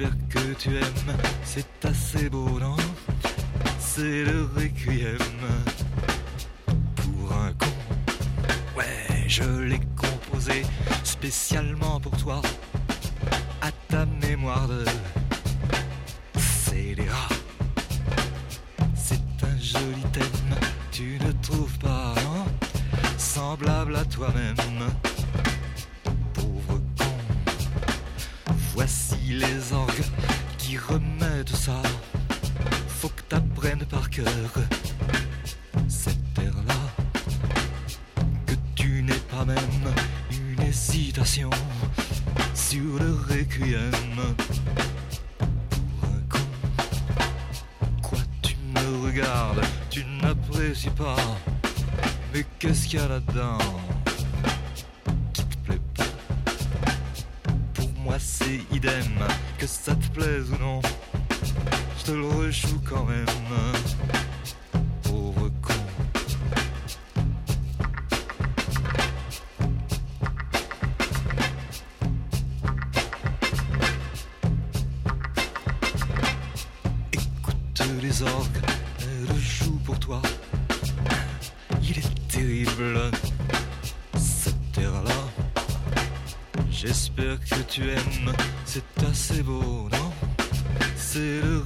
J'espère 0.00 0.28
que 0.30 0.54
tu 0.54 0.68
aimes, 0.76 1.16
c'est 1.44 1.84
assez 1.84 2.30
beau, 2.30 2.58
non? 2.58 2.76
C'est 3.78 4.24
le 4.24 4.48
requiem 4.56 5.18
pour 6.94 7.32
un 7.32 7.52
con. 7.52 7.66
Ouais, 8.78 9.24
je 9.28 9.42
l'ai 9.42 9.80
composé 9.96 10.62
spécialement 11.04 12.00
pour 12.00 12.16
toi, 12.16 12.40
à 13.60 13.70
ta 13.88 14.06
mémoire 14.06 14.68
de 14.68 14.84
scélérat. 16.38 17.28
C'est 18.94 19.20
un 19.42 19.58
joli 19.58 20.02
thème, 20.12 20.56
tu 20.90 21.18
ne 21.22 21.32
trouves 21.42 21.78
pas, 21.78 22.14
non? 22.24 22.46
Semblable 23.18 23.96
à 23.96 24.04
toi-même, 24.06 24.56
les 29.34 29.72
orgues 29.72 30.04
qui 30.58 30.76
remettent 30.76 31.54
ça. 31.54 31.80
Faut 32.88 33.08
que 33.08 33.22
t'apprennes 33.22 33.84
par 33.86 34.10
cœur 34.10 34.26
cette 35.88 36.34
terre-là. 36.34 36.74
Que 38.46 38.54
tu 38.74 39.02
n'aies 39.02 39.24
pas 39.30 39.44
même 39.44 39.94
une 40.30 40.62
hésitation 40.62 41.50
sur 42.54 42.98
le 42.98 43.14
requiem. 43.28 44.34
Pour 45.70 46.04
un 46.04 46.20
con. 46.28 46.46
Quoi 48.02 48.18
tu 48.42 48.56
me 48.74 49.06
regardes, 49.06 49.62
tu 49.90 50.04
n'apprécies 50.22 50.90
pas. 50.90 51.16
Mais 52.32 52.44
qu'est-ce 52.58 52.88
qu'il 52.88 53.00
y 53.00 53.02
a 53.02 53.08
là-dedans? 53.08 53.79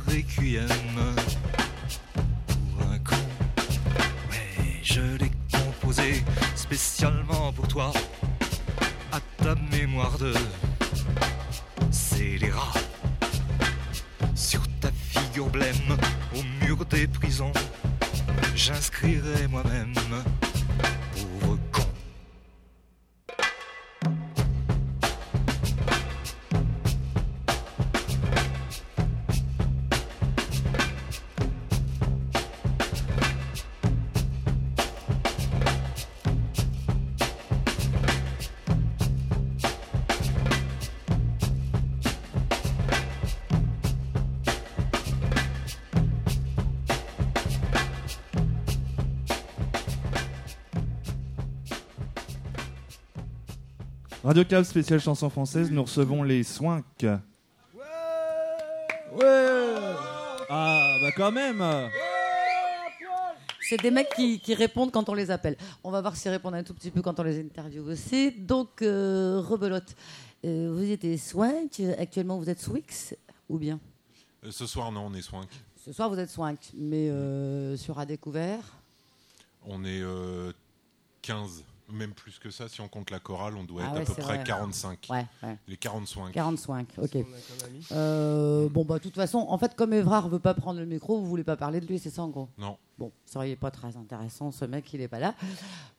Requiem 0.07 0.67
pour 2.77 2.89
un 2.89 2.99
con. 2.99 3.17
Ouais, 4.31 4.81
je 4.83 5.01
l'ai 5.19 5.31
composé 5.53 6.25
spécialement 6.55 7.53
pour 7.53 7.69
toi, 7.69 7.93
à 9.13 9.21
ta 9.43 9.55
mémoire 9.77 10.19
de 10.19 10.33
scélérat. 11.91 12.75
Sur 14.35 14.63
ta 14.81 14.91
figure 15.11 15.49
blême, 15.49 15.97
au 16.35 16.65
mur 16.65 16.85
des 16.87 17.07
prisons, 17.07 17.53
j'inscrirai 18.55 19.47
moi-même. 19.49 19.95
Radio 54.35 54.49
Cab 54.49 54.65
spécial 54.65 54.99
chanson 54.99 55.31
française, 55.31 55.71
nous 55.71 55.85
recevons 55.85 56.25
les 56.25 56.43
Swink. 56.43 56.85
Ouais 57.05 57.85
Ah, 60.51 60.97
bah 61.01 61.13
quand 61.17 61.31
même 61.31 61.65
C'est 63.61 63.81
des 63.81 63.93
mecs 63.93 64.09
qui, 64.17 64.41
qui 64.41 64.57
répondent 64.57 64.91
quand 64.91 65.09
on 65.09 65.15
les 65.15 65.31
appelle. 65.31 65.57
On 65.85 65.93
va 65.93 66.01
voir 66.01 66.17
s'ils 66.17 66.33
répondent 66.33 66.57
un 66.57 66.65
tout 66.65 66.75
petit 66.75 66.91
peu 66.91 67.01
quand 67.01 67.21
on 67.21 67.23
les 67.23 67.39
interviewe 67.39 67.89
aussi. 67.93 68.33
Donc, 68.33 68.83
euh, 68.83 69.41
rebelote. 69.41 69.95
Euh, 70.45 70.73
vous 70.77 70.83
étiez 70.91 71.17
Swink, 71.17 71.81
actuellement 71.97 72.37
vous 72.37 72.51
êtes 72.51 72.61
Swix 72.61 73.15
ou 73.49 73.57
bien? 73.57 73.79
Euh, 74.45 74.51
Ce 74.51 74.67
soir, 74.67 74.91
non, 74.91 75.07
on 75.07 75.15
est 75.15 75.23
swink. 75.23 75.49
Ce 75.77 75.93
soir 75.93 76.11
vous 76.11 76.19
êtes 76.19 76.31
Swink, 76.31 76.59
mais 76.77 77.09
euh, 77.09 77.77
sur 77.77 78.01
à 78.01 78.05
découvert? 78.05 78.65
On 79.65 79.85
est 79.85 80.03
euh, 80.03 80.53
15, 81.23 81.63
même 81.93 82.13
plus 82.13 82.39
que 82.39 82.51
ça. 82.51 82.69
Si 82.69 82.81
on 82.81 82.89
compte 82.89 83.11
la 83.11 83.21
chorale, 83.21 83.57
on 83.57 83.65
doit 83.65 83.83
Ah 83.85 83.89
être 83.89 83.95
ouais, 83.95 84.03
à 84.03 84.05
peu 84.05 84.15
près 84.15 84.35
vrai. 84.37 84.45
45. 84.45 85.07
Ouais, 85.11 85.27
ouais. 85.43 85.59
Les 85.69 85.77
45. 85.77 86.33
45, 86.33 86.89
ok. 86.99 87.17
Euh, 87.93 88.69
bon, 88.69 88.85
bah, 88.85 88.99
de 88.99 89.03
toute 89.03 89.15
façon, 89.17 89.39
en 89.49 89.59
fait, 89.59 89.75
comme 89.75 89.93
Evrard 89.93 90.29
veut 90.29 90.39
pas 90.39 90.55
prendre 90.55 90.81
le 90.81 90.87
micro, 90.87 91.19
vous 91.19 91.27
voulez 91.27 91.45
pas 91.45 91.57
parler 91.57 91.81
de 91.81 91.87
lui, 91.87 91.99
c'est 91.99 92.11
ça 92.11 92.23
en 92.23 92.29
gros? 92.29 92.49
Non. 92.59 92.77
Bon, 92.97 93.11
ça 93.27 93.41
aurait 93.41 93.57
pas 93.57 93.73
très 93.73 93.97
intéressant, 93.97 94.53
ce 94.53 94.65
mec, 94.65 94.93
il 94.93 95.01
est 95.01 95.09
pas 95.09 95.19
là. 95.19 95.35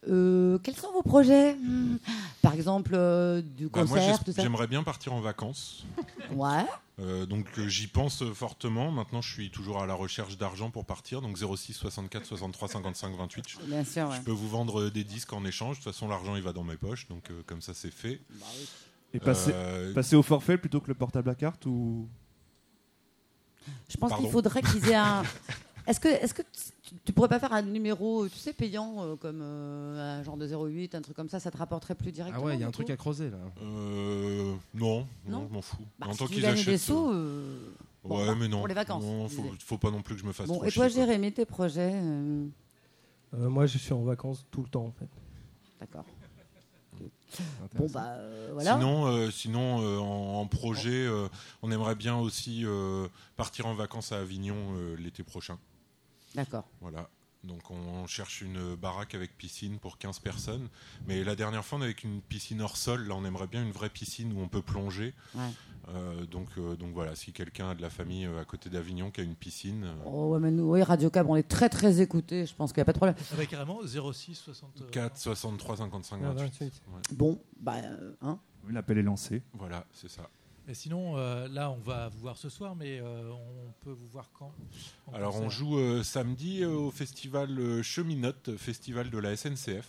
Euh, 0.07 0.57
quels 0.59 0.77
sont 0.77 0.91
vos 0.93 1.01
projets? 1.01 1.55
Hmm. 1.55 1.97
Par 2.41 2.53
exemple, 2.53 2.91
euh, 2.95 3.41
du 3.41 3.67
Bah, 3.67 3.84
moi, 3.84 3.97
concert, 3.97 4.22
ça 4.26 4.41
j'aimerais 4.41 4.67
bien 4.67 4.81
partir 4.81 5.11
en 5.13 5.19
vacances. 5.19 5.85
Ouais. 6.31 6.65
Euh, 7.01 7.26
donc 7.26 7.47
euh, 7.57 7.67
j'y 7.67 7.88
pense 7.88 8.23
fortement. 8.34 8.91
Maintenant, 8.91 9.22
je 9.22 9.30
suis 9.30 9.51
toujours 9.51 9.81
à 9.81 9.85
la 9.85 9.93
recherche 9.93 10.38
d'argent 10.38 10.69
pour 10.72 10.85
partir. 10.85 11.22
Donc 11.22 11.38
06 11.38 11.73
64 11.73 12.26
63 12.26 12.67
55 12.69 13.17
28. 13.17 13.45
Je, 13.49 13.57
Bien 13.65 13.84
sûr, 13.84 14.07
ouais. 14.07 14.15
je 14.15 14.22
peux 14.22 14.31
vous 14.31 14.47
vendre 14.47 14.89
des 14.89 15.03
disques 15.03 15.34
en 15.34 15.43
échange. 15.43 15.80
De 15.80 15.84
toute 15.84 15.91
façon, 15.91 16.07
l'argent 16.07 16.38
il 16.38 16.41
va 16.43 16.53
dans 16.53 16.63
mes 16.63 16.77
poches. 16.77 17.09
Donc 17.09 17.30
euh, 17.30 17.41
comme 17.45 17.61
ça, 17.61 17.73
c'est 17.73 17.91
fait. 17.91 18.22
Et 19.13 19.19
passer, 19.19 19.51
Euh, 19.53 19.93
passer 19.93 20.15
au 20.15 20.23
forfait 20.23 20.57
plutôt 20.57 20.80
que 20.80 20.88
le 20.88 20.93
portable 20.95 21.30
à 21.30 21.35
carte 21.35 21.65
ou? 21.65 22.07
Je 23.89 23.97
pense 23.97 24.13
qu'il 24.17 24.30
faudrait 24.30 24.61
qu'ils 24.61 24.88
aient 24.89 24.95
un. 24.95 25.23
Est-ce 25.88 25.99
que, 25.99 26.07
est-ce 26.07 26.34
que 26.34 26.41
tu, 27.03 27.13
pourrais 27.13 27.27
pas 27.29 27.39
faire 27.39 27.53
un 27.53 27.61
numéro, 27.61 28.27
tu 28.27 28.37
sais, 28.37 28.53
payant, 28.53 29.03
euh, 29.03 29.15
comme 29.15 29.39
euh, 29.41 30.19
un 30.19 30.23
genre 30.23 30.37
de 30.37 30.47
08, 30.47 30.95
un 30.95 31.01
truc 31.01 31.15
comme 31.15 31.29
ça, 31.29 31.39
ça 31.39 31.51
te 31.51 31.57
rapporterait 31.57 31.95
plus 31.95 32.11
directement 32.11 32.43
Ah 32.43 32.47
ouais, 32.47 32.55
il 32.55 32.61
y 32.61 32.63
a 32.63 32.67
un 32.67 32.71
truc 32.71 32.89
à 32.89 32.97
creuser 32.97 33.29
là. 33.29 33.37
Euh, 33.61 34.53
non, 34.73 35.07
non, 35.25 35.39
Non 35.39 35.47
je 35.49 35.53
m'en 35.53 35.61
fous. 35.61 35.77
Bah, 35.99 36.07
en 36.09 36.13
si 36.13 36.19
tant 36.19 36.27
qu'ils 36.27 36.45
achètent. 36.45 36.65
des 36.65 36.77
sous, 36.77 37.09
euh, 37.09 37.13
euh, 37.13 37.57
bon, 38.03 38.19
ouais, 38.19 38.27
bah, 38.27 38.35
mais 38.37 38.47
non. 38.47 38.59
pour 38.59 38.67
les 38.67 38.73
vacances, 38.73 39.03
Non, 39.03 39.27
faut, 39.27 39.43
faut 39.59 39.77
pas 39.77 39.91
non 39.91 40.01
plus 40.01 40.15
que 40.15 40.21
je 40.21 40.25
me 40.27 40.33
fasse 40.33 40.47
Bon, 40.47 40.55
trop 40.55 40.65
et 40.65 40.71
toi. 40.71 40.87
Jérémy, 40.87 41.31
tes 41.33 41.45
projets 41.45 41.91
euh, 41.93 42.45
Euh, 43.33 43.49
moi, 43.49 43.65
je 43.65 43.77
suis 43.77 43.93
en 43.93 44.03
vacances 44.03 44.45
tout 44.51 44.61
le 44.61 44.69
temps 44.69 44.85
en 44.85 44.91
fait. 44.91 45.09
D'accord. 45.79 46.05
Bon, 47.75 47.87
bah 47.93 48.13
euh, 48.19 48.51
voilà. 48.53 48.75
Sinon, 48.75 49.07
euh, 49.07 49.29
sinon 49.29 49.81
euh, 49.81 49.97
en, 49.97 50.39
en 50.39 50.47
projet, 50.47 51.05
euh, 51.05 51.27
on 51.61 51.69
aimerait 51.71 51.95
bien 51.95 52.15
aussi 52.17 52.61
euh, 52.65 53.07
partir 53.35 53.65
en 53.65 53.73
vacances 53.73 54.13
à 54.13 54.19
Avignon 54.19 54.55
euh, 54.77 54.95
l'été 54.97 55.23
prochain. 55.23 55.57
D'accord. 56.35 56.65
Voilà. 56.81 57.09
Donc 57.43 57.69
on 57.69 58.07
cherche 58.07 58.41
une 58.41 58.75
baraque 58.75 59.13
avec 59.13 59.37
piscine 59.37 59.77
pour 59.77 59.99
15 59.99 60.17
personnes. 60.19 60.67
Mais 61.07 61.23
la 61.23 61.35
dernière 61.35 61.63
fois, 61.63 61.77
on 61.77 61.81
avait 61.83 61.91
une 62.03 62.21
piscine 62.21 62.59
hors 62.61 62.75
sol. 62.75 63.07
Là, 63.07 63.13
on 63.15 63.23
aimerait 63.23 63.45
bien 63.47 63.61
une 63.63 63.71
vraie 63.71 63.89
piscine 63.89 64.33
où 64.33 64.41
on 64.41 64.47
peut 64.47 64.63
plonger. 64.63 65.13
Ouais. 65.35 65.41
Euh, 65.89 66.25
donc, 66.25 66.47
euh, 66.57 66.75
donc 66.75 66.93
voilà, 66.95 67.13
si 67.13 67.31
quelqu'un 67.31 67.69
a 67.69 67.75
de 67.75 67.81
la 67.83 67.91
famille 67.91 68.25
euh, 68.25 68.41
à 68.41 68.45
côté 68.45 68.71
d'Avignon 68.71 69.11
qui 69.11 69.21
a 69.21 69.23
une 69.23 69.35
piscine, 69.35 69.83
euh, 69.83 69.93
Oh, 70.07 70.29
ouais, 70.33 70.39
mais 70.39 70.49
nous, 70.49 70.71
oui, 70.71 70.81
Radio 70.81 71.11
Cab, 71.11 71.29
on 71.29 71.35
est 71.35 71.47
très 71.47 71.69
très 71.69 72.01
écoutés, 72.01 72.47
je 72.47 72.55
pense 72.55 72.73
qu'il 72.73 72.79
n'y 72.79 72.81
a 72.81 72.85
pas 72.85 72.93
de 72.93 72.97
problème. 72.97 73.15
Avec 73.33 73.49
carrément 73.51 73.79
06 73.85 74.33
60. 74.33 74.89
4, 74.89 75.15
63, 75.15 75.77
55, 75.77 76.21
Ah, 76.23 76.27
28. 76.33 76.43
28. 76.43 76.63
Ouais. 76.87 77.01
Bon, 77.11 77.39
bah, 77.59 77.75
hein. 78.23 78.39
L'appel 78.71 78.97
est 78.97 79.03
lancé. 79.03 79.43
Voilà, 79.53 79.85
c'est 79.93 80.09
ça. 80.09 80.27
Et 80.67 80.73
sinon, 80.73 81.15
euh, 81.17 81.47
là, 81.47 81.69
on 81.69 81.77
va 81.77 82.09
vous 82.09 82.19
voir 82.19 82.37
ce 82.37 82.49
soir, 82.49 82.75
mais 82.75 82.99
euh, 82.99 83.29
on 83.31 83.71
peut 83.83 83.91
vous 83.91 84.07
voir 84.07 84.31
quand? 84.37 84.51
Alors 85.13 85.39
on 85.39 85.49
joue 85.49 85.77
euh, 85.77 86.01
samedi 86.01 86.63
euh, 86.63 86.69
au 86.69 86.89
festival 86.91 87.57
euh, 87.59 87.83
Cheminote, 87.83 88.57
festival 88.57 89.11
de 89.11 89.17
la 89.19 89.35
SNCF. 89.37 89.87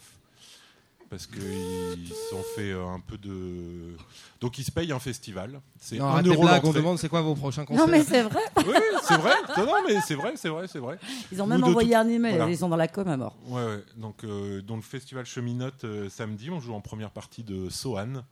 Parce 1.08 1.26
qu'ils 1.28 2.12
ont 2.34 2.42
fait 2.56 2.72
un 2.72 2.98
peu 3.00 3.16
de. 3.16 3.96
Donc 4.40 4.58
ils 4.58 4.64
se 4.64 4.72
payent 4.72 4.90
un 4.90 4.98
festival. 4.98 5.60
C'est 5.78 5.98
Non, 5.98 6.06
1 6.06 6.08
arrête 6.08 6.24
les 6.26 6.32
euro 6.32 6.42
blagues, 6.42 6.64
on 6.64 6.66
l'entrée. 6.66 6.80
demande 6.80 6.98
c'est 6.98 7.08
quoi 7.08 7.20
vos 7.22 7.36
prochains 7.36 7.62
Non, 7.62 7.66
concerts? 7.68 7.86
mais 7.88 8.02
c'est 8.02 8.22
vrai. 8.24 8.40
Oui, 8.56 8.74
c'est 9.04 9.16
vrai. 9.16 9.32
Non, 9.56 9.66
non, 9.66 9.72
mais 9.86 10.00
c'est 10.00 10.16
vrai, 10.16 10.32
c'est 10.36 10.48
vrai, 10.48 10.66
c'est 10.66 10.80
vrai. 10.80 10.98
Ils 11.30 11.40
ont 11.40 11.46
même 11.46 11.62
envoyé 11.62 11.90
tout- 11.92 11.96
un 11.96 12.08
email, 12.08 12.34
Voilà. 12.36 12.50
ils 12.50 12.58
sont 12.58 12.68
dans 12.68 12.76
la 12.76 12.88
com 12.88 13.06
à 13.06 13.16
mort. 13.16 13.36
Ouais, 13.46 13.64
ouais. 13.64 13.84
Donc, 13.96 14.24
euh, 14.24 14.60
dans 14.62 14.74
le 14.76 14.82
festival 14.82 15.24
Cheminote 15.24 15.84
euh, 15.84 16.08
samedi, 16.10 16.50
on 16.50 16.58
joue 16.60 16.74
en 16.74 16.80
première 16.80 17.12
partie 17.12 17.44
de 17.44 17.70
Sohan. 17.70 18.24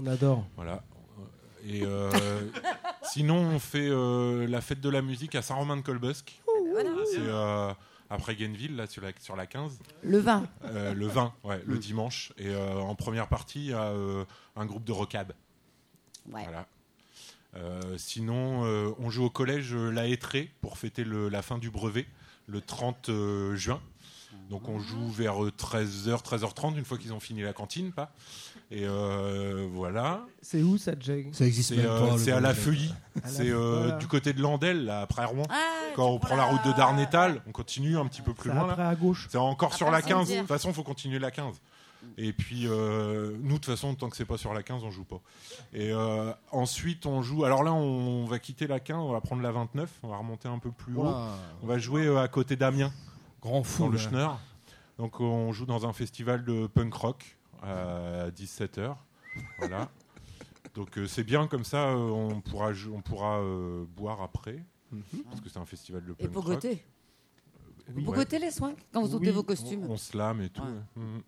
On 0.00 0.06
adore. 0.06 0.46
Voilà. 0.54 0.84
Et 1.64 1.82
euh, 1.84 2.10
sinon, 3.02 3.36
on 3.36 3.58
fait 3.58 3.88
euh, 3.88 4.46
la 4.46 4.60
fête 4.60 4.80
de 4.80 4.88
la 4.88 5.02
musique 5.02 5.34
à 5.34 5.42
Saint-Romain-de-Colbosque. 5.42 6.40
C'est 7.12 7.18
euh, 7.20 7.72
après 8.10 8.34
Gainville, 8.36 8.76
là, 8.76 8.86
sur 8.86 9.02
la, 9.02 9.10
sur 9.20 9.36
la 9.36 9.46
15. 9.46 9.78
Le 10.02 10.18
20. 10.18 10.46
Euh, 10.64 10.94
le 10.94 11.06
20, 11.06 11.32
ouais, 11.44 11.62
le 11.66 11.78
dimanche. 11.78 12.32
Et 12.38 12.48
euh, 12.48 12.74
en 12.80 12.94
première 12.94 13.28
partie, 13.28 13.60
il 13.60 13.70
y 13.70 13.72
a 13.74 13.84
euh, 13.90 14.24
un 14.56 14.66
groupe 14.66 14.84
de. 14.84 14.92
Ouais. 14.92 16.44
Voilà. 16.44 16.66
Sinon, 17.98 18.62
on 18.98 19.10
joue 19.10 19.24
au 19.24 19.30
collège 19.30 19.74
La 19.74 20.06
Hétrée 20.06 20.50
pour 20.62 20.78
fêter 20.78 21.04
le- 21.04 21.28
la 21.28 21.42
fin 21.42 21.58
du 21.58 21.70
brevet 21.70 22.06
le 22.46 22.60
30 22.62 23.08
euh, 23.10 23.54
juin. 23.56 23.80
Donc 24.50 24.68
on 24.68 24.78
joue 24.78 25.08
vers 25.10 25.34
13h, 25.36 26.22
13h30, 26.22 26.76
une 26.76 26.84
fois 26.84 26.98
qu'ils 26.98 27.12
ont 27.12 27.20
fini 27.20 27.42
la 27.42 27.52
cantine, 27.52 27.92
pas 27.92 28.12
Et 28.70 28.84
euh, 28.84 29.66
voilà. 29.72 30.24
C'est 30.42 30.62
où 30.62 30.76
ça, 30.78 30.92
Jake? 30.98 31.28
Ça 31.32 31.46
existe 31.46 31.70
C'est 31.70 31.76
même 31.76 31.86
euh, 31.86 32.18
c'est 32.18 32.32
à 32.32 32.40
la 32.40 32.52
la 32.52 32.54
C'est 32.54 33.50
euh, 33.50 33.78
Voilà. 33.82 33.96
du 33.96 34.06
côté 34.06 34.32
de 34.32 34.40
Landel, 34.42 34.84
là, 34.84 35.00
après 35.02 35.24
Rouen. 35.24 35.46
Ah, 35.48 35.54
Quand 35.96 36.08
on 36.08 36.18
prend 36.18 36.36
la 36.36 36.44
route 36.44 36.64
de 36.66 36.72
Darnétal, 36.72 37.42
on 37.46 37.52
continue 37.52 37.96
un 37.96 38.06
petit 38.06 38.22
peu 38.22 38.34
plus 38.34 38.50
C'est 38.50 38.54
loin. 38.56 38.68
après 38.68 38.82
là. 38.82 38.88
à 38.90 38.94
gauche. 38.94 39.28
C'est 39.30 39.38
encore 39.38 39.74
sur 39.74 39.86
Après 39.88 40.00
la 40.02 40.06
15. 40.06 40.30
De 40.30 40.38
toute 40.38 40.48
façon, 40.48 40.68
il 40.68 40.74
faut 40.74 40.82
continuer 40.82 41.18
la 41.18 41.30
15. 41.30 41.60
Et 42.18 42.32
puis, 42.32 42.66
euh, 42.66 43.30
nous, 43.42 43.48
de 43.48 43.54
toute 43.54 43.66
façon, 43.66 43.94
tant 43.94 44.10
que 44.10 44.16
c'est 44.16 44.24
pas 44.24 44.36
sur 44.36 44.52
la 44.52 44.62
15, 44.64 44.82
on 44.82 44.90
joue 44.90 45.04
pas. 45.04 45.20
Et 45.72 45.92
euh, 45.92 46.32
ensuite, 46.50 47.06
on 47.06 47.22
joue. 47.22 47.44
Alors 47.44 47.62
là, 47.62 47.72
on 47.72 48.24
va 48.24 48.38
quitter 48.40 48.66
la 48.66 48.80
15, 48.80 48.96
on 48.96 49.12
va 49.12 49.20
prendre 49.20 49.40
la 49.40 49.52
29, 49.52 49.88
on 50.02 50.08
va 50.08 50.16
remonter 50.16 50.48
un 50.48 50.58
peu 50.58 50.72
plus 50.72 50.96
haut. 50.96 51.14
On 51.62 51.66
va 51.66 51.78
jouer 51.78 52.06
euh, 52.06 52.20
à 52.20 52.26
côté 52.26 52.56
d'Amiens, 52.56 52.92
Grand 53.42 53.62
fou. 53.62 53.84
dans 53.84 53.88
le. 53.90 53.98
Schneur. 53.98 54.38
Donc, 54.98 55.20
on 55.20 55.52
joue 55.52 55.66
dans 55.66 55.86
un 55.86 55.92
festival 55.92 56.44
de 56.44 56.66
punk 56.66 56.94
rock 56.94 57.38
à 57.62 58.30
17h. 58.30 58.94
Voilà. 59.58 59.90
Donc, 60.74 60.96
euh, 60.96 61.06
c'est 61.06 61.24
bien 61.24 61.46
comme 61.48 61.64
ça, 61.64 61.88
euh, 61.90 61.96
on 61.96 62.40
pourra, 62.40 62.70
on 62.94 63.02
pourra 63.02 63.40
euh, 63.40 63.84
boire 63.96 64.22
après. 64.22 64.64
Parce 65.28 65.40
que 65.40 65.48
c'est 65.48 65.58
un 65.58 65.66
festival 65.66 66.04
de 66.04 66.12
Et 66.12 66.14
punk 66.28 66.34
rock. 66.34 66.44
pogoter. 66.44 66.84
Oui, 67.94 68.04
Vous 68.04 68.12
ouais. 68.12 68.38
les 68.38 68.50
soins 68.50 68.74
quand 68.92 69.02
vous 69.02 69.08
Oui, 69.16 69.22
ôtez 69.22 69.30
vos 69.32 69.40
on- 69.40 69.44
costumes 69.44 69.84
On, 69.90 69.96
se 69.96 70.16
lame 70.16 70.40
et 70.42 70.50
tout. 70.50 70.62
Ouais. 70.62 71.02
Mhm. 71.02 71.22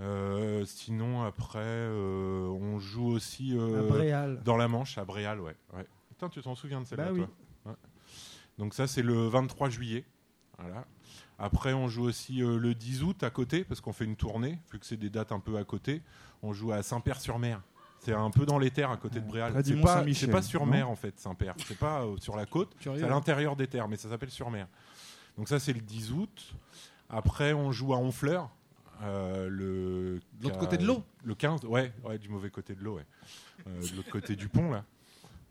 Euh, 0.00 0.64
sinon, 0.64 1.22
après, 1.24 1.58
euh, 1.62 2.46
on 2.48 2.78
joue 2.78 3.06
aussi 3.08 3.56
euh, 3.56 3.80
À 3.80 3.82
Bréal. 3.88 4.42
dans 4.44 4.56
la 4.56 4.68
Manche, 4.68 4.96
à 4.98 5.04
Bréal, 5.04 5.40
ouais. 5.40 5.56
ouais. 5.74 5.86
Putain, 6.08 6.28
tu 6.28 6.40
t'en 6.40 6.54
souviens 6.54 6.80
de 6.80 6.86
celle-là, 6.86 7.06
Bah 7.06 7.12
oui. 7.12 7.18
toi? 7.20 7.28
Ouais. 7.66 7.76
Donc 8.58 8.74
ça, 8.74 8.86
c'est 8.86 9.02
le 9.02 9.26
23 9.28 9.68
juillet. 9.68 10.04
Voilà. 10.58 10.84
Après, 11.38 11.72
on 11.72 11.88
joue 11.88 12.04
aussi 12.04 12.42
euh, 12.42 12.58
le 12.58 12.74
10 12.74 13.02
août 13.04 13.22
à 13.22 13.30
côté, 13.30 13.64
parce 13.64 13.80
qu'on 13.80 13.92
fait 13.92 14.04
une 14.04 14.16
tournée, 14.16 14.58
vu 14.72 14.78
que 14.78 14.86
c'est 14.86 14.96
des 14.96 15.10
dates 15.10 15.32
un 15.32 15.40
peu 15.40 15.56
à 15.56 15.64
côté. 15.64 16.02
On 16.42 16.52
joue 16.52 16.72
à 16.72 16.82
Saint-Père-sur-Mer. 16.82 17.60
C'est 18.00 18.12
un 18.12 18.30
peu 18.30 18.46
dans 18.46 18.58
les 18.58 18.70
terres 18.70 18.90
à 18.90 18.96
côté 18.96 19.20
de 19.20 19.26
Bréal. 19.26 19.52
C'est 19.64 19.80
pas, 19.80 19.98
Saint-Michel, 19.98 20.28
c'est 20.28 20.32
pas 20.32 20.42
sur 20.42 20.64
mer 20.66 20.88
en 20.88 20.94
fait, 20.94 21.18
Saint-Père. 21.18 21.54
C'est 21.66 21.78
pas 21.78 22.02
euh, 22.02 22.16
sur 22.20 22.36
la 22.36 22.46
côte, 22.46 22.74
c'est 22.80 23.02
à 23.02 23.08
l'intérieur 23.08 23.56
des 23.56 23.66
terres, 23.66 23.88
mais 23.88 23.96
ça 23.96 24.08
s'appelle 24.08 24.30
sur 24.30 24.50
mer. 24.50 24.68
Donc 25.36 25.48
ça, 25.48 25.58
c'est 25.58 25.72
le 25.72 25.80
10 25.80 26.12
août. 26.12 26.54
Après, 27.10 27.52
on 27.52 27.72
joue 27.72 27.94
à 27.94 27.96
Honfleur. 27.98 28.50
euh, 29.02 29.48
le 29.48 30.20
l'autre 30.42 30.58
côté 30.58 30.76
de 30.76 30.84
l'eau 30.84 31.02
Le 31.24 31.34
15, 31.34 31.64
ouais, 31.64 31.92
ouais, 32.04 32.18
du 32.18 32.28
mauvais 32.28 32.50
côté 32.50 32.74
de 32.74 32.82
l'eau, 32.82 32.96
ouais. 32.96 33.06
De 33.66 33.96
l'autre 33.96 34.10
côté 34.10 34.36
du 34.36 34.48
pont, 34.48 34.70
là. 34.70 34.84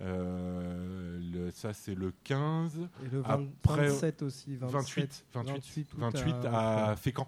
Euh, 0.01 1.19
le- 1.33 1.51
ça, 1.51 1.73
c'est 1.73 1.95
le 1.95 2.13
15. 2.23 2.77
Et 3.05 3.09
le 3.11 3.21
20 3.21 3.29
Après, 3.63 3.87
27 3.89 4.21
aussi. 4.23 4.55
27, 4.55 4.71
28, 4.71 5.25
28, 5.33 5.55
28 5.63 5.93
août 5.93 5.99
28 5.99 6.45
à 6.45 6.89
à 6.91 6.95
Fécamp. 6.95 7.27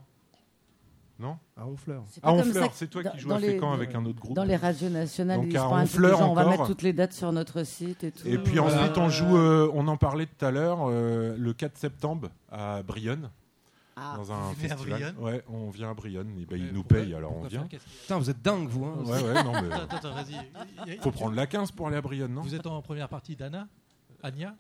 Non? 1.19 1.37
À 1.57 1.65
Honfleur. 1.67 2.03
C'est 2.09 2.23
À 2.23 2.31
Honfleur, 2.31 2.69
c'est 2.73 2.87
toi 2.87 3.03
dans- 3.03 3.11
qui 3.11 3.19
joues 3.19 3.27
dans 3.27 3.35
à 3.35 3.39
les- 3.39 3.47
Fécamp 3.49 3.73
avec 3.73 3.93
un 3.93 4.05
autre 4.05 4.19
groupe. 4.21 4.35
Dans 4.35 4.45
les 4.45 4.55
radios 4.55 4.87
nationales, 4.89 5.41
Donc 5.41 5.47
ils 5.49 5.57
à 5.57 5.67
Honfleur 5.67 6.17
genre, 6.17 6.31
on 6.31 6.33
va 6.33 6.45
mettre 6.45 6.65
toutes 6.67 6.81
les 6.81 6.93
dates 6.93 7.11
sur 7.11 7.31
notre 7.33 7.63
site 7.65 8.05
et 8.05 8.11
tout. 8.11 8.25
Et 8.25 8.37
puis 8.37 8.55
Voilà. 8.57 8.83
ensuite, 8.83 8.97
on 8.97 9.09
joue, 9.09 9.35
euh, 9.37 9.69
on 9.73 9.87
en 9.89 9.97
parlait 9.97 10.27
tout 10.27 10.45
à 10.45 10.51
l'heure, 10.51 10.85
euh, 10.87 11.35
le 11.37 11.53
4 11.53 11.77
septembre 11.77 12.29
à 12.49 12.83
Brionne. 12.83 13.29
Ah. 14.01 14.13
Dans 14.17 14.31
un 14.31 14.53
festival. 14.53 15.15
Ouais, 15.19 15.43
on 15.49 15.69
vient 15.69 15.91
à 15.91 15.93
Brionne. 15.93 16.29
Et 16.39 16.45
ben, 16.45 16.59
Mais 16.59 16.67
ils 16.67 16.73
nous 16.73 16.83
payent, 16.83 17.13
alors 17.13 17.35
on 17.35 17.43
vient. 17.43 17.67
Putain, 17.67 18.17
vous 18.17 18.29
êtes 18.29 18.41
dingue, 18.41 18.67
vous. 18.69 18.85
Hein. 18.85 19.03
Ouais, 19.05 19.21
ouais, 19.23 19.43
non, 19.43 19.51
mais. 19.61 19.71
Attends, 19.73 19.95
attends, 19.97 20.13
vas-y. 20.13 20.35
Il 20.87 20.93
y 20.93 20.97
a- 20.97 21.01
Faut 21.01 21.11
prendre 21.11 21.35
la 21.35 21.47
15 21.47 21.71
pour 21.71 21.87
aller 21.87 21.97
à 21.97 22.01
Brionne, 22.01 22.33
non 22.33 22.41
Vous 22.41 22.55
êtes 22.55 22.65
en 22.67 22.81
première 22.81 23.09
partie 23.09 23.35
d'Anna 23.35 23.67
Anya 24.23 24.55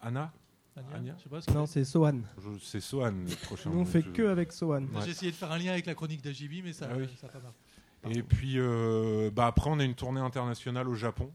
Anna 0.00 0.32
Anya, 0.76 0.86
Anya 0.96 1.14
Je 1.18 1.22
sais 1.24 1.28
pas 1.28 1.40
ce 1.40 1.46
que 1.46 1.52
Non, 1.52 1.66
c'est 1.66 1.84
Sohan. 1.84 2.20
C'est 2.62 2.80
Sohan 2.80 3.10
le 3.28 3.46
prochain. 3.46 3.70
Nous, 3.70 3.80
on 3.80 3.84
fait 3.84 4.02
Je- 4.02 4.10
que 4.10 4.22
avec 4.28 4.52
Sohan. 4.52 4.82
Ouais. 4.82 4.86
J'ai 5.04 5.10
essayé 5.10 5.30
de 5.30 5.36
faire 5.36 5.52
un 5.52 5.58
lien 5.58 5.72
avec 5.72 5.86
la 5.86 5.94
chronique 5.94 6.22
d'Ajibi, 6.22 6.62
mais 6.62 6.72
ça 6.72 6.86
Ah 6.90 6.94
oui. 6.96 7.06
pas 7.20 7.38
marché. 7.40 8.18
Et 8.18 8.22
puis, 8.22 8.54
euh, 8.56 9.30
bah 9.32 9.46
après, 9.46 9.70
on 9.70 9.78
a 9.78 9.84
une 9.84 9.94
tournée 9.94 10.20
internationale 10.20 10.88
au 10.88 10.94
Japon. 10.94 11.30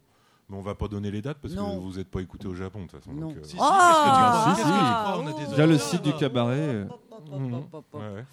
Mais 0.50 0.56
on 0.56 0.62
va 0.62 0.76
pas 0.76 0.88
donner 0.88 1.12
les 1.12 1.22
dates 1.22 1.40
parce 1.42 1.54
Non. 1.54 1.76
que 1.76 1.82
vous 1.82 1.98
n'êtes 1.98 2.08
pas 2.10 2.22
écouté 2.22 2.48
au 2.48 2.56
Japon 2.56 2.80
de 2.80 2.88
toute 2.88 3.00
façon. 3.02 3.12
Non. 3.12 3.28
donc, 3.28 3.36
euh, 3.38 3.44
Si, 3.44 3.50
si, 3.50 3.58
qu'est-ce 3.58 3.60
que 3.60 3.66
tu 3.66 4.10
crois 4.10 4.56
Si, 4.56 4.62
si. 4.62 4.68
Ah, 4.72 5.16
on 5.20 5.28
a 5.28 5.56
des 5.58 5.68
le 5.68 5.78
site 5.78 6.02
du 6.04 6.14
cabaret. 6.14 6.88
Mhm. 7.32 7.64
Ouais. 7.94 8.24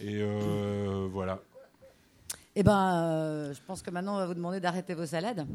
Et 0.00 0.18
euh, 0.20 1.08
voilà. 1.10 1.40
Eh 2.54 2.62
ben, 2.62 2.94
euh, 3.04 3.54
je 3.54 3.60
pense 3.66 3.82
que 3.82 3.90
maintenant, 3.90 4.14
on 4.14 4.18
va 4.18 4.26
vous 4.26 4.34
demander 4.34 4.60
d'arrêter 4.60 4.94
vos 4.94 5.06
salades. 5.06 5.46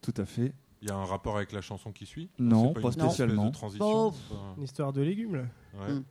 Tout 0.00 0.14
à 0.16 0.24
fait. 0.24 0.52
Il 0.82 0.88
y 0.88 0.90
a 0.90 0.96
un 0.96 1.04
rapport 1.04 1.36
avec 1.36 1.52
la 1.52 1.60
chanson 1.60 1.90
qui 1.90 2.06
suit? 2.06 2.28
Non, 2.38 2.72
pas 2.72 2.92
spécialement. 2.92 3.46
De 3.46 3.52
transition, 3.52 3.86
Oh. 4.08 4.12
Une 4.56 4.62
histoire 4.64 4.92
de 4.92 5.00
légumes, 5.02 5.36
là. 5.36 5.44
Ouais. 5.80 5.92
Mm. 5.94 6.04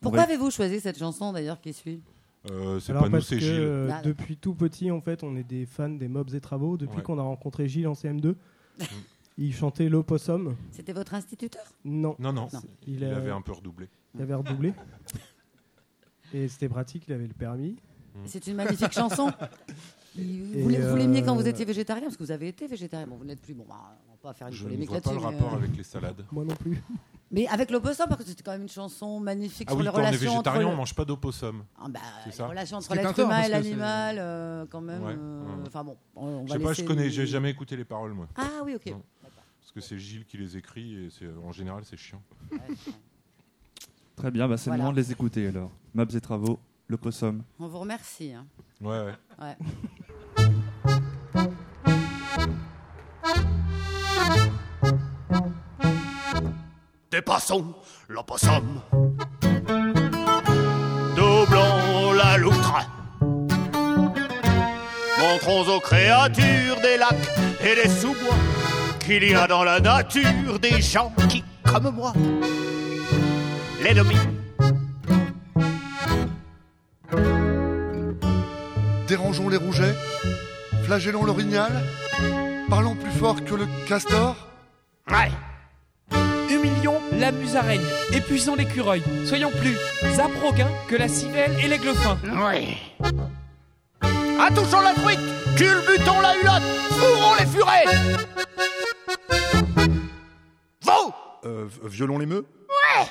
Pourquoi 0.00 0.22
avez-vous 0.22 0.50
choisi 0.50 0.80
cette 0.80 0.98
chanson 0.98 1.32
d'ailleurs 1.32 1.60
qui 1.60 1.72
suit? 1.72 2.00
Euh, 2.50 2.78
c'est 2.78 2.92
Alors 2.92 3.02
pas 3.04 3.08
nous, 3.08 3.12
parce 3.12 3.26
c'est 3.26 3.36
que 3.36 3.40
Gilles. 3.40 3.54
euh, 3.60 3.88
Ah, 3.92 4.02
depuis 4.02 4.36
tout 4.36 4.54
petit, 4.54 4.90
en 4.90 5.00
fait, 5.00 5.22
on 5.22 5.34
est 5.36 5.42
des 5.44 5.64
fans 5.66 5.88
des 5.88 6.08
Mobs 6.08 6.34
et 6.34 6.40
Travaux. 6.40 6.76
Depuis 6.76 6.98
Ouais. 6.98 7.02
qu'on 7.02 7.18
a 7.18 7.22
rencontré 7.22 7.68
Gilles 7.68 7.88
en 7.88 7.94
CM2, 7.94 8.34
Mm. 8.34 8.36
il 9.38 9.54
chantait 9.54 9.88
l'opossum. 9.88 10.56
C'était 10.70 10.92
votre 10.92 11.14
instituteur? 11.14 11.62
Non. 11.84 12.16
Non, 12.18 12.32
non. 12.32 12.48
Il, 12.86 12.94
Il 12.96 13.04
avait 13.04 13.30
un 13.30 13.40
peu 13.42 13.52
redoublé. 13.52 13.88
Il 14.14 14.22
avait 14.22 14.34
redoublé. 14.34 14.72
Et 16.32 16.48
c'était 16.48 16.68
pratique, 16.68 17.04
il 17.08 17.12
avait 17.14 17.26
le 17.26 17.34
permis. 17.34 17.76
C'est 18.26 18.46
une 18.46 18.56
magnifique 18.56 18.92
chanson. 18.92 19.30
Et, 20.16 20.22
Vous, 20.62 20.68
l'a- 20.68 20.88
vous 20.90 20.96
l'aimiez 20.96 21.24
quand 21.24 21.34
vous 21.34 21.42
euh, 21.44 21.50
étiez 21.50 21.64
végétarien 21.64 22.04
Parce 22.04 22.16
que 22.16 22.22
vous 22.22 22.30
avez 22.30 22.46
été 22.46 22.68
végétarien. 22.68 23.04
Bon, 23.08 23.16
vous 23.16 23.24
n'êtes 23.24 23.40
plus. 23.42 23.52
Bon, 23.52 23.64
bah, 23.68 23.98
on 24.08 24.12
va 24.12 24.16
pas 24.22 24.32
faire 24.32 24.46
une 24.46 24.52
Je 24.54 24.60
ne 24.62 24.68
polémique 24.68 24.88
vois 24.88 25.00
pas 25.00 25.10
là-dessus. 25.10 25.24
le 25.26 25.30
mais, 25.32 25.36
rapport 25.42 25.52
euh, 25.54 25.56
avec 25.56 25.76
les 25.76 25.82
salades. 25.82 26.24
Moi 26.30 26.44
non 26.44 26.54
plus. 26.54 26.80
Mais 27.32 27.48
avec 27.48 27.72
l'opossum, 27.72 28.06
parce 28.08 28.22
que 28.22 28.28
c'était 28.28 28.44
quand 28.44 28.52
même 28.52 28.62
une 28.62 28.68
chanson 28.68 29.18
magnifique 29.18 29.66
Ah 29.68 29.72
sur 29.72 29.78
oui, 29.80 29.84
les 29.86 29.90
quand 29.90 29.96
on 29.96 30.02
est 30.02 30.06
relations 30.06 30.30
entre 30.30 30.50
végétarien, 30.52 30.60
le- 30.60 30.66
on 30.74 30.76
mange 30.76 30.94
pas 30.94 31.04
d'opossum. 31.04 31.64
Ah 31.76 31.86
bah, 31.88 31.98
C'est 32.22 32.30
les 32.30 32.36
ça 32.36 32.46
relations 32.46 32.80
Ce 32.80 32.86
entre 32.86 32.92
qui 32.94 32.98
est 32.98 33.04
un 33.04 33.08
l'être 33.08 33.16
tort, 33.16 33.26
humain 33.26 33.34
parce 33.38 33.48
et 33.48 33.50
que 33.50 33.56
c'est- 33.56 33.64
l'animal, 33.70 34.16
euh, 34.20 34.66
quand 34.70 34.80
même. 34.80 35.02
Ouais, 35.02 35.14
euh, 35.18 35.44
ouais. 35.46 35.62
Enfin 35.66 35.82
bon, 35.82 35.96
on, 36.14 36.26
on 36.26 36.46
Je 36.46 36.52
va 36.52 36.58
sais 36.58 36.62
pas, 36.62 36.68
laisser 36.68 36.82
je 36.82 36.86
connais, 36.86 37.04
une- 37.06 37.10
j'ai 37.10 37.26
jamais 37.26 37.50
écouté 37.50 37.76
les 37.76 37.84
paroles 37.84 38.12
moi. 38.12 38.28
Ah 38.36 38.62
oui, 38.64 38.76
ok. 38.76 38.86
Non. 38.92 39.02
Parce 39.60 39.72
que 39.74 39.80
c'est 39.80 39.98
Gilles 39.98 40.26
qui 40.26 40.36
les 40.36 40.56
écrit 40.56 41.06
et 41.06 41.10
c'est 41.10 41.26
en 41.44 41.50
général 41.50 41.82
c'est 41.84 41.96
chiant. 41.96 42.22
Très 44.16 44.30
bien, 44.30 44.48
bah, 44.48 44.56
c'est 44.56 44.70
Voilà. 44.70 44.76
le 44.76 44.82
moment 44.84 44.92
de 44.92 45.00
les 45.00 45.12
écouter 45.12 45.48
alors. 45.48 45.70
Maps 45.94 46.04
et 46.14 46.20
travaux, 46.20 46.58
le 46.88 46.96
possum. 46.96 47.42
On 47.58 47.66
vous 47.68 47.78
remercie. 47.80 48.32
hein. 48.32 48.46
Ouais, 48.80 49.00
ouais. 49.04 49.14
Ouais. 49.40 49.56
Dépassons 57.10 57.74
l'opossum. 58.08 58.80
Doublons 61.16 62.12
la 62.12 62.36
loutre. 62.38 62.74
Montrons 65.20 65.68
aux 65.76 65.80
créatures 65.80 66.80
des 66.82 66.96
lacs 66.98 67.30
et 67.60 67.74
des 67.82 67.88
sous-bois 67.88 68.34
qu'il 69.00 69.24
y 69.28 69.34
a 69.34 69.46
dans 69.46 69.62
la 69.64 69.80
nature 69.80 70.58
des 70.60 70.80
gens 70.82 71.12
qui, 71.28 71.44
comme 71.64 71.90
moi, 71.94 72.12
Dérangeons 79.06 79.50
les 79.50 79.58
rougets, 79.58 79.94
flagellons 80.84 81.24
l'orignal, 81.24 81.70
parlons 82.70 82.94
plus 82.94 83.10
fort 83.10 83.44
que 83.44 83.54
le 83.54 83.66
castor. 83.86 84.36
Ouais. 85.10 85.30
Humilions 86.50 87.00
la 87.12 87.30
musaraigne, 87.30 87.84
épuisons 88.12 88.54
l'écureuil, 88.54 89.02
soyons 89.26 89.50
plus 89.50 89.76
aproguins 90.18 90.70
que 90.88 90.96
la 90.96 91.08
civelle 91.08 91.52
et 91.62 91.68
l'aiglefin. 91.68 92.16
Oui. 92.24 92.78
Attouchons 94.40 94.80
la 94.80 94.94
truite, 94.94 95.20
culbutons 95.56 96.20
la 96.22 96.34
hulotte, 96.38 96.62
fourrons 96.90 97.34
les 97.38 97.46
furets. 97.46 97.84
Vous 100.80 101.12
Euh, 101.44 101.68
violons 101.84 102.18
les 102.18 102.26
meux 102.26 102.46
Ouais 102.68 103.06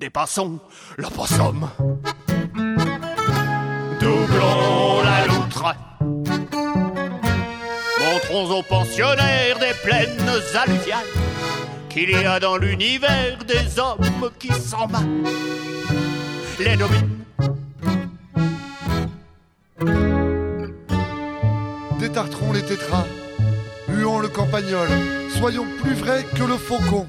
Dépassons 0.00 0.58
l'opossum. 0.96 1.68
Doublons 4.00 5.02
la 5.04 5.26
loutre. 5.26 5.74
Montrons 8.00 8.58
aux 8.58 8.62
pensionnaires 8.62 9.58
des 9.58 9.74
plaines 9.84 10.30
alluviales 10.54 11.04
qu'il 11.90 12.10
y 12.12 12.24
a 12.24 12.40
dans 12.40 12.56
l'univers 12.56 13.36
des 13.46 13.78
hommes 13.78 14.30
qui 14.38 14.50
s'en 14.54 14.86
battent. 14.86 15.04
Les 16.58 16.78
dominent. 16.78 17.18
Détartrons 21.98 22.54
les 22.54 22.62
tétras, 22.62 23.04
huons 23.90 24.20
le 24.20 24.28
campagnol, 24.28 24.88
soyons 25.36 25.66
plus 25.82 25.92
vrais 25.92 26.24
que 26.24 26.44
le 26.44 26.56
faucon. 26.56 27.06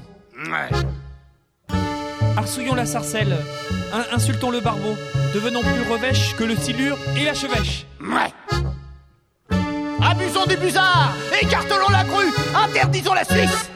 Arsouillons 2.42 2.74
la 2.74 2.86
sarcelle, 2.86 3.36
in- 3.92 4.16
insultons 4.16 4.50
le 4.50 4.58
barbeau, 4.58 4.96
devenons 5.32 5.62
plus 5.62 5.82
revêches 5.88 6.34
que 6.34 6.42
le 6.42 6.56
silure 6.56 6.98
et 7.16 7.24
la 7.24 7.34
chevêche. 7.34 7.86
Ouais. 8.00 8.32
Abusons 10.02 10.46
des 10.46 10.56
busards, 10.56 11.14
écartelons 11.40 11.88
la 11.90 12.02
grue, 12.02 12.26
interdisons 12.56 13.14
la 13.14 13.24
Suisse. 13.24 13.70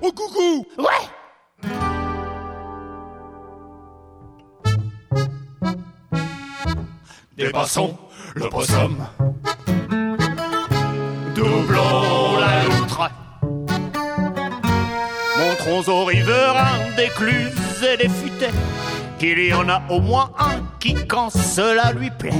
Au 0.00 0.12
coucou 0.12 0.64
Ouais 0.78 1.64
Dépassons 7.36 7.96
le 8.34 8.48
possum. 8.48 8.96
Doublons 11.34 12.25
Montrons 15.66 16.02
aux 16.02 16.04
riverains 16.04 16.94
d'écluses 16.96 17.82
et 17.82 17.96
des 17.96 18.08
futaies 18.08 18.52
qu'il 19.18 19.38
y 19.44 19.52
en 19.52 19.68
a 19.68 19.82
au 19.90 20.00
moins 20.00 20.30
un 20.38 20.62
qui, 20.78 20.94
quand 21.08 21.30
cela 21.30 21.92
lui 21.92 22.10
plaît, 22.10 22.30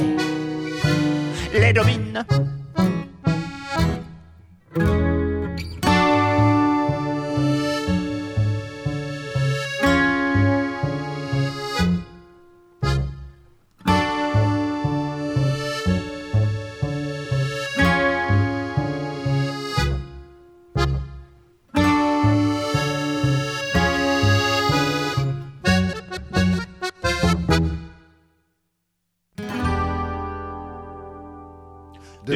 les 1.53 1.73
domine. 1.73 2.25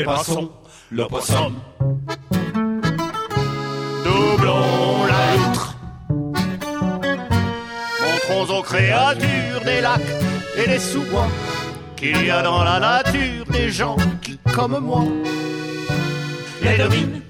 Dépassons 0.01 0.51
le 0.90 1.05
possum. 1.05 1.56
Doublons 4.02 5.05
la 5.12 5.36
loutre. 5.36 5.77
Montrons 8.02 8.59
aux 8.59 8.62
créatures 8.62 9.60
des 9.62 9.82
lacs 9.82 10.01
et 10.56 10.66
des 10.66 10.78
sous-bois 10.78 11.28
qu'il 11.97 12.24
y 12.24 12.31
a 12.31 12.40
dans 12.40 12.64
la 12.64 12.81
nature 12.81 13.44
des 13.51 13.70
gens 13.70 13.98
qui, 14.22 14.39
comme 14.55 14.78
moi, 14.78 15.05
les 16.62 16.78
dominent. 16.78 17.20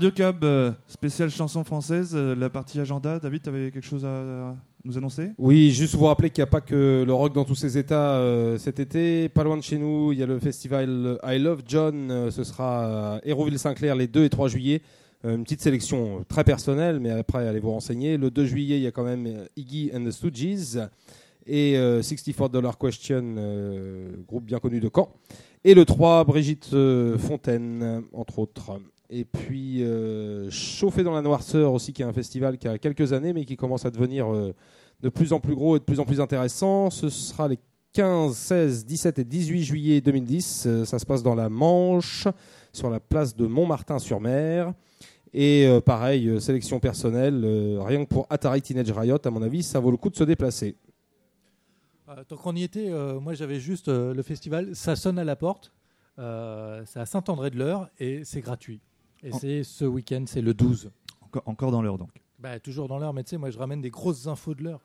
Radio 0.00 0.12
Cab, 0.12 0.42
euh, 0.44 0.72
spéciale 0.86 1.28
chanson 1.28 1.62
française, 1.62 2.12
euh, 2.14 2.34
la 2.34 2.48
partie 2.48 2.80
agenda. 2.80 3.18
David, 3.18 3.42
tu 3.42 3.50
avais 3.50 3.70
quelque 3.70 3.84
chose 3.84 4.06
à, 4.06 4.56
nous 4.82 4.96
annoncer? 4.96 5.32
Oui, 5.36 5.72
juste 5.72 5.94
vous 5.94 6.06
rappeler 6.06 6.30
qu'il 6.30 6.40
n'y 6.40 6.48
a 6.48 6.50
pas 6.50 6.62
que 6.62 7.04
le 7.06 7.12
rock 7.12 7.34
dans 7.34 7.44
tous 7.44 7.54
ses 7.54 7.76
états 7.76 8.14
euh, 8.14 8.56
cet 8.56 8.80
été. 8.80 9.28
Pas 9.28 9.44
loin 9.44 9.58
de 9.58 9.62
chez 9.62 9.76
nous, 9.76 10.12
il 10.12 10.18
y 10.18 10.22
a 10.22 10.26
le 10.26 10.38
festival 10.38 11.18
I 11.22 11.38
Love 11.38 11.64
John. 11.66 12.30
ce 12.30 12.44
sera 12.44 13.16
à 13.16 13.20
Hérouville-Saint-Clair 13.24 13.94
les 13.94 14.06
2 14.06 14.24
et 14.24 14.30
3 14.30 14.48
juillet. 14.48 14.80
Une 15.22 15.44
petite 15.44 15.60
sélection 15.60 16.24
très 16.26 16.44
personnelle, 16.44 16.98
mais 16.98 17.10
après, 17.10 17.46
allez 17.46 17.60
vous 17.60 17.72
renseigner. 17.72 18.16
Le 18.16 18.30
2 18.30 18.46
juillet, 18.46 18.78
il 18.78 18.82
y 18.82 18.86
a 18.86 18.92
quand 18.92 19.04
même 19.04 19.44
Iggy 19.58 19.90
and 19.94 20.02
the 20.06 20.12
Stooges 20.12 20.78
et 21.44 21.76
euh, 21.76 22.00
64 22.00 22.50
Dollar 22.50 22.78
Question, 22.78 23.34
groupe 24.26 24.46
bien 24.46 24.60
connu 24.60 24.80
de 24.80 24.88
Caen. 24.88 25.12
Et 25.62 25.74
le 25.74 25.84
3, 25.84 26.24
Brigitte 26.24 26.74
Fontaine, 27.18 28.04
entre 28.14 28.38
autres. 28.38 28.80
Et 29.12 29.24
puis, 29.24 29.82
euh, 29.82 30.48
Chauffer 30.50 31.02
dans 31.02 31.12
la 31.12 31.20
noirceur 31.20 31.72
aussi, 31.72 31.92
qui 31.92 32.02
est 32.02 32.04
un 32.04 32.12
festival 32.12 32.56
qui 32.58 32.68
a 32.68 32.78
quelques 32.78 33.12
années, 33.12 33.32
mais 33.32 33.44
qui 33.44 33.56
commence 33.56 33.84
à 33.84 33.90
devenir 33.90 34.32
euh, 34.32 34.54
de 35.00 35.08
plus 35.08 35.32
en 35.32 35.40
plus 35.40 35.56
gros 35.56 35.76
et 35.76 35.80
de 35.80 35.84
plus 35.84 35.98
en 35.98 36.04
plus 36.04 36.20
intéressant. 36.20 36.90
Ce 36.90 37.08
sera 37.08 37.48
les 37.48 37.58
15, 37.92 38.36
16, 38.36 38.86
17 38.86 39.18
et 39.18 39.24
18 39.24 39.62
juillet 39.64 40.00
2010. 40.00 40.64
Euh, 40.66 40.84
ça 40.84 41.00
se 41.00 41.04
passe 41.04 41.24
dans 41.24 41.34
la 41.34 41.48
Manche, 41.48 42.28
sur 42.72 42.88
la 42.88 43.00
place 43.00 43.34
de 43.34 43.48
Montmartin-sur-Mer. 43.48 44.72
Et 45.32 45.68
pareil, 45.86 46.40
sélection 46.40 46.80
personnelle, 46.80 47.44
rien 47.78 48.04
que 48.04 48.08
pour 48.08 48.26
Atari 48.30 48.62
Teenage 48.62 48.90
Riot, 48.90 49.24
à 49.24 49.30
mon 49.30 49.42
avis, 49.42 49.62
ça 49.62 49.78
vaut 49.78 49.92
le 49.92 49.96
coup 49.96 50.10
de 50.10 50.16
se 50.16 50.24
déplacer. 50.24 50.74
Tant 52.26 52.36
qu'on 52.36 52.56
y 52.56 52.64
était, 52.64 52.90
moi 53.20 53.34
j'avais 53.34 53.60
juste 53.60 53.86
le 53.86 54.22
festival, 54.24 54.74
ça 54.74 54.96
sonne 54.96 55.20
à 55.20 55.24
la 55.24 55.36
porte, 55.36 55.70
c'est 56.16 56.98
à 56.98 57.06
Saint-André-de-l'Eure 57.06 57.88
et 58.00 58.24
c'est 58.24 58.40
gratuit. 58.40 58.80
Et 59.22 59.32
En- 59.32 59.38
c'est 59.38 59.62
ce 59.64 59.84
week-end, 59.84 60.24
c'est 60.26 60.40
le 60.40 60.54
12. 60.54 60.90
Encore, 61.22 61.42
encore 61.46 61.70
dans 61.70 61.82
l'heure 61.82 61.98
donc. 61.98 62.10
Bah, 62.38 62.58
toujours 62.58 62.88
dans 62.88 62.98
l'heure, 62.98 63.12
mais 63.12 63.22
tu 63.22 63.30
sais, 63.30 63.36
moi 63.36 63.50
je 63.50 63.58
ramène 63.58 63.82
des 63.82 63.90
grosses 63.90 64.26
infos 64.26 64.54
de 64.54 64.62
l'heure. 64.64 64.80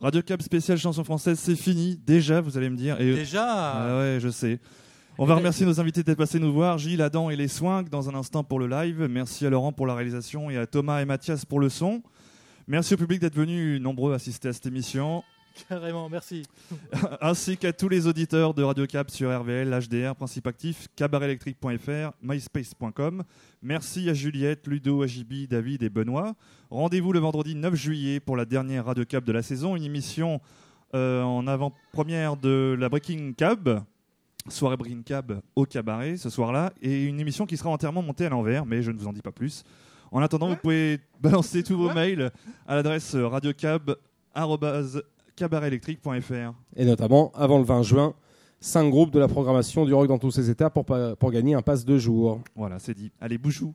Radio 0.00 0.22
Cap 0.22 0.42
spéciale 0.42 0.76
chanson 0.76 1.04
française, 1.04 1.38
c'est 1.38 1.54
fini. 1.54 1.96
Déjà, 2.04 2.40
vous 2.40 2.58
allez 2.58 2.68
me 2.68 2.76
dire. 2.76 3.00
Et 3.00 3.14
Déjà 3.14 3.44
Ah 3.46 3.98
ouais, 3.98 4.18
je 4.20 4.28
sais. 4.28 4.58
On 5.18 5.24
va 5.26 5.34
remercier 5.36 5.66
nos 5.66 5.78
invités 5.80 6.02
d'être 6.02 6.16
passés 6.18 6.38
nous 6.40 6.52
voir, 6.52 6.78
Gilles, 6.78 7.02
Adam 7.02 7.30
et 7.30 7.36
les 7.36 7.46
Swing 7.46 7.88
dans 7.90 8.08
un 8.08 8.14
instant 8.14 8.42
pour 8.42 8.58
le 8.58 8.66
live. 8.66 9.06
Merci 9.10 9.46
à 9.46 9.50
Laurent 9.50 9.70
pour 9.72 9.86
la 9.86 9.94
réalisation 9.94 10.48
et 10.50 10.56
à 10.56 10.66
Thomas 10.66 11.00
et 11.00 11.04
Mathias 11.04 11.44
pour 11.44 11.60
le 11.60 11.68
son. 11.68 12.02
Merci 12.66 12.94
au 12.94 12.96
public 12.96 13.20
d'être 13.20 13.34
venu 13.36 13.78
nombreux 13.80 14.12
assister 14.14 14.48
à 14.48 14.52
cette 14.52 14.66
émission. 14.66 15.22
Carrément, 15.68 16.08
merci. 16.08 16.42
ainsi 17.20 17.56
qu'à 17.56 17.72
tous 17.72 17.88
les 17.88 18.06
auditeurs 18.06 18.54
de 18.54 18.62
Radio 18.62 18.86
Cap 18.86 19.10
sur 19.10 19.30
RVL, 19.30 19.70
HDR, 19.70 20.14
Principe 20.14 20.46
Actif, 20.46 20.88
cabaretelectrique.fr, 20.96 22.12
myspace.com. 22.22 23.24
Merci 23.62 24.08
à 24.08 24.14
Juliette, 24.14 24.66
Ludo, 24.66 25.02
Ajibi, 25.02 25.46
David 25.46 25.82
et 25.82 25.90
Benoît. 25.90 26.34
Rendez-vous 26.70 27.12
le 27.12 27.18
vendredi 27.18 27.54
9 27.54 27.74
juillet 27.74 28.20
pour 28.20 28.36
la 28.36 28.44
dernière 28.44 28.86
Radio 28.86 29.04
Cap 29.04 29.24
de 29.24 29.32
la 29.32 29.42
saison, 29.42 29.76
une 29.76 29.84
émission 29.84 30.40
euh, 30.94 31.22
en 31.22 31.46
avant-première 31.46 32.36
de 32.36 32.76
la 32.78 32.88
Breaking 32.88 33.32
Cab, 33.36 33.82
soirée 34.48 34.76
Breaking 34.76 35.02
Cab 35.02 35.40
au 35.54 35.64
cabaret 35.64 36.16
ce 36.16 36.30
soir-là, 36.30 36.72
et 36.80 37.04
une 37.04 37.20
émission 37.20 37.46
qui 37.46 37.56
sera 37.56 37.70
entièrement 37.70 38.02
montée 38.02 38.26
à 38.26 38.28
l'envers, 38.28 38.66
mais 38.66 38.82
je 38.82 38.90
ne 38.90 38.98
vous 38.98 39.06
en 39.06 39.12
dis 39.12 39.22
pas 39.22 39.32
plus. 39.32 39.64
En 40.12 40.20
attendant, 40.20 40.48
vous 40.48 40.56
pouvez 40.56 40.98
balancer 41.20 41.62
tous 41.62 41.76
vos 41.76 41.92
mails 41.92 42.32
à 42.66 42.74
l'adresse 42.74 43.14
Et 46.76 46.84
notamment, 46.84 47.32
avant 47.34 47.58
le 47.58 47.64
20 47.64 47.82
juin, 47.82 48.14
5 48.60 48.90
groupes 48.90 49.10
de 49.10 49.18
la 49.18 49.28
programmation 49.28 49.84
du 49.84 49.94
rock 49.94 50.08
dans 50.08 50.18
tous 50.18 50.30
ses 50.30 50.50
états 50.50 50.70
pour, 50.70 50.84
pour 50.84 51.30
gagner 51.30 51.54
un 51.54 51.62
pass 51.62 51.84
de 51.84 51.96
jour. 51.98 52.40
Voilà, 52.54 52.78
c'est 52.78 52.94
dit. 52.94 53.10
Allez, 53.20 53.38
bouchou. 53.38 53.74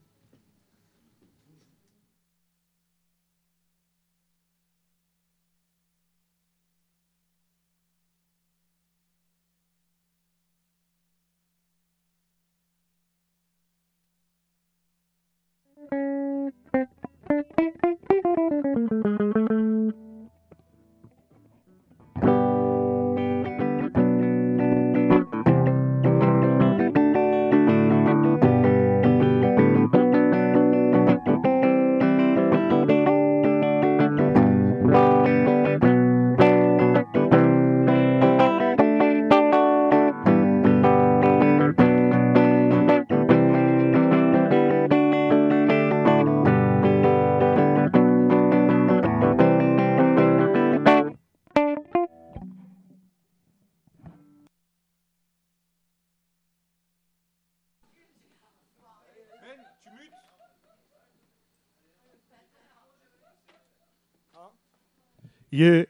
Yeah, 65.56 65.86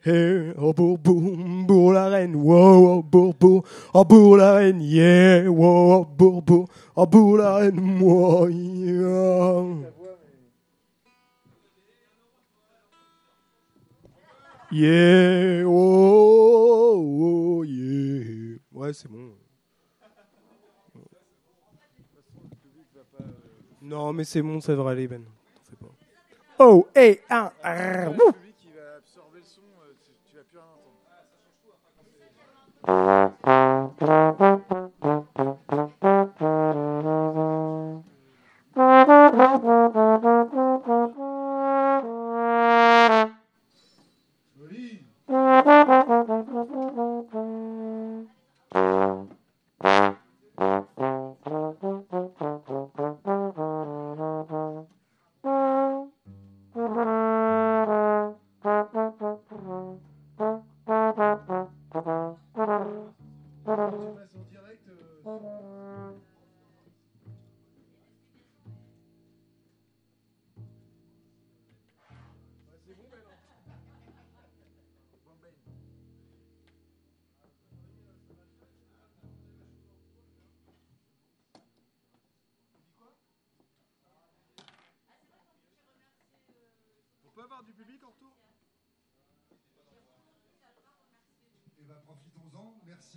oh 0.59 0.73
bour 0.73 0.99
bour, 0.99 1.21
bour 1.65 1.93
la 1.93 2.07
reine, 2.09 2.35
wow, 2.35 2.99
oh 2.99 3.01
bour 3.01 3.33
bour, 3.33 3.63
oh 3.95 4.05
bour 4.05 4.37
la 4.37 4.57
reine, 4.57 4.79
yeah, 4.79 5.49
wow, 5.49 6.01
oh 6.01 6.05
bour, 6.05 6.67
oh 6.95 7.05
bour 7.07 7.37
la 7.37 7.55
reine, 7.55 7.81
moi, 7.81 8.47
yeah. 8.51 9.89
Yeah, 14.71 15.63
oh, 15.65 17.01
oh, 17.01 17.63
yeah. 17.63 18.59
Ouais, 18.71 18.93
c'est 18.93 19.09
bon. 19.09 19.31
Non, 23.81 24.13
mais 24.13 24.25
c'est 24.25 24.43
bon, 24.43 24.61
ça 24.61 24.75
devrait 24.75 24.91
aller, 24.91 25.07
Ben. 25.07 25.23
Oh, 26.59 26.87
hey, 26.93 27.19
un, 27.31 27.51
ah, 27.63 28.09
Uh-huh. 32.87 33.14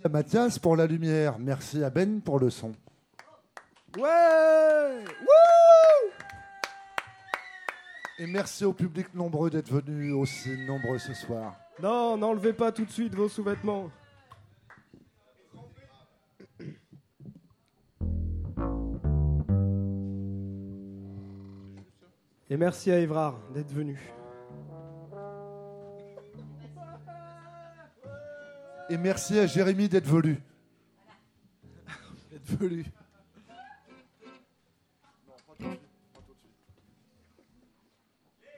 Mathias 0.09 0.59
pour 0.59 0.75
la 0.75 0.87
lumière. 0.87 1.37
Merci 1.39 1.83
à 1.83 1.89
Ben 1.89 2.21
pour 2.21 2.39
le 2.39 2.49
son. 2.49 2.71
Ouais 3.97 5.03
Et 8.17 8.27
merci 8.27 8.65
au 8.65 8.73
public 8.73 9.13
nombreux 9.13 9.49
d'être 9.49 9.71
venus 9.71 10.13
aussi 10.13 10.49
nombreux 10.67 10.99
ce 10.99 11.13
soir. 11.13 11.55
Non, 11.81 12.17
n'enlevez 12.17 12.51
pas 12.51 12.71
tout 12.71 12.83
de 12.83 12.91
suite 12.91 13.15
vos 13.15 13.29
sous-vêtements. 13.29 13.89
Et 22.49 22.57
merci 22.57 22.91
à 22.91 22.99
Évrard 22.99 23.39
d'être 23.53 23.71
venu. 23.71 23.97
Et 28.89 28.97
merci 28.97 29.37
à 29.37 29.45
Jérémy 29.45 29.87
d'être 29.87 30.07
venu. 30.07 30.41
D'être 32.31 32.57
venu. 32.57 32.85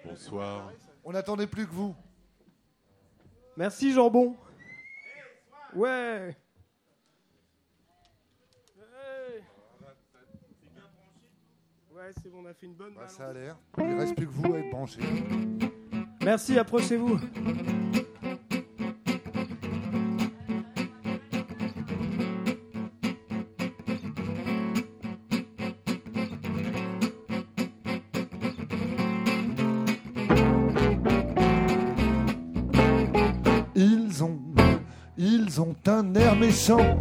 Bonsoir. 0.05 0.71
On 1.03 1.11
n'attendait 1.11 1.47
plus 1.47 1.65
que 1.65 1.71
vous. 1.71 1.95
Merci 3.57 3.91
Jambon. 3.91 4.37
Ouais. 5.75 6.37
Ouais, 11.93 12.11
c'est 12.23 12.29
bon, 12.29 12.41
on 12.41 12.45
a 12.45 12.53
fait 12.53 12.65
une 12.65 12.73
bonne. 12.73 12.93
Bah, 12.93 13.07
ça 13.09 13.27
a 13.27 13.33
l'air. 13.33 13.57
Il 13.77 13.83
reste 13.95 14.15
plus 14.15 14.27
que 14.27 14.31
vous 14.31 14.53
à 14.53 14.59
être 14.59 14.69
branchés. 14.69 15.01
Merci, 16.23 16.57
approchez-vous. 16.57 17.19
Ont 35.61 35.75
un 35.87 36.13
air 36.15 36.35
méchant. 36.35 36.97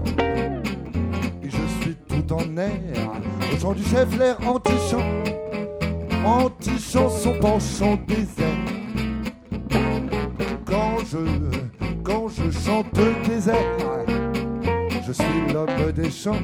Et 1.42 1.48
je 1.48 1.82
suis 1.82 1.96
tout 2.08 2.32
en 2.32 2.56
air. 2.56 2.70
Au 3.52 3.58
chant 3.58 3.72
du 3.72 3.82
chef, 3.82 4.18
l'air 4.18 4.36
anti-chant. 4.46 5.04
Anti-chanson 6.24 7.34
penchant 7.40 7.98
désert. 8.06 8.46
Quand 10.66 10.98
je, 11.10 11.18
quand 12.02 12.28
je 12.28 12.50
chante 12.50 12.86
des 12.92 13.48
airs, 13.48 13.78
je 15.06 15.12
suis 15.12 15.52
l'homme 15.52 15.92
des 15.92 16.10
champs. 16.10 16.36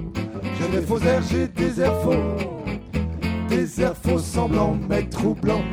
J'ai 0.59 0.81
des 0.81 0.87
faux 0.87 0.99
airs, 1.01 1.23
j'ai 1.31 1.49
des 1.49 1.81
airs 1.81 2.01
faux. 2.01 2.15
Des 3.49 3.81
airs 3.83 3.97
faux 3.97 4.19
semblants, 4.19 4.77
mais 4.89 5.03
troublants. 5.05 5.65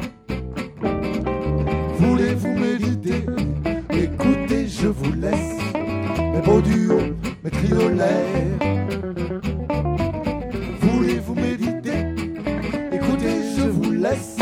Voulez-vous 1.97 2.53
méditer? 2.53 3.25
Écoutez, 3.89 4.67
je 4.67 4.87
vous 4.87 5.13
laisse 5.13 5.72
mes 6.43 6.51
beaux 6.51 6.61
duos, 6.61 7.15
mes 7.43 7.49
triolets. 7.49 8.57
Voulez-vous 10.81 11.35
méditer? 11.35 12.15
Écoutez, 12.91 13.35
je 13.57 13.63
vous 13.63 13.91
laisse 13.91 14.37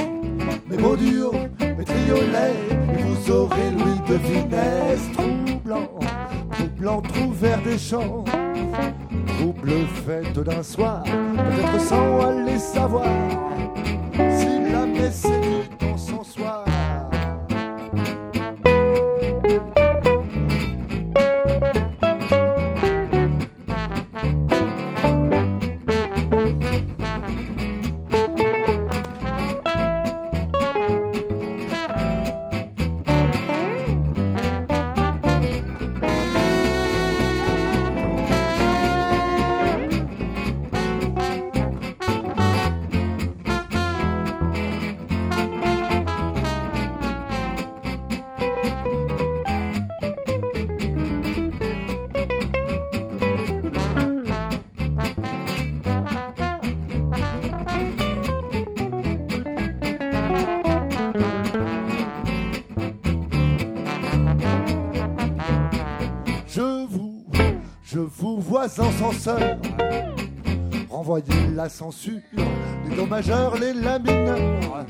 mes 0.69 0.78
beaux 0.78 0.95
duos, 0.95 1.34
mes 1.60 1.84
triolets. 1.86 2.56
Et 2.98 3.03
vous 3.03 3.32
aurez 3.32 3.72
Louis 3.72 3.99
de 4.07 4.18
Finesse, 4.18 5.11
troublant, 5.14 5.99
troublant, 6.52 7.02
trouvert 7.02 7.61
des 7.61 7.78
champs. 7.78 8.23
Trouble 9.38 9.72
fête 10.06 10.40
d'un 10.40 10.64
soir, 10.64 11.03
censeur. 69.11 69.57
Renvoyez 70.89 71.47
la 71.55 71.69
censure, 71.69 72.19
les 72.88 72.95
dommageurs, 72.95 73.57
les 73.57 73.73
lamineurs, 73.73 74.85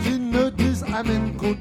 qui 0.00 0.18
ne 0.18 0.50
disent 0.50 0.84
Amen 0.94 1.32
qu'au 1.36 1.54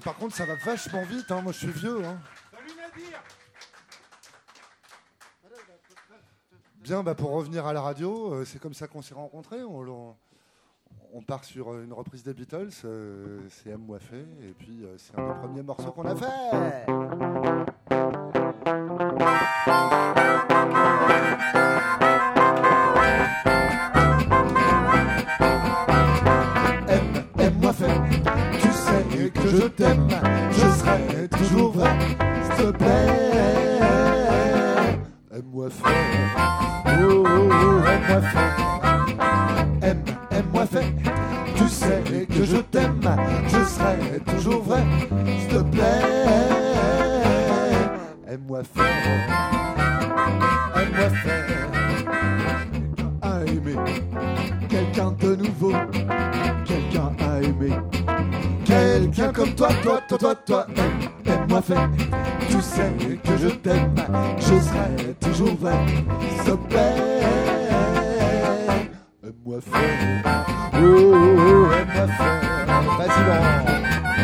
par 0.00 0.16
contre 0.16 0.34
ça 0.34 0.44
va 0.46 0.54
vachement 0.56 1.02
vite, 1.02 1.30
hein. 1.30 1.40
moi 1.42 1.52
je 1.52 1.58
suis 1.58 1.68
vieux. 1.70 2.04
Hein. 2.04 2.18
Bien, 6.78 7.02
bah 7.02 7.14
pour 7.16 7.30
revenir 7.32 7.66
à 7.66 7.72
la 7.72 7.80
radio, 7.80 8.32
euh, 8.32 8.44
c'est 8.44 8.60
comme 8.60 8.74
ça 8.74 8.86
qu'on 8.86 9.02
s'est 9.02 9.14
rencontrés. 9.14 9.62
On, 9.64 10.14
on- 11.14 11.22
part 11.22 11.42
sur 11.44 11.72
euh, 11.72 11.82
une 11.82 11.92
reprise 11.92 12.22
des 12.22 12.32
Beatles, 12.34 12.68
euh, 12.84 13.40
c'est 13.48 13.70
M. 13.70 13.88
Wafé, 13.88 14.18
et 14.42 14.52
puis 14.56 14.84
c'est 14.98 15.18
un 15.18 15.26
des 15.26 15.34
premiers 15.40 15.62
morceaux 15.62 15.90
qu'on 15.90 16.06
a 16.06 16.14
fait. 16.14 16.86
Que 29.50 29.56
je 29.56 29.66
t'aime, 29.68 30.08
je 30.50 30.68
serai 30.78 31.28
toujours 31.28 31.72
vrai, 31.72 31.90
s'il 32.42 32.66
te 32.66 32.70
plaît. 32.72 33.80
Aime-moi 35.32 35.68
fort, 35.70 35.90
oh, 36.86 36.90
oh, 37.00 37.24
oh, 37.26 37.86
aime-moi 37.86 38.20
fort. 38.32 39.16
Aime, 39.82 40.02
aime-moi 40.32 40.66
fait, 40.66 40.94
tu 41.54 41.68
sais 41.68 42.02
que 42.28 42.44
je 42.44 42.56
t'aime, 42.56 43.00
je 43.46 43.64
serai 43.64 44.20
toujours 44.26 44.62
vrai, 44.62 44.82
s'il 45.38 45.48
te 45.48 45.62
plaît. 45.62 46.02
Aime-moi 48.28 48.62
fort, 48.74 48.84
aime-moi 50.76 51.10
faire. 51.22 51.70
A 53.22 53.44
aimé 53.44 53.76
quelqu'un 54.68 55.12
de 55.20 55.36
nouveau. 55.36 55.72
Quelqu'un 59.06 59.32
comme 59.32 59.54
toi, 59.54 59.68
toi, 59.84 60.00
toi, 60.08 60.18
toi, 60.18 60.34
toi, 60.34 60.66
aime, 60.76 61.32
aime-moi 61.32 61.62
faire. 61.62 61.88
Tu 62.48 62.60
sais 62.60 62.92
que 63.22 63.36
je 63.36 63.48
t'aime, 63.48 63.94
je 64.38 64.44
serai 64.44 65.14
toujours 65.20 65.54
vrai. 65.60 65.76
S'il 66.42 66.52
te 66.52 66.56
plaît, 66.68 67.22
aime-moi 69.22 69.60
faire. 69.60 70.44
Oh, 70.74 71.68
aime-moi 71.72 72.06
faire. 72.08 72.82
Vas-y, 72.98 73.24
Laurent. 73.26 74.15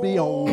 little? 0.00 0.47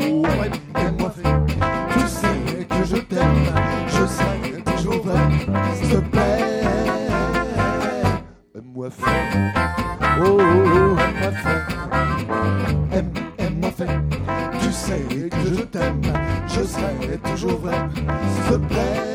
Toujours 17.18 17.60
vrai. 17.60 17.76
S'il 17.94 18.54
te 18.54 18.68
plaît, 18.68 19.15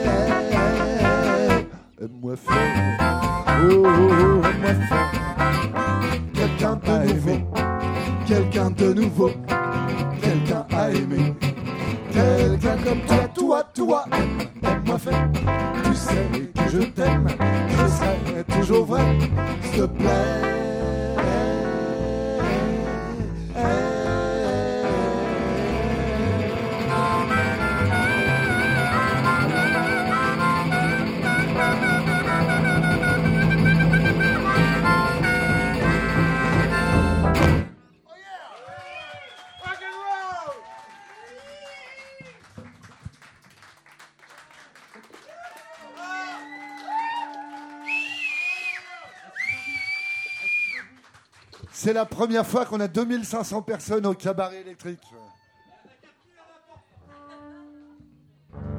la 52.00 52.06
première 52.06 52.46
fois 52.46 52.64
qu'on 52.64 52.80
a 52.80 52.88
2500 52.88 53.60
personnes 53.60 54.06
au 54.06 54.14
cabaret 54.14 54.62
électrique. 54.62 55.02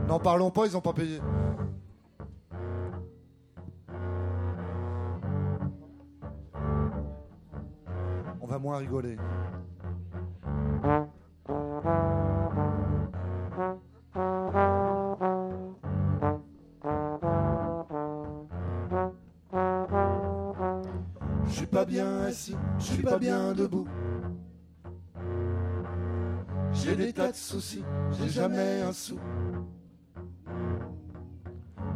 N'en 0.08 0.20
parlons 0.20 0.50
pas, 0.50 0.66
ils 0.66 0.74
n'ont 0.74 0.82
pas 0.82 0.94
payé. 0.94 1.22
On 8.42 8.48
va 8.48 8.58
moins 8.58 8.78
rigoler. 8.78 9.18
Je 22.82 22.94
suis 22.94 23.04
pas 23.04 23.20
bien 23.20 23.54
debout. 23.54 23.88
J'ai 26.74 26.96
des 26.96 27.14
tas 27.14 27.32
de 27.32 27.36
soucis, 27.36 27.84
j'ai 28.12 28.30
jamais 28.30 28.82
un 28.82 28.92
sou. 28.92 29.20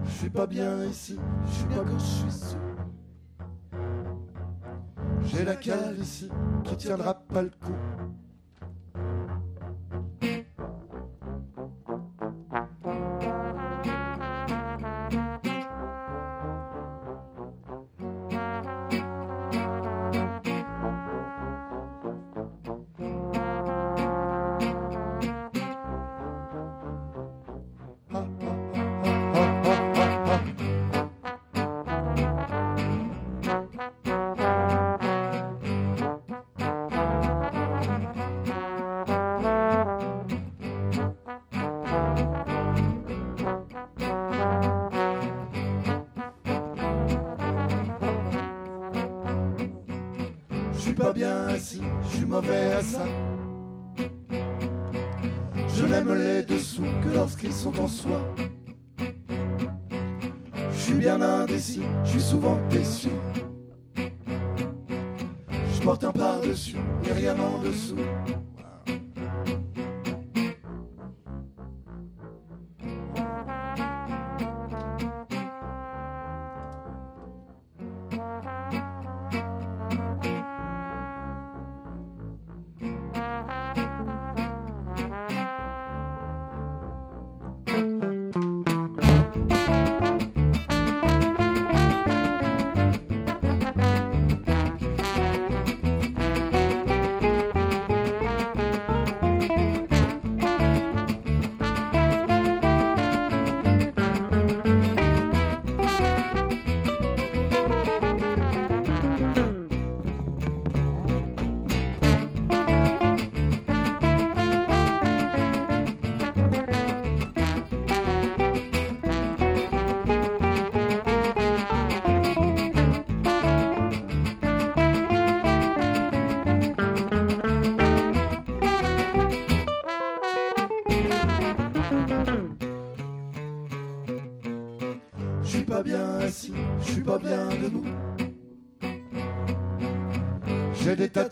Je 0.03 0.11
suis 0.11 0.29
pas 0.29 0.45
bien 0.45 0.85
ici, 0.85 1.17
je 1.47 1.51
suis 1.51 1.65
bien 1.65 1.83
quand 1.83 1.97
je 1.97 2.05
suis 2.05 2.31
sous. 2.31 2.57
J'ai 5.23 5.43
la 5.43 5.55
cale 5.55 5.97
ici 5.99 6.29
qui 6.63 6.77
tiendra 6.77 7.15
pas 7.15 7.41
le 7.41 7.49
coup. 7.49 8.04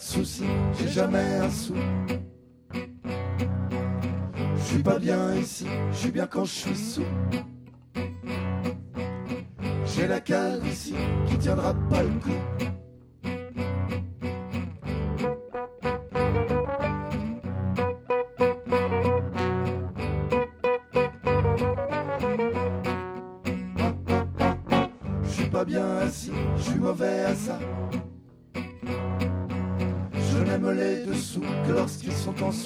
Soucis, 0.05 0.43
j'ai 0.77 0.89
jamais 0.89 1.37
un 1.41 1.49
sou. 1.49 1.75
Je 4.57 4.61
suis 4.61 4.83
pas 4.83 4.99
bien 4.99 5.33
ici, 5.33 5.65
je 5.91 5.97
suis 5.97 6.11
bien 6.11 6.27
quand 6.27 6.43
je 6.43 6.51
suis 6.51 6.75
sous. 6.75 7.05
J'ai 9.85 10.07
la 10.07 10.19
cale 10.19 10.59
ici 10.67 10.93
qui 11.25 11.37
tiendra 11.37 11.73
pas 11.89 12.02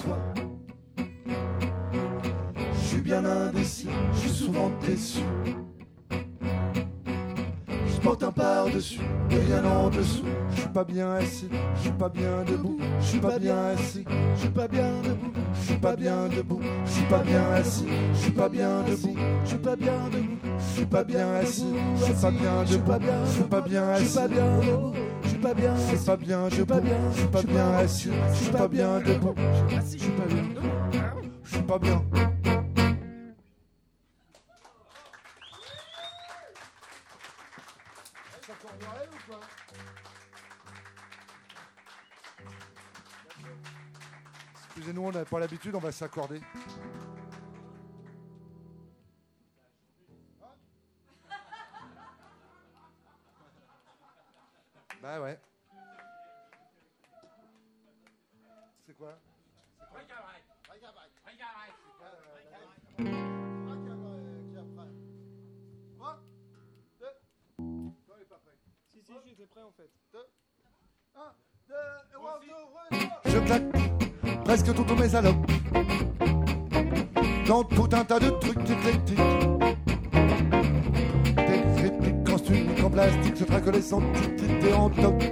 soi. 0.07 0.17
Je 2.73 2.79
suis 2.79 3.01
bien 3.01 3.23
indécis, 3.25 3.89
je 4.13 4.19
suis 4.19 4.29
souvent 4.29 4.71
déçu. 4.85 5.21
Je 7.87 8.01
porte 8.01 8.23
un 8.23 8.31
par-dessus 8.31 9.01
et 9.31 9.35
rien 9.35 9.65
en 9.65 9.89
dessous. 9.89 10.23
Je 10.51 10.61
suis 10.61 10.69
pas 10.69 10.83
bien 10.83 11.11
assis, 11.13 11.49
je 11.75 11.81
suis 11.81 11.91
pas 11.91 12.09
bien 12.09 12.43
debout. 12.45 12.77
Je 13.01 13.05
suis 13.05 13.19
pas 13.19 13.39
bien 13.39 13.57
assis, 13.65 14.05
je 14.35 14.39
suis 14.39 14.49
pas 14.49 14.67
bien 14.67 15.01
debout. 15.03 15.33
Je 15.53 15.65
suis 15.65 15.77
pas 15.77 15.95
bien 15.95 16.27
debout, 16.29 16.61
je 16.85 16.91
suis 16.91 17.05
pas 17.05 17.19
bien 17.19 17.51
assis, 17.51 17.85
je 18.13 18.17
suis 18.17 18.31
pas 18.31 18.49
bien 18.49 18.83
debout. 18.83 19.15
Je 19.43 19.49
suis 19.49 19.57
pas 19.57 19.75
bien 19.75 20.09
debout, 20.11 20.37
je 20.57 20.63
suis 20.73 20.85
pas 20.85 21.03
bien 21.03 21.33
assis, 21.35 21.65
je 21.95 22.03
suis 22.03 22.13
pas 22.13 22.31
bien 22.31 22.63
debout. 22.63 22.93
Je 23.25 23.33
suis 23.33 23.43
pas 23.43 23.61
bien 23.61 23.89
assis, 23.89 24.03
je 24.03 24.05
suis 24.05 24.13
pas 24.13 24.27
bien 24.27 24.59
debout. 24.61 25.06
Je 25.37 25.41
suis 25.41 25.53
pas 25.53 25.53
bien, 25.53 26.49
je 26.49 26.55
suis 26.55 26.65
pas 26.65 26.79
bien. 26.79 26.97
Je 27.11 27.17
suis 27.19 27.27
pas 27.27 27.43
bien 27.43 27.71
assis, 27.73 28.09
je 28.29 28.33
suis 28.33 28.51
pas 28.51 28.67
bien 28.67 28.99
debout. 29.01 29.35
Je 29.69 29.97
suis 29.97 30.09
pas 30.09 30.25
bien, 30.25 30.43
je 31.43 31.51
suis 31.51 31.61
pas 31.61 31.77
bien. 31.77 32.03
Excusez-nous, 44.69 45.03
on 45.03 45.11
n'a 45.11 45.23
pas 45.23 45.39
l'habitude, 45.39 45.75
on 45.75 45.79
va 45.79 45.91
s'accorder. 45.91 46.41
Bah 55.07 55.21
ouais. 55.21 55.39
C'est 58.85 58.97
quoi? 58.97 59.17
Si, 68.89 69.01
si, 69.01 69.13
en 69.63 69.71
fait. 69.71 69.89
Je 73.27 73.39
claque 73.45 74.43
presque 74.43 74.75
toutes 74.75 74.99
mes 74.99 75.07
salopes 75.07 75.35
dans 77.47 77.63
tout 77.63 77.89
un 77.93 78.03
tas 78.03 78.19
de 78.19 78.29
trucs 78.41 78.69
éclectiques. 78.69 79.56
Je 83.35 83.43
traque 83.43 83.67
les 83.73 83.93
antiquités 83.93 84.73
en 84.73 84.89
toc. 84.89 85.31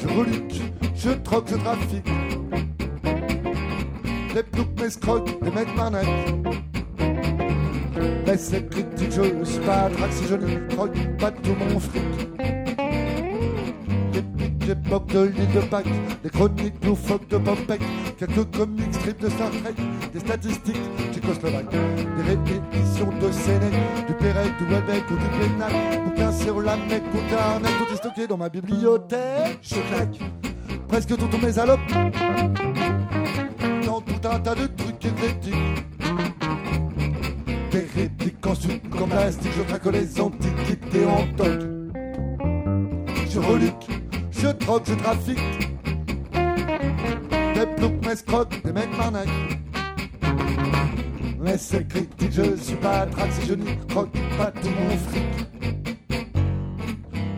Je 0.00 0.08
reluque, 0.08 0.62
je 0.96 1.10
troque, 1.10 1.48
je 1.50 1.56
trafique. 1.56 2.10
Des 4.34 4.42
ploucs, 4.42 4.80
mes 4.80 4.90
scrocs, 4.90 5.42
des 5.42 5.50
mecs 5.50 5.76
marnacs. 5.76 6.06
Mais 8.26 8.36
c'est 8.36 8.68
critique, 8.70 9.10
je 9.10 9.44
suis 9.44 9.60
pas 9.60 9.90
si 10.10 10.24
je 10.28 10.34
ne 10.34 10.66
croque 10.68 10.96
pas 11.18 11.30
tout 11.30 11.56
mon 11.72 11.78
fric. 11.78 12.02
Des 14.12 14.22
pics, 14.22 14.68
époque 14.68 15.06
de 15.08 15.24
l'île 15.24 15.52
de 15.54 15.60
Pâques, 15.60 15.86
des 16.22 16.30
chroniques 16.30 16.84
loufoques 16.84 17.28
de 17.28 17.38
Popek, 17.38 17.80
quelques 18.18 18.56
comics 18.56 18.94
strips 18.94 19.20
de 19.20 19.28
Star 19.28 19.50
Trek, 19.50 19.74
des 20.12 20.20
statistiques 20.20 20.76
tchécoslovaques, 21.12 21.70
des 21.70 22.22
répétitions 22.22 23.10
de 23.20 23.32
Sénèque, 23.32 24.06
du 24.06 24.14
Pérec, 24.14 24.52
du 24.58 24.64
Webec 24.64 25.04
ou 25.10 25.14
du 25.14 25.28
Pénac, 25.38 26.04
bouquins 26.04 26.32
sur 26.32 26.60
la 26.60 26.76
mec 26.76 27.02
ou 27.14 27.30
carnet, 27.30 27.68
tout 27.78 27.92
est 27.92 27.96
stocké 27.96 28.26
dans 28.26 28.36
ma 28.36 28.48
bibliothèque. 28.48 29.58
Je 29.62 29.74
claque 29.74 30.18
presque 30.88 31.16
toutes 31.16 31.42
mes 31.42 31.58
alopes 31.58 31.80
dans 33.84 34.00
tout 34.00 34.28
un 34.28 34.40
tas 34.40 34.54
de 34.54 34.66
trucs 34.66 35.04
éclectiques. 35.04 35.54
Des 37.70 37.86
répliques 37.94 38.46
en 38.46 38.54
sucre 38.54 39.02
en 39.02 39.06
plastique, 39.06 39.52
je 39.56 39.62
traque 39.62 39.86
les 39.92 40.20
antiquités 40.20 41.04
en 41.04 41.26
toc. 41.36 41.60
Je 43.30 43.38
reluque, 43.38 43.86
je 44.30 44.48
troque, 44.48 44.86
je 44.86 44.94
trafique. 44.94 45.68
Des 47.54 47.66
ploucs, 47.76 48.06
mes 48.06 48.16
scrocs, 48.16 48.62
des 48.64 48.72
mecs 48.72 48.96
marnacs. 48.96 49.28
Mais 51.48 51.56
c'est 51.56 51.88
critique, 51.88 52.30
je 52.30 52.56
suis 52.56 52.76
pas 52.76 53.06
trac 53.06 53.32
si 53.32 53.48
je 53.48 53.54
n'y 53.54 53.74
croque 53.88 54.12
pas 54.36 54.50
tout 54.50 54.68
mon 54.68 54.96
fric. 54.98 55.22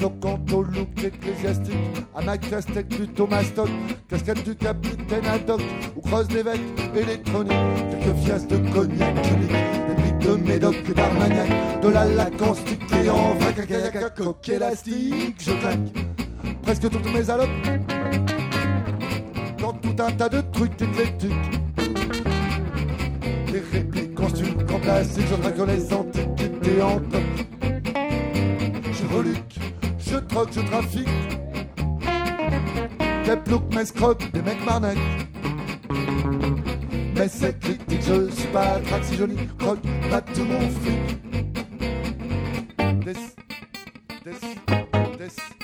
Donc 0.00 0.18
quant 0.18 0.40
au 0.52 0.62
look 0.64 1.04
ecclésiastique, 1.04 1.76
à 2.16 2.20
ma 2.22 2.36
casse-tête 2.36 2.88
plutôt 2.88 3.28
mastoc, 3.28 3.68
casquette 4.08 4.42
du 4.42 4.56
capitaine 4.56 5.24
Haddock, 5.26 5.60
ou 5.94 6.00
crosse 6.00 6.26
d'évêque 6.26 6.60
électronique, 6.92 7.52
quelques 7.88 8.16
fiasses 8.16 8.48
de 8.48 8.56
cognac 8.72 9.14
des 9.14 9.94
briques 9.94 10.18
de 10.18 10.34
médoc 10.44 10.74
et 10.88 10.92
d'armagnac, 10.92 11.80
de 11.80 11.88
la 11.88 12.04
laque 12.06 12.42
en 12.42 12.54
et 12.96 13.10
en 13.10 13.34
vrac, 13.34 13.60
à 13.94 14.10
coque 14.10 14.48
élastique, 14.48 15.36
je 15.38 15.52
claque 15.52 15.78
presque 16.62 16.90
toutes 16.90 17.14
mes 17.14 17.30
alopes 17.30 17.48
dans 19.60 19.72
tout 19.74 20.02
un 20.02 20.10
tas 20.10 20.28
de 20.28 20.40
trucs 20.52 20.82
éclectiques. 20.82 21.69
Répliques 23.72 24.18
stuc, 24.28 24.70
en 24.72 24.78
plastique, 24.80 25.26
je 25.30 25.34
traque 25.36 25.68
les 25.68 25.92
antiquités 25.92 26.82
en. 26.82 27.01
Je 28.92 29.14
reluque, 29.14 29.59
je 29.98 30.16
troque, 30.16 30.48
je 30.52 30.60
trafique. 30.60 31.09
Des 33.24 33.36
ploucs, 33.36 33.74
mes 33.74 33.84
scrocs, 33.84 34.32
des 34.32 34.42
mecs 34.42 34.64
marnacs. 34.64 34.98
Mais 37.16 37.28
c'est 37.28 37.59
critique, 37.60 38.02
je 38.02 38.30
suis 38.30 38.48
pas 38.48 38.80
trac 38.80 39.05
si 39.05 39.16
je 39.16 39.24
croque 39.59 39.82
pas 40.10 40.20
tout 40.20 40.44
mon 40.44 40.60
fric. 40.70 41.20
Des, 43.05 43.12
des, 44.24 44.32
des. 45.18 45.59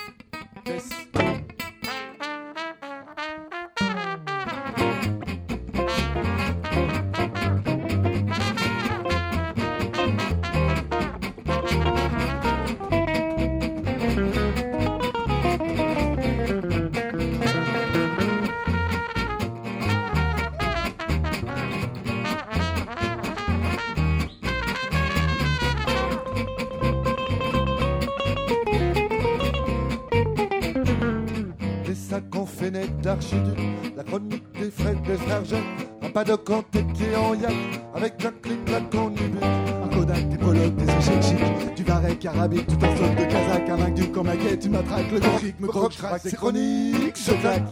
Un 36.51 36.62
paddock 36.62 36.86
en 37.16 37.35
yak, 37.35 37.55
avec 37.94 38.24
un 38.24 38.32
clic-clac 38.43 38.94
en 38.94 39.10
ubik. 39.10 39.43
Un 39.43 39.89
Kodak, 39.89 40.28
des 40.28 40.39
polocs, 40.39 40.77
des 40.77 40.85
échecs 40.85 41.74
du 41.74 41.82
varech 41.82 42.27
arabique, 42.27 42.66
tout 42.66 42.78
un 42.85 42.97
stock 42.97 43.16
de 43.16 43.24
Kazakh, 43.24 43.68
un 43.68 43.77
MacDuc 43.77 44.16
en 44.16 44.24
maquette, 44.24 44.60
tu 44.60 44.68
m'attraques, 44.68 45.10
le 45.12 45.20
graphique 45.20 45.60
me 45.60 45.66
croque, 45.66 45.97
Croc, 45.97 46.20
c'est 46.23 46.36
chronique, 46.36 47.16
je 47.16 47.32
claque 47.32 47.62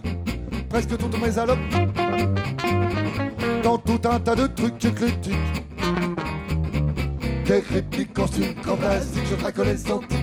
presque 0.68 0.96
toutes 0.96 1.22
mes 1.22 1.38
alopes 1.38 1.58
dans 3.62 3.78
tout 3.78 4.00
un 4.08 4.18
tas 4.18 4.34
de 4.34 4.46
trucs 4.48 4.84
éclectiques. 4.84 5.34
Des 7.46 7.60
répliques 7.60 8.18
en 8.18 8.26
sucre, 8.26 8.72
en 8.72 8.76
plastique, 8.76 9.22
je 9.30 9.36
traque 9.36 9.58
les 9.58 9.92
antiquités 9.92 10.13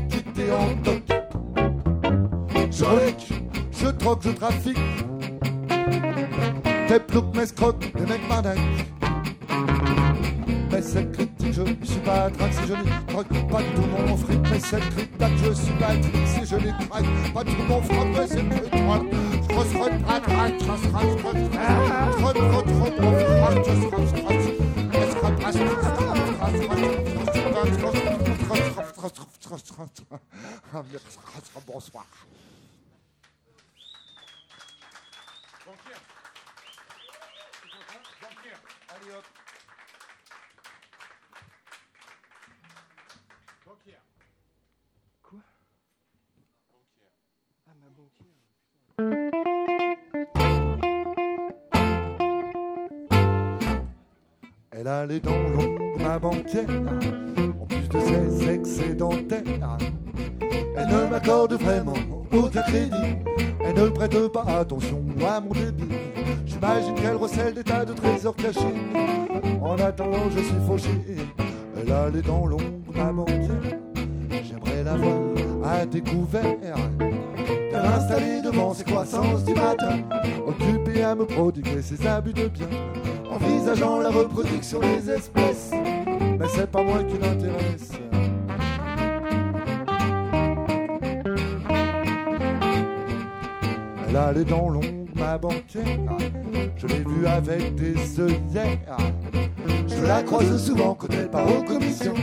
souvent 100.62 100.94
quand 100.94 101.08
elle 101.12 101.30
part 101.30 101.48
aux 101.48 101.64
commissions. 101.64 102.14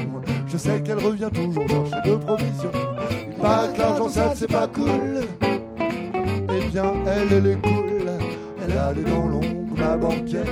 Je 0.46 0.56
sais 0.56 0.80
qu'elle 0.82 0.98
revient 0.98 1.28
toujours 1.32 1.68
chercher 1.68 2.10
de 2.10 2.16
provisions. 2.16 2.70
Il 3.40 3.72
que 3.72 3.78
l'argent 3.78 4.08
sale, 4.08 4.32
c'est 4.34 4.50
pas 4.50 4.68
cool. 4.68 5.26
Eh 5.42 6.70
bien, 6.70 6.92
elle, 7.06 7.32
elle 7.32 7.46
est 7.46 7.62
cool. 7.62 7.84
Elle 8.64 8.78
a 8.78 8.92
les 8.92 9.02
dents 9.02 9.26
longues, 9.26 9.76
ma 9.76 9.96
banquière. 9.96 10.44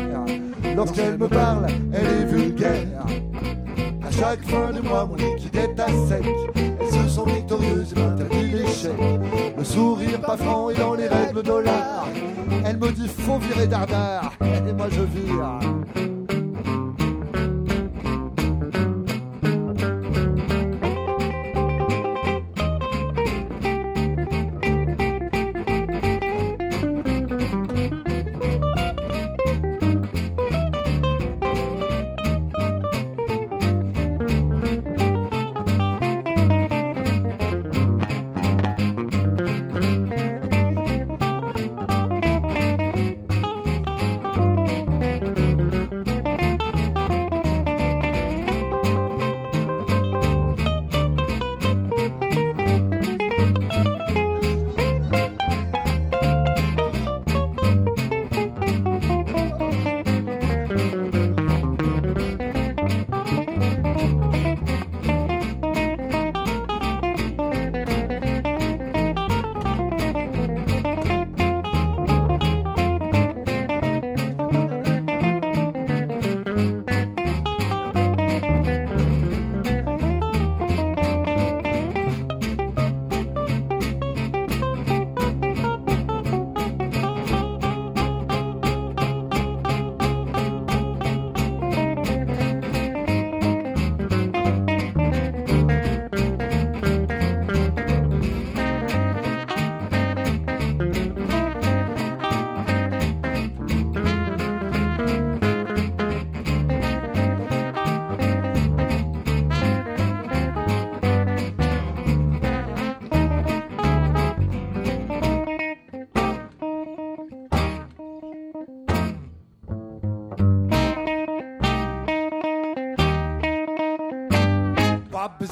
Lorsqu'elle 0.75 1.17
me 1.17 1.29
parle, 1.29 1.67
elle 1.93 2.16
est 2.16 2.16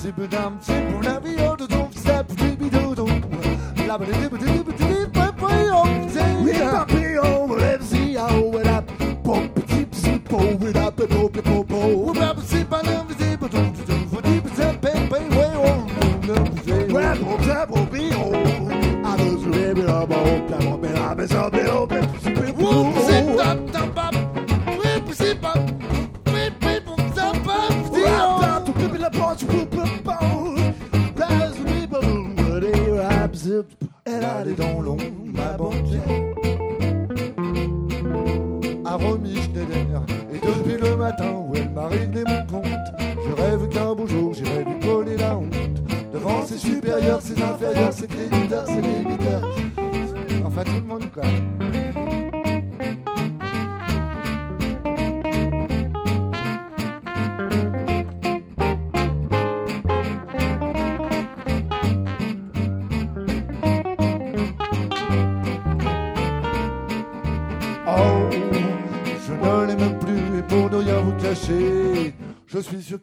zip 0.05 0.29
dum 0.29 0.59
zip, 0.61 1.03
rabbi 1.03 1.35
do 1.57 1.67
dum 1.67 1.91
zap, 1.93 2.29
baby 2.37 2.69
do 2.69 2.95
dum, 2.95 3.23
rabbi 3.89 4.05
do 4.05 4.37
dum. 4.37 4.64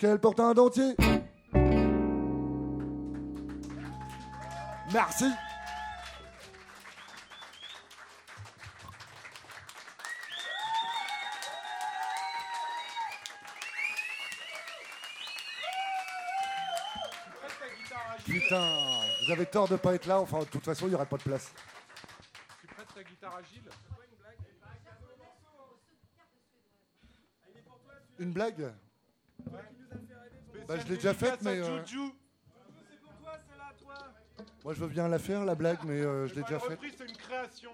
Qu'elle 0.02 0.18
porte 0.18 0.40
un 0.40 0.56
dentier. 0.56 0.96
Merci. 4.92 5.26
Putain, 18.26 18.60
vous 19.24 19.32
avez 19.32 19.46
tort 19.46 19.68
de 19.68 19.76
pas 19.76 19.94
être 19.94 20.08
là. 20.08 20.20
Enfin, 20.20 20.40
de 20.40 20.46
toute 20.46 20.66
façon, 20.66 20.88
il 20.88 20.90
n'y 20.90 20.96
aurait 20.96 21.06
pas 21.06 21.18
de 21.18 21.22
place. 21.22 21.54
Tu 22.60 22.66
prêtes 22.66 22.88
ta 22.96 23.04
guitare 23.04 23.36
à 23.36 23.44
Gilles 23.44 23.70
Une 28.18 28.32
blague? 28.32 28.74
Bah, 30.72 30.80
je 30.80 30.88
l'ai 30.88 30.96
déjà 30.96 31.14
faite, 31.14 31.42
mais. 31.42 31.60
euh, 31.60 31.82
Moi, 34.64 34.74
je 34.74 34.80
veux 34.80 34.88
bien 34.88 35.10
la 35.10 35.20
faire, 35.20 35.44
la 35.44 35.54
blague, 35.54 35.80
mais 35.84 36.00
euh, 36.00 36.28
je 36.28 36.36
l'ai 36.36 36.44
déjà 36.44 36.60
faite. 36.60 36.80
c'est 36.98 37.10
une 37.10 37.18
création. 37.18 37.72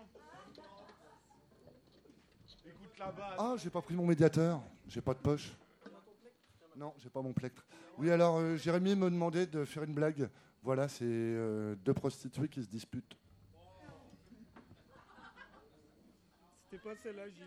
Écoute 2.66 2.98
la 2.98 3.12
base. 3.12 3.36
Ah, 3.38 3.54
j'ai 3.58 3.70
pas 3.70 3.82
pris 3.84 3.94
mon 3.94 4.06
médiateur. 4.08 4.62
J'ai 4.88 5.02
pas 5.02 5.14
de 5.14 5.20
poche. 5.20 5.52
Non, 6.76 6.94
j'ai 6.98 7.10
pas 7.10 7.22
mon 7.22 7.34
plectre. 7.34 7.64
Oui, 8.00 8.10
alors 8.10 8.38
euh, 8.38 8.56
Jérémy 8.56 8.96
me 8.96 9.12
demandait 9.12 9.46
de 9.46 9.64
faire 9.64 9.84
une 9.84 9.94
blague. 9.94 10.28
Voilà, 10.64 10.88
c'est 10.88 11.06
euh, 11.06 11.76
deux 11.76 11.94
prostituées 11.94 12.48
qui 12.50 12.64
se 12.64 12.68
disputent. 12.68 13.16
C'était 16.64 16.82
pas 16.84 16.96
celle-là, 16.96 17.30
Gilles. 17.30 17.46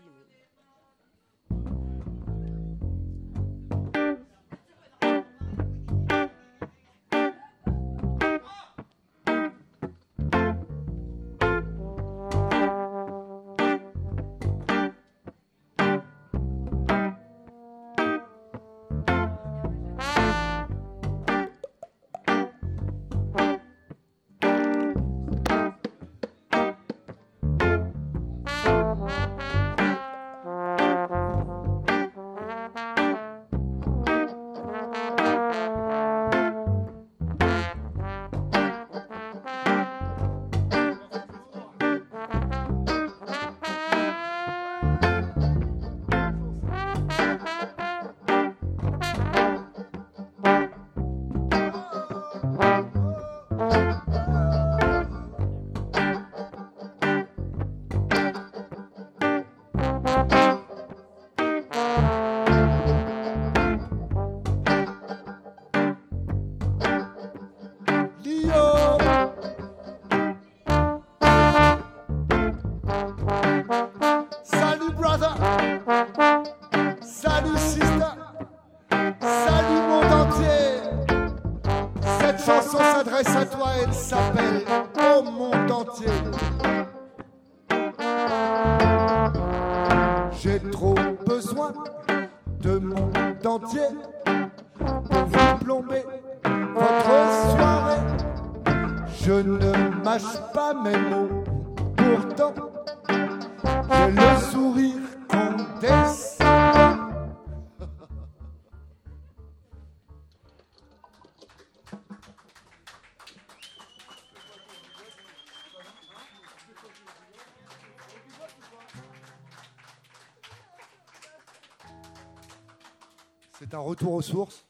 Retour 124.01 124.13
aux 124.15 124.21
sources. 124.21 124.65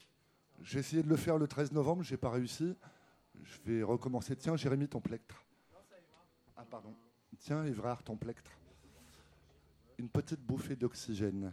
J'ai 0.61 0.79
essayé 0.79 1.01
de 1.01 1.07
le 1.09 1.15
faire 1.15 1.37
le 1.37 1.47
13 1.47 1.71
novembre, 1.71 2.03
j'ai 2.03 2.17
pas 2.17 2.29
réussi. 2.29 2.75
Je 3.43 3.57
vais 3.65 3.81
recommencer. 3.81 4.35
Tiens, 4.35 4.55
Jérémy, 4.57 4.87
ton 4.89 4.99
plectre. 4.99 5.41
Ah, 6.57 6.65
pardon. 6.69 6.93
Tiens, 7.39 7.63
Évrard, 7.63 8.03
ton 8.03 8.17
plectre. 8.17 8.51
Une 9.97 10.09
petite 10.09 10.41
bouffée 10.41 10.75
d'oxygène. 10.75 11.51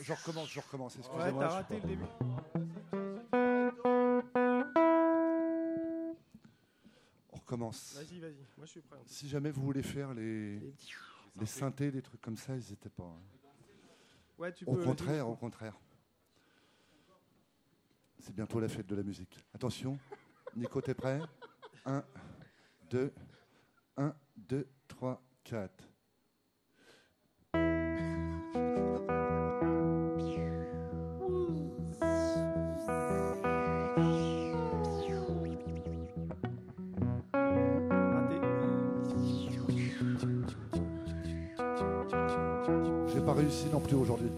Je 0.00 0.12
recommence, 0.12 0.48
je 0.50 0.60
recommence, 0.60 0.96
excusez-moi. 0.96 1.32
Ouais, 1.32 1.38
t'as 1.40 1.48
je- 1.50 1.54
raté 1.54 1.80
le 1.80 1.88
début. 1.88 2.04
Recommence. 7.46 7.94
Vas-y, 7.94 8.18
vas-y. 8.18 8.44
Moi, 8.56 8.66
je 8.66 8.70
suis 8.72 8.80
prêt. 8.80 8.98
Si 9.06 9.28
jamais 9.28 9.50
vous 9.50 9.62
voulez 9.62 9.82
faire 9.82 10.12
les, 10.12 10.74
les 11.36 11.46
synthés, 11.46 11.90
des 11.92 12.02
trucs 12.02 12.20
comme 12.20 12.36
ça, 12.36 12.52
n'hésitez 12.54 12.88
pas. 12.90 13.04
hein. 13.04 13.22
Ouais, 14.38 14.52
tu 14.52 14.64
au 14.66 14.74
peux, 14.74 14.84
contraire, 14.84 15.28
au 15.28 15.36
contraire. 15.36 15.78
C'est 18.18 18.34
bientôt 18.34 18.58
la 18.60 18.68
fête 18.68 18.86
de 18.86 18.96
la 18.96 19.02
musique. 19.02 19.46
Attention, 19.54 19.98
Nico, 20.56 20.80
t'es 20.82 20.94
prêt? 20.94 21.20
1, 21.84 22.04
2, 22.90 23.14
1, 23.96 24.14
2, 24.36 24.68
3, 24.88 25.22
4. 25.44 25.88
Réussi 43.36 43.66
non 43.72 43.80
plus 43.80 43.96
aujourd'hui. 43.96 44.30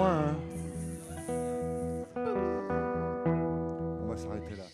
Hein 0.00 0.36
On 4.00 4.06
va 4.06 4.16
s'arrêter 4.16 4.54
là. 4.54 4.64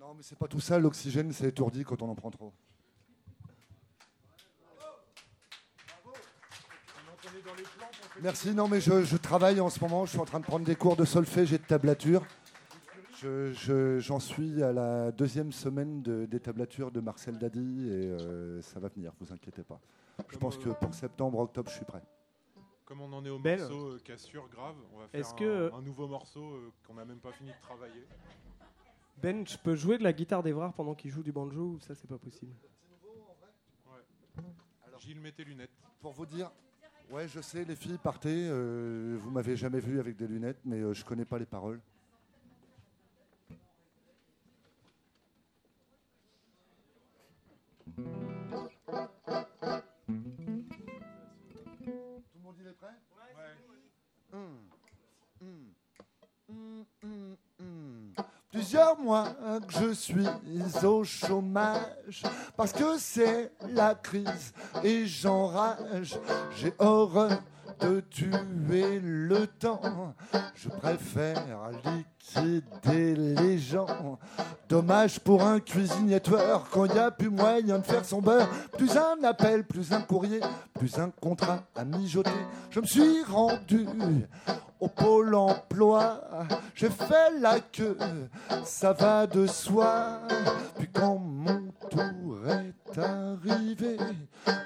Non, 0.00 0.14
mais 0.14 0.22
c'est 0.22 0.38
pas 0.38 0.48
tout 0.48 0.60
ça. 0.60 0.78
L'oxygène, 0.78 1.32
c'est 1.32 1.48
étourdi 1.48 1.84
quand 1.84 2.00
on 2.00 2.08
en 2.08 2.14
prend 2.14 2.30
trop. 2.30 2.52
Merci. 8.26 8.52
Non, 8.56 8.66
mais 8.66 8.80
je, 8.80 9.04
je 9.04 9.16
travaille 9.16 9.60
en 9.60 9.70
ce 9.70 9.78
moment. 9.78 10.04
Je 10.04 10.10
suis 10.10 10.18
en 10.18 10.24
train 10.24 10.40
de 10.40 10.44
prendre 10.44 10.64
des 10.66 10.74
cours 10.74 10.96
de 10.96 11.04
solfège 11.04 11.52
et 11.52 11.58
de 11.58 11.62
tablature. 11.62 12.26
Je- 13.22 13.52
je- 13.52 14.00
J'en 14.00 14.18
suis 14.18 14.64
à 14.64 14.72
la 14.72 15.12
deuxième 15.12 15.52
semaine 15.52 16.02
de, 16.02 16.26
des 16.26 16.40
tablatures 16.40 16.90
de 16.90 16.98
Marcel 16.98 17.38
Dadi 17.38 17.86
et 17.88 18.10
euh, 18.10 18.60
ça 18.62 18.80
va 18.80 18.88
venir, 18.88 19.12
vous 19.20 19.32
inquiétez 19.32 19.62
pas. 19.62 19.78
Je 20.28 20.38
pense 20.38 20.58
que 20.58 20.70
pour 20.70 20.92
septembre, 20.92 21.38
octobre, 21.38 21.70
je 21.70 21.76
suis 21.76 21.84
prêt. 21.84 22.02
Comme 22.84 23.00
on 23.00 23.12
en 23.12 23.24
est 23.24 23.30
au 23.30 23.38
Ben, 23.38 23.60
morceau 23.60 23.90
euh, 23.92 24.00
cassure 24.04 24.48
grave, 24.48 24.74
on 24.92 24.98
va 24.98 25.06
faire 25.06 25.24
un, 25.24 25.32
que- 25.34 25.72
un 25.72 25.82
nouveau 25.82 26.08
morceau 26.08 26.42
euh, 26.54 26.72
qu'on 26.84 26.94
n'a 26.94 27.04
même 27.04 27.20
pas 27.20 27.30
fini 27.30 27.50
de 27.50 27.62
travailler. 27.62 28.08
Ben, 29.22 29.46
je 29.46 29.56
peux 29.56 29.76
jouer 29.76 29.98
de 29.98 30.02
la 30.02 30.12
guitare 30.12 30.42
d'Evrard 30.42 30.72
pendant 30.72 30.96
qu'il 30.96 31.12
joue 31.12 31.22
du 31.22 31.30
banjo 31.30 31.60
ou 31.76 31.78
ça, 31.78 31.94
c'est 31.94 32.08
pas 32.08 32.18
possible? 32.18 32.52
Gilles, 34.98 35.20
mets 35.20 35.30
tes 35.30 35.44
lunettes. 35.44 35.70
Pour 36.00 36.12
vous 36.12 36.26
dire, 36.26 36.50
ouais, 37.10 37.28
je 37.28 37.40
sais, 37.40 37.64
les 37.64 37.76
filles, 37.76 37.98
partez. 38.02 38.48
euh, 38.48 39.16
vous 39.20 39.30
m'avez 39.30 39.56
jamais 39.56 39.80
vu 39.80 40.00
avec 40.00 40.16
des 40.16 40.26
lunettes, 40.26 40.60
mais 40.64 40.80
euh, 40.80 40.94
je 40.94 41.04
connais 41.04 41.24
pas 41.24 41.38
les 41.38 41.46
paroles. 41.46 41.80
Plusieurs 58.66 58.98
mois 58.98 59.28
que 59.68 59.72
je 59.78 59.92
suis 59.92 60.26
au 60.82 61.04
chômage 61.04 62.24
parce 62.56 62.72
que 62.72 62.98
c'est 62.98 63.52
la 63.70 63.94
crise 63.94 64.52
et 64.82 65.06
j'enrage. 65.06 66.18
J'ai 66.56 66.74
horreur 66.80 67.40
de 67.78 68.00
tuer 68.00 68.98
le 69.00 69.46
temps. 69.46 69.80
Je 70.56 70.68
préfère 70.68 71.70
liquider 71.84 73.14
les 73.14 73.56
gens. 73.56 74.18
Dommage 74.68 75.20
pour 75.20 75.44
un 75.44 75.60
cuisinier 75.60 76.18
tueur 76.18 76.68
quand 76.68 76.86
il 76.86 76.92
n'y 76.92 76.98
a 76.98 77.12
plus 77.12 77.30
moyen 77.30 77.78
de 77.78 77.86
faire 77.86 78.04
son 78.04 78.20
beurre. 78.20 78.48
Plus 78.76 78.96
un 78.96 79.22
appel, 79.22 79.62
plus 79.62 79.92
un 79.92 80.00
courrier, 80.00 80.40
plus 80.74 80.98
un 80.98 81.10
contrat 81.10 81.62
à 81.76 81.84
mijoter. 81.84 82.32
Je 82.70 82.80
me 82.80 82.86
suis 82.86 83.22
rendu 83.22 83.86
au 84.80 84.88
pôle 84.88 85.34
emploi. 85.34 86.20
J'ai 86.74 86.90
fait 86.90 87.38
la 87.40 87.60
queue, 87.60 87.96
ça 88.64 88.92
va 88.92 89.26
de 89.26 89.46
soi. 89.46 90.20
Puis 90.78 90.88
quand 90.92 91.16
mon 91.16 91.72
tour 91.90 92.38
est 92.48 92.98
arrivé, 92.98 93.96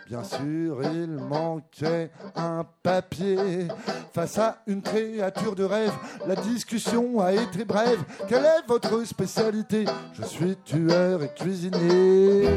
bien 0.09 0.25
sûr 0.25 0.83
il 0.83 1.11
manquait 1.11 2.11
un 2.35 2.65
papier. 2.83 3.69
Face 4.13 4.39
à 4.39 4.59
une 4.67 4.83
créature 4.83 5.55
de 5.55 5.65
rêve, 5.65 5.93
la 6.27 6.35
discussion 6.35 7.21
a 7.21 7.33
été 7.33 7.65
brève. 7.65 8.03
Quelle 8.29 8.45
est 8.45 8.67
votre 8.67 9.05
spécialité? 9.05 9.85
Je 10.15 10.25
suis 10.25 10.57
tueur 10.65 11.23
et 11.23 11.33
cuisinier. 11.33 12.49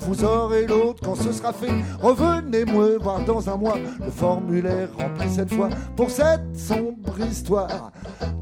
Vous 0.00 0.24
aurez 0.24 0.66
l'autre 0.66 1.02
quand 1.04 1.14
ce 1.14 1.32
sera 1.32 1.52
fait. 1.52 1.72
Revenez 2.00 2.64
me 2.64 2.98
voir 2.98 3.20
dans 3.24 3.48
un 3.48 3.56
mois, 3.56 3.78
le 4.04 4.10
formulaire 4.10 4.88
rempli 4.98 5.28
cette 5.30 5.52
fois 5.52 5.68
pour 5.96 6.10
cette 6.10 6.56
sombre 6.56 7.20
histoire 7.20 7.92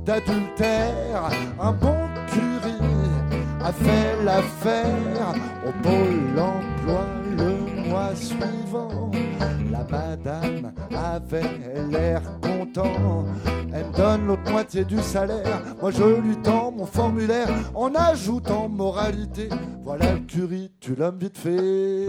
d'adultère. 0.04 1.30
Un 1.60 1.72
bon 1.72 2.08
curé 2.28 2.74
a 3.62 3.72
fait 3.72 4.24
l'affaire 4.24 5.34
au 5.66 5.72
pôle 5.82 6.38
emploi 6.38 7.06
le 7.36 7.88
mois 7.88 8.14
suivant. 8.14 9.10
La 9.70 9.86
madame 9.90 10.72
avait 10.94 11.42
l'air 11.90 12.22
content. 12.40 13.26
Moitié 14.50 14.84
du 14.84 14.98
salaire. 15.00 15.62
Moi 15.80 15.90
je 15.90 16.20
lui 16.20 16.36
tends 16.36 16.72
mon 16.72 16.86
formulaire 16.86 17.48
en 17.74 17.94
ajoutant 17.94 18.68
moralité. 18.68 19.48
Voilà 19.82 20.14
le 20.14 20.20
curry, 20.20 20.72
tu 20.80 20.94
l'homme 20.94 21.18
vite 21.18 21.38
fait. 21.38 22.06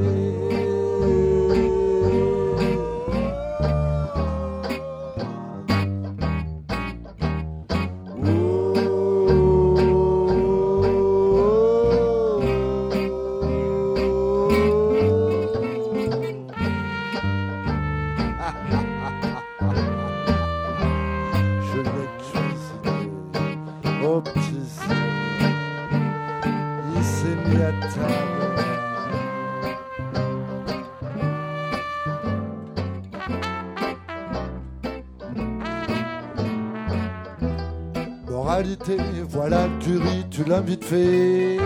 Vite 40.65 40.83
fait. 40.83 41.57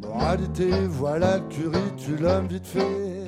Moralité, 0.00 0.70
voilà 0.88 1.40
curry, 1.50 1.94
tu 1.96 2.16
l'as. 2.16 2.40
Vite 2.40 2.66
fait. 2.66 3.26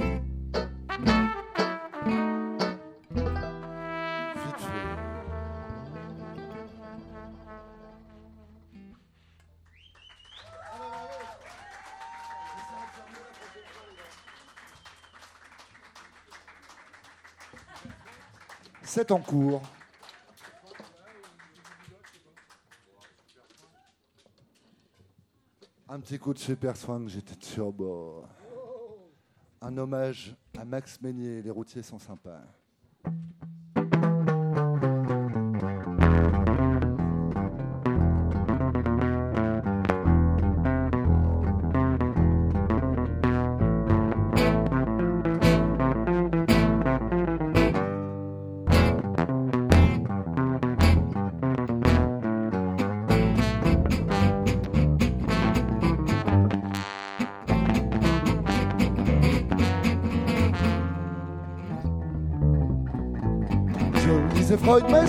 C'est 18.82 19.11
en 19.11 19.19
cours. 19.19 19.61
Un 25.95 26.01
petit 26.01 26.19
coup 26.19 26.35
de 26.35 26.41
super 26.41 26.77
swing, 26.77 27.09
j'étais 27.09 27.37
turbo. 27.37 28.25
Un 29.61 29.79
hommage 29.79 30.35
à 30.59 30.65
Max 30.65 31.01
Meignier, 31.01 31.41
les 31.41 31.51
routiers 31.51 31.85
sont 31.85 32.01
sympas. 32.01 32.43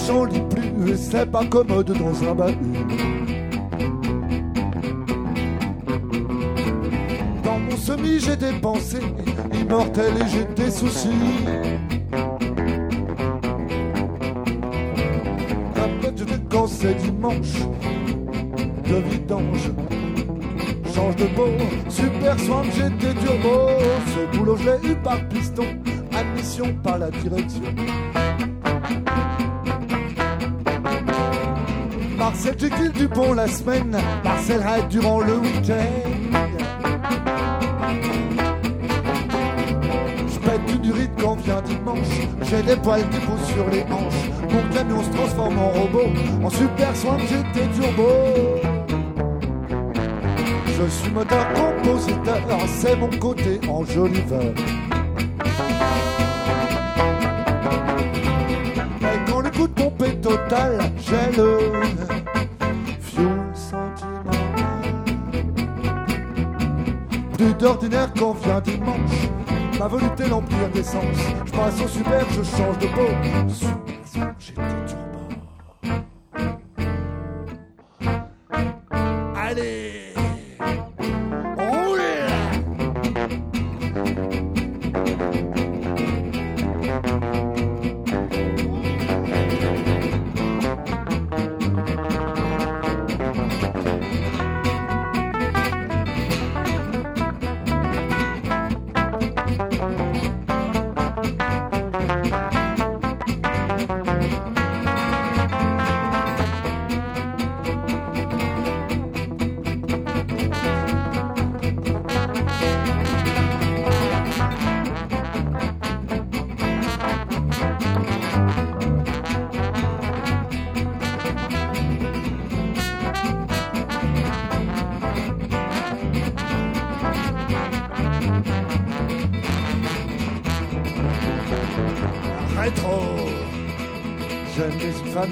J'en 0.05 0.25
lis 0.25 0.41
plus, 0.49 0.97
c'est 0.97 1.29
pas 1.29 1.45
commode 1.45 1.91
dans 1.91 2.29
un 2.29 2.35
bahut. 2.35 2.55
Dans 7.43 7.59
mon 7.59 7.77
semi, 7.77 8.19
j'ai 8.19 8.35
des 8.35 8.53
pensées 8.61 9.01
immortelles 9.53 10.13
et 10.21 10.27
j'ai 10.27 10.63
des 10.63 10.71
soucis. 10.71 11.09
Rappelle-toi 15.75 16.37
quand 16.49 16.67
c'est 16.67 16.95
dimanche, 16.95 17.55
de 18.89 18.95
vidange. 19.09 19.71
Change 20.93 21.15
de 21.17 21.25
peau, 21.35 21.47
super 21.89 22.39
soin, 22.39 22.63
j'étais 22.73 23.13
turbo. 23.19 23.69
Ce 24.07 24.37
boulot, 24.37 24.55
je 24.57 24.69
l'ai 24.69 24.91
eu 24.91 24.95
par 24.95 25.27
piston, 25.27 25.65
admission 26.13 26.73
par 26.83 26.99
la 26.99 27.11
direction. 27.11 27.63
Marcel 32.35 32.59
Jekyll 32.59 32.91
Dupont 32.91 33.33
la 33.33 33.47
semaine, 33.47 33.97
Marcel 34.21 34.59
Red 34.59 34.89
durant 34.89 35.21
le 35.21 35.37
week-end. 35.37 36.33
Je 40.27 40.39
pète 40.39 40.81
du 40.81 40.91
rythme 40.91 41.13
quand 41.17 41.39
vient 41.39 41.61
dimanche, 41.61 42.27
j'ai 42.41 42.61
des 42.61 42.75
poils 42.75 43.07
qui 43.09 43.19
poussent 43.19 43.53
sur 43.53 43.69
les 43.69 43.83
hanches. 43.83 44.51
Mon 44.51 44.75
camion 44.75 45.01
se 45.01 45.09
transforme 45.11 45.57
en 45.57 45.69
robot, 45.69 46.09
en 46.43 46.49
super 46.49 46.93
soin, 46.93 47.17
j'étais 47.19 47.67
turbo. 47.69 48.09
Je 50.67 50.89
suis 50.89 51.11
moteur 51.11 51.47
compositeur, 51.53 52.41
c'est 52.67 52.97
mon 52.97 53.09
côté 53.11 53.61
enjoliveur. 53.69 54.53
Et 59.01 59.31
quand 59.31 59.39
le 59.39 59.49
coup 59.51 59.67
de 59.69 59.73
pompe 59.73 60.01
est 60.01 60.19
total, 60.21 60.79
j'ai 60.99 61.37
le 61.37 62.14
d'ordinaire 67.65 68.13
quand 68.15 68.33
vient 68.43 68.61
dimanche, 68.61 69.27
ma 69.79 69.87
volonté 69.87 70.27
l'empire 70.29 70.69
d'essence. 70.71 71.17
Je 71.47 71.51
passe 71.51 71.81
au 71.83 71.87
super, 71.87 72.23
je 72.29 72.43
change 72.43 72.77
de 72.77 72.85
peau. 72.85 73.84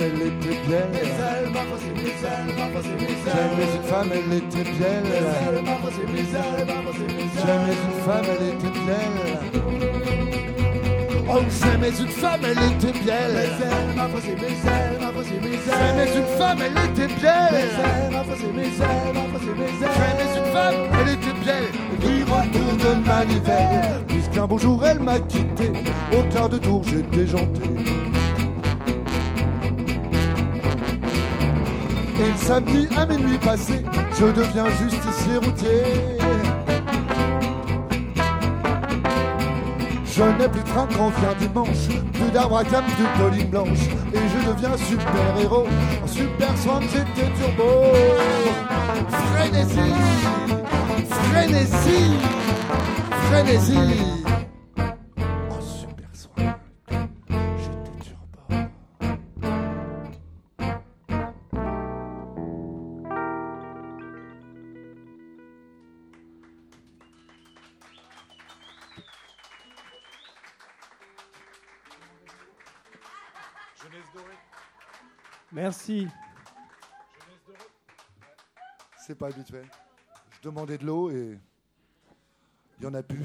J'aimais 0.04 0.26
une 0.26 0.54
femme, 0.54 0.84
elle 3.24 3.24
était 3.24 3.24
belle. 3.24 3.24
J'aimais 3.26 3.70
une 3.74 3.84
femme, 3.84 4.12
elle 4.12 4.34
était 4.34 4.64
belle. 4.64 5.08
J'aimais 7.46 7.78
une 7.84 7.98
femme, 8.04 8.28
elle 8.28 8.46
était 8.50 8.76
belle. 8.86 9.20
Oh, 11.30 11.40
j'aimais 11.62 11.96
une 11.98 12.08
femme, 12.10 12.42
elle 12.44 12.64
était 12.74 13.00
belle. 13.06 13.38
J'aimais 15.66 16.12
une 16.18 16.32
femme, 16.38 16.60
elle 16.60 16.78
était 16.84 17.08
belle. 17.22 17.58
J'aimais 19.80 20.32
une 20.36 20.52
femme, 20.54 20.76
elle 21.00 21.10
était 21.14 21.38
belle. 21.46 21.70
Qui 22.02 22.16
retourne 22.24 22.78
de 22.78 22.92
manivelle. 23.08 24.04
Puisqu'un 24.08 24.48
beau 24.48 24.58
jour, 24.58 24.86
elle 24.86 25.00
m'a 25.00 25.20
quitté. 25.20 25.72
Au 26.12 26.24
quart 26.34 26.50
de 26.50 26.58
tour, 26.58 26.84
j'étais 26.84 27.26
janté. 27.26 27.73
Et 32.20 32.32
le 32.32 32.38
samedi 32.38 32.88
à 32.96 33.06
minuit 33.06 33.38
passé, 33.40 33.84
je 34.20 34.26
deviens 34.26 34.66
justicier 34.82 35.38
routier. 35.38 35.84
Je 40.06 40.22
n'ai 40.22 40.48
plus 40.48 40.62
de 40.62 40.68
train 40.68 40.88
quand 40.96 41.10
vient 41.10 41.34
dimanche, 41.40 41.88
plus 42.14 42.32
d'arbre 42.32 42.58
à 42.58 42.64
cam, 42.64 42.84
plus 42.86 43.24
de 43.24 43.36
ligne 43.36 43.48
blanche. 43.48 43.80
Et 44.14 44.18
je 44.18 44.48
deviens 44.48 44.78
super 44.78 45.42
héros, 45.42 45.66
en 46.04 46.08
super 46.08 46.58
soin 46.60 46.80
j'étais 46.82 47.32
turbo. 47.34 47.72
Frénésie, 49.34 49.94
frénésie, 51.32 52.14
frénésie. 53.32 54.23
Merci. 75.74 76.08
C'est 78.96 79.16
pas 79.16 79.30
habituel. 79.30 79.66
Je 80.30 80.42
demandais 80.48 80.78
de 80.78 80.86
l'eau 80.86 81.10
et 81.10 81.40
il 82.78 82.84
y 82.84 82.86
en 82.86 82.94
a 82.94 83.02
plus. 83.02 83.18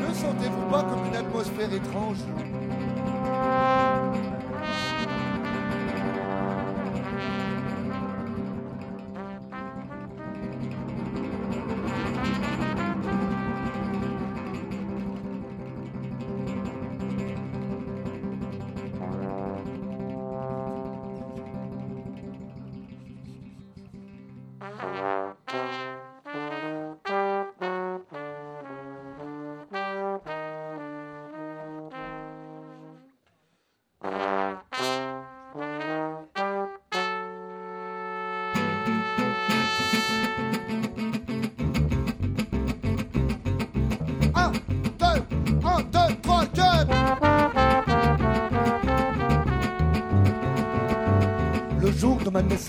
Ne 0.00 0.14
sentez-vous 0.14 0.70
pas 0.70 0.82
comme 0.84 1.04
une 1.04 1.16
atmosphère 1.16 1.70
étrange? 1.74 2.16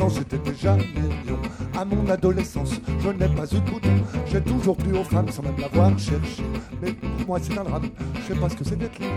j'étais 0.09 0.37
déjà 0.39 0.75
mignon. 0.75 1.39
À 1.77 1.85
mon 1.85 2.07
adolescence, 2.09 2.79
je 2.99 3.09
n'ai 3.09 3.29
pas 3.29 3.45
eu 3.45 3.59
de 3.59 3.71
bouton. 3.71 3.89
J'ai 4.27 4.41
toujours 4.41 4.75
plu 4.77 4.97
aux 4.97 5.03
femmes 5.03 5.29
sans 5.29 5.43
même 5.43 5.57
l'avoir 5.59 5.97
cherché. 5.97 6.43
Mais 6.81 6.93
pour 6.93 7.27
moi, 7.27 7.39
c'est 7.41 7.57
un 7.57 7.63
drame. 7.63 7.89
Je 8.15 8.33
sais 8.33 8.39
pas 8.39 8.49
ce 8.49 8.55
que 8.55 8.63
c'est 8.63 8.75
d'être 8.75 8.99
libre. 8.99 9.13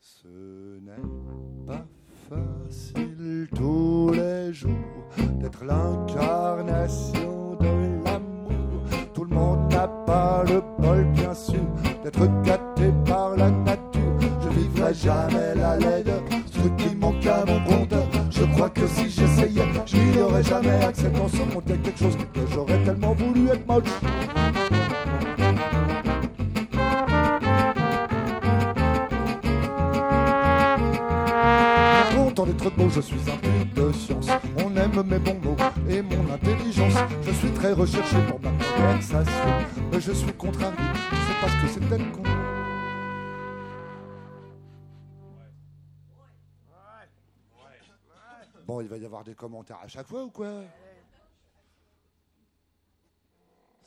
Ce 0.00 0.78
n'est 0.80 1.66
pas 1.66 1.86
facile 2.28 3.48
tous 3.54 4.10
les 4.12 4.52
jours 4.54 4.70
d'être 5.38 5.64
l'incarnation 5.64 7.23
pas 9.88 10.44
le 10.46 10.62
bol, 10.78 11.04
bien 11.12 11.34
sûr, 11.34 11.60
d'être 12.02 12.42
gâté 12.42 12.92
par 13.06 13.36
la 13.36 13.50
nature. 13.50 14.02
Je 14.42 14.48
vivrai 14.60 14.94
jamais 14.94 15.54
la 15.56 15.76
laideur, 15.76 16.22
ce 16.46 16.68
qui 16.82 16.94
manque 16.96 17.26
à 17.26 17.44
mon 17.46 17.62
compteur. 17.64 18.06
Je 18.30 18.44
crois 18.44 18.70
que 18.70 18.86
si 18.86 19.10
j'essayais, 19.10 19.64
je 19.86 19.96
n'y 19.96 20.22
aurais 20.22 20.42
jamais 20.42 20.84
accès 20.84 21.10
dans 21.10 21.28
ce 21.28 21.36
quelque 21.66 21.98
chose 21.98 22.16
que 22.16 22.40
j'aurais 22.52 22.82
tellement 22.84 23.14
voulu 23.14 23.48
être 23.48 23.66
moche. 23.66 24.43
Je 32.46 33.00
suis 33.00 33.16
un 33.30 33.38
type 33.38 33.74
de 33.74 33.92
science. 33.92 34.28
On 34.58 34.76
aime 34.76 35.02
mes 35.02 35.18
bons 35.18 35.40
mots 35.40 35.56
et 35.88 36.02
mon 36.02 36.30
intelligence. 36.30 36.92
Je 37.22 37.30
suis 37.32 37.50
très 37.52 37.72
recherché 37.72 38.16
pour 38.28 38.38
ma 38.38 38.50
conversation. 38.50 39.48
Mais 39.90 40.00
je 40.00 40.12
suis 40.12 40.32
contrarié, 40.34 40.76
c'est 40.76 41.40
parce 41.40 41.54
que 41.54 41.68
c'est 41.68 41.88
tel 41.88 42.12
con. 42.12 42.22
Bon, 48.66 48.80
il 48.82 48.88
va 48.88 48.98
y 48.98 49.06
avoir 49.06 49.24
des 49.24 49.34
commentaires 49.34 49.80
à 49.82 49.88
chaque 49.88 50.06
fois 50.06 50.24
ou 50.24 50.30
quoi? 50.30 50.64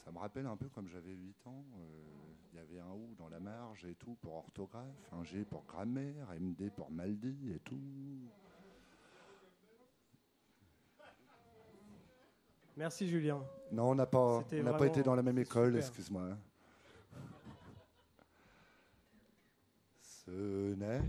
Ça 0.04 0.12
me 0.12 0.18
rappelle 0.18 0.48
un 0.48 0.58
peu 0.58 0.68
comme 0.70 0.88
j'avais 0.88 1.14
8 1.14 1.48
ans. 1.48 1.64
euh, 1.76 2.02
Il 2.54 2.58
y 2.58 2.60
avait 2.60 2.80
un 2.80 2.92
O 2.92 3.14
dans 3.20 3.30
la 3.30 3.40
marge 3.40 3.86
et 3.86 3.94
tout 3.96 4.16
pour 4.22 4.36
orthographe, 4.36 5.12
un 5.12 5.24
G 5.24 5.46
pour 5.46 5.64
grammaire, 5.66 6.28
MD 6.40 6.72
pour 6.76 6.90
maldi 6.90 7.52
et 7.54 7.60
tout. 7.60 7.76
Merci 12.78 13.08
Julien. 13.08 13.40
Non, 13.72 13.90
on 13.90 13.96
n'a 13.96 14.06
pas, 14.06 14.44
C'était 14.44 14.62
on 14.62 14.66
n'a 14.66 14.72
pas 14.72 14.78
vraiment 14.78 14.94
été 14.94 15.04
dans 15.04 15.16
la 15.16 15.24
même 15.24 15.40
école, 15.40 15.78
excuse-moi. 15.78 16.22
Ce 20.00 20.76
n'est 20.76 21.02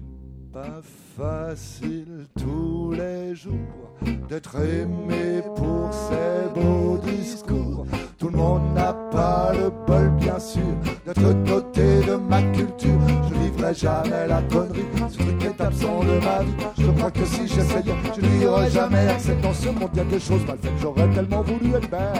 pas 0.51 0.81
facile 1.17 2.27
tous 2.39 2.93
les 2.93 3.35
jours 3.35 3.95
d'être 4.29 4.57
aimé 4.57 5.43
pour 5.57 5.93
ses 5.93 6.49
beaux 6.55 6.97
discours. 6.99 7.87
Tout 8.17 8.29
le 8.29 8.37
monde 8.37 8.75
n'a 8.75 8.95
pas 8.95 9.53
le 9.53 9.69
bol, 9.69 10.09
bien 10.17 10.39
sûr, 10.39 10.63
d'être 11.05 11.45
doté 11.45 12.01
de 12.01 12.15
ma 12.17 12.43
culture. 12.53 12.99
Je 13.29 13.35
vivrai 13.35 13.75
jamais 13.75 14.27
la 14.27 14.41
connerie, 14.43 14.87
ce 15.11 15.19
truc 15.19 15.38
est 15.38 15.38
absent 15.69 16.01
de 16.01 16.25
ma 16.25 16.43
vie. 16.43 16.53
Je 16.79 16.91
crois 16.93 17.11
que 17.11 17.25
si 17.25 17.47
j'essayais, 17.47 17.95
je 18.17 18.27
n'y 18.27 18.47
aurais 18.47 18.71
jamais 18.71 19.07
accès 19.09 19.37
dans 19.43 19.53
ce 19.53 19.69
monde. 19.69 19.91
Il 19.93 19.99
y 19.99 20.01
a 20.01 20.05
des 20.05 20.21
choses 20.21 20.45
mal 20.47 20.57
faites, 20.63 20.73
j'aurais 20.81 21.09
tellement 21.11 21.43
voulu 21.43 21.75
être 21.75 21.91
belle. 21.91 22.13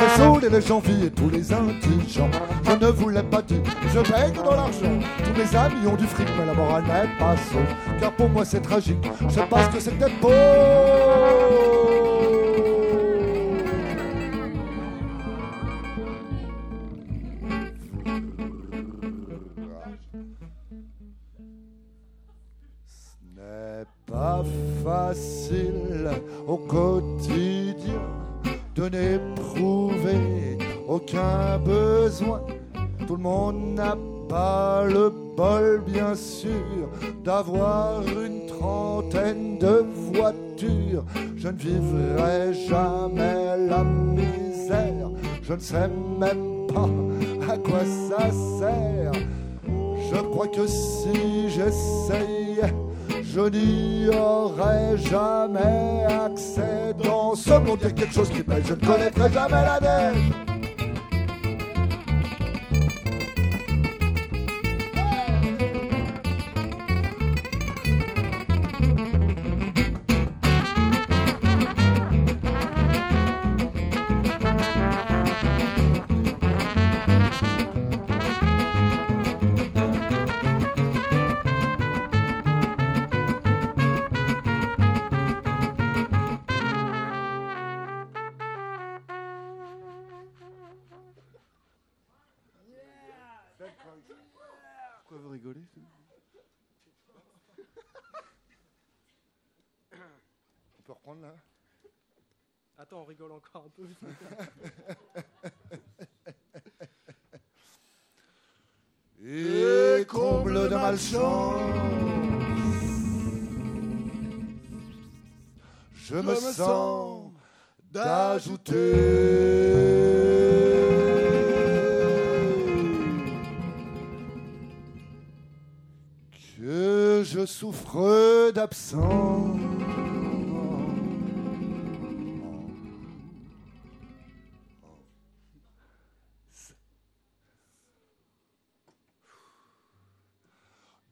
Les 0.00 0.22
saules 0.22 0.44
et 0.44 0.50
les 0.50 0.60
janviers 0.60 1.06
et 1.06 1.10
tous 1.10 1.30
les 1.30 1.52
indigents. 1.52 2.30
Je 2.66 2.72
ne 2.72 2.90
vous 2.90 3.08
l'ai 3.08 3.22
pas 3.22 3.42
dit, 3.42 3.60
je 3.94 4.00
baigne 4.10 4.34
dans 4.34 4.54
l'argent. 4.54 4.98
Tous 5.24 5.40
mes 5.40 5.56
amis 5.56 5.86
ont 5.86 5.96
du 5.96 6.06
fric, 6.06 6.28
mais 6.38 6.46
la 6.46 6.54
morale 6.54 6.84
n'est 6.84 7.18
pas 7.18 7.36
sauve. 7.36 7.62
Car 7.98 8.12
pour 8.12 8.28
moi 8.28 8.44
c'est 8.44 8.60
tragique, 8.60 8.98
je 9.28 9.34
ce 9.34 9.74
que 9.74 9.80
c'est 9.80 9.98
d'être 9.98 10.20
beau. 10.20 11.49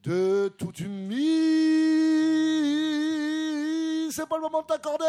De 0.09 0.49
toute 0.57 0.81
une. 0.81 1.09
C'est 4.11 4.27
pas 4.27 4.37
le 4.37 4.43
moment 4.43 4.63
de 4.63 4.67
t'accorder, 4.67 5.05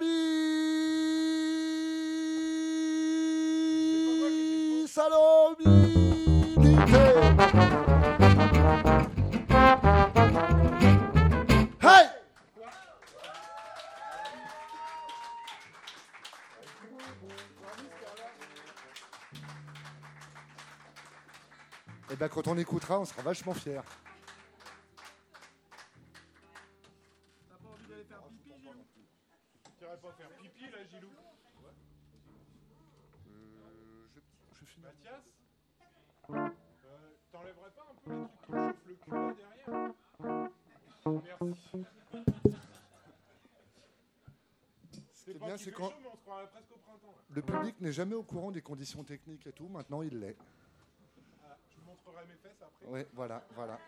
mi. 0.00 0.06
Salomité. 4.86 5.33
Et 22.24 22.26
bien 22.26 22.34
quand 22.42 22.48
on 22.48 22.56
écoutera, 22.56 22.98
on 22.98 23.04
sera 23.04 23.20
vachement 23.20 23.52
fiers. 23.52 23.82
T'irais 29.78 29.98
pas 29.98 30.12
faire 30.12 30.30
pipi 30.40 30.70
là, 30.70 30.78
Gilou 30.90 31.08
Euh, 33.28 34.06
je, 34.14 34.20
je 34.58 34.64
finis. 34.64 34.86
Mathias 34.86 35.22
euh, 36.30 36.48
T'enlèverais 37.30 37.70
pas 37.70 37.86
un 37.90 37.94
peu 38.02 38.10
les 38.10 38.26
trucs 38.26 38.40
qui 38.40 38.52
me 38.52 38.68
chauffent 38.68 38.86
le 38.86 38.94
cul 38.94 39.10
là 39.10 39.34
derrière 39.34 39.68
Merci. 41.24 41.84
Ce 45.12 45.24
qui 45.24 45.30
est 45.30 45.34
pas 45.34 45.46
bien, 45.46 45.56
c'est 45.58 45.72
quand, 45.72 45.90
chaud, 45.90 45.96
mais 46.00 46.08
on 46.10 46.16
se 46.16 46.20
croirait 46.22 46.48
presque 46.48 46.72
au 46.72 46.76
printemps. 46.78 47.14
là. 47.16 47.22
Le 47.34 47.42
public 47.42 47.80
n'est 47.80 47.92
jamais 47.92 48.14
au 48.14 48.22
courant 48.22 48.50
des 48.50 48.62
conditions 48.62 49.04
techniques 49.04 49.46
et 49.46 49.52
tout. 49.52 49.68
Maintenant, 49.68 50.00
il 50.02 50.18
l'est. 50.20 50.36
Mes 52.28 52.36
fesses 52.36 52.62
après. 52.62 52.86
Oui, 52.88 53.00
voilà, 53.12 53.46
voilà. 53.54 53.78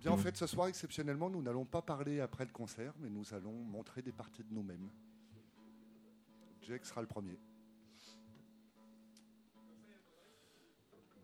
Bien, 0.00 0.12
en 0.12 0.16
fait, 0.16 0.36
ce 0.36 0.46
soir, 0.46 0.68
exceptionnellement, 0.68 1.28
nous 1.30 1.42
n'allons 1.42 1.64
pas 1.64 1.82
parler 1.82 2.20
après 2.20 2.44
le 2.44 2.52
concert, 2.52 2.92
mais 2.98 3.08
nous 3.08 3.34
allons 3.34 3.52
montrer 3.52 4.02
des 4.02 4.12
parties 4.12 4.44
de 4.44 4.52
nous-mêmes. 4.52 4.88
Jake 6.62 6.84
sera 6.84 7.00
le 7.00 7.06
premier. 7.06 7.38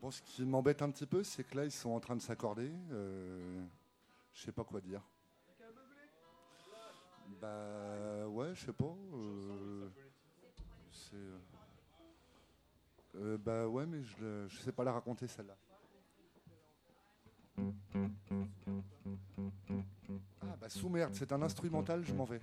Bon, 0.01 0.11
ce 0.11 0.21
qui 0.23 0.45
m'embête 0.45 0.83
un 0.83 0.91
petit 0.91 1.07
peu, 1.07 1.23
c'est 1.23 1.45
que 1.45 1.57
là, 1.57 1.65
ils 1.65 1.71
sont 1.71 1.91
en 1.91 2.01
train 2.01 2.17
de 2.17 2.23
s'accorder. 2.23 2.73
Euh, 2.91 3.65
je 4.33 4.43
sais 4.43 4.53
pas 4.53 4.65
quoi 4.65 4.81
dire. 4.81 5.03
Bah 7.41 8.27
ouais, 8.29 8.55
je 8.55 8.67
sais 8.67 8.73
pas. 8.73 8.97
euh, 9.15 9.89
c'est. 10.91 11.17
Euh, 13.16 13.39
bah 13.39 13.66
ouais, 13.68 13.86
mais 13.86 14.02
je, 14.02 14.47
je 14.49 14.58
sais 14.58 14.73
pas 14.73 14.84
la 14.84 14.92
raconter 14.92 15.26
celle-là. 15.26 15.57
Ah 20.41 20.57
bah 20.60 20.68
sous 20.68 20.89
merde, 20.89 21.15
c'est 21.15 21.32
un 21.32 21.42
instrumental, 21.42 22.05
je 22.05 22.15
m'en 22.15 22.24
vais. 22.24 22.41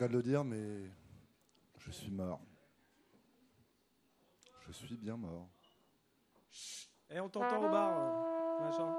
Cas 0.00 0.08
de 0.08 0.14
le 0.14 0.22
dire, 0.22 0.42
mais 0.42 0.90
je 1.76 1.90
suis 1.90 2.10
mort. 2.10 2.40
Je 4.66 4.72
suis 4.72 4.96
bien 4.96 5.14
mort. 5.14 5.50
Et 7.10 7.20
on 7.20 7.28
t'entend 7.28 7.62
au 7.62 7.68
bar, 7.68 8.62
machin. 8.62 8.96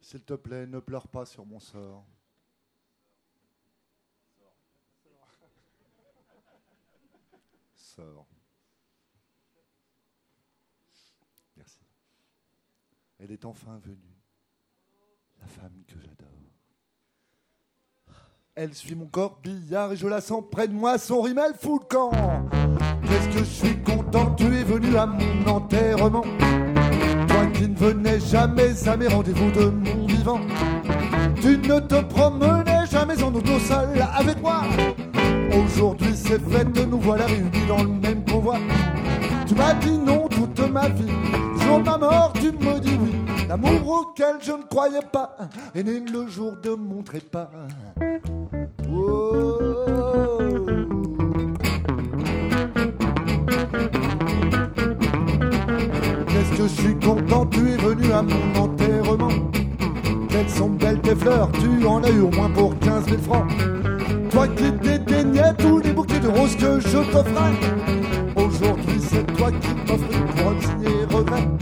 S'il 0.00 0.24
te 0.24 0.34
plaît, 0.34 0.66
ne 0.66 0.80
pleure 0.80 1.06
pas 1.06 1.24
sur 1.24 1.46
mon 1.46 1.60
sort. 1.60 2.04
Sort. 7.76 8.26
Merci. 11.56 11.78
Elle 13.20 13.30
est 13.30 13.44
enfin 13.44 13.78
venue. 13.78 14.18
La 15.38 15.46
femme 15.46 15.84
que 15.86 16.00
j'adore. 16.00 16.41
Elle 18.54 18.74
suit 18.74 18.94
mon 18.94 19.06
corps 19.06 19.38
billard 19.42 19.92
et 19.92 19.96
je 19.96 20.06
la 20.06 20.20
sens 20.20 20.42
près 20.52 20.68
de 20.68 20.74
moi, 20.74 20.98
son 20.98 21.22
rimel 21.22 21.52
fout 21.58 21.80
le 21.80 21.86
camp. 21.88 22.10
Qu'est-ce 23.02 23.28
que 23.28 23.38
je 23.38 23.44
suis 23.44 23.82
content, 23.82 24.34
tu 24.34 24.44
es 24.44 24.62
venu 24.62 24.94
à 24.94 25.06
mon 25.06 25.50
enterrement? 25.50 26.20
Toi 26.20 27.46
qui 27.54 27.66
ne 27.66 27.74
venais 27.74 28.20
jamais 28.20 28.86
à 28.86 28.96
mes 28.98 29.08
rendez-vous 29.08 29.50
de 29.52 29.70
mon 29.70 30.06
vivant. 30.06 30.40
Tu 31.40 31.56
ne 31.56 31.80
te 31.80 32.02
promenais 32.02 32.84
jamais 32.90 33.22
en 33.22 33.34
auto 33.34 33.58
seul 33.58 33.88
avec 34.14 34.38
moi. 34.42 34.64
Aujourd'hui 35.64 36.12
c'est 36.14 36.38
fait, 36.50 36.86
nous 36.86 37.00
voilà 37.00 37.24
réunis 37.24 37.66
dans 37.66 37.82
le 37.82 37.88
même 37.88 38.22
convoi. 38.22 38.58
Tu 39.46 39.54
m'as 39.54 39.72
dit 39.72 39.96
non 39.96 40.28
toute 40.28 40.60
ma 40.70 40.90
vie. 40.90 41.08
Jour 41.58 41.78
de 41.78 41.84
ma 41.84 41.96
mort, 41.96 42.34
tu 42.34 42.52
me 42.52 42.78
dis 42.80 42.98
oui. 43.00 43.11
L'amour 43.48 43.88
auquel 43.88 44.36
je 44.40 44.52
ne 44.52 44.62
croyais 44.62 45.02
pas 45.12 45.36
est 45.74 45.82
né 45.82 46.00
le 46.00 46.26
jour 46.26 46.54
de 46.62 46.70
mon 46.70 47.02
trépas. 47.02 47.50
Oh. 48.90 49.58
Qu'est-ce 56.28 56.56
que 56.56 56.62
je 56.62 56.82
suis 56.82 56.98
content, 56.98 57.46
tu 57.46 57.60
es 57.60 57.76
venu 57.76 58.12
à 58.12 58.22
mon 58.22 58.60
enterrement. 58.60 59.50
Quelles 60.28 60.50
sont 60.50 60.70
belles 60.70 61.00
tes 61.00 61.14
fleurs, 61.14 61.50
tu 61.52 61.86
en 61.86 62.02
as 62.02 62.10
eu 62.10 62.20
au 62.20 62.30
moins 62.30 62.50
pour 62.50 62.78
15 62.78 63.06
000 63.06 63.22
francs. 63.22 63.50
Toi 64.30 64.48
qui 64.48 64.72
dédaignais 64.72 65.54
tous 65.58 65.78
les 65.80 65.92
bouquets 65.92 66.20
de 66.20 66.28
roses 66.28 66.56
que 66.56 66.80
je 66.80 66.98
t'offrais. 67.10 67.52
Aujourd'hui, 68.34 69.00
c'est 69.00 69.26
toi 69.36 69.50
qui 69.52 69.68
m'offres 69.86 70.10
une 70.10 70.26
couronne 70.34 70.60
signée 70.60 71.04
regret. 71.10 71.61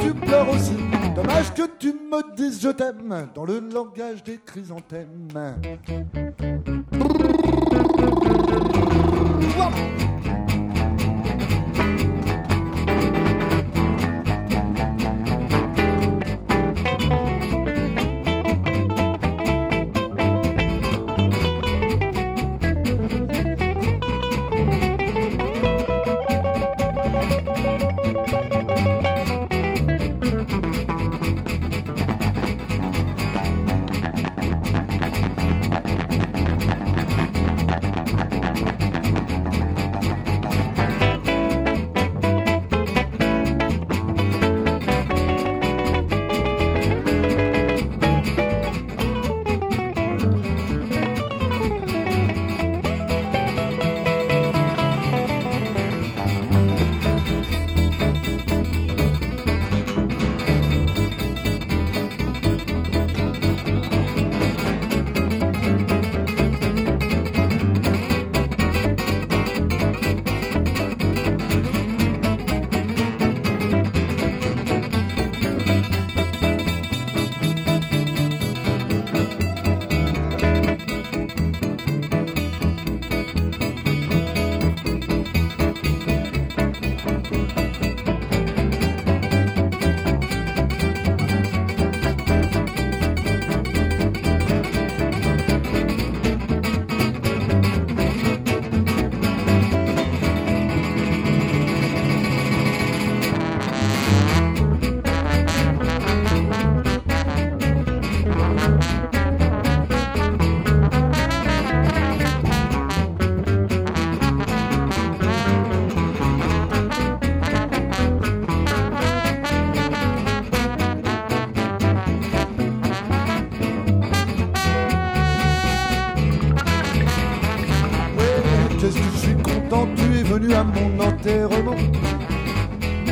tu 0.00 0.14
pleures 0.14 0.48
aussi. 0.48 0.76
Dommage 1.14 1.52
que 1.54 1.62
tu 1.78 1.92
me 1.92 2.36
dises 2.36 2.60
je 2.60 2.70
t'aime 2.70 3.28
dans 3.34 3.44
le 3.44 3.60
langage 3.60 4.22
des 4.22 4.38
chrysanthèmes. 4.44 5.28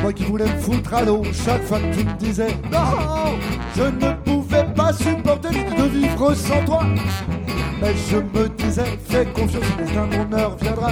Moi 0.03 0.13
qui 0.13 0.25
voulais 0.25 0.53
me 0.53 0.59
foutre 0.59 0.95
à 0.95 1.03
l'eau 1.03 1.23
chaque 1.33 1.63
fois 1.63 1.79
que 1.79 1.95
tu 1.97 2.05
me 2.05 2.13
disais 2.15 2.57
Non, 2.73 3.39
je 3.77 3.85
ne 3.85 4.13
pouvais 4.25 4.65
pas 4.75 4.93
supporter 4.93 5.51
de 5.51 5.83
vivre 5.85 6.35
sans 6.35 6.65
toi. 6.65 6.83
Mais 7.81 7.95
je 8.11 8.17
me 8.17 8.49
disais, 8.49 8.99
fais 9.09 9.27
confiance, 9.27 9.65
mon 9.95 10.37
heure 10.37 10.57
viendra. 10.57 10.91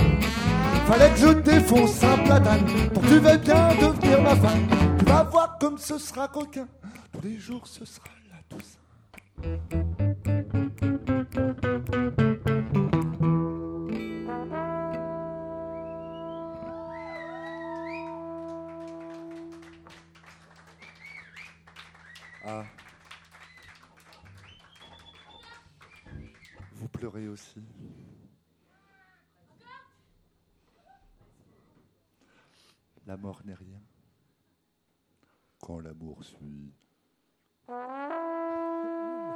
Fallait 0.86 1.10
que 1.10 1.18
je 1.18 1.28
défonce 1.40 2.04
un 2.04 2.18
platane 2.18 2.64
pour 2.94 3.02
que 3.02 3.08
tu 3.08 3.18
veuilles 3.18 3.38
bien 3.38 3.68
devenir 3.80 4.22
ma 4.22 4.36
femme. 4.36 4.68
Tu 4.98 5.04
vas 5.04 5.24
voir 5.24 5.58
comme 5.60 5.76
ce 5.76 5.98
sera 5.98 6.28
coquin. 6.28 6.68
Tous 7.12 7.26
les 7.26 7.36
jours 7.36 7.62
ce 7.64 7.84
sera 7.84 8.09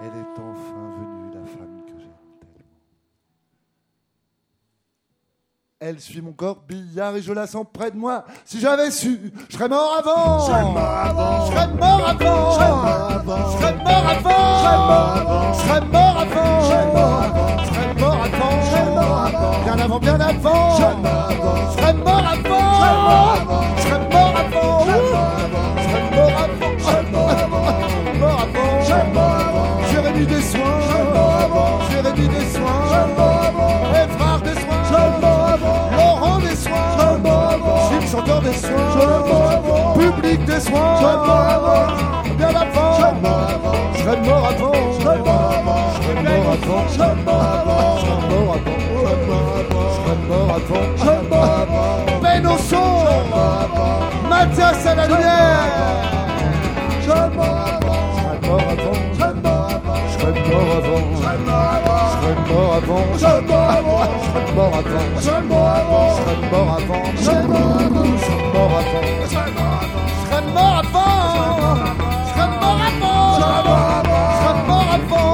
Elle 0.01 0.09
est 0.09 0.39
enfin 0.41 0.91
venue, 0.99 1.31
la 1.33 1.47
femme 1.47 1.83
que 1.87 1.93
j'aime 2.01 2.11
tellement. 2.41 2.81
Elle 5.79 6.01
suit 6.01 6.21
mon 6.21 6.33
corbillard 6.33 7.15
et 7.15 7.23
je 7.23 7.33
la 7.33 7.47
sens 7.47 7.65
près 7.73 7.93
de 7.93 7.97
moi. 7.97 8.25
Si 8.45 8.59
j'avais 8.59 8.91
su, 8.91 9.33
je 9.49 9.55
serais 9.57 9.69
mort 9.69 9.99
avant. 10.01 10.41
Je 10.41 10.47
serais 10.47 10.65
mort 10.65 10.91
avant. 10.99 11.47
Je 11.47 11.53
serais 11.53 11.69
mort 11.75 12.09
avant. 12.09 12.51
Je 12.51 13.57
serais 13.57 13.75
mort 13.77 14.09
avant. 14.09 15.53
Je 15.53 15.59
serais 15.61 15.81
mort 15.87 16.19
avant. 16.19 16.61
Je 16.61 16.67
serais 16.67 17.95
mort 17.95 18.21
avant. 19.25 19.63
Bien 19.63 19.79
avant, 19.79 19.99
bien 20.01 20.21
avant. 20.21 20.77
Je 20.77 20.83
avant. 20.83 21.71
Je 21.71 21.81
serais 21.81 21.95
mort 21.95 22.27
avant. 22.27 23.84
public 39.95 40.45
des 40.45 40.61
soins, 40.61 41.01
bien 42.37 42.49
avant, 42.49 42.93
je 42.95 43.03
serais 43.03 43.13
mort 43.23 43.49
avant, 43.49 43.93
je 43.95 44.03
serais 44.03 44.21
mort 44.23 44.53
je 44.55 45.03
serais 45.03 45.19
mort 45.19 45.55
je 46.85 46.95
serais 46.95 47.15
mort 47.25 47.39
je 48.01 48.13
mort 48.15 48.55
avant, 48.55 48.67
je 48.67 48.83
mort 50.29 50.51
avant, 50.55 50.83
je 50.97 51.03
serais 51.03 51.23
mort 51.31 51.45
avant, 51.45 52.21
peine 52.21 52.47
au 52.47 52.59
son, 52.59 52.91
Mathias 54.29 54.87
à 54.87 54.95
la 54.95 55.07
lumière, 55.07 55.61
je 57.01 57.09
mort 57.09 57.71
avant, 57.75 58.01
je 58.13 59.19
serais 59.19 59.35
mort 59.43 59.81
je 60.13 60.27
mort 60.51 60.77
avant 60.77 60.94
serais 62.35 62.55
mort 62.55 62.75
avant, 62.75 63.13
je 63.13 63.19
serais 63.19 63.43
mort 63.43 63.71
avant, 63.71 64.05
je 64.23 64.55
mort 64.55 64.75
avant, 64.75 65.21
je 65.21 65.31
mort 65.49 65.69
avant, 65.69 66.15
je 66.15 66.51
mort 66.53 66.71
avant, 66.75 67.05
je 67.15 67.33
mort 68.15 68.77
avant, 68.79 69.03
je 69.05 69.31
mort 70.53 70.77
avant, 70.77 71.05
je 71.15 71.15
mort 71.15 71.15
avant, 71.15 71.21
je 72.27 72.45
mort 72.45 72.81
avant, 72.85 73.39
je 74.43 74.69
mort 74.69 74.89
avant. 74.95 75.34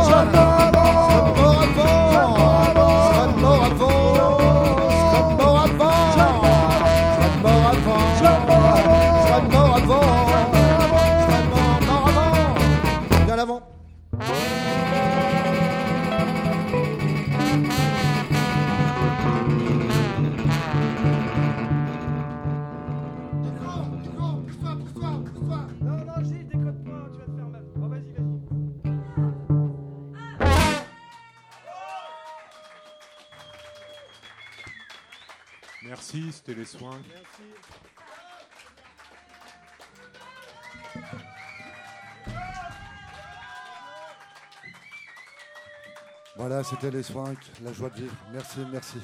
Les 36.47 36.65
soins. 36.65 37.00
Voilà, 46.36 46.62
c'était 46.62 46.91
les 46.92 47.02
soins, 47.02 47.34
la 47.62 47.73
joie 47.73 47.91
de 47.91 48.02
vivre. 48.02 48.15
Merci, 48.31 48.60
merci. 48.70 48.99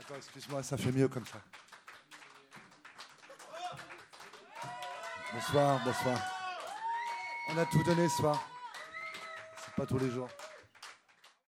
Attends, 0.00 0.14
excuse-moi, 0.16 0.62
ça 0.62 0.78
fait 0.78 0.90
mieux 0.90 1.08
comme 1.08 1.26
ça. 1.26 1.38
Bonsoir, 5.34 5.80
bonsoir. 5.84 6.18
On 7.50 7.58
a 7.58 7.66
tout 7.66 7.82
donné 7.84 8.08
ce 8.08 8.16
soir. 8.16 8.42
C'est 9.58 9.74
pas 9.74 9.84
tous 9.86 9.98
les 9.98 10.10
jours. 10.10 10.28